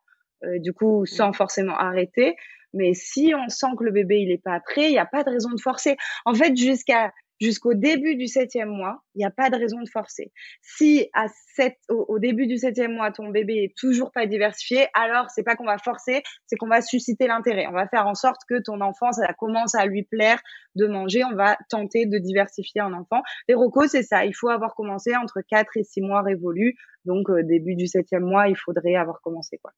euh, 0.44 0.58
du 0.58 0.72
coup 0.72 1.06
sans 1.06 1.32
forcément 1.32 1.76
arrêter. 1.76 2.36
Mais 2.72 2.94
si 2.94 3.32
on 3.34 3.48
sent 3.48 3.74
que 3.78 3.84
le 3.84 3.90
bébé 3.90 4.20
il 4.20 4.30
est 4.30 4.42
pas 4.42 4.60
prêt, 4.60 4.86
il 4.86 4.92
n'y 4.92 4.98
a 4.98 5.06
pas 5.06 5.24
de 5.24 5.30
raison 5.30 5.50
de 5.50 5.60
forcer. 5.60 5.96
En 6.24 6.34
fait, 6.34 6.56
jusqu'à 6.56 7.12
jusqu'au 7.40 7.74
début 7.74 8.16
du 8.16 8.26
septième 8.26 8.68
mois, 8.68 9.02
il 9.14 9.18
n'y 9.18 9.24
a 9.24 9.30
pas 9.30 9.50
de 9.50 9.56
raison 9.56 9.80
de 9.80 9.88
forcer. 9.88 10.32
Si 10.62 11.08
à 11.12 11.26
sept, 11.54 11.76
au, 11.88 12.18
début 12.18 12.46
du 12.46 12.58
septième 12.58 12.94
mois, 12.94 13.10
ton 13.12 13.28
bébé 13.28 13.64
est 13.64 13.76
toujours 13.76 14.12
pas 14.12 14.26
diversifié, 14.26 14.88
alors 14.94 15.30
c'est 15.30 15.42
pas 15.42 15.56
qu'on 15.56 15.64
va 15.66 15.78
forcer, 15.78 16.22
c'est 16.46 16.56
qu'on 16.56 16.68
va 16.68 16.80
susciter 16.80 17.26
l'intérêt. 17.26 17.66
On 17.68 17.72
va 17.72 17.88
faire 17.88 18.06
en 18.06 18.14
sorte 18.14 18.40
que 18.48 18.60
ton 18.62 18.80
enfant, 18.80 19.12
ça 19.12 19.32
commence 19.34 19.74
à 19.74 19.86
lui 19.86 20.02
plaire 20.02 20.40
de 20.74 20.86
manger. 20.86 21.24
On 21.24 21.34
va 21.34 21.56
tenter 21.68 22.06
de 22.06 22.18
diversifier 22.18 22.80
un 22.80 22.92
enfant. 22.92 23.22
Les 23.48 23.54
rocos, 23.54 23.88
c'est 23.88 24.02
ça. 24.02 24.24
Il 24.24 24.34
faut 24.34 24.48
avoir 24.48 24.74
commencé 24.74 25.14
entre 25.16 25.40
quatre 25.48 25.76
et 25.76 25.84
six 25.84 26.00
mois 26.00 26.22
révolus. 26.22 26.76
Donc, 27.04 27.30
euh, 27.30 27.42
début 27.42 27.74
du 27.74 27.86
septième 27.86 28.24
mois, 28.24 28.48
il 28.48 28.56
faudrait 28.56 28.96
avoir 28.96 29.20
commencé, 29.20 29.58
quoi. 29.58 29.72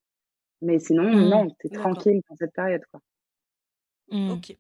Mais 0.62 0.78
sinon, 0.78 1.04
Mmh. 1.04 1.28
non, 1.28 1.48
t'es 1.58 1.68
tranquille 1.70 2.20
dans 2.28 2.36
cette 2.36 2.52
période, 2.52 2.82
quoi. 2.90 3.00
Mm. 4.10 4.30
Ok. 4.32 4.56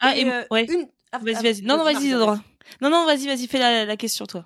Ah, 0.00 0.16
et, 0.16 0.24
euh, 0.24 0.44
ouais. 0.50 0.64
une... 0.64 0.88
ah, 1.12 1.18
Vas-y, 1.18 1.34
vas-y. 1.34 1.62
Non, 1.62 1.76
non, 1.76 1.84
vas-y, 1.84 2.06
Isadora. 2.06 2.38
Non, 2.80 2.90
non, 2.90 3.04
vas-y, 3.06 3.26
vas-y, 3.26 3.46
fais 3.46 3.58
la, 3.58 3.84
la 3.84 3.96
question, 3.96 4.26
toi. 4.26 4.44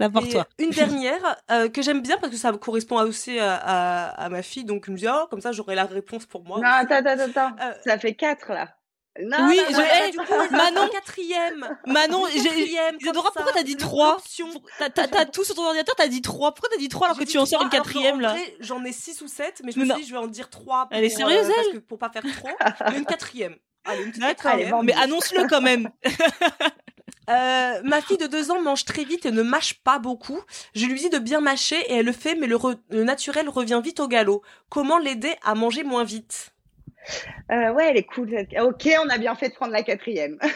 D'abord, 0.00 0.26
toi. 0.28 0.46
Une 0.58 0.70
dernière 0.70 1.36
euh, 1.52 1.68
que 1.68 1.80
j'aime 1.80 2.00
bien 2.02 2.16
parce 2.18 2.32
que 2.32 2.38
ça 2.38 2.52
correspond 2.52 3.00
aussi 3.02 3.38
à, 3.38 3.54
à, 3.54 4.24
à 4.24 4.28
ma 4.28 4.42
fille, 4.42 4.64
donc 4.64 4.86
je 4.86 4.90
me 4.90 4.96
dis, 4.96 5.06
oh, 5.08 5.26
comme 5.30 5.40
ça 5.40 5.52
j'aurai 5.52 5.76
la 5.76 5.84
réponse 5.84 6.26
pour 6.26 6.42
moi. 6.44 6.58
Non, 6.58 6.66
attends, 6.68 6.96
attends, 6.96 7.22
attends. 7.22 7.56
Euh, 7.62 7.72
Ça 7.86 7.98
fait 7.98 8.14
quatre, 8.14 8.48
là. 8.52 8.76
Non, 9.22 9.46
Oui, 9.48 9.56
non, 9.56 9.64
je- 9.70 9.76
non, 9.76 9.84
eh, 10.08 10.10
du 10.10 10.18
coup, 10.18 10.56
Manon- 10.56 10.88
quatrième. 10.88 11.78
Manon, 11.86 12.24
j'ai- 12.32 12.42
Quatrième, 12.42 12.96
Isadora, 13.00 13.30
pourquoi 13.32 13.52
t'as 13.52 13.62
dit 13.62 13.76
trois. 13.76 14.18
T'as- 14.80 14.90
T'as 14.90 15.06
t'as 15.06 15.24
tout 15.26 15.44
sur 15.44 15.54
ton 15.54 15.64
ordinateur, 15.64 15.94
t'as 15.94 16.08
dit 16.08 16.20
3. 16.20 16.52
Pourquoi 16.52 16.68
t'as 16.72 16.80
dit 16.80 16.88
3 16.88 17.06
alors 17.06 17.18
que 17.20 17.22
tu 17.22 17.38
en 17.38 17.46
sors 17.46 17.60
trois, 17.60 17.64
une 17.66 17.70
quatrième, 17.70 18.20
là 18.20 18.34
J'en 18.58 18.84
ai 18.84 18.90
six 18.90 19.20
ou 19.22 19.28
sept, 19.28 19.62
mais 19.64 19.70
je 19.70 19.78
me 19.78 19.84
suis 19.84 19.94
dit, 19.94 20.04
je 20.08 20.12
vais 20.12 20.18
en 20.18 20.26
dire 20.26 20.50
trois. 20.50 20.88
Elle 20.90 21.04
est 21.04 21.08
pour, 21.10 21.18
sérieuse, 21.18 21.46
parce 21.54 21.68
elle 21.72 21.80
pour 21.82 21.98
pas 22.00 22.10
faire 22.10 22.24
trop. 22.24 22.48
Une 22.96 23.06
quatrième. 23.06 23.54
Allez, 23.84 24.02
une 24.02 24.08
petite 24.10 24.20
D'accord. 24.22 24.52
Allez, 24.52 24.64
quatrième. 24.64 24.70
vends- 24.70 24.82
Mais 24.82 24.94
annonce-le 24.94 25.46
quand 25.48 25.60
même. 25.60 25.90
Euh, 27.30 27.80
ma 27.84 28.02
fille 28.02 28.18
de 28.18 28.26
deux 28.26 28.50
ans 28.50 28.60
mange 28.60 28.84
très 28.84 29.02
vite 29.04 29.24
et 29.24 29.30
ne 29.30 29.42
mâche 29.42 29.74
pas 29.82 29.98
beaucoup. 29.98 30.38
Je 30.74 30.84
lui 30.84 31.00
dis 31.00 31.08
de 31.08 31.16
bien 31.18 31.40
mâcher 31.40 31.76
et 31.90 31.94
elle 31.94 32.04
le 32.04 32.12
fait, 32.12 32.34
mais 32.34 32.46
le, 32.46 32.56
re- 32.56 32.78
le 32.90 33.02
naturel 33.02 33.48
revient 33.48 33.80
vite 33.82 33.98
au 34.00 34.08
galop. 34.08 34.42
Comment 34.68 34.98
l'aider 34.98 35.34
à 35.42 35.54
manger 35.54 35.84
moins 35.84 36.04
vite? 36.04 36.53
Euh, 37.50 37.72
ouais, 37.72 37.90
elle 37.90 37.96
est 37.96 38.04
cool. 38.04 38.34
Ok, 38.60 38.88
on 39.04 39.08
a 39.08 39.18
bien 39.18 39.34
fait 39.34 39.48
de 39.48 39.54
prendre 39.54 39.72
la 39.72 39.82
quatrième. 39.82 40.38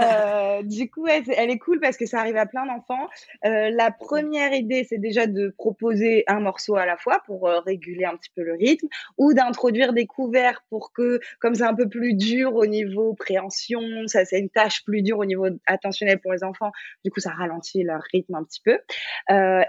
Euh, 0.00 0.62
du 0.62 0.90
coup, 0.90 1.06
elle, 1.06 1.24
elle 1.36 1.50
est 1.50 1.58
cool 1.58 1.80
parce 1.80 1.96
que 1.96 2.06
ça 2.06 2.20
arrive 2.20 2.36
à 2.36 2.46
plein 2.46 2.66
d'enfants. 2.66 3.08
Euh, 3.44 3.70
la 3.70 3.90
première 3.90 4.52
idée, 4.52 4.86
c'est 4.88 4.98
déjà 4.98 5.26
de 5.26 5.54
proposer 5.56 6.24
un 6.26 6.40
morceau 6.40 6.76
à 6.76 6.86
la 6.86 6.96
fois 6.96 7.20
pour 7.26 7.48
euh, 7.48 7.60
réguler 7.60 8.04
un 8.04 8.16
petit 8.16 8.30
peu 8.34 8.42
le 8.42 8.54
rythme, 8.54 8.86
ou 9.16 9.32
d'introduire 9.32 9.92
des 9.92 10.06
couverts 10.06 10.62
pour 10.70 10.92
que, 10.92 11.20
comme 11.40 11.54
c'est 11.54 11.64
un 11.64 11.74
peu 11.74 11.88
plus 11.88 12.14
dur 12.14 12.54
au 12.54 12.66
niveau 12.66 13.14
préhension, 13.14 13.80
ça 14.06 14.24
c'est 14.24 14.38
une 14.38 14.50
tâche 14.50 14.84
plus 14.84 15.02
dure 15.02 15.18
au 15.18 15.24
niveau 15.24 15.46
attentionnel 15.66 16.20
pour 16.20 16.32
les 16.32 16.44
enfants. 16.44 16.70
Du 17.04 17.10
coup, 17.10 17.20
ça 17.20 17.30
ralentit 17.30 17.82
leur 17.82 18.02
rythme 18.12 18.34
un 18.34 18.44
petit 18.44 18.60
peu. 18.64 18.78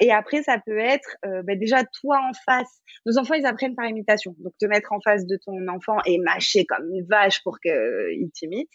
Et 0.01 0.11
après, 0.11 0.43
ça 0.43 0.57
peut 0.63 0.79
être 0.79 1.17
bah, 1.23 1.55
déjà 1.55 1.83
toi 1.83 2.19
en 2.27 2.33
face. 2.45 2.81
Nos 3.05 3.17
enfants, 3.17 3.35
ils 3.35 3.45
apprennent 3.45 3.75
par 3.75 3.85
imitation. 3.85 4.35
Donc, 4.39 4.53
te 4.59 4.65
mettre 4.65 4.91
en 4.91 4.99
face 5.01 5.25
de 5.29 5.37
ton 5.45 5.67
enfant 5.67 5.97
et 6.05 6.17
mâcher 6.17 6.65
comme 6.65 6.89
une 6.91 7.05
vache 7.07 7.41
pour 7.43 7.59
qu'il 7.59 8.31
t'imite. 8.33 8.69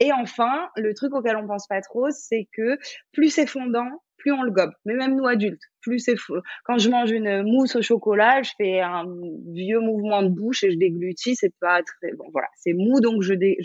Et 0.00 0.12
enfin, 0.12 0.68
le 0.76 0.92
truc 0.94 1.14
auquel 1.14 1.36
on 1.36 1.46
pense 1.46 1.66
pas 1.66 1.80
trop, 1.80 2.10
c'est 2.10 2.48
que 2.56 2.78
plus 3.12 3.30
c'est 3.30 3.46
fondant, 3.46 4.02
plus 4.18 4.32
on 4.32 4.42
le 4.42 4.50
gobe. 4.50 4.72
Mais 4.84 4.94
même 4.94 5.16
nous 5.16 5.26
adultes, 5.26 5.62
plus 5.84 6.00
c'est. 6.00 6.16
Quand 6.64 6.78
je 6.78 6.88
mange 6.88 7.10
une 7.10 7.42
mousse 7.42 7.76
au 7.76 7.82
chocolat, 7.82 8.42
je 8.42 8.50
fais 8.56 8.80
un 8.80 9.04
vieux 9.52 9.80
mouvement 9.80 10.22
de 10.22 10.28
bouche 10.28 10.64
et 10.64 10.70
je 10.70 10.76
déglutis. 10.76 11.36
C'est 11.36 11.54
pas 11.60 11.82
très 11.82 12.12
bon. 12.12 12.24
Voilà, 12.32 12.48
c'est 12.56 12.72
mou 12.72 13.00
donc 13.00 13.22
je 13.22 13.34
dé, 13.34 13.58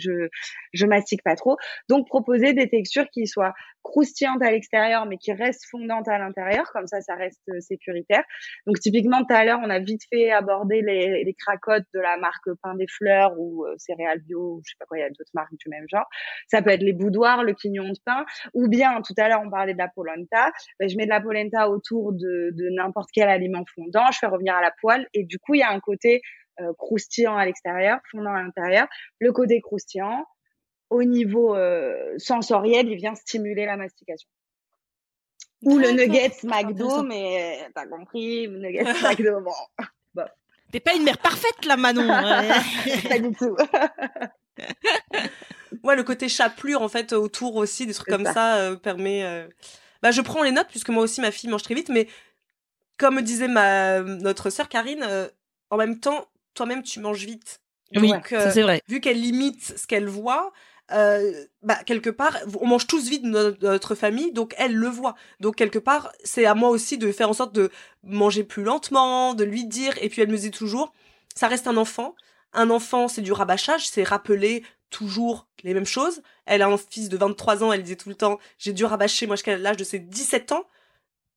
mastique 0.86 1.22
pas 1.22 1.36
trop. 1.36 1.56
Donc 1.88 2.06
proposer 2.06 2.52
des 2.52 2.68
textures 2.68 3.08
qui 3.10 3.26
soient 3.26 3.54
croustillantes 3.82 4.42
à 4.42 4.50
l'extérieur 4.50 5.06
mais 5.06 5.16
qui 5.16 5.32
restent 5.32 5.64
fondantes 5.70 6.08
à 6.08 6.18
l'intérieur, 6.18 6.70
comme 6.72 6.86
ça 6.86 7.00
ça 7.00 7.14
reste 7.14 7.40
euh, 7.48 7.60
sécuritaire. 7.60 8.22
Donc 8.66 8.78
typiquement 8.78 9.24
tout 9.24 9.32
à 9.32 9.44
l'heure 9.44 9.60
on 9.64 9.70
a 9.70 9.78
vite 9.78 10.02
fait 10.12 10.30
aborder 10.30 10.82
les, 10.82 11.24
les 11.24 11.34
cracottes 11.34 11.86
de 11.94 12.00
la 12.00 12.18
marque 12.18 12.52
Pain 12.62 12.74
des 12.74 12.86
Fleurs 12.86 13.32
ou 13.38 13.64
euh, 13.64 13.74
céréales 13.78 14.20
bio, 14.20 14.60
je 14.64 14.70
sais 14.70 14.76
pas 14.78 14.84
quoi, 14.86 14.98
il 14.98 15.00
y 15.00 15.04
a 15.04 15.08
d'autres 15.08 15.30
marques 15.32 15.54
du 15.54 15.68
même 15.68 15.86
genre. 15.88 16.06
Ça 16.48 16.60
peut 16.60 16.70
être 16.70 16.82
les 16.82 16.92
boudoirs, 16.92 17.42
le 17.42 17.54
quignon 17.54 17.88
de 17.88 17.98
pain, 18.04 18.24
ou 18.52 18.68
bien 18.68 19.00
tout 19.02 19.14
à 19.16 19.28
l'heure 19.28 19.40
on 19.44 19.50
parlait 19.50 19.72
de 19.72 19.78
la 19.78 19.88
polenta. 19.88 20.52
Ben, 20.78 20.88
je 20.88 20.96
mets 20.96 21.04
de 21.04 21.10
la 21.10 21.20
polenta 21.20 21.70
autour 21.70 22.09
de, 22.12 22.50
de 22.52 22.68
n'importe 22.70 23.10
quel 23.12 23.28
aliment 23.28 23.64
fondant, 23.74 24.10
je 24.12 24.18
fais 24.18 24.26
revenir 24.26 24.54
à 24.54 24.60
la 24.60 24.72
poêle 24.80 25.06
et 25.14 25.24
du 25.24 25.38
coup 25.38 25.54
il 25.54 25.60
y 25.60 25.62
a 25.62 25.70
un 25.70 25.80
côté 25.80 26.22
euh, 26.60 26.72
croustillant 26.78 27.36
à 27.36 27.44
l'extérieur, 27.44 27.98
fondant 28.10 28.34
à 28.34 28.42
l'intérieur. 28.42 28.86
Le 29.18 29.32
côté 29.32 29.60
croustillant, 29.60 30.24
au 30.90 31.04
niveau 31.04 31.54
euh, 31.54 32.14
sensoriel, 32.18 32.88
il 32.88 32.96
vient 32.96 33.14
stimuler 33.14 33.66
la 33.66 33.76
mastication. 33.76 34.28
Ou 35.62 35.78
le 35.78 35.90
nuggets. 35.90 36.32
McDo, 36.42 37.02
mais 37.02 37.62
euh, 37.62 37.68
t'as 37.74 37.86
compris, 37.86 38.46
le 38.46 38.58
nuggets 38.58 38.84
McDo, 39.02 39.40
bon, 39.40 40.24
T'es 40.72 40.80
pas 40.80 40.94
une 40.94 41.02
mère 41.02 41.18
parfaite, 41.18 41.64
là, 41.66 41.76
Manon. 41.76 42.08
Ouais. 42.08 43.08
pas 43.08 43.18
du 43.18 43.32
tout. 43.32 43.56
Ouais, 45.84 45.96
le 45.96 46.02
côté 46.02 46.28
chapelure 46.28 46.82
en 46.82 46.88
fait 46.88 47.12
autour 47.12 47.56
aussi, 47.56 47.86
des 47.86 47.94
trucs 47.94 48.08
comme 48.08 48.24
ça. 48.24 48.34
ça, 48.34 48.56
euh, 48.56 48.76
permet. 48.76 49.48
Bah, 50.02 50.10
je 50.10 50.20
prends 50.20 50.42
les 50.42 50.52
notes 50.52 50.68
puisque 50.68 50.88
moi 50.88 51.02
aussi 51.02 51.20
ma 51.20 51.30
fille 51.30 51.50
mange 51.50 51.62
très 51.62 51.74
vite, 51.74 51.88
mais 51.88 52.08
comme 52.96 53.20
disait 53.22 53.48
ma 53.48 54.00
notre 54.00 54.50
sœur 54.50 54.68
Karine, 54.68 55.04
euh, 55.06 55.28
en 55.70 55.76
même 55.76 56.00
temps, 56.00 56.26
toi-même 56.54 56.82
tu 56.82 57.00
manges 57.00 57.24
vite. 57.24 57.60
Oui, 57.96 58.10
Donc, 58.10 58.32
euh, 58.32 58.50
c'est 58.52 58.62
vrai. 58.62 58.82
vu 58.88 59.00
qu'elle 59.00 59.20
limite 59.20 59.78
ce 59.78 59.86
qu'elle 59.86 60.06
voit, 60.06 60.52
euh, 60.92 61.44
bah, 61.62 61.76
quelque 61.86 62.10
part, 62.10 62.36
on 62.60 62.66
mange 62.66 62.86
tous 62.86 63.08
vite 63.08 63.22
dans 63.22 63.54
notre 63.60 63.94
famille, 63.94 64.32
donc 64.32 64.54
elle 64.58 64.74
le 64.74 64.88
voit. 64.88 65.14
Donc 65.40 65.56
quelque 65.56 65.78
part, 65.78 66.12
c'est 66.24 66.46
à 66.46 66.54
moi 66.54 66.70
aussi 66.70 66.98
de 66.98 67.10
faire 67.12 67.28
en 67.28 67.32
sorte 67.32 67.54
de 67.54 67.70
manger 68.02 68.44
plus 68.44 68.62
lentement, 68.62 69.34
de 69.34 69.44
lui 69.44 69.64
dire, 69.64 69.94
et 70.00 70.08
puis 70.08 70.22
elle 70.22 70.30
me 70.30 70.36
dit 70.36 70.50
toujours, 70.50 70.92
ça 71.34 71.48
reste 71.48 71.66
un 71.66 71.76
enfant. 71.76 72.14
Un 72.52 72.70
enfant, 72.70 73.08
c'est 73.08 73.22
du 73.22 73.32
rabâchage, 73.32 73.88
c'est 73.88 74.02
rappeler 74.02 74.64
toujours 74.90 75.46
les 75.62 75.74
mêmes 75.74 75.86
choses. 75.86 76.22
Elle 76.46 76.62
a 76.62 76.68
un 76.68 76.76
fils 76.76 77.08
de 77.08 77.16
23 77.16 77.62
ans, 77.62 77.72
elle 77.72 77.82
disait 77.82 77.96
tout 77.96 78.08
le 78.08 78.14
temps, 78.14 78.38
j'ai 78.58 78.72
dû 78.72 78.84
rabâcher, 78.84 79.26
moi 79.26 79.36
jusqu'à 79.36 79.56
l'âge 79.56 79.76
de 79.76 79.84
ses 79.84 79.98
17 79.98 80.52
ans. 80.52 80.64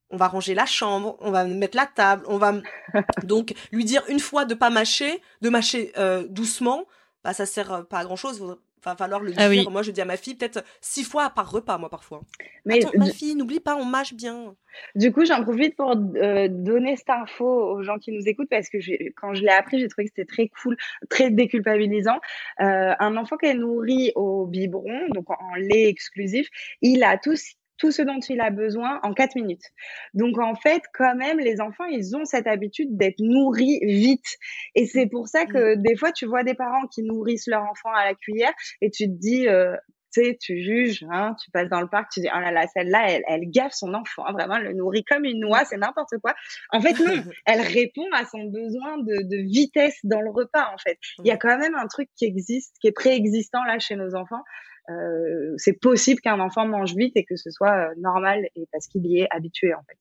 On 0.10 0.18
va 0.18 0.28
ranger 0.28 0.54
la 0.54 0.66
chambre, 0.66 1.18
on 1.22 1.32
va 1.32 1.44
mettre 1.46 1.76
la 1.76 1.88
table, 1.88 2.24
on 2.28 2.38
va 2.38 2.54
donc 3.24 3.54
lui 3.72 3.86
dire 3.86 4.04
une 4.10 4.20
fois 4.20 4.46
de 4.46 4.54
pas 4.54 4.70
mâcher, 4.70 5.22
de 5.42 5.50
mâcher 5.50 5.92
euh, 5.98 6.28
doucement, 6.28 6.86
bah 7.24 7.34
ça 7.34 7.46
sert 7.46 7.72
euh, 7.72 7.84
pas 7.84 8.00
à 8.00 8.04
grand 8.04 8.16
chose. 8.16 8.58
Va 8.86 8.96
falloir 8.96 9.22
le 9.22 9.32
dire. 9.32 9.40
Ah 9.40 9.50
oui. 9.50 9.66
Moi, 9.72 9.82
je 9.82 9.92
dis 9.92 10.02
à 10.02 10.06
ma 10.06 10.18
fille 10.18 10.36
peut-être 10.36 10.64
six 10.82 11.04
fois 11.04 11.30
par 11.30 11.50
repas, 11.52 11.78
moi 11.78 11.90
parfois. 11.90 12.22
Mais 12.66 12.80
Attends, 12.84 12.92
ma 12.98 13.06
fille, 13.14 13.36
n'oublie 13.36 13.60
pas, 13.62 13.76
on 13.76 13.86
mâche 13.86 14.14
bien. 14.14 14.56
Du 14.96 15.12
coup, 15.14 15.24
j'en 15.26 15.42
profite 15.44 15.76
pour 15.76 15.92
euh, 15.92 16.48
donner 16.50 16.96
cette 16.98 17.10
info 17.10 17.46
aux 17.46 17.84
gens 17.84 17.98
qui 17.98 18.12
nous 18.12 18.28
écoutent 18.28 18.50
parce 18.50 18.70
que 18.70 18.78
quand 19.16 19.34
je 19.36 19.42
l'ai 19.44 19.50
appris, 19.52 19.80
j'ai 19.80 19.88
trouvé 19.88 20.06
que 20.08 20.14
c'était 20.16 20.26
très 20.32 20.50
cool, 20.50 20.76
très 21.10 21.30
déculpabilisant. 21.32 22.20
Euh, 22.60 22.94
un 23.00 23.16
enfant 23.18 23.38
qui 23.38 23.46
est 23.46 23.54
nourri 23.54 24.12
au 24.16 24.46
biberon, 24.48 25.08
donc 25.10 25.30
en, 25.30 25.36
en 25.40 25.56
lait 25.56 25.88
exclusif, 25.88 26.50
il 26.82 27.04
a 27.04 27.18
tout, 27.18 27.36
ce- 27.36 27.54
tout 27.84 27.92
ce 27.92 28.02
dont 28.02 28.20
il 28.30 28.40
a 28.40 28.50
besoin 28.50 29.02
en 29.04 29.14
4 29.14 29.36
minutes. 29.36 29.66
Donc 30.14 30.40
en 30.40 30.56
fait, 30.56 30.82
quand 30.94 31.16
même, 31.16 31.38
les 31.38 31.60
enfants, 31.60 31.84
ils 31.84 32.16
ont 32.16 32.24
cette 32.24 32.48
habitude 32.48 32.96
d'être 32.96 33.20
nourris 33.20 33.80
vite. 33.84 34.38
Et 34.74 34.86
c'est 34.86 35.08
pour 35.08 35.28
ça 35.28 35.46
que 35.46 35.76
des 35.76 35.98
fois, 35.98 36.14
tu 36.14 36.26
vois 36.26 36.44
des 36.44 36.54
parents 36.54 36.88
qui 36.88 37.04
nourrissent 37.04 37.48
leur 37.48 37.64
enfant 37.64 37.94
à 37.94 38.06
la 38.06 38.16
cuillère 38.16 38.54
et 38.80 38.90
tu 38.90 39.08
te 39.08 39.20
dis... 39.20 39.50
euh, 39.50 39.76
tu 40.16 40.24
sais, 40.24 40.38
tu 40.40 40.62
juges, 40.62 41.04
hein, 41.10 41.36
tu 41.44 41.50
passes 41.50 41.70
dans 41.70 41.82
le 41.82 41.88
parc, 41.88 42.12
tu 42.12 42.20
dis, 42.20 42.28
oh 42.32 42.40
là 42.40 42.52
là, 42.52 42.68
celle-là, 42.68 43.10
elle, 43.10 43.24
elle 43.28 43.50
gaffe 43.50 43.74
son 43.74 43.96
enfant, 43.96 44.24
hein, 44.28 44.34
vraiment, 44.34 44.58
elle 44.58 44.66
le 44.66 44.74
nourrit 44.74 45.04
comme 45.04 45.26
une 45.26 45.40
noix, 45.40 45.66
c'est 45.66 45.78
n'importe 45.78 46.20
quoi. 46.22 46.36
En 46.72 46.82
fait, 46.82 46.94
non, 47.00 47.16
elle 47.48 47.62
répond 47.62 48.06
à 48.14 48.24
son 48.26 48.44
besoin 48.44 49.00
de, 49.00 49.24
de 49.24 49.38
vitesse 49.42 49.98
dans 50.04 50.22
le 50.22 50.30
repas, 50.30 50.72
en 50.72 50.78
fait. 50.78 51.00
Il 51.18 51.26
y 51.26 51.32
a 51.32 51.38
quand 51.38 51.58
même 51.58 51.74
un 51.74 51.88
truc 51.88 52.10
qui 52.16 52.26
existe, 52.26 52.76
qui 52.80 52.90
est 52.90 52.92
préexistant 52.92 53.64
là 53.64 53.80
chez 53.80 53.96
nos 53.96 54.14
enfants. 54.14 54.44
Euh, 54.90 55.54
c'est 55.58 55.74
possible 55.74 56.20
qu'un 56.22 56.40
enfant 56.40 56.66
mange 56.68 56.96
vite 56.96 57.14
et 57.16 57.24
que 57.24 57.36
ce 57.36 57.50
soit 57.52 57.72
euh, 57.72 57.94
normal 57.98 58.48
et 58.56 58.68
parce 58.72 58.88
qu'il 58.88 59.06
y 59.06 59.20
est 59.22 59.28
habitué, 59.32 59.74
en 59.74 59.82
fait. 59.84 59.98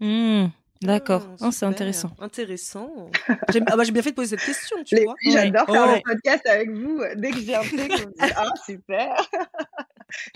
Hmm, 0.00 0.48
D'accord. 0.82 1.22
Ah, 1.26 1.34
Oh, 1.34 1.36
c'est 1.50 1.52
super. 1.52 1.68
Intéressant. 1.68 2.10
Intéressant. 2.20 3.10
J'ai 3.50 3.60
ah 3.66 3.76
bah, 3.76 3.84
j'ai 3.84 3.92
bien 3.92 4.02
fait 4.02 4.10
de 4.10 4.14
poser 4.16 4.36
cette 4.36 4.46
question, 4.46 4.76
tu 4.84 4.94
Les 4.94 5.04
vois. 5.04 5.14
j'adore 5.24 5.68
Ouais. 5.68 5.74
faire 5.74 5.88
Ouais. 5.88 6.02
le 6.04 6.12
podcast 6.14 6.46
avec 6.46 6.70
vous. 6.70 7.02
Dès 7.16 7.30
que 7.30 7.38
j'ai 7.40 7.54
un 7.54 7.60
truc, 7.62 7.78
vous 7.78 7.86
me 8.08 8.26
dites, 8.26 8.34
ah, 8.36 8.50
super. 8.64 9.28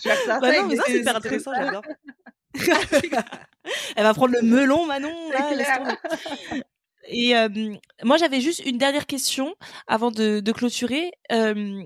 Je 0.02 0.08
vais 0.08 0.14
faire 0.14 0.24
ça 0.26 0.40
Bah 0.40 0.52
non, 0.62 0.66
mais 0.68 0.76
C'est 0.86 0.96
super 0.98 1.16
intéressant, 1.16 1.52
j'adore. 1.54 1.82
Elle 3.96 4.02
va 4.04 4.14
prendre 4.14 4.34
le 4.34 4.42
melon, 4.42 4.86
Manon. 4.86 5.14
C'est 5.30 5.38
Là, 5.38 5.54
laisse 5.54 5.66
clair. 5.66 5.78
tomber. 5.78 6.62
Et 7.12 7.36
euh, 7.36 7.48
moi, 8.04 8.16
j'avais 8.16 8.40
juste 8.40 8.64
une 8.64 8.78
dernière 8.78 9.06
question 9.06 9.54
avant 9.86 10.10
de, 10.10 10.40
de 10.40 10.52
clôturer. 10.52 11.12
Euh, 11.32 11.82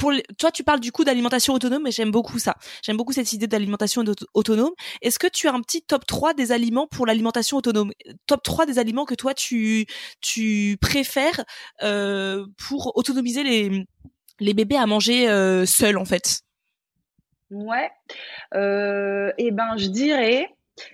pour 0.00 0.12
toi, 0.38 0.50
tu 0.50 0.64
parles 0.64 0.80
du 0.80 0.90
coup 0.90 1.04
d'alimentation 1.04 1.54
autonome, 1.54 1.86
et 1.86 1.90
j'aime 1.90 2.10
beaucoup 2.10 2.38
ça. 2.38 2.56
J'aime 2.82 2.96
beaucoup 2.96 3.12
cette 3.12 3.32
idée 3.32 3.46
d'alimentation 3.46 4.02
auto- 4.02 4.26
autonome. 4.34 4.72
Est-ce 5.02 5.18
que 5.18 5.26
tu 5.28 5.46
as 5.46 5.52
un 5.52 5.60
petit 5.60 5.82
top 5.82 6.06
3 6.06 6.34
des 6.34 6.50
aliments 6.50 6.86
pour 6.86 7.06
l'alimentation 7.06 7.58
autonome? 7.58 7.92
Top 8.26 8.42
3 8.42 8.66
des 8.66 8.78
aliments 8.78 9.04
que 9.04 9.14
toi, 9.14 9.34
tu, 9.34 9.86
tu 10.20 10.76
préfères 10.80 11.44
euh, 11.82 12.46
pour 12.66 12.96
autonomiser 12.96 13.44
les, 13.44 13.86
les 14.40 14.54
bébés 14.54 14.76
à 14.76 14.86
manger 14.86 15.28
euh, 15.28 15.66
seuls, 15.66 15.98
en 15.98 16.04
fait? 16.06 16.40
Ouais. 17.50 17.90
Euh, 18.54 19.32
et 19.38 19.50
ben, 19.50 19.76
je 19.76 19.88
dirais, 19.88 20.48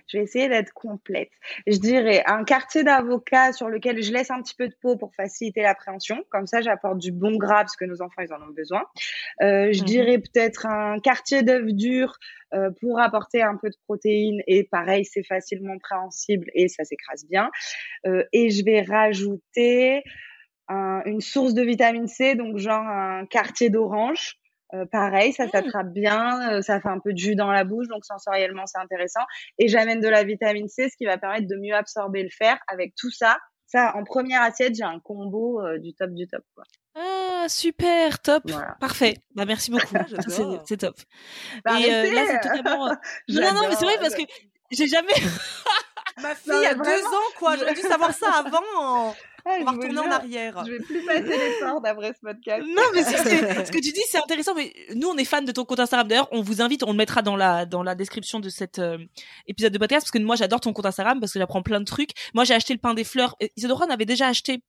je 0.07 0.19
vais 0.19 0.25
essayer 0.25 0.49
d'être 0.49 0.73
complète. 0.73 1.31
Je 1.67 1.79
dirais 1.79 2.23
un 2.27 2.45
quartier 2.45 2.85
d'avocat 2.85 3.53
sur 3.53 3.69
lequel 3.69 4.03
je 4.03 4.13
laisse 4.13 4.31
un 4.31 4.43
petit 4.43 4.55
peu 4.55 4.69
de 4.69 4.75
peau 4.81 4.97
pour 4.97 5.15
faciliter 5.15 5.63
l'appréhension. 5.63 6.25
Comme 6.31 6.47
ça, 6.47 6.61
j'apporte 6.61 6.99
du 6.99 7.13
bon 7.13 7.37
gras 7.37 7.63
parce 7.63 7.77
que 7.77 7.85
nos 7.85 8.03
enfants, 8.03 8.23
ils 8.23 8.33
en 8.33 8.43
ont 8.43 8.53
besoin. 8.55 8.83
Euh, 9.43 9.73
je 9.73 9.81
Mhm. 9.81 9.87
dirais 9.87 10.19
peut-être 10.19 10.67
un 10.67 10.99
quartier 11.01 11.43
d'œufs 11.43 11.73
durs 11.73 12.17
euh, 12.55 12.71
pour 12.81 13.01
apporter 13.01 13.43
un 13.43 13.57
peu 13.57 13.69
de 13.69 13.77
protéines. 13.87 14.41
Et 14.47 14.65
pareil, 14.65 15.05
c'est 15.05 15.25
facilement 15.25 15.79
préhensible 15.79 16.47
et 16.55 16.69
ça 16.69 16.85
s'écrase 16.85 17.27
bien. 17.27 17.51
Euh, 18.07 18.25
et 18.33 18.51
je 18.51 18.65
vais 18.65 18.83
rajouter 18.83 20.03
un- 20.69 21.03
une 21.05 21.21
source 21.21 21.55
de 21.55 21.63
vitamine 21.63 22.09
C, 22.09 22.35
donc 22.35 22.57
genre 22.59 22.85
un 22.87 23.27
quartier 23.27 23.71
d'orange. 23.71 24.37
Euh, 24.75 24.85
pareil, 24.91 25.33
ça 25.33 25.49
s'attrape 25.49 25.93
bien, 25.93 26.51
euh, 26.51 26.63
ça 26.63 26.81
fait 26.81 26.89
un 26.89 26.99
peu 26.99 27.13
de 27.13 27.19
jus 27.19 27.37
dans 27.37 27.53
la 27.53 27.63
bouche, 27.65 27.87
donc 27.89 28.05
sensoriellement 28.05 28.67
c'est 28.67 28.79
intéressant. 28.79 29.21
Et 29.59 29.69
j'amène 29.69 30.01
de 30.01 30.09
la 30.09 30.25
vitamine 30.25 30.69
C, 30.69 30.89
ce 30.91 30.97
qui 30.97 31.05
va 31.07 31.19
permettre 31.19 31.47
de 31.47 31.57
mieux 31.57 31.75
absorber 31.75 32.23
le 32.25 32.31
fer. 32.31 32.59
Avec 32.67 32.95
tout 32.97 33.11
ça, 33.11 33.39
ça 33.67 33.93
en 33.95 34.03
première 34.03 34.43
assiette, 34.43 34.75
j'ai 34.75 34.83
un 34.83 34.99
combo 34.99 35.61
euh, 35.63 35.79
du 35.79 35.95
top 35.95 36.11
du 36.11 36.27
top. 36.27 36.43
Quoi. 36.55 36.65
Ah, 36.97 37.45
super, 37.49 38.21
top, 38.21 38.43
Voilà. 38.51 38.75
parfait. 38.81 39.19
Bah 39.35 39.45
merci 39.45 39.71
beaucoup, 39.71 39.95
c'est 40.67 40.79
top. 40.79 40.97
Bah, 41.65 41.79
Et 41.79 41.93
euh, 41.95 42.13
là, 42.13 42.23
c'est 42.27 42.41
totalement. 42.41 42.87
euh, 42.89 42.95
Non, 43.29 43.41
non, 43.43 43.55
non, 43.55 43.69
mais 43.69 43.77
c'est 43.77 43.85
vrai 43.85 43.99
parce 44.01 44.15
que 44.15 44.23
j'ai 44.73 44.87
jamais. 44.89 45.13
Ma 46.23 46.35
fille 46.35 46.51
Non, 46.53 46.63
a 46.65 46.75
deux 46.75 47.05
ans, 47.05 47.31
quoi. 47.39 47.57
J'aurais 47.57 47.75
dû 47.75 47.83
savoir 47.83 48.13
ça 48.15 48.27
avant. 48.45 49.15
On 49.47 49.65
va 49.65 49.73
vous 49.73 49.79
retourner 49.79 50.01
en 50.01 50.11
arrière. 50.11 50.65
Je 50.67 50.73
vais 50.73 50.81
plus 50.81 51.05
passer 51.05 51.23
les 51.23 51.61
portes 51.61 51.87
après 51.87 52.13
ce 52.15 52.21
podcast. 52.21 52.67
Non, 52.67 52.83
mais 52.93 53.05
ce 53.65 53.71
que 53.71 53.81
tu 53.81 53.93
dis, 53.93 54.03
c'est 54.09 54.19
intéressant. 54.19 54.55
Mais 54.55 54.73
nous, 54.95 55.09
on 55.09 55.17
est 55.17 55.25
fans 55.25 55.43
de 55.43 55.53
ton 55.53 55.65
compte 55.65 55.81
Instagram. 55.81 56.09
D'ailleurs, 56.09 56.29
on 56.33 56.43
vous 56.43 56.61
invite, 56.63 56.83
on 56.83 56.91
le 56.91 56.97
mettra 56.97 57.23
dans 57.23 57.37
la 57.37 57.65
dans 57.65 57.83
la 57.83 57.95
description 57.95 58.41
de 58.41 58.49
cet 58.49 58.79
euh, 58.79 58.99
épisode 59.47 59.73
de 59.73 59.79
podcast 59.79 60.05
parce 60.05 60.11
que 60.11 60.19
moi, 60.19 60.37
j'adore 60.37 60.61
ton 60.61 60.73
compte 60.73 60.87
Instagram 60.87 61.21
parce 61.21 61.33
que 61.33 61.39
j'apprends 61.39 61.63
plein 61.63 61.81
de 61.81 61.85
trucs. 61.85 62.11
Moi, 62.35 62.45
j'ai 62.45 62.55
acheté 62.55 62.75
le 62.75 62.81
pain 62.81 62.95
des 62.95 63.05
fleurs. 63.05 63.37
Isadora 63.57 63.87
en 63.87 63.91
avait 63.91 64.05
déjà 64.05 64.27
acheté 64.27 64.63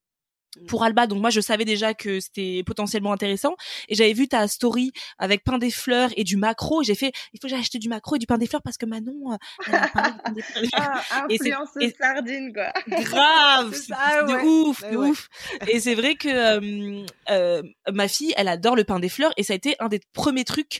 pour 0.68 0.84
Alba, 0.84 1.06
donc 1.08 1.22
moi 1.22 1.30
je 1.30 1.40
savais 1.42 1.66
déjà 1.66 1.94
que 1.94 2.20
c'était 2.20 2.64
potentiellement 2.66 3.12
intéressant 3.12 3.56
et 3.90 3.96
j'avais 3.96 4.14
vu 4.14 4.28
ta 4.28 4.48
story 4.48 4.92
avec 5.20 5.44
pain 5.44 5.58
des 5.58 5.70
fleurs 5.70 6.10
et 6.18 6.24
du 6.24 6.36
macro 6.38 6.82
et 6.82 6.86
j'ai 6.86 6.96
fait 6.96 7.12
il 7.34 7.40
faut 7.42 7.48
que 7.48 7.54
acheter 7.54 7.78
du 7.80 7.90
macro 7.90 8.16
et 8.16 8.20
du 8.20 8.26
pain 8.26 8.38
des 8.38 8.48
fleurs 8.48 8.62
parce 8.64 8.78
que 8.78 8.86
Manon 8.86 9.34
euh, 9.34 9.38
elle 9.68 9.76
a 9.76 9.88
parlé 9.90 10.12
du 10.12 10.18
pain 10.24 10.32
des 10.32 10.42
fleurs. 10.42 10.70
Ah, 10.74 11.26
influenceuse 11.32 11.84
et- 11.84 11.96
sardine, 12.00 12.54
quoi. 12.54 12.72
grave 13.04 13.72
C'est 13.74 13.94
ça, 13.94 14.24
de 14.24 14.34
ouais. 14.34 14.44
ouf 14.44 14.82
Ouais, 14.82 14.92
de 14.92 14.98
ouais. 14.98 15.10
ouf 15.10 15.30
et 15.68 15.80
c'est 15.80 15.96
vrai 15.96 16.16
que 16.16 16.28
euh, 16.28 17.06
euh, 17.30 17.62
ma 17.94 18.08
fille 18.08 18.34
elle 18.38 18.48
adore 18.48 18.76
le 18.76 18.84
pain 18.84 19.00
des 19.00 19.10
fleurs 19.10 19.34
et 19.38 19.44
ça 19.44 19.54
a 19.54 19.56
été 19.56 19.76
un 19.80 19.90
des 19.90 20.00
premiers 20.14 20.44
trucs 20.46 20.80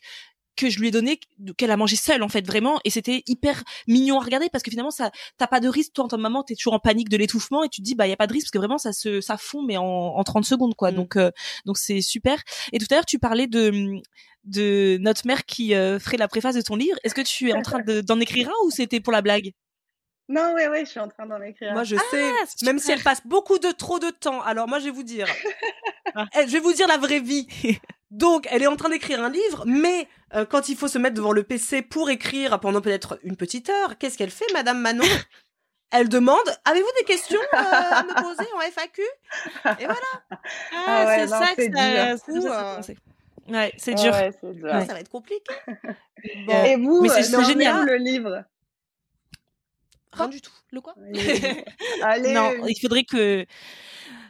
que 0.58 0.70
je 0.70 0.80
lui 0.80 0.90
ai 0.90 0.92
donné 0.92 1.20
qu'elle 1.56 1.72
a 1.72 1.78
mangé 1.78 1.96
seule 1.96 2.22
en 2.24 2.28
fait 2.28 2.46
vraiment 2.46 2.80
et 2.84 2.90
c'était 2.90 3.24
hyper 3.28 3.64
mignon 3.88 4.20
à 4.20 4.24
regarder 4.26 4.50
parce 4.52 4.64
que 4.64 4.70
finalement 4.72 4.92
ça 4.92 5.12
t'as 5.38 5.48
pas 5.48 5.62
de 5.62 5.70
risque 5.70 5.94
toi 5.94 6.04
en 6.06 6.08
tant 6.10 6.18
que 6.18 6.22
maman 6.22 6.44
t'es 6.44 6.56
toujours 6.56 6.74
en 6.74 6.80
panique 6.80 7.08
de 7.10 7.16
l'étouffement 7.16 7.64
et 7.64 7.70
tu 7.70 7.82
te 7.82 7.86
dis 7.86 7.96
bah 7.96 8.08
y 8.08 8.12
a 8.12 8.18
pas 8.18 8.28
de 8.28 8.34
risque 8.34 8.48
parce 8.48 8.52
que 8.52 8.58
vraiment 8.58 8.78
ça 8.78 8.92
se 8.92 9.22
ça 9.22 9.38
fond 9.38 9.62
mais 9.64 9.78
en, 9.78 9.84
en 9.86 10.24
30 10.26 10.44
secondes 10.44 10.76
quoi 10.76 10.92
Mm. 10.92 10.96
donc 10.96 11.16
euh, 11.16 11.32
donc 11.66 11.78
c'est 11.78 12.02
super 12.02 12.38
et 12.74 12.80
tout 12.80 12.88
à 12.92 12.96
l'heure 12.96 13.06
tu 13.06 13.20
parlais 13.20 13.48
de 13.48 14.02
de 14.44 14.98
notre 15.02 15.28
mère 15.28 15.46
qui 15.46 15.74
euh, 15.76 16.00
ferait 16.00 16.18
la 16.18 16.28
préface 16.28 16.56
de 16.56 16.62
ton 16.62 16.76
livre 16.76 16.98
est-ce 17.04 17.14
que 17.16 17.22
tu 17.22 17.50
es 17.50 17.54
en 17.54 17.62
train 17.62 17.80
de- 17.84 18.02
d'en 18.02 18.20
écrire 18.20 18.50
un 18.50 18.66
ou 18.66 18.72
c'était 18.72 19.00
pour 19.00 19.14
la 19.14 19.22
blague? 19.22 19.52
Non, 20.30 20.54
ouais, 20.56 20.68
ouais, 20.68 20.84
je 20.84 20.90
suis 20.92 21.00
en 21.00 21.08
train 21.08 21.26
d'en 21.26 21.42
écrire. 21.42 21.72
Moi, 21.72 21.86
je 21.86 21.96
Ah, 21.96 22.02
sais, 22.12 22.32
super. 22.50 22.66
même 22.74 22.80
si 22.80 22.92
elle 22.92 23.02
passe 23.02 23.22
beaucoup 23.24 23.60
de 23.60 23.72
trop 23.72 23.98
de 23.98 24.10
temps. 24.10 24.42
Alors, 24.42 24.68
moi, 24.68 24.80
je 24.80 24.84
vais 24.86 24.92
vous 24.92 25.04
dire, 25.04 25.26
Ah. 26.16 26.26
Eh, 26.38 26.46
je 26.48 26.52
vais 26.52 26.60
vous 26.60 26.74
dire 26.74 26.86
la 26.86 26.98
vraie 26.98 27.22
vie. 27.22 27.48
Donc, 28.12 28.46
elle 28.52 28.62
est 28.62 28.68
en 28.68 28.76
train 28.76 28.90
d'écrire 28.90 29.24
un 29.24 29.30
livre, 29.30 29.64
mais 29.66 30.06
euh, 30.36 30.46
quand 30.46 30.70
il 30.70 30.76
faut 30.76 30.88
se 30.88 30.98
mettre 30.98 31.16
devant 31.16 31.32
le 31.32 31.44
PC 31.44 31.82
pour 31.82 32.10
écrire 32.10 32.60
pendant 32.60 32.82
peut-être 32.82 33.20
une 33.24 33.36
petite 33.36 33.70
heure, 33.70 33.98
qu'est-ce 33.98 34.18
qu'elle 34.18 34.32
fait, 34.32 34.52
Madame 34.54 34.80
Manon? 34.82 35.04
Elle 35.92 36.10
demande 36.10 36.44
Avez-vous 36.66 36.90
des 37.00 37.06
questions 37.06 37.40
euh, 37.54 37.58
à 37.58 38.04
me 38.04 38.14
poser 38.22 38.50
en 38.56 38.60
FAQ 38.60 39.02
Et 39.80 39.86
voilà, 39.86 40.40
ah, 40.86 41.06
ouais, 41.06 41.20
c'est 41.20 41.28
ça 41.28 41.56
que 41.56 41.64
ça, 41.74 42.08
ouais 43.48 43.74
c'est 43.78 43.94
dur. 43.94 44.12
ouais, 44.12 44.34
dur. 44.54 44.66
Ouais. 44.66 44.86
ça 44.86 44.94
va 44.94 45.00
être 45.00 45.10
compliqué. 45.10 45.50
Et 46.66 46.76
vous, 46.76 47.02
mais 47.02 47.10
c'est- 47.10 47.34
euh, 47.34 47.44
génial. 47.44 47.86
le 47.86 47.96
livre? 47.96 48.44
Rien 50.12 50.28
du 50.28 50.42
tout. 50.42 50.52
le 50.72 50.82
quoi? 50.82 50.96
Allez, 52.04 52.34
non 52.34 52.52
il 52.68 52.78
faudrait 52.82 53.04
que 53.04 53.46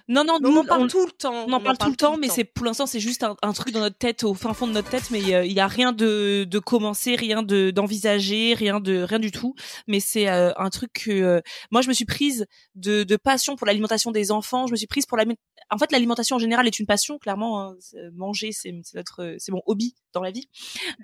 non 0.07 0.23
non 0.23 0.37
Mais 0.41 0.47
on 0.47 0.51
nous, 0.51 0.57
en 0.59 0.65
parle 0.65 0.83
on- 0.83 0.87
tout 0.87 1.05
le 1.05 1.11
temps. 1.11 1.45
On 1.47 1.51
en 1.53 1.59
parle 1.59 1.77
tout 1.77 1.89
le 1.89 1.95
temps, 1.95 2.17
mais 2.17 2.29
c'est 2.29 2.43
pour 2.45 2.65
l'instant 2.65 2.85
c'est 2.85 2.99
juste 2.99 3.23
un, 3.23 3.35
un 3.41 3.53
truc 3.53 3.73
dans 3.73 3.81
notre 3.81 3.97
tête, 3.97 4.23
au 4.23 4.33
fin 4.33 4.53
fond 4.53 4.65
de 4.67 4.71
notre 4.71 4.89
tête, 4.89 5.09
mais 5.11 5.33
euh, 5.33 5.45
il 5.45 5.51
y 5.53 5.59
a 5.59 5.67
rien 5.67 5.91
de, 5.91 6.45
de 6.49 6.59
commencer, 6.59 7.15
rien 7.15 7.43
de 7.43 7.71
d'envisager, 7.71 8.53
rien 8.53 8.79
de 8.79 9.01
rien 9.01 9.19
du 9.19 9.31
tout. 9.31 9.53
Mais 9.87 9.99
c'est 9.99 10.29
euh, 10.29 10.51
un 10.57 10.69
truc 10.69 10.91
que 10.93 11.11
euh, 11.11 11.41
moi 11.71 11.81
je 11.81 11.89
me 11.89 11.93
suis 11.93 12.05
prise 12.05 12.45
de, 12.75 13.03
de 13.03 13.15
passion 13.17 13.55
pour 13.55 13.67
l'alimentation 13.67 14.11
des 14.11 14.31
enfants. 14.31 14.65
Je 14.67 14.71
me 14.71 14.77
suis 14.77 14.87
prise 14.87 15.05
pour 15.05 15.17
la. 15.17 15.25
En 15.69 15.77
fait, 15.77 15.91
l'alimentation 15.91 16.37
en 16.37 16.39
général 16.39 16.65
est 16.67 16.79
une 16.79 16.85
passion, 16.85 17.17
clairement. 17.17 17.61
hein. 17.61 17.75
C'est- 17.79 17.97
Manger, 18.15 18.51
c'est 18.53 18.73
c'est 18.83 18.95
notre 18.97 19.35
c'est 19.37 19.51
mon 19.51 19.61
hobby 19.65 19.95
dans 20.13 20.21
la 20.21 20.31
vie. 20.31 20.47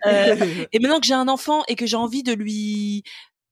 Euh, 0.05 0.35
et 0.71 0.79
maintenant 0.79 0.99
que 1.01 1.05
j'ai 1.05 1.13
un 1.13 1.27
enfant 1.27 1.63
et 1.67 1.75
que 1.75 1.85
j'ai 1.85 1.97
envie 1.97 2.23
de 2.23 2.31
lui 2.33 3.03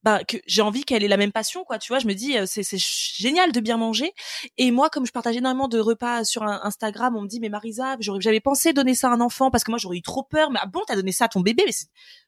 bah 0.02 0.24
que 0.24 0.36
j'ai 0.46 0.62
envie 0.62 0.84
qu'elle 0.84 1.04
ait 1.04 1.08
la 1.08 1.16
même 1.16 1.32
passion 1.32 1.64
quoi 1.64 1.78
tu 1.78 1.92
vois 1.92 1.98
je 1.98 2.06
me 2.06 2.14
dis 2.14 2.36
c'est 2.46 2.62
c'est 2.62 2.78
génial 2.78 3.52
de 3.52 3.60
bien 3.60 3.76
manger. 3.76 4.12
Et 4.58 4.70
moi 4.70 4.90
comme 4.90 5.06
je 5.06 5.12
partage 5.12 5.36
énormément 5.36 5.68
de 5.68 5.78
repas 5.78 6.24
sur 6.24 6.42
Instagram 6.42 7.16
on 7.16 7.22
me 7.22 7.28
dit 7.28 7.40
mais 7.40 7.48
Marisa 7.48 7.96
j'aurais 8.00 8.20
j'avais 8.20 8.40
pensé 8.40 8.72
donner 8.72 8.94
ça 8.94 9.08
à 9.08 9.12
un 9.12 9.20
enfant 9.20 9.50
parce 9.50 9.64
que 9.64 9.70
moi 9.70 9.78
j'aurais 9.78 9.98
eu 9.98 10.02
trop 10.02 10.22
peur 10.22 10.50
mais 10.50 10.58
ah 10.62 10.66
bon 10.66 10.80
t'as 10.86 10.96
donné 10.96 11.12
ça 11.12 11.26
à 11.26 11.28
ton 11.28 11.40
bébé 11.40 11.62
mais 11.66 11.72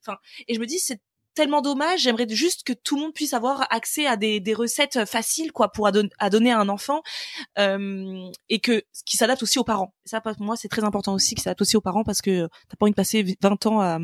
enfin 0.06 0.18
et 0.48 0.54
je 0.54 0.60
me 0.60 0.66
dis 0.66 0.78
c'est 0.78 1.00
tellement 1.34 1.60
dommage 1.60 2.00
j'aimerais 2.00 2.28
juste 2.28 2.62
que 2.64 2.72
tout 2.72 2.96
le 2.96 3.02
monde 3.02 3.12
puisse 3.12 3.34
avoir 3.34 3.66
accès 3.70 4.06
à 4.06 4.16
des, 4.16 4.40
des 4.40 4.54
recettes 4.54 5.04
faciles 5.04 5.52
quoi 5.52 5.72
pour 5.72 5.86
à 5.86 6.30
donner 6.30 6.52
à 6.52 6.60
un 6.60 6.68
enfant 6.68 7.02
euh, 7.58 8.30
et 8.48 8.60
que 8.60 8.82
qui 9.04 9.16
s'adapte 9.16 9.42
aussi 9.42 9.58
aux 9.58 9.64
parents. 9.64 9.94
Ça 10.04 10.20
pour 10.20 10.32
moi 10.40 10.56
c'est 10.56 10.68
très 10.68 10.84
important 10.84 11.14
aussi 11.14 11.34
ça 11.36 11.44
s'adapte 11.44 11.62
aussi 11.62 11.76
aux 11.76 11.80
parents 11.80 12.04
parce 12.04 12.22
que 12.22 12.48
t'as 12.68 12.76
pas 12.76 12.84
envie 12.86 12.92
de 12.92 12.96
passer 12.96 13.36
20 13.42 13.66
ans 13.66 13.80
à 13.80 13.98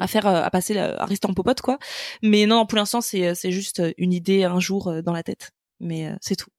à 0.00 0.06
faire 0.06 0.26
euh, 0.26 0.42
à 0.42 0.50
passer 0.50 0.76
à 0.78 1.04
rester 1.04 1.26
en 1.28 1.34
popote 1.34 1.60
quoi 1.60 1.78
mais 2.22 2.46
non 2.46 2.66
pour 2.66 2.76
l'instant 2.78 3.00
c'est 3.00 3.34
c'est 3.34 3.52
juste 3.52 3.82
une 3.98 4.12
idée 4.12 4.44
un 4.44 4.60
jour 4.60 4.88
euh, 4.88 5.02
dans 5.02 5.12
la 5.12 5.22
tête 5.22 5.52
mais 5.80 6.08
euh, 6.08 6.14
c'est 6.20 6.36
tout 6.36 6.50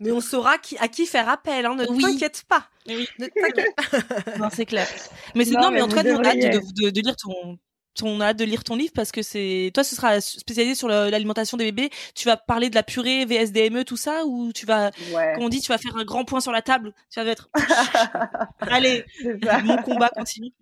Mais 0.00 0.10
on 0.12 0.20
saura 0.20 0.58
qui, 0.58 0.76
à 0.78 0.88
qui 0.88 1.06
faire 1.06 1.28
appel, 1.28 1.64
hein, 1.66 1.76
ne 1.76 1.86
Oui. 1.88 2.02
t'inquiète 2.02 2.42
pas. 2.48 2.66
Oui. 2.88 3.06
Ne 3.20 3.26
t'inquiète 3.28 3.74
pas. 4.26 4.38
non 4.38 4.48
c'est 4.52 4.66
clair 4.66 4.88
mais 5.34 5.44
c'est 5.44 5.52
Non, 5.52 5.62
non, 5.62 5.70
mais, 5.70 5.76
mais 5.76 5.82
en 5.82 5.88
tout 5.88 5.94
cas 5.96 6.02
vous 6.02 6.08
nous, 6.10 6.16
on 6.16 6.24
a 6.24 6.28
hâte 6.30 6.38
de, 6.38 6.84
de, 6.86 6.90
de 6.90 7.00
lire 7.00 7.16
ton 7.16 7.58
on 8.02 8.20
a 8.20 8.28
hâte 8.28 8.38
de 8.38 8.44
lire 8.44 8.64
ton 8.64 8.76
livre 8.76 8.92
parce 8.94 9.12
que 9.12 9.22
c'est 9.22 9.70
toi 9.74 9.84
ce 9.84 9.94
sera 9.94 10.20
spécialisé 10.20 10.74
sur 10.74 10.88
l'alimentation 10.88 11.56
des 11.56 11.64
bébés. 11.70 11.90
Tu 12.14 12.26
vas 12.26 12.36
parler 12.36 12.70
de 12.70 12.74
la 12.74 12.82
purée 12.82 13.24
VSDME 13.26 13.84
tout 13.84 13.96
ça 13.96 14.24
ou 14.26 14.52
tu 14.52 14.64
vas 14.66 14.90
ouais, 15.12 15.32
comme 15.34 15.44
on 15.44 15.48
dit 15.48 15.60
tu 15.60 15.68
vas 15.68 15.78
faire 15.78 15.96
un 15.96 16.04
grand 16.04 16.24
point 16.24 16.40
sur 16.40 16.52
la 16.52 16.62
table? 16.62 16.94
Tu 17.10 17.20
vas 17.20 17.26
être 17.26 17.50
allez 18.60 19.04
mon 19.64 19.76
combat 19.78 20.08
continue. 20.08 20.52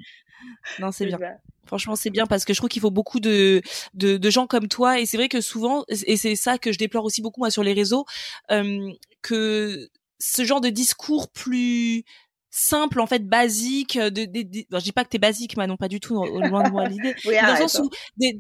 Non 0.78 0.90
c'est 0.90 1.06
bien. 1.06 1.18
ça. 1.18 1.26
Franchement, 1.66 1.94
c'est 1.94 2.10
bien 2.10 2.26
parce 2.26 2.44
que 2.44 2.52
je 2.52 2.58
trouve 2.58 2.68
qu'il 2.68 2.82
faut 2.82 2.90
beaucoup 2.90 3.20
de, 3.20 3.62
de, 3.94 4.16
de 4.16 4.30
gens 4.30 4.48
comme 4.48 4.66
toi. 4.66 4.98
Et 4.98 5.06
c'est 5.06 5.16
vrai 5.16 5.28
que 5.28 5.40
souvent, 5.40 5.84
et 5.88 6.16
c'est 6.16 6.34
ça 6.34 6.58
que 6.58 6.72
je 6.72 6.78
déplore 6.78 7.04
aussi 7.04 7.22
beaucoup 7.22 7.38
moi 7.38 7.50
sur 7.52 7.62
les 7.62 7.74
réseaux, 7.74 8.06
euh, 8.50 8.90
que 9.22 9.88
ce 10.18 10.44
genre 10.44 10.60
de 10.60 10.68
discours 10.68 11.30
plus 11.30 12.04
simple, 12.50 13.00
en 13.00 13.06
fait, 13.06 13.26
basique, 13.26 13.98
de, 13.98 14.08
de, 14.24 14.42
de- 14.42 14.66
bon, 14.70 14.78
je 14.78 14.84
dis 14.84 14.92
pas 14.92 15.04
que 15.04 15.10
t'es 15.10 15.18
basique, 15.18 15.56
mais 15.56 15.66
non 15.66 15.76
pas 15.76 15.88
du 15.88 16.00
tout, 16.00 16.14
loin 16.24 16.62
de 16.64 16.70
moi 16.70 16.86
l'idée. 16.86 17.14
Oui, 17.24 17.34
dans 17.40 17.52
le 17.52 17.56
sens 17.56 17.76
hein. 17.76 17.82
où 17.84 17.90
des, 18.16 18.38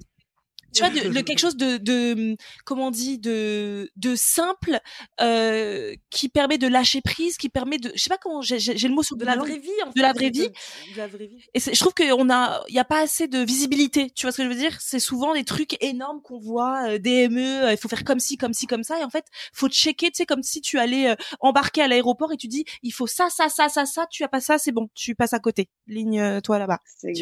tu 0.72 0.82
vois, 0.84 0.90
de, 0.90 1.08
de 1.08 1.20
quelque 1.20 1.38
chose 1.38 1.56
de, 1.56 1.76
de 1.76 2.36
comment 2.64 2.88
on 2.88 2.90
dit, 2.90 3.18
de, 3.18 3.90
de 3.96 4.14
simple, 4.16 4.78
euh, 5.20 5.94
qui 6.10 6.28
permet 6.28 6.58
de 6.58 6.66
lâcher 6.66 7.00
prise, 7.00 7.36
qui 7.36 7.48
permet 7.48 7.78
de, 7.78 7.90
je 7.94 8.02
sais 8.02 8.08
pas 8.10 8.18
comment, 8.18 8.42
j'ai 8.42 8.58
le 8.58 8.94
mot 8.94 9.02
sur 9.02 9.16
De 9.16 9.24
la 9.24 9.36
vraie 9.36 9.58
vie, 9.58 9.68
en 9.84 9.86
fait. 9.92 9.96
De 9.96 10.02
la 10.02 10.12
vraie 10.12 10.30
vie. 10.30 10.48
De 10.92 10.96
la 10.96 11.06
vraie 11.06 11.26
vie. 11.26 11.44
et 11.54 11.60
je 11.60 11.78
trouve 11.78 11.94
qu'on 11.94 12.30
a, 12.30 12.62
il 12.68 12.74
y 12.74 12.78
a 12.78 12.84
pas 12.84 13.00
assez 13.00 13.28
de 13.28 13.38
visibilité. 13.38 14.10
Tu 14.10 14.26
vois 14.26 14.32
ce 14.32 14.38
que 14.38 14.44
je 14.44 14.48
veux 14.48 14.54
dire? 14.54 14.76
C'est 14.80 14.98
souvent 15.00 15.34
des 15.34 15.44
trucs 15.44 15.76
énormes 15.82 16.20
qu'on 16.22 16.38
voit, 16.38 16.88
euh, 16.88 16.98
DME. 16.98 17.64
euh, 17.64 17.72
Il 17.72 17.76
faut 17.78 17.88
faire 17.88 18.04
comme 18.04 18.20
ci, 18.20 18.36
comme 18.36 18.52
ci, 18.52 18.66
comme 18.66 18.82
ça. 18.84 18.98
Et 19.00 19.04
en 19.04 19.10
fait, 19.10 19.24
faut 19.52 19.68
checker. 19.68 20.06
Tu 20.10 20.18
sais, 20.18 20.26
comme 20.26 20.42
si 20.42 20.60
tu 20.60 20.78
allais 20.78 21.10
euh, 21.10 21.14
embarquer 21.40 21.82
à 21.82 21.88
l'aéroport 21.88 22.32
et 22.32 22.36
tu 22.36 22.48
dis, 22.48 22.64
il 22.82 22.92
faut 22.92 23.06
ça, 23.06 23.28
ça, 23.30 23.48
ça, 23.48 23.68
ça, 23.68 23.86
ça. 23.86 24.06
Tu 24.10 24.24
as 24.24 24.28
pas 24.28 24.40
ça, 24.40 24.58
c'est 24.58 24.72
bon. 24.72 24.88
Tu 24.94 25.14
passes 25.14 25.32
à 25.32 25.38
côté. 25.38 25.68
Ligne 25.86 26.20
euh, 26.20 26.40
toi 26.40 26.58
là-bas. 26.58 26.78
Et 27.04 27.14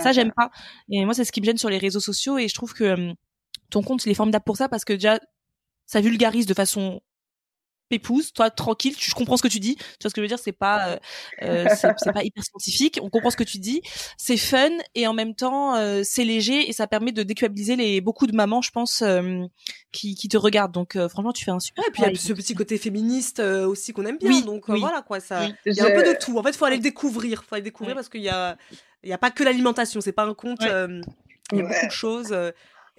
ça, 0.00 0.12
j'aime 0.12 0.32
pas. 0.36 0.50
Et 0.90 1.04
moi, 1.04 1.14
c'est 1.14 1.24
ce 1.24 1.32
qui 1.32 1.40
me 1.40 1.46
gêne 1.46 1.58
sur 1.58 1.70
les 1.70 1.78
réseaux 1.78 2.00
sociaux. 2.00 2.38
Et 2.38 2.48
je 2.48 2.54
trouve 2.54 2.74
que 2.74 2.87
euh, 2.96 3.12
ton 3.70 3.82
compte, 3.82 4.04
il 4.06 4.10
est 4.10 4.14
formidable 4.14 4.44
pour 4.44 4.56
ça 4.56 4.68
parce 4.68 4.84
que 4.84 4.92
déjà, 4.94 5.18
ça 5.86 6.00
vulgarise 6.00 6.46
de 6.46 6.54
façon 6.54 7.00
pépouse, 7.90 8.34
toi 8.34 8.50
tranquille, 8.50 8.94
je 8.98 9.14
comprends 9.14 9.38
ce 9.38 9.42
que 9.42 9.48
tu 9.48 9.60
dis. 9.60 9.76
Tu 9.76 9.82
vois 10.02 10.10
ce 10.10 10.14
que 10.14 10.20
je 10.20 10.20
veux 10.20 10.28
dire, 10.28 10.38
c'est 10.38 10.52
pas, 10.52 10.88
euh, 10.90 10.98
euh, 11.40 11.66
c'est 11.96 12.12
pas 12.12 12.22
hyper 12.22 12.44
scientifique. 12.44 12.98
On 13.02 13.08
comprend 13.08 13.30
ce 13.30 13.36
que 13.38 13.44
tu 13.44 13.58
dis. 13.58 13.80
C'est 14.18 14.36
fun 14.36 14.68
et 14.94 15.06
en 15.06 15.14
même 15.14 15.34
temps 15.34 15.74
euh, 15.74 16.02
c'est 16.04 16.24
léger 16.24 16.68
et 16.68 16.74
ça 16.74 16.86
permet 16.86 17.12
de 17.12 17.22
déculpabiliser 17.22 17.76
les 17.76 18.02
beaucoup 18.02 18.26
de 18.26 18.36
mamans, 18.36 18.60
je 18.60 18.70
pense, 18.72 19.00
euh, 19.00 19.40
qui, 19.90 20.14
qui 20.16 20.28
te 20.28 20.36
regardent. 20.36 20.72
Donc 20.74 20.96
euh, 20.96 21.08
franchement, 21.08 21.32
tu 21.32 21.46
fais 21.46 21.50
un 21.50 21.60
super. 21.60 21.82
Et 21.88 21.90
puis 21.90 22.02
il 22.02 22.12
y 22.12 22.14
a 22.14 22.14
ce 22.14 22.34
petit 22.34 22.54
côté 22.54 22.76
féministe 22.76 23.40
euh, 23.40 23.66
aussi 23.66 23.94
qu'on 23.94 24.04
aime 24.04 24.18
bien. 24.18 24.28
Oui, 24.32 24.42
donc 24.42 24.68
oui. 24.68 24.80
voilà 24.80 25.00
quoi, 25.00 25.20
ça. 25.20 25.46
Oui. 25.46 25.54
Il 25.64 25.72
y 25.74 25.80
a 25.80 25.86
un 25.86 25.90
peu 25.90 26.02
de 26.02 26.12
tout. 26.18 26.36
En 26.38 26.42
fait, 26.42 26.50
il 26.50 26.56
faut 26.58 26.66
aller 26.66 26.76
le 26.76 26.82
découvrir. 26.82 27.42
faut 27.42 27.54
aller 27.54 27.62
le 27.62 27.70
découvrir 27.70 27.94
parce 27.94 28.10
qu'il 28.10 28.20
y 28.22 28.28
a, 28.28 28.58
il 29.02 29.08
y 29.08 29.14
a 29.14 29.18
pas 29.18 29.30
que 29.30 29.42
l'alimentation. 29.44 30.02
C'est 30.02 30.12
pas 30.12 30.24
un 30.24 30.34
compte. 30.34 30.60
Ouais. 30.60 30.70
euh, 30.70 31.00
il 31.52 31.58
y 31.58 31.60
a 31.62 31.64
Ouais. 31.64 31.70
beaucoup 31.72 31.86
de 31.86 31.90
choses. 31.90 32.34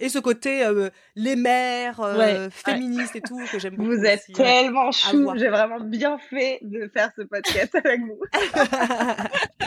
Et 0.00 0.08
ce 0.08 0.18
côté 0.18 0.64
euh, 0.64 0.90
les 1.14 1.36
mères 1.36 2.00
euh, 2.00 2.16
Ouais, 2.18 2.38
ouais. 2.38 2.48
féministes 2.50 3.16
et 3.16 3.20
tout 3.20 3.40
que 3.52 3.58
j'aime 3.58 3.76
beaucoup. 3.76 3.90
Vous 3.90 4.04
êtes 4.04 4.20
aussi, 4.28 4.32
ouais. 4.32 4.44
tellement 4.44 4.90
chou. 4.92 5.30
J'ai 5.36 5.48
vraiment 5.48 5.80
bien 5.80 6.18
fait 6.30 6.58
de 6.62 6.90
faire 6.92 7.10
ce 7.16 7.22
podcast 7.22 7.74
avec 7.84 8.00
vous. 8.00 8.18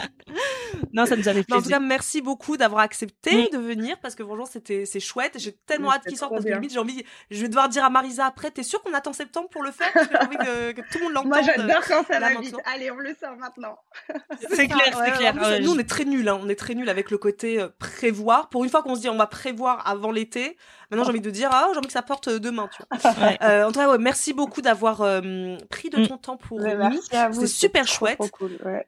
Non, 0.92 1.06
ça 1.06 1.16
nous 1.16 1.28
avait 1.28 1.44
Mais 1.48 1.54
en 1.54 1.56
tout 1.58 1.62
plaisir. 1.62 1.78
cas, 1.78 1.84
merci 1.84 2.20
beaucoup 2.22 2.56
d'avoir 2.56 2.82
accepté 2.82 3.48
de 3.52 3.58
venir 3.58 3.98
parce 4.00 4.14
que 4.14 4.24
franchement, 4.24 4.46
c'était 4.46 4.84
c'est 4.86 5.00
chouette. 5.00 5.34
J'ai 5.38 5.52
tellement 5.66 5.88
Mais 5.90 5.96
hâte 5.96 6.04
qu'il 6.06 6.16
sorte 6.16 6.32
parce 6.32 6.44
que 6.44 6.50
limite, 6.50 6.72
j'ai 6.72 6.78
envie. 6.78 7.04
Je 7.30 7.40
vais 7.42 7.48
devoir 7.48 7.68
dire 7.68 7.84
à 7.84 7.90
Marisa 7.90 8.26
après. 8.26 8.50
T'es 8.50 8.62
sûre 8.62 8.80
qu'on 8.82 8.94
attend 8.94 9.12
septembre 9.12 9.48
pour 9.50 9.62
le 9.62 9.70
faire? 9.72 9.92
Parce 9.92 10.06
que 10.06 10.12
j'ai 10.16 10.24
envie 10.24 10.36
que, 10.36 10.72
que 10.72 10.80
tout 10.92 10.98
le 10.98 11.04
monde 11.04 11.12
l'entende. 11.14 11.30
Moi, 11.32 11.42
j'adore 11.42 11.82
quand 11.86 12.04
ça 12.06 12.20
va 12.20 12.30
vite. 12.30 12.38
maintenant. 12.52 12.58
Allez, 12.72 12.90
on 12.90 12.96
le 12.96 13.14
sort 13.20 13.36
maintenant. 13.36 13.76
C'est 14.50 14.68
clair, 14.68 15.00
c'est 15.04 15.12
clair. 15.12 15.34
plus, 15.34 15.60
nous, 15.64 15.72
on 15.72 15.78
est 15.78 15.88
très 15.88 16.04
nuls. 16.04 16.28
Hein. 16.28 16.38
On 16.42 16.48
est 16.48 16.54
très 16.58 16.74
nuls 16.74 16.88
avec 16.88 17.10
le 17.10 17.18
côté 17.18 17.60
euh, 17.60 17.68
prévoir. 17.78 18.48
Pour 18.48 18.64
une 18.64 18.70
fois 18.70 18.82
qu'on 18.82 18.94
se 18.94 19.00
dit 19.00 19.08
on 19.08 19.16
va 19.16 19.26
prévoir 19.26 19.86
avant 19.88 20.10
l'été, 20.24 20.56
maintenant 20.90 21.04
j'ai 21.04 21.10
envie 21.10 21.20
de 21.20 21.30
dire 21.30 21.50
ah 21.52 21.68
j'ai 21.72 21.78
envie 21.78 21.86
que 21.86 21.92
ça 21.92 22.02
porte 22.02 22.28
euh, 22.28 22.38
demain. 22.38 22.68
Tu 22.74 22.82
vois. 22.82 23.12
Ouais. 23.20 23.38
Euh, 23.42 23.64
en 23.64 23.72
tout 23.72 23.78
cas, 23.78 23.90
ouais, 23.90 23.98
merci 23.98 24.32
beaucoup 24.32 24.60
d'avoir 24.62 25.00
euh, 25.02 25.56
pris 25.70 25.90
de 25.90 25.98
Mm. 26.00 26.08
ton 26.08 26.18
temps 26.18 26.36
pour 26.36 26.58
Ouais, 26.60 26.76
nous. 26.90 27.00
C'est 27.32 27.46
super 27.46 27.86
chouette. 27.86 28.18
trop 28.18 28.28
cool. 28.28 28.58
Ouais. 28.64 28.84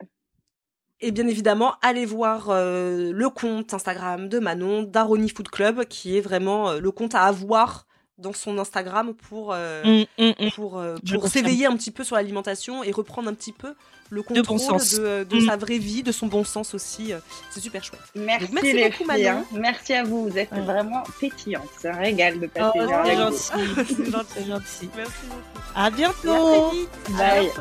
Et 1.01 1.11
bien 1.11 1.27
évidemment, 1.27 1.75
allez 1.83 2.07
voir 2.07 2.49
euh, 2.49 3.13
le 3.13 3.29
compte 3.29 3.75
Instagram 3.75 4.29
de 4.31 4.39
Manon, 4.39 4.83
d'Aroni 4.83 5.29
Food 5.29 5.49
Club, 5.51 5.85
qui 5.85 6.17
est 6.17 6.23
vraiment 6.23 6.73
le 6.73 6.91
compte 6.91 7.15
à 7.15 7.25
avoir 7.25 7.87
dans 8.19 8.33
son 8.33 8.59
Instagram 8.59 9.13
pour 9.15 9.53
euh, 9.53 9.83
Mm, 9.85 10.05
mm, 10.25 10.33
mm. 10.47 10.51
pour 10.55 10.79
euh, 10.79 10.97
pour 11.13 11.29
s'éveiller 11.29 11.67
un 11.67 11.77
petit 11.77 11.91
peu 11.91 12.03
sur 12.05 12.17
l'alimentation 12.17 12.83
et 12.83 12.91
reprendre 12.91 13.29
un 13.29 13.35
petit 13.35 13.53
peu 13.53 13.75
le 14.11 14.23
bon 14.23 14.43
contrôle 14.43 14.59
sens. 14.59 14.95
de, 14.95 15.25
de 15.25 15.37
Mm. 15.37 15.47
sa 15.47 15.57
vraie 15.57 15.79
vie, 15.79 16.03
de 16.03 16.13
son 16.13 16.27
bon 16.27 16.45
sens 16.45 16.73
aussi. 16.75 17.13
euh, 17.13 17.19
C'est 17.51 17.61
super 17.61 17.85
chouette. 17.85 18.01
Merci, 18.15 18.49
merci 18.53 18.73
les 18.73 18.85
beaucoup, 18.91 19.11
filles. 19.11 19.25
Manon. 19.25 19.41
hein. 19.41 19.45
Merci 19.53 19.93
à 19.95 20.05
vous. 20.05 20.29
Vous 20.31 20.39
êtes 20.39 20.51
Ouais. 20.53 20.61
vraiment 20.61 21.03
pétillantes. 21.21 21.69
C'est 21.79 21.89
un 21.89 21.97
régal 21.97 22.41
de 22.41 22.47
Oh, 22.47 22.59
passer 22.59 22.79
heure 22.81 22.89
c'est 23.35 23.53
avec 23.55 23.67
vous. 23.89 24.05
gentil. 24.11 24.27
C'est 24.35 24.47
gentil. 24.47 24.91
Merci 24.97 25.27
beaucoup. 25.29 25.67
À 25.75 25.91
bientôt. 25.91 26.33
à 26.33 26.69
très 26.71 26.77
vite. 26.79 26.89
À 27.09 27.19
Bye. 27.19 27.41
bientôt. 27.45 27.61